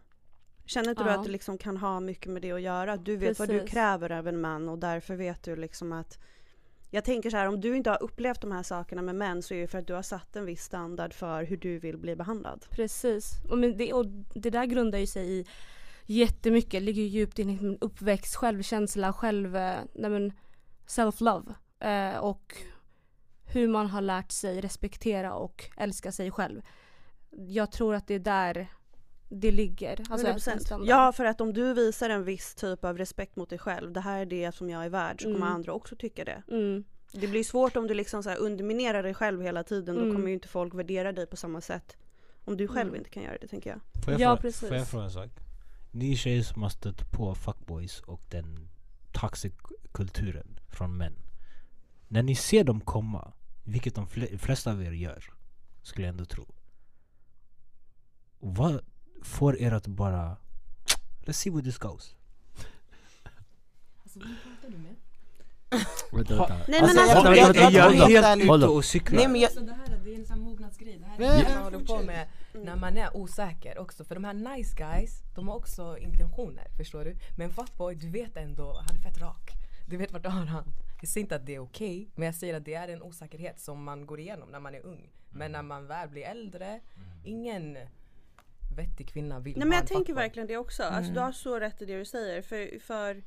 Känner 0.65 0.89
inte 0.89 1.03
du 1.03 1.09
Ja. 1.09 1.15
att 1.19 1.25
det 1.25 1.31
liksom 1.31 1.57
kan 1.57 1.77
ha 1.77 1.99
mycket 1.99 2.31
med 2.31 2.41
det 2.41 2.51
att 2.51 2.61
göra? 2.61 2.93
Att 2.93 3.05
du 3.05 3.15
vet 3.17 3.39
vad 3.39 3.47
du 3.49 3.53
Precis. 3.59 3.71
kräver 3.71 4.11
av 4.11 4.27
en 4.27 4.41
man 4.41 4.69
och 4.69 4.77
därför 4.79 5.15
vet 5.15 5.43
du 5.43 5.55
liksom 5.55 5.91
att 5.91 6.19
jag 6.89 7.03
tänker 7.03 7.29
så 7.29 7.37
här, 7.37 7.47
om 7.47 7.61
du 7.61 7.75
inte 7.75 7.89
har 7.89 8.03
upplevt 8.03 8.41
de 8.41 8.51
här 8.51 8.63
sakerna 8.63 9.01
med 9.01 9.15
män 9.15 9.41
så 9.41 9.53
är 9.53 9.61
det 9.61 9.67
för 9.67 9.77
att 9.77 9.87
du 9.87 9.93
har 9.93 10.01
satt 10.01 10.35
en 10.35 10.45
viss 10.45 10.63
standard 10.63 11.13
för 11.13 11.43
hur 11.43 11.57
du 11.57 11.79
vill 11.79 11.97
bli 11.97 12.15
behandlad. 12.15 12.65
Precis. 12.69 13.31
Och, 13.49 13.57
men 13.57 13.77
det, 13.77 13.93
och 13.93 14.05
det 14.33 14.49
där 14.49 14.65
grundar 14.65 14.99
ju 14.99 15.07
sig 15.07 15.39
i 15.39 15.45
jättemycket, 16.05 16.83
ligger 16.83 17.01
ju 17.01 17.07
djupt 17.07 17.39
i 17.39 17.45
min 17.45 17.77
uppväxt, 17.81 18.35
självkänsla, 18.35 19.13
själv, 19.13 19.55
eh, 19.55 19.79
nej 19.93 20.09
men 20.09 20.33
self-love. 20.87 21.53
Eh, 21.79 22.17
och 22.17 22.55
hur 23.45 23.67
man 23.67 23.87
har 23.87 24.01
lärt 24.01 24.31
sig 24.31 24.61
respektera 24.61 25.33
och 25.33 25.65
älska 25.77 26.11
sig 26.11 26.31
själv. 26.31 26.61
Jag 27.29 27.71
tror 27.71 27.95
att 27.95 28.07
det 28.07 28.13
är 28.13 28.19
där 28.19 28.67
det 29.29 29.51
ligger. 29.51 30.01
Alltså, 30.09 30.27
100%. 30.27 30.59
standard. 30.59 30.87
Ja, 30.89 31.11
för 31.11 31.25
att 31.25 31.41
om 31.41 31.53
du 31.53 31.73
visar 31.73 32.09
en 32.09 32.23
viss 32.23 32.55
typ 32.55 32.85
av 32.85 32.97
respekt 32.97 33.35
mot 33.35 33.49
dig 33.49 33.59
själv, 33.59 33.91
det 33.93 33.99
här 34.01 34.21
är 34.21 34.25
det 34.25 34.55
som 34.55 34.69
jag 34.69 34.85
är 34.85 34.89
värd, 34.89 35.21
så 35.21 35.23
kommer 35.25 35.37
Mm. 35.37 35.53
andra 35.53 35.73
också 35.73 35.95
tycka 35.95 36.25
det. 36.25 36.43
Mm. 36.51 36.83
Det 37.11 37.27
blir 37.27 37.43
svårt 37.43 37.75
om 37.75 37.87
du 37.87 37.93
liksom 37.93 38.23
så 38.23 38.29
här 38.29 38.37
underminerar 38.37 39.03
dig 39.03 39.13
själv 39.13 39.41
hela 39.41 39.63
tiden, 39.63 39.95
då 39.95 40.01
Mm. 40.01 40.15
kommer 40.15 40.27
ju 40.27 40.33
inte 40.33 40.47
folk 40.47 40.73
värdera 40.73 41.11
dig 41.11 41.25
på 41.27 41.35
samma 41.37 41.61
sätt. 41.61 41.97
Om 42.45 42.57
du 42.57 42.67
själv 42.67 42.87
Mm. 42.89 42.95
inte 42.97 43.09
kan 43.09 43.23
göra 43.23 43.37
det 43.41 43.47
tänker 43.47 43.69
jag. 43.69 43.79
Får 44.03 44.13
jag, 44.13 44.21
Ja, 44.21 44.27
fråga, 44.29 44.41
precis. 44.41 44.67
får 44.69 44.77
jag 44.77 44.87
fråga 44.87 45.03
en 45.03 45.11
sak? 45.11 45.29
Ni 45.91 46.15
tjejer 46.15 46.43
som 46.43 46.61
har 46.63 46.69
stött 46.69 47.11
på 47.11 47.35
fuckboys 47.35 47.99
och 48.01 48.21
den 48.29 48.67
toxic 49.13 49.53
kulturen 49.91 50.59
från 50.69 50.97
män. 50.97 51.13
När 52.07 52.23
ni 52.23 52.35
ser 52.35 52.63
dem 52.63 52.81
komma, 52.81 53.33
vilket 53.63 53.95
de 53.95 54.07
fle- 54.07 54.37
flesta 54.37 54.71
av 54.71 54.83
er 54.83 54.91
gör, 54.91 55.23
skulle 55.83 56.07
jag 56.07 56.11
ändå 56.11 56.25
tro. 56.25 56.45
Vad 58.39 58.81
får 59.25 59.61
er 59.61 59.71
att 59.71 59.87
bara... 59.87 60.37
Let's 61.25 61.33
see 61.33 61.49
where 61.51 61.63
this 61.63 61.77
goes. 61.77 62.15
Vänta, 66.11 66.35
Ha- 66.35 66.47
vänta. 66.47 66.65
Nej 66.67 66.79
Alltså, 66.79 66.95
men 66.95 67.07
jag- 67.07 67.17
alltså, 67.17 67.31
Är 67.31 67.35
jag- 67.35 67.55
jag, 67.55 67.95
jag- 67.95 68.11
jag- 68.11 68.23
helt 68.23 68.43
ute 68.43 68.67
och 68.67 68.85
cyklar? 68.85 69.17
Nej 69.19 69.27
men 69.27 69.41
jag, 69.41 69.51
Så 69.51 69.59
det 69.59 69.73
här 69.73 69.99
det 70.03 70.13
är 70.15 70.19
en 70.19 70.25
sån 70.25 70.39
mognadsgrej. 70.39 70.97
Det 70.99 71.05
här 71.05 71.19
Nej, 71.19 71.41
är 71.41 71.45
det 71.49 71.53
man 71.55 71.63
håller 71.63 71.85
på 71.85 72.01
med 72.01 72.27
när 72.53 72.75
man 72.75 72.97
är 72.97 73.17
osäker 73.17 73.77
också. 73.77 74.03
För 74.03 74.15
de 74.15 74.23
här 74.23 74.33
nice 74.33 74.75
guys, 74.75 75.21
de 75.35 75.47
har 75.47 75.55
också 75.55 75.97
intentioner. 75.97 76.67
Förstår 76.77 77.05
du? 77.05 77.15
Men 77.37 77.49
fuckboy, 77.53 77.95
du 77.95 78.09
vet 78.09 78.37
ändå, 78.37 78.81
han 78.87 78.95
är 78.97 79.01
fett 79.01 79.17
rak. 79.21 79.51
Du 79.87 79.97
vet 79.97 80.11
vart 80.13 80.23
du 80.23 80.29
har 80.29 80.45
han. 80.45 80.73
Jag 81.01 81.09
säger 81.09 81.23
inte 81.25 81.35
att 81.35 81.45
det 81.45 81.55
är 81.55 81.59
okej, 81.59 82.09
men 82.15 82.25
jag 82.25 82.35
säger 82.35 82.53
att 82.57 82.65
det 82.65 82.73
är 82.73 82.87
en 82.87 83.01
osäkerhet 83.01 83.59
som 83.59 83.83
man 83.83 84.05
går 84.05 84.19
igenom 84.19 84.49
när 84.49 84.59
man 84.59 84.75
är 84.75 84.85
ung. 84.85 85.09
Men 85.29 85.51
när 85.51 85.61
man 85.61 85.87
väl 85.87 86.09
blir 86.09 86.23
äldre, 86.23 86.79
ingen 87.23 87.77
vettig 88.75 89.09
kvinna 89.09 89.39
vill 89.39 89.53
Nej 89.53 89.61
ha 89.61 89.65
men 89.65 89.73
en 89.73 89.77
jag 89.79 89.87
tänker 89.87 90.05
fuckboy. 90.05 90.23
verkligen 90.23 90.47
det 90.47 90.57
också. 90.57 90.83
Alltså 90.83 91.11
du 91.11 91.19
har 91.19 91.31
så 91.31 91.59
rätt 91.59 91.81
i 91.81 91.85
det 91.85 91.97
du 91.97 92.05
säger. 92.05 92.41
För, 92.41 92.79
för 92.79 93.23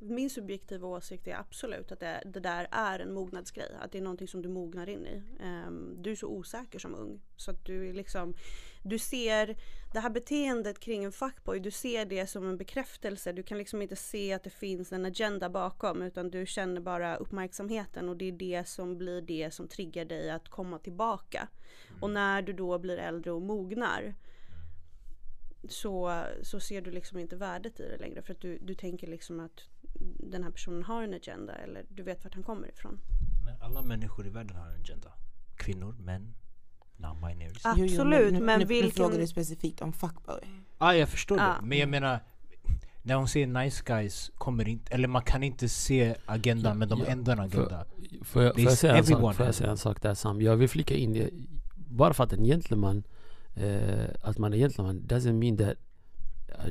min 0.00 0.30
subjektiva 0.30 0.88
åsikt 0.88 1.26
är 1.28 1.36
absolut 1.36 1.92
att 1.92 2.00
det, 2.00 2.22
det 2.24 2.40
där 2.40 2.68
är 2.70 2.98
en 3.00 3.14
mognadsgrej. 3.14 3.70
Att 3.80 3.92
det 3.92 3.98
är 3.98 4.02
någonting 4.02 4.28
som 4.28 4.42
du 4.42 4.48
mognar 4.48 4.88
in 4.88 5.06
i. 5.06 5.22
Ehm, 5.42 6.02
du 6.02 6.10
är 6.12 6.16
så 6.16 6.26
osäker 6.26 6.78
som 6.78 6.94
ung. 6.94 7.20
Så 7.36 7.50
att 7.50 7.64
du 7.64 7.92
liksom 7.92 8.34
Du 8.82 8.98
ser 8.98 9.56
det 9.92 10.00
här 10.00 10.10
beteendet 10.10 10.80
kring 10.80 11.04
en 11.04 11.12
fuckboy. 11.12 11.60
Du 11.60 11.70
ser 11.70 12.04
det 12.04 12.26
som 12.26 12.48
en 12.48 12.56
bekräftelse. 12.56 13.32
Du 13.32 13.42
kan 13.42 13.58
liksom 13.58 13.82
inte 13.82 13.96
se 13.96 14.32
att 14.32 14.44
det 14.44 14.50
finns 14.50 14.92
en 14.92 15.04
agenda 15.04 15.50
bakom. 15.50 16.02
Utan 16.02 16.30
du 16.30 16.46
känner 16.46 16.80
bara 16.80 17.16
uppmärksamheten. 17.16 18.08
Och 18.08 18.16
det 18.16 18.28
är 18.28 18.32
det 18.32 18.68
som 18.68 18.98
blir 18.98 19.22
det 19.22 19.54
som 19.54 19.68
triggar 19.68 20.04
dig 20.04 20.30
att 20.30 20.48
komma 20.48 20.78
tillbaka. 20.78 21.48
Och 22.00 22.10
när 22.10 22.42
du 22.42 22.52
då 22.52 22.78
blir 22.78 22.96
äldre 22.96 23.32
och 23.32 23.42
mognar 23.42 24.14
så, 25.68 26.24
så 26.42 26.60
ser 26.60 26.80
du 26.82 26.90
liksom 26.90 27.18
inte 27.18 27.36
värdet 27.36 27.80
i 27.80 27.82
det 27.88 27.96
längre 27.98 28.22
för 28.22 28.32
att 28.32 28.40
du, 28.40 28.58
du 28.62 28.74
tänker 28.74 29.06
liksom 29.06 29.40
att 29.40 29.60
den 30.30 30.42
här 30.44 30.50
personen 30.50 30.82
har 30.82 31.02
en 31.02 31.14
agenda 31.14 31.54
eller 31.54 31.84
du 31.88 32.02
vet 32.02 32.24
vart 32.24 32.34
han 32.34 32.42
kommer 32.42 32.68
ifrån. 32.68 33.00
Men 33.44 33.54
alla 33.60 33.82
människor 33.82 34.26
i 34.26 34.30
världen 34.30 34.56
har 34.56 34.66
en 34.66 34.80
agenda. 34.80 35.12
Kvinnor, 35.56 35.92
män, 35.98 36.34
non-binaries. 36.96 37.60
Ah. 37.64 37.70
Ah, 37.70 37.74
Jo, 37.78 37.84
jo, 37.86 37.94
Absolut, 37.94 38.32
nu, 38.32 38.40
men 38.40 38.58
nu, 38.60 38.64
vilken- 38.64 38.86
Nu 38.86 38.92
frågar 38.92 39.18
du 39.18 39.26
specifikt 39.26 39.82
om 39.82 39.92
fuckboy. 39.92 40.40
jag 40.78 41.08
förstår 41.08 41.38
Ja. 41.38 41.56
det. 41.60 41.66
Men 41.66 41.78
jag 41.78 41.88
menar, 41.88 42.20
när 43.02 43.14
hon 43.14 43.28
säger 43.28 43.46
nice 43.46 43.82
guys, 43.86 44.30
kommer 44.34 44.68
inte, 44.68 44.94
eller 44.94 45.08
man 45.08 45.22
kan 45.22 45.42
inte 45.42 45.68
se 45.68 46.14
agendan 46.26 46.78
men 46.78 46.88
de 46.88 46.98
Ja, 47.00 47.06
ändå 47.06 47.32
en 47.32 47.40
agenda. 47.40 47.84
Får 48.24 48.42
jag, 48.42 48.54
får 48.54 48.62
jag 48.64 48.72
säga 48.78 48.92
en 48.92 48.98
everyone 48.98 49.22
sak? 49.26 49.36
Får 49.36 49.46
jag 49.46 49.54
säga 49.54 49.70
en 49.70 49.78
sak 49.78 50.02
där 50.02 50.14
Sam? 50.14 50.42
Jag 50.42 50.56
vill 50.56 50.68
flika 50.68 50.94
in 50.94 51.12
det. 51.12 51.30
Bara 51.76 52.14
för 52.14 52.24
att 52.24 52.32
en 52.32 52.44
gentleman 52.44 53.02
eh, 53.60 54.08
Att 54.22 54.38
man 54.38 54.52
är 54.52 54.56
gentleman 54.56 55.00
doesn't 55.00 55.32
mean 55.32 55.56
that 55.56 55.76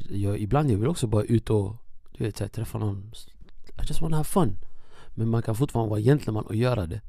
jag, 0.10 0.40
Ibland 0.40 0.72
jag 0.72 0.78
vill 0.78 0.88
också 0.88 1.08
bara 1.08 1.24
ut 1.24 1.50
och 1.50 1.76
Du 2.18 2.24
vet 2.24 2.40
här, 2.40 2.48
träffa 2.48 2.78
någon. 2.78 3.12
I 3.68 3.88
just 3.88 4.02
wanna 4.02 4.18
have 4.18 4.24
fun. 4.24 4.58
Men 5.16 5.30
man 5.30 5.42
kan 5.42 5.56
fortfarande 5.56 5.90
vara 5.90 6.00
gentleman 6.00 6.46
och 6.46 6.56
göra 6.56 6.86
det, 6.86 7.02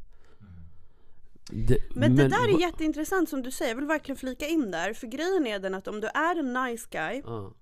det 1.51 1.79
Men, 1.95 2.17
det 2.17 2.29
där 2.29 2.55
är 2.55 2.61
jätteintressant 2.61 3.29
som 3.29 3.43
du 3.43 3.51
säger, 3.51 3.71
jag 3.71 3.77
vill 3.77 3.87
verkligen 3.87 4.17
flika 4.17 4.47
in 4.47 4.71
där. 4.71 4.93
För 4.93 5.07
grejen 5.07 5.47
är 5.47 5.59
den 5.59 5.75
att 5.75 5.89
om 5.89 6.01
du 6.01 6.07
är 6.07 6.39
en 6.39 6.53
nice 6.53 6.87
guy 6.91 7.23
Ja. 7.25 7.53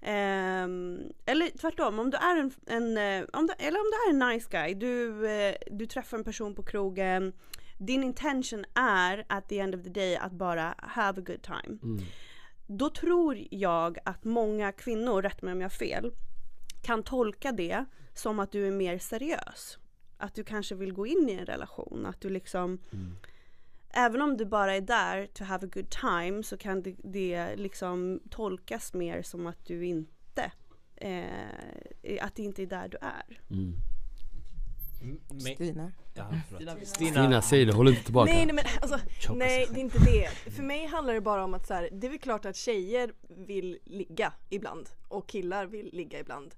Ehm, 0.00 1.12
eller 1.26 1.58
tvärtom, 1.58 1.98
om 1.98 2.10
du 2.10 2.16
är 2.16 2.36
en, 2.36 2.52
en 2.66 2.96
eh, 2.96 3.26
om 3.32 3.46
du, 3.46 3.52
eller 3.58 3.78
om 3.78 3.86
du 3.92 4.08
är 4.08 4.10
en 4.10 4.32
nice 4.32 4.48
guy, 4.50 4.74
du, 4.74 5.26
eh, 5.30 5.54
du 5.70 5.86
träffar 5.86 6.18
en 6.18 6.24
person 6.24 6.54
på 6.54 6.62
krogen, 6.62 7.32
din 7.78 8.04
intention 8.04 8.64
är 8.74 9.24
at 9.28 9.48
the 9.48 9.58
end 9.58 9.74
of 9.74 9.82
the 9.82 9.90
day 9.90 10.16
att 10.16 10.32
bara 10.32 10.74
have 10.78 11.20
a 11.20 11.24
good 11.26 11.42
time. 11.42 11.78
Mm. 11.82 12.04
Då 12.66 12.90
tror 12.90 13.46
jag 13.50 13.98
att 14.04 14.24
många 14.24 14.72
kvinnor, 14.72 15.22
rätt 15.22 15.42
mig 15.42 15.52
om 15.52 15.60
jag 15.60 15.64
har 15.68 15.76
fel, 15.76 16.12
kan 16.82 17.02
tolka 17.02 17.52
det 17.52 17.84
som 18.14 18.38
att 18.38 18.52
du 18.52 18.66
är 18.66 18.72
mer 18.72 18.98
seriös. 18.98 19.78
Att 20.16 20.34
du 20.34 20.44
kanske 20.44 20.74
vill 20.74 20.92
gå 20.92 21.06
in 21.06 21.28
i 21.28 21.32
en 21.32 21.46
relation, 21.46 22.06
att 22.06 22.20
du 22.20 22.30
liksom 22.30 22.78
Mm. 22.92 23.16
Även 23.90 24.22
om 24.22 24.36
du 24.36 24.44
bara 24.44 24.76
är 24.76 24.80
där 24.80 25.26
to 25.26 25.44
have 25.44 25.66
a 25.66 25.70
good 25.74 25.90
time 25.90 26.42
så 26.42 26.56
kan 26.56 26.82
det, 26.82 26.96
det 27.04 27.56
liksom 27.56 28.20
tolkas 28.30 28.94
mer 28.94 29.22
som 29.22 29.46
att 29.46 29.66
du 29.66 29.86
inte 29.86 30.52
eh, 30.96 32.24
att 32.24 32.34
det 32.34 32.42
inte 32.42 32.62
är 32.62 32.66
där 32.66 32.88
du 32.88 32.98
är. 33.00 33.40
Mm. 33.50 33.74
M- 35.02 35.20
men- 35.30 35.40
Stina. 35.40 35.92
Ja, 36.18 36.26
förlåt. 36.50 36.86
Stina 36.86 37.42
säg 37.42 37.64
det, 37.64 37.72
håll 37.72 37.88
inte 37.88 38.04
tillbaka 38.04 38.32
Nej, 38.32 38.46
nej 38.46 38.54
men 38.54 38.64
alltså, 38.80 38.98
nej 39.34 39.66
det 39.70 39.80
är 39.80 39.82
inte 39.82 39.98
det. 39.98 40.52
För 40.56 40.62
mig 40.62 40.86
handlar 40.86 41.14
det 41.14 41.20
bara 41.20 41.44
om 41.44 41.54
att 41.54 41.66
så 41.66 41.74
här, 41.74 41.88
det 41.92 42.06
är 42.06 42.10
väl 42.10 42.18
klart 42.18 42.44
att 42.44 42.56
tjejer 42.56 43.12
vill 43.28 43.78
ligga 43.84 44.32
ibland 44.48 44.88
och 45.08 45.26
killar 45.28 45.66
vill 45.66 45.90
ligga 45.92 46.20
ibland. 46.20 46.54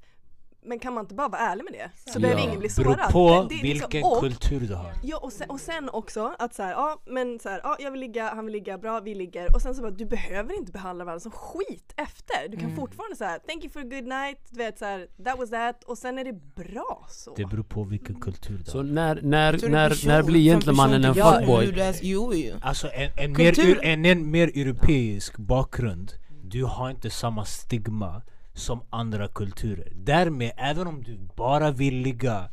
Men 0.62 0.78
kan 0.78 0.94
man 0.94 1.04
inte 1.04 1.14
bara 1.14 1.28
vara 1.28 1.40
ärlig 1.40 1.64
med 1.64 1.72
det? 1.72 1.90
Så 2.12 2.16
Ja. 2.18 2.20
behöver 2.20 2.42
ingen 2.42 2.58
bli 2.58 2.68
Beror 2.76 2.94
sårad. 2.94 3.12
på 3.12 3.28
Det- 3.28 3.54
det 3.54 3.60
är 3.60 3.64
liksom- 3.64 3.90
vilken 3.90 4.04
och- 4.10 4.20
kultur 4.20 4.60
du 4.60 4.74
har. 4.74 4.92
Ja 5.02 5.16
och 5.18 5.32
sen, 5.32 5.50
och 5.50 5.60
sen 5.60 5.88
också 5.92 6.34
att 6.38 6.54
så 6.54 6.62
här, 6.62 6.70
ja 6.70 7.00
men 7.06 7.38
så 7.38 7.48
här, 7.48 7.60
ja 7.64 7.76
jag 7.80 7.90
vill 7.90 8.00
ligga, 8.00 8.34
han 8.34 8.44
vill 8.44 8.52
ligga, 8.52 8.78
bra 8.78 9.00
vi 9.00 9.14
ligger 9.14 9.54
och 9.54 9.62
sen 9.62 9.74
så 9.74 9.82
bara 9.82 9.90
du 9.90 10.04
behöver 10.06 10.54
inte 10.58 10.72
behandla 10.72 11.04
varandra 11.04 11.20
som 11.20 11.30
skit 11.32 11.92
efter. 11.96 12.48
Du 12.48 12.56
kan 12.56 12.64
Mm. 12.64 12.76
fortfarande 12.76 13.16
så 13.16 13.24
här, 13.24 13.38
thank 13.38 13.64
you 13.64 13.72
for 13.72 13.80
a 13.80 13.84
good 13.84 14.04
night, 14.06 14.38
du 14.50 14.56
vet 14.58 14.78
så 14.78 14.84
här, 14.84 15.06
that 15.24 15.38
was 15.38 15.50
that 15.50 15.84
och 15.84 15.98
sen 15.98 16.18
är 16.18 16.24
det 16.24 16.32
bra 16.54 17.06
så. 17.10 17.34
Det 17.36 17.44
beror 17.44 17.62
på 17.62 17.84
vilken 17.84 18.20
kultur 18.20 18.58
du 18.58 18.64
Så 18.70 18.78
har. 18.78 18.84
när, 18.84 19.14
när, 19.22 19.68
när, 19.68 19.88
person- 19.88 20.08
när 20.08 20.22
blir 20.22 20.40
gentlemannen 20.52 21.04
en 21.04 21.14
fuckboy? 21.14 21.80
är- 21.80 21.94
Jo, 22.02 22.32
jo. 22.34 22.54
Alltså 22.62 22.88
en, 22.92 23.10
en, 23.16 23.32
mer, 23.32 23.84
en, 23.84 24.04
en 24.04 24.30
mer 24.30 24.48
europeisk 24.48 25.36
bakgrund, 25.38 26.12
du 26.44 26.64
har 26.64 26.90
inte 26.90 27.10
samma 27.10 27.44
stigma 27.44 28.22
som 28.60 28.80
andra 28.90 29.28
kulturer. 29.28 29.92
Därmed, 29.94 30.52
även 30.56 30.86
om 30.86 31.02
du 31.02 31.18
bara 31.36 31.70
vill 31.70 31.94
ligga, 31.96 32.50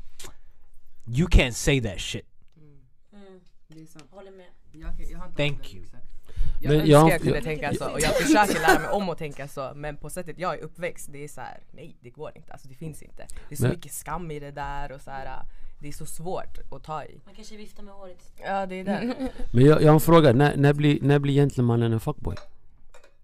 you 1.07 1.27
can't 1.27 1.51
say 1.51 1.81
that 1.81 1.99
shit. 1.99 2.25
Håller 4.11 4.31
med. 4.31 4.45
Thank 5.37 5.73
you. 5.73 5.85
Jag 6.61 6.71
Men 6.71 6.79
önskar 6.81 6.91
jag- 6.91 7.09
jag, 7.11 7.21
kunde 7.21 7.35
jag- 7.35 7.43
tänka 7.43 7.73
så 7.73 7.91
och 7.91 7.99
jag 8.01 8.15
försöker 8.21 8.61
lära 8.61 8.79
mig 8.79 8.89
om 8.89 9.09
att 9.09 9.17
tänka 9.17 9.47
så 9.47 9.71
men 9.75 9.97
på 9.97 10.09
sättet 10.09 10.39
jag 10.39 10.53
är 10.59 10.63
uppväxt 10.63 11.09
det 11.11 11.23
är 11.23 11.27
så 11.27 11.41
här: 11.41 11.59
nej 11.71 11.97
det 12.01 12.09
går 12.09 12.31
inte, 12.35 12.51
alltså 12.51 12.67
det 12.67 12.73
finns 12.75 13.01
inte. 13.01 13.27
Det 13.49 13.55
är 13.55 13.57
så 13.57 13.63
Men- 13.63 13.71
mycket 13.71 13.91
skam 13.91 14.31
i 14.31 14.39
det 14.39 14.51
där 14.51 14.91
och 14.91 15.01
så 15.01 15.11
här. 15.11 15.39
det 15.79 15.87
är 15.87 15.91
så 15.91 16.05
svårt 16.05 16.57
att 16.71 16.83
ta 16.83 17.03
i. 17.03 17.21
Man 17.25 17.35
kanske 17.35 17.57
viftar 17.57 17.83
med 17.83 17.93
håret. 17.93 18.31
Ja 18.45 18.65
det 18.65 18.75
är 18.75 18.83
det. 18.83 19.15
Men 19.53 19.65
jag, 19.65 19.81
jag 19.81 19.87
har 19.87 19.93
en 19.93 19.99
fråga, 19.99 20.33
när, 20.33 20.57
när, 20.57 20.73
blir, 20.73 21.01
när 21.01 21.19
blir 21.19 21.33
gentlemannen 21.33 21.93
en 21.93 21.99
fuckboy? 21.99 22.35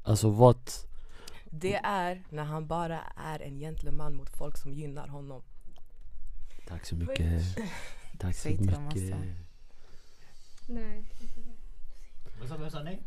Alltså 0.03 0.29
vad... 0.29 0.57
Det 1.55 1.75
är 1.83 2.23
när 2.29 2.43
han 2.43 2.67
bara 2.67 2.99
är 3.15 3.39
en 3.41 3.59
gentleman 3.59 4.15
mot 4.15 4.29
folk 4.29 4.57
som 4.57 4.73
gynnar 4.73 5.07
honom. 5.07 5.41
Tack 6.67 6.85
så 6.85 6.95
mycket. 6.95 7.41
Tack 8.19 8.35
så 8.35 8.41
Säg 8.41 8.57
till 8.57 8.67
dem 8.67 8.85
mycket. 8.87 9.09
massa. 9.09 9.23
Nej. 10.67 11.05
Vem 12.59 12.69
sa 12.69 12.83
nej? 12.83 13.01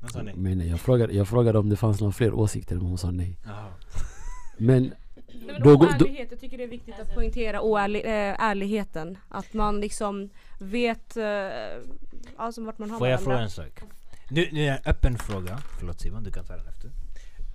Vem 0.00 0.10
sa 0.10 0.22
nej? 0.22 0.34
Men 0.36 0.68
jag 0.68 0.80
frågade, 0.80 1.12
jag 1.12 1.28
frågade 1.28 1.58
om 1.58 1.68
det 1.68 1.76
fanns 1.76 2.00
några 2.00 2.12
fler 2.12 2.34
åsikter 2.34 2.76
men 2.76 2.86
hon 2.86 2.98
sa 2.98 3.10
nej. 3.10 3.38
Jaha. 3.44 3.72
Men 4.58 4.94
Men 5.46 5.62
Då- 5.62 5.74
då- 5.76 5.86
oärlighet, 5.86 6.30
jag 6.30 6.40
tycker 6.40 6.58
det 6.58 6.64
är 6.64 6.68
viktigt 6.68 6.94
att 7.00 7.14
poängtera 7.14 7.60
oärlig, 7.62 8.04
eh, 8.04 8.42
ärligheten. 8.42 9.18
Att 9.28 9.52
man 9.54 9.80
liksom 9.80 10.30
vet 10.58 11.16
eh, 11.16 11.48
alltså 12.36 12.64
vart 12.64 12.78
man 12.78 12.90
har 12.90 12.98
Får 12.98 13.08
jag 13.08 13.22
fråga 13.22 13.38
en 13.40 13.50
sak? 13.50 13.80
Nu, 14.30 14.48
nu 14.52 14.60
är 14.60 14.70
det 14.72 14.76
en 14.78 14.90
öppen 14.90 15.18
fråga, 15.18 15.58
förlåt 15.78 16.00
Simon 16.00 16.24
du 16.24 16.30
kan 16.30 16.44
ta 16.44 16.56
den 16.56 16.68
efter. 16.68 16.90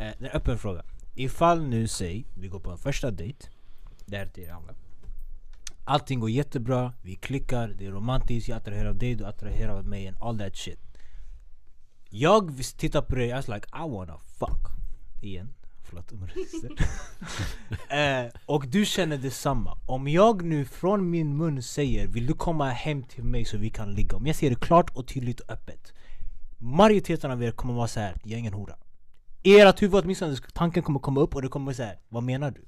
Eh, 0.03 0.13
det 0.19 0.25
är 0.25 0.29
en 0.29 0.35
öppen 0.35 0.57
fråga. 0.57 0.83
Ifall 1.15 1.63
nu 1.63 1.87
säg, 1.87 2.25
vi 2.33 2.47
går 2.47 2.59
på 2.59 2.71
en 2.71 2.77
första 2.77 3.11
dejt, 3.11 3.47
det 4.05 4.17
här 4.17 4.25
är 4.25 4.29
till 4.29 4.43
er 4.43 4.51
alla. 4.51 4.73
Allting 5.85 6.19
går 6.19 6.29
jättebra, 6.29 6.93
vi 7.01 7.15
klickar, 7.15 7.67
det 7.67 7.85
är 7.85 7.91
romantiskt, 7.91 8.49
jag 8.49 8.57
attraherar 8.57 8.93
dig, 8.93 9.15
du 9.15 9.25
attraherar 9.25 9.81
mig 9.81 10.07
and 10.07 10.17
all 10.21 10.39
that 10.39 10.55
shit. 10.55 10.79
Jag 12.09 12.61
tittar 12.77 13.01
på 13.01 13.15
dig, 13.15 13.29
I 13.29 13.33
was 13.33 13.47
like 13.47 13.67
I 13.67 13.89
wanna 13.89 14.17
fuck. 14.17 14.67
Igen, 15.21 15.53
förlåt 15.83 16.11
om 16.11 16.23
eh, 17.97 18.31
Och 18.45 18.67
du 18.67 18.85
känner 18.85 19.17
detsamma. 19.17 19.77
Om 19.85 20.07
jag 20.07 20.45
nu 20.45 20.65
från 20.65 21.09
min 21.09 21.37
mun 21.37 21.63
säger 21.63 22.07
vill 22.07 22.25
du 22.25 22.33
komma 22.33 22.69
hem 22.69 23.03
till 23.03 23.23
mig 23.23 23.45
så 23.45 23.57
vi 23.57 23.69
kan 23.69 23.93
ligga? 23.93 24.15
Om 24.15 24.25
jag 24.25 24.35
säger 24.35 24.49
det 24.49 24.59
klart 24.59 24.89
och 24.89 25.07
tydligt 25.07 25.39
och 25.39 25.51
öppet. 25.51 25.93
Majoriteten 26.57 27.31
av 27.31 27.43
er 27.43 27.51
kommer 27.51 27.73
vara 27.73 27.87
så 27.87 27.99
här, 27.99 28.17
jag 28.23 28.33
är 28.33 28.37
ingen 28.37 28.53
hora. 28.53 28.75
I 29.45 29.59
ert 29.59 29.81
huvud 29.81 30.03
åtminstone 30.03 30.35
tanken 30.53 30.83
kommer 30.83 30.99
komma 30.99 31.21
upp 31.21 31.35
och 31.35 31.41
det 31.41 31.47
kommer 31.47 31.73
här, 31.83 31.99
vad 32.09 32.23
menar 32.23 32.51
du? 32.51 32.65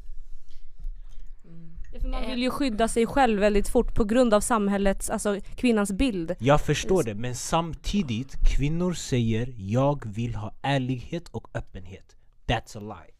Ja, 1.93 1.99
för 2.01 2.07
man 2.07 2.27
vill 2.27 2.41
ju 2.41 2.49
skydda 2.49 2.87
sig 2.87 3.05
själv 3.05 3.39
väldigt 3.39 3.69
fort 3.69 3.95
på 3.95 4.03
grund 4.03 4.33
av 4.33 4.41
samhällets, 4.41 5.09
alltså 5.09 5.39
kvinnans 5.55 5.91
bild. 5.91 6.35
Jag 6.39 6.61
förstår 6.61 7.03
det, 7.03 7.15
men 7.15 7.35
samtidigt 7.35 8.35
kvinnor 8.47 8.93
säger 8.93 9.53
jag 9.57 10.05
vill 10.05 10.35
ha 10.35 10.53
ärlighet 10.61 11.29
och 11.29 11.47
öppenhet. 11.53 12.15
That's 12.47 12.77
a 12.77 12.81
lie. 12.81 13.14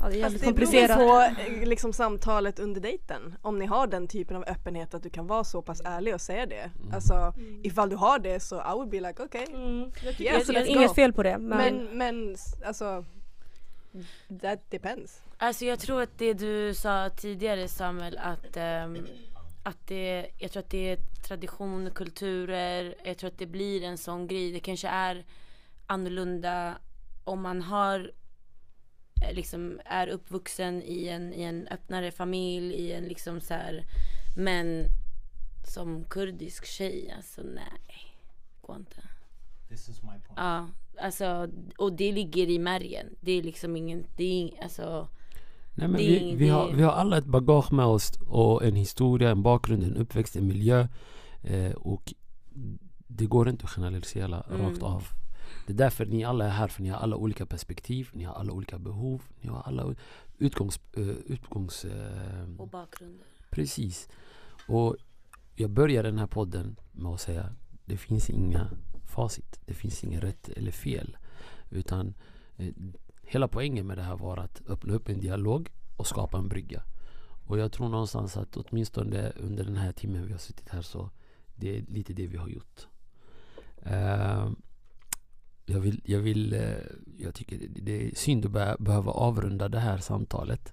Ja, 0.00 0.08
det 0.08 0.18
är 0.18 0.22
Fast 0.22 0.34
jävligt 0.44 0.56
det 0.58 0.86
beror 0.86 0.96
på 1.34 1.40
eh, 1.40 1.68
liksom, 1.68 1.92
samtalet 1.92 2.58
under 2.58 2.80
dejten. 2.80 3.34
Om 3.42 3.58
ni 3.58 3.66
har 3.66 3.86
den 3.86 4.08
typen 4.08 4.36
av 4.36 4.44
öppenhet 4.46 4.94
att 4.94 5.02
du 5.02 5.10
kan 5.10 5.26
vara 5.26 5.44
så 5.44 5.62
pass 5.62 5.80
ärlig 5.84 6.14
och 6.14 6.20
säga 6.20 6.46
det. 6.46 6.70
Alltså 6.92 7.34
ifall 7.62 7.88
du 7.90 7.96
har 7.96 8.18
det 8.18 8.40
så 8.40 8.56
I 8.56 8.72
would 8.74 8.88
be 8.88 9.00
like 9.00 9.22
okej. 9.22 9.46
Mm, 9.50 9.90
Yes, 10.18 10.18
det 10.18 10.28
är 10.28 10.42
let's 10.42 10.64
inget 10.66 10.88
go. 10.88 10.94
fel 10.94 11.12
på 11.12 11.22
det. 11.22 11.38
Men, 11.38 11.76
Men, 11.76 11.98
men 11.98 12.36
alltså 12.66 13.04
that 14.42 14.70
depends. 14.70 15.22
Alltså 15.38 15.64
jag 15.64 15.78
tror 15.78 16.02
att 16.02 16.18
det 16.18 16.32
du 16.34 16.74
sa 16.74 17.10
tidigare 17.16 17.68
Samuel 17.68 18.18
att, 18.18 18.56
ehm, 18.56 19.06
att 19.62 19.86
det, 19.86 20.26
jag 20.38 20.50
tror 20.52 20.62
att 20.62 20.70
det 20.70 20.90
är 20.92 20.98
tradition, 21.28 21.90
kulturer, 21.94 22.94
jag 23.04 23.18
tror 23.18 23.30
att 23.30 23.38
det 23.38 23.46
blir 23.46 23.82
en 23.82 23.98
sån 23.98 24.26
grej. 24.26 24.52
Det 24.52 24.60
kanske 24.60 24.88
är 24.88 25.24
annorlunda 25.86 26.74
om 27.24 27.42
man 27.42 27.62
har 27.62 28.10
liksom 29.32 29.80
är 29.84 30.06
uppvuxen 30.06 30.82
i 30.82 31.08
en, 31.08 31.34
i 31.34 31.42
en 31.42 31.68
öppnare 31.68 32.10
familj, 32.10 32.74
i 32.74 32.92
en 32.92 33.04
liksom 33.04 33.40
så 33.40 33.54
här 33.54 33.84
men 34.36 34.84
som 35.64 36.04
kurdisk 36.04 36.66
tjej, 36.66 37.12
alltså 37.16 37.42
nej, 37.42 38.14
går 38.60 38.76
inte. 38.76 39.02
This 39.68 39.88
is 39.88 40.02
my 40.02 40.08
point. 40.08 40.32
Ja, 40.36 40.68
alltså 41.00 41.48
och 41.78 41.92
det 41.92 42.12
ligger 42.12 42.50
i 42.50 42.58
märgen. 42.58 43.06
Det 43.20 43.32
är 43.32 43.42
liksom 43.42 43.76
ingen, 43.76 44.06
det 44.16 44.24
är 44.24 44.30
ing, 44.32 44.58
alltså 44.62 45.08
Nej, 45.74 45.88
men 45.88 45.96
vi, 45.96 46.20
ing- 46.20 46.36
vi, 46.36 46.48
har, 46.48 46.72
vi 46.72 46.82
har 46.82 46.92
alla 46.92 47.18
ett 47.18 47.24
bagage 47.26 47.72
med 47.72 47.86
oss 47.86 48.12
och 48.26 48.64
en 48.64 48.76
historia, 48.76 49.30
en 49.30 49.42
bakgrund, 49.42 49.82
en 49.82 49.96
uppväxt, 49.96 50.36
en 50.36 50.46
miljö. 50.46 50.88
Eh, 51.42 51.72
och 51.72 52.14
det 53.06 53.26
går 53.26 53.48
inte 53.48 53.64
att 53.64 53.70
generalisera 53.70 54.40
Mm. 54.50 54.66
rakt 54.66 54.82
av. 54.82 55.04
Det 55.70 55.74
är 55.74 55.84
därför 55.84 56.06
ni 56.06 56.24
alla 56.24 56.44
är 56.44 56.50
här, 56.50 56.68
för 56.68 56.82
ni 56.82 56.88
har 56.88 56.98
alla 56.98 57.16
olika 57.16 57.46
perspektiv, 57.46 58.08
ni 58.12 58.24
har 58.24 58.34
alla 58.34 58.52
olika 58.52 58.78
behov, 58.78 59.22
ni 59.40 59.48
har 59.48 59.62
alla 59.62 59.94
utgångs... 60.38 60.80
eh, 60.96 61.08
utgångs 61.08 61.84
eh, 61.84 62.54
och 62.58 62.68
bakgrunder. 62.68 63.26
Precis. 63.50 64.08
Och 64.68 64.96
jag 65.54 65.70
börjar 65.70 66.02
den 66.02 66.18
här 66.18 66.26
podden 66.26 66.76
med 66.92 67.12
att 67.12 67.20
säga 67.20 67.54
det 67.84 67.96
finns 67.96 68.30
inga 68.30 68.70
facit. 69.06 69.60
Det 69.66 69.74
finns 69.74 70.04
inget 70.04 70.22
rätt 70.22 70.48
eller 70.48 70.72
fel. 70.72 71.16
Utan 71.70 72.14
eh, 72.56 72.74
hela 73.22 73.48
poängen 73.48 73.86
med 73.86 73.98
det 73.98 74.02
här 74.02 74.16
var 74.16 74.36
att 74.36 74.62
öppna 74.66 74.94
upp 74.94 75.08
en 75.08 75.20
dialog 75.20 75.70
och 75.96 76.06
skapa 76.06 76.38
en 76.38 76.48
brygga. 76.48 76.82
Och 77.46 77.58
jag 77.58 77.72
tror 77.72 77.88
någonstans 77.88 78.36
att 78.36 78.56
åtminstone 78.56 79.30
under 79.30 79.64
den 79.64 79.76
här 79.76 79.92
timmen 79.92 80.26
vi 80.26 80.32
har 80.32 80.38
suttit 80.38 80.68
här 80.68 80.82
så 80.82 81.10
det 81.54 81.78
är 81.78 81.82
lite 81.88 82.12
det 82.12 82.26
vi 82.26 82.36
har 82.36 82.48
gjort. 82.48 82.86
Eh, 83.82 84.50
jag 85.70 85.80
vill, 85.80 86.00
jag 86.04 86.18
vill, 86.18 86.52
eh, 86.54 86.74
jag 87.18 87.34
tycker 87.34 87.58
det- 87.68 88.06
är 88.10 88.14
synd 88.14 88.46
att 88.46 88.52
be- 88.52 88.76
behöva 88.78 89.12
avrunda 89.12 89.68
det 89.68 89.78
här 89.80 89.98
samtalet. 89.98 90.72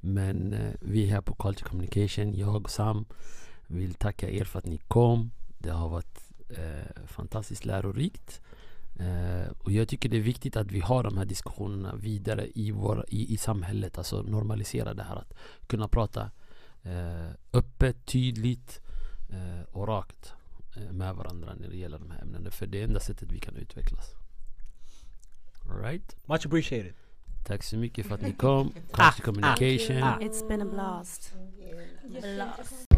Men 0.00 0.52
eh, 0.52 0.72
vi 0.80 1.04
är 1.04 1.10
här 1.12 1.20
på 1.20 1.34
Culture 1.34 1.68
Communication, 1.68 2.34
jag 2.34 2.56
och 2.56 2.70
Sam 2.70 3.04
vill 3.66 3.94
tacka 3.94 4.30
er 4.30 4.44
för 4.44 4.58
att 4.58 4.66
ni 4.66 4.78
kom. 4.78 5.30
Det 5.58 5.70
har 5.70 5.88
varit 5.88 6.18
eh, 6.48 7.04
fantastiskt 7.06 7.64
lärorikt. 7.64 8.40
Eh, 9.00 9.50
och 9.58 9.72
jag 9.72 9.88
tycker 9.88 10.08
det 10.08 10.16
är 10.16 10.20
viktigt 10.20 10.56
att 10.56 10.72
vi 10.72 10.80
har 10.80 11.02
de 11.02 11.16
här 11.18 11.24
diskussionerna 11.24 11.94
vidare 11.96 12.46
i, 12.54 12.70
vår, 12.70 13.04
i, 13.08 13.34
i 13.34 13.36
samhället. 13.36 13.98
Alltså 13.98 14.22
normalisera 14.22 14.94
det 14.94 15.02
här 15.02 15.16
att 15.16 15.34
kunna 15.66 15.88
prata 15.88 16.30
eh, 16.82 17.30
öppet, 17.52 18.06
tydligt 18.06 18.80
eh, 19.30 19.62
och 19.72 19.88
rakt 19.88 20.32
eh, 20.76 20.92
med 20.92 21.14
varandra 21.14 21.54
när 21.60 21.68
det 21.68 21.76
gäller 21.76 21.98
de 21.98 22.10
här 22.10 22.22
ämnena. 22.22 22.50
För 22.50 22.66
det 22.66 22.80
är 22.80 22.84
enda 22.84 23.00
sättet 23.00 23.32
vi 23.32 23.38
kan 23.38 23.56
utvecklas. 23.56 24.14
Right. 25.68 26.16
Much 26.26 26.46
appreciated. 26.46 26.94
Tack 27.44 27.62
så 27.62 27.76
mycket 27.76 28.06
för 28.06 28.14
att 28.14 28.22
ni 28.22 28.32
kom. 28.32 28.72
Ah, 28.92 29.08
ah, 29.08 29.22
communication. 29.22 30.02
Ah. 30.02 30.18
It's 30.20 30.48
been 30.48 30.62
a 30.62 30.64
blast. 30.64 31.32
A 31.34 32.20
blast. 32.34 32.88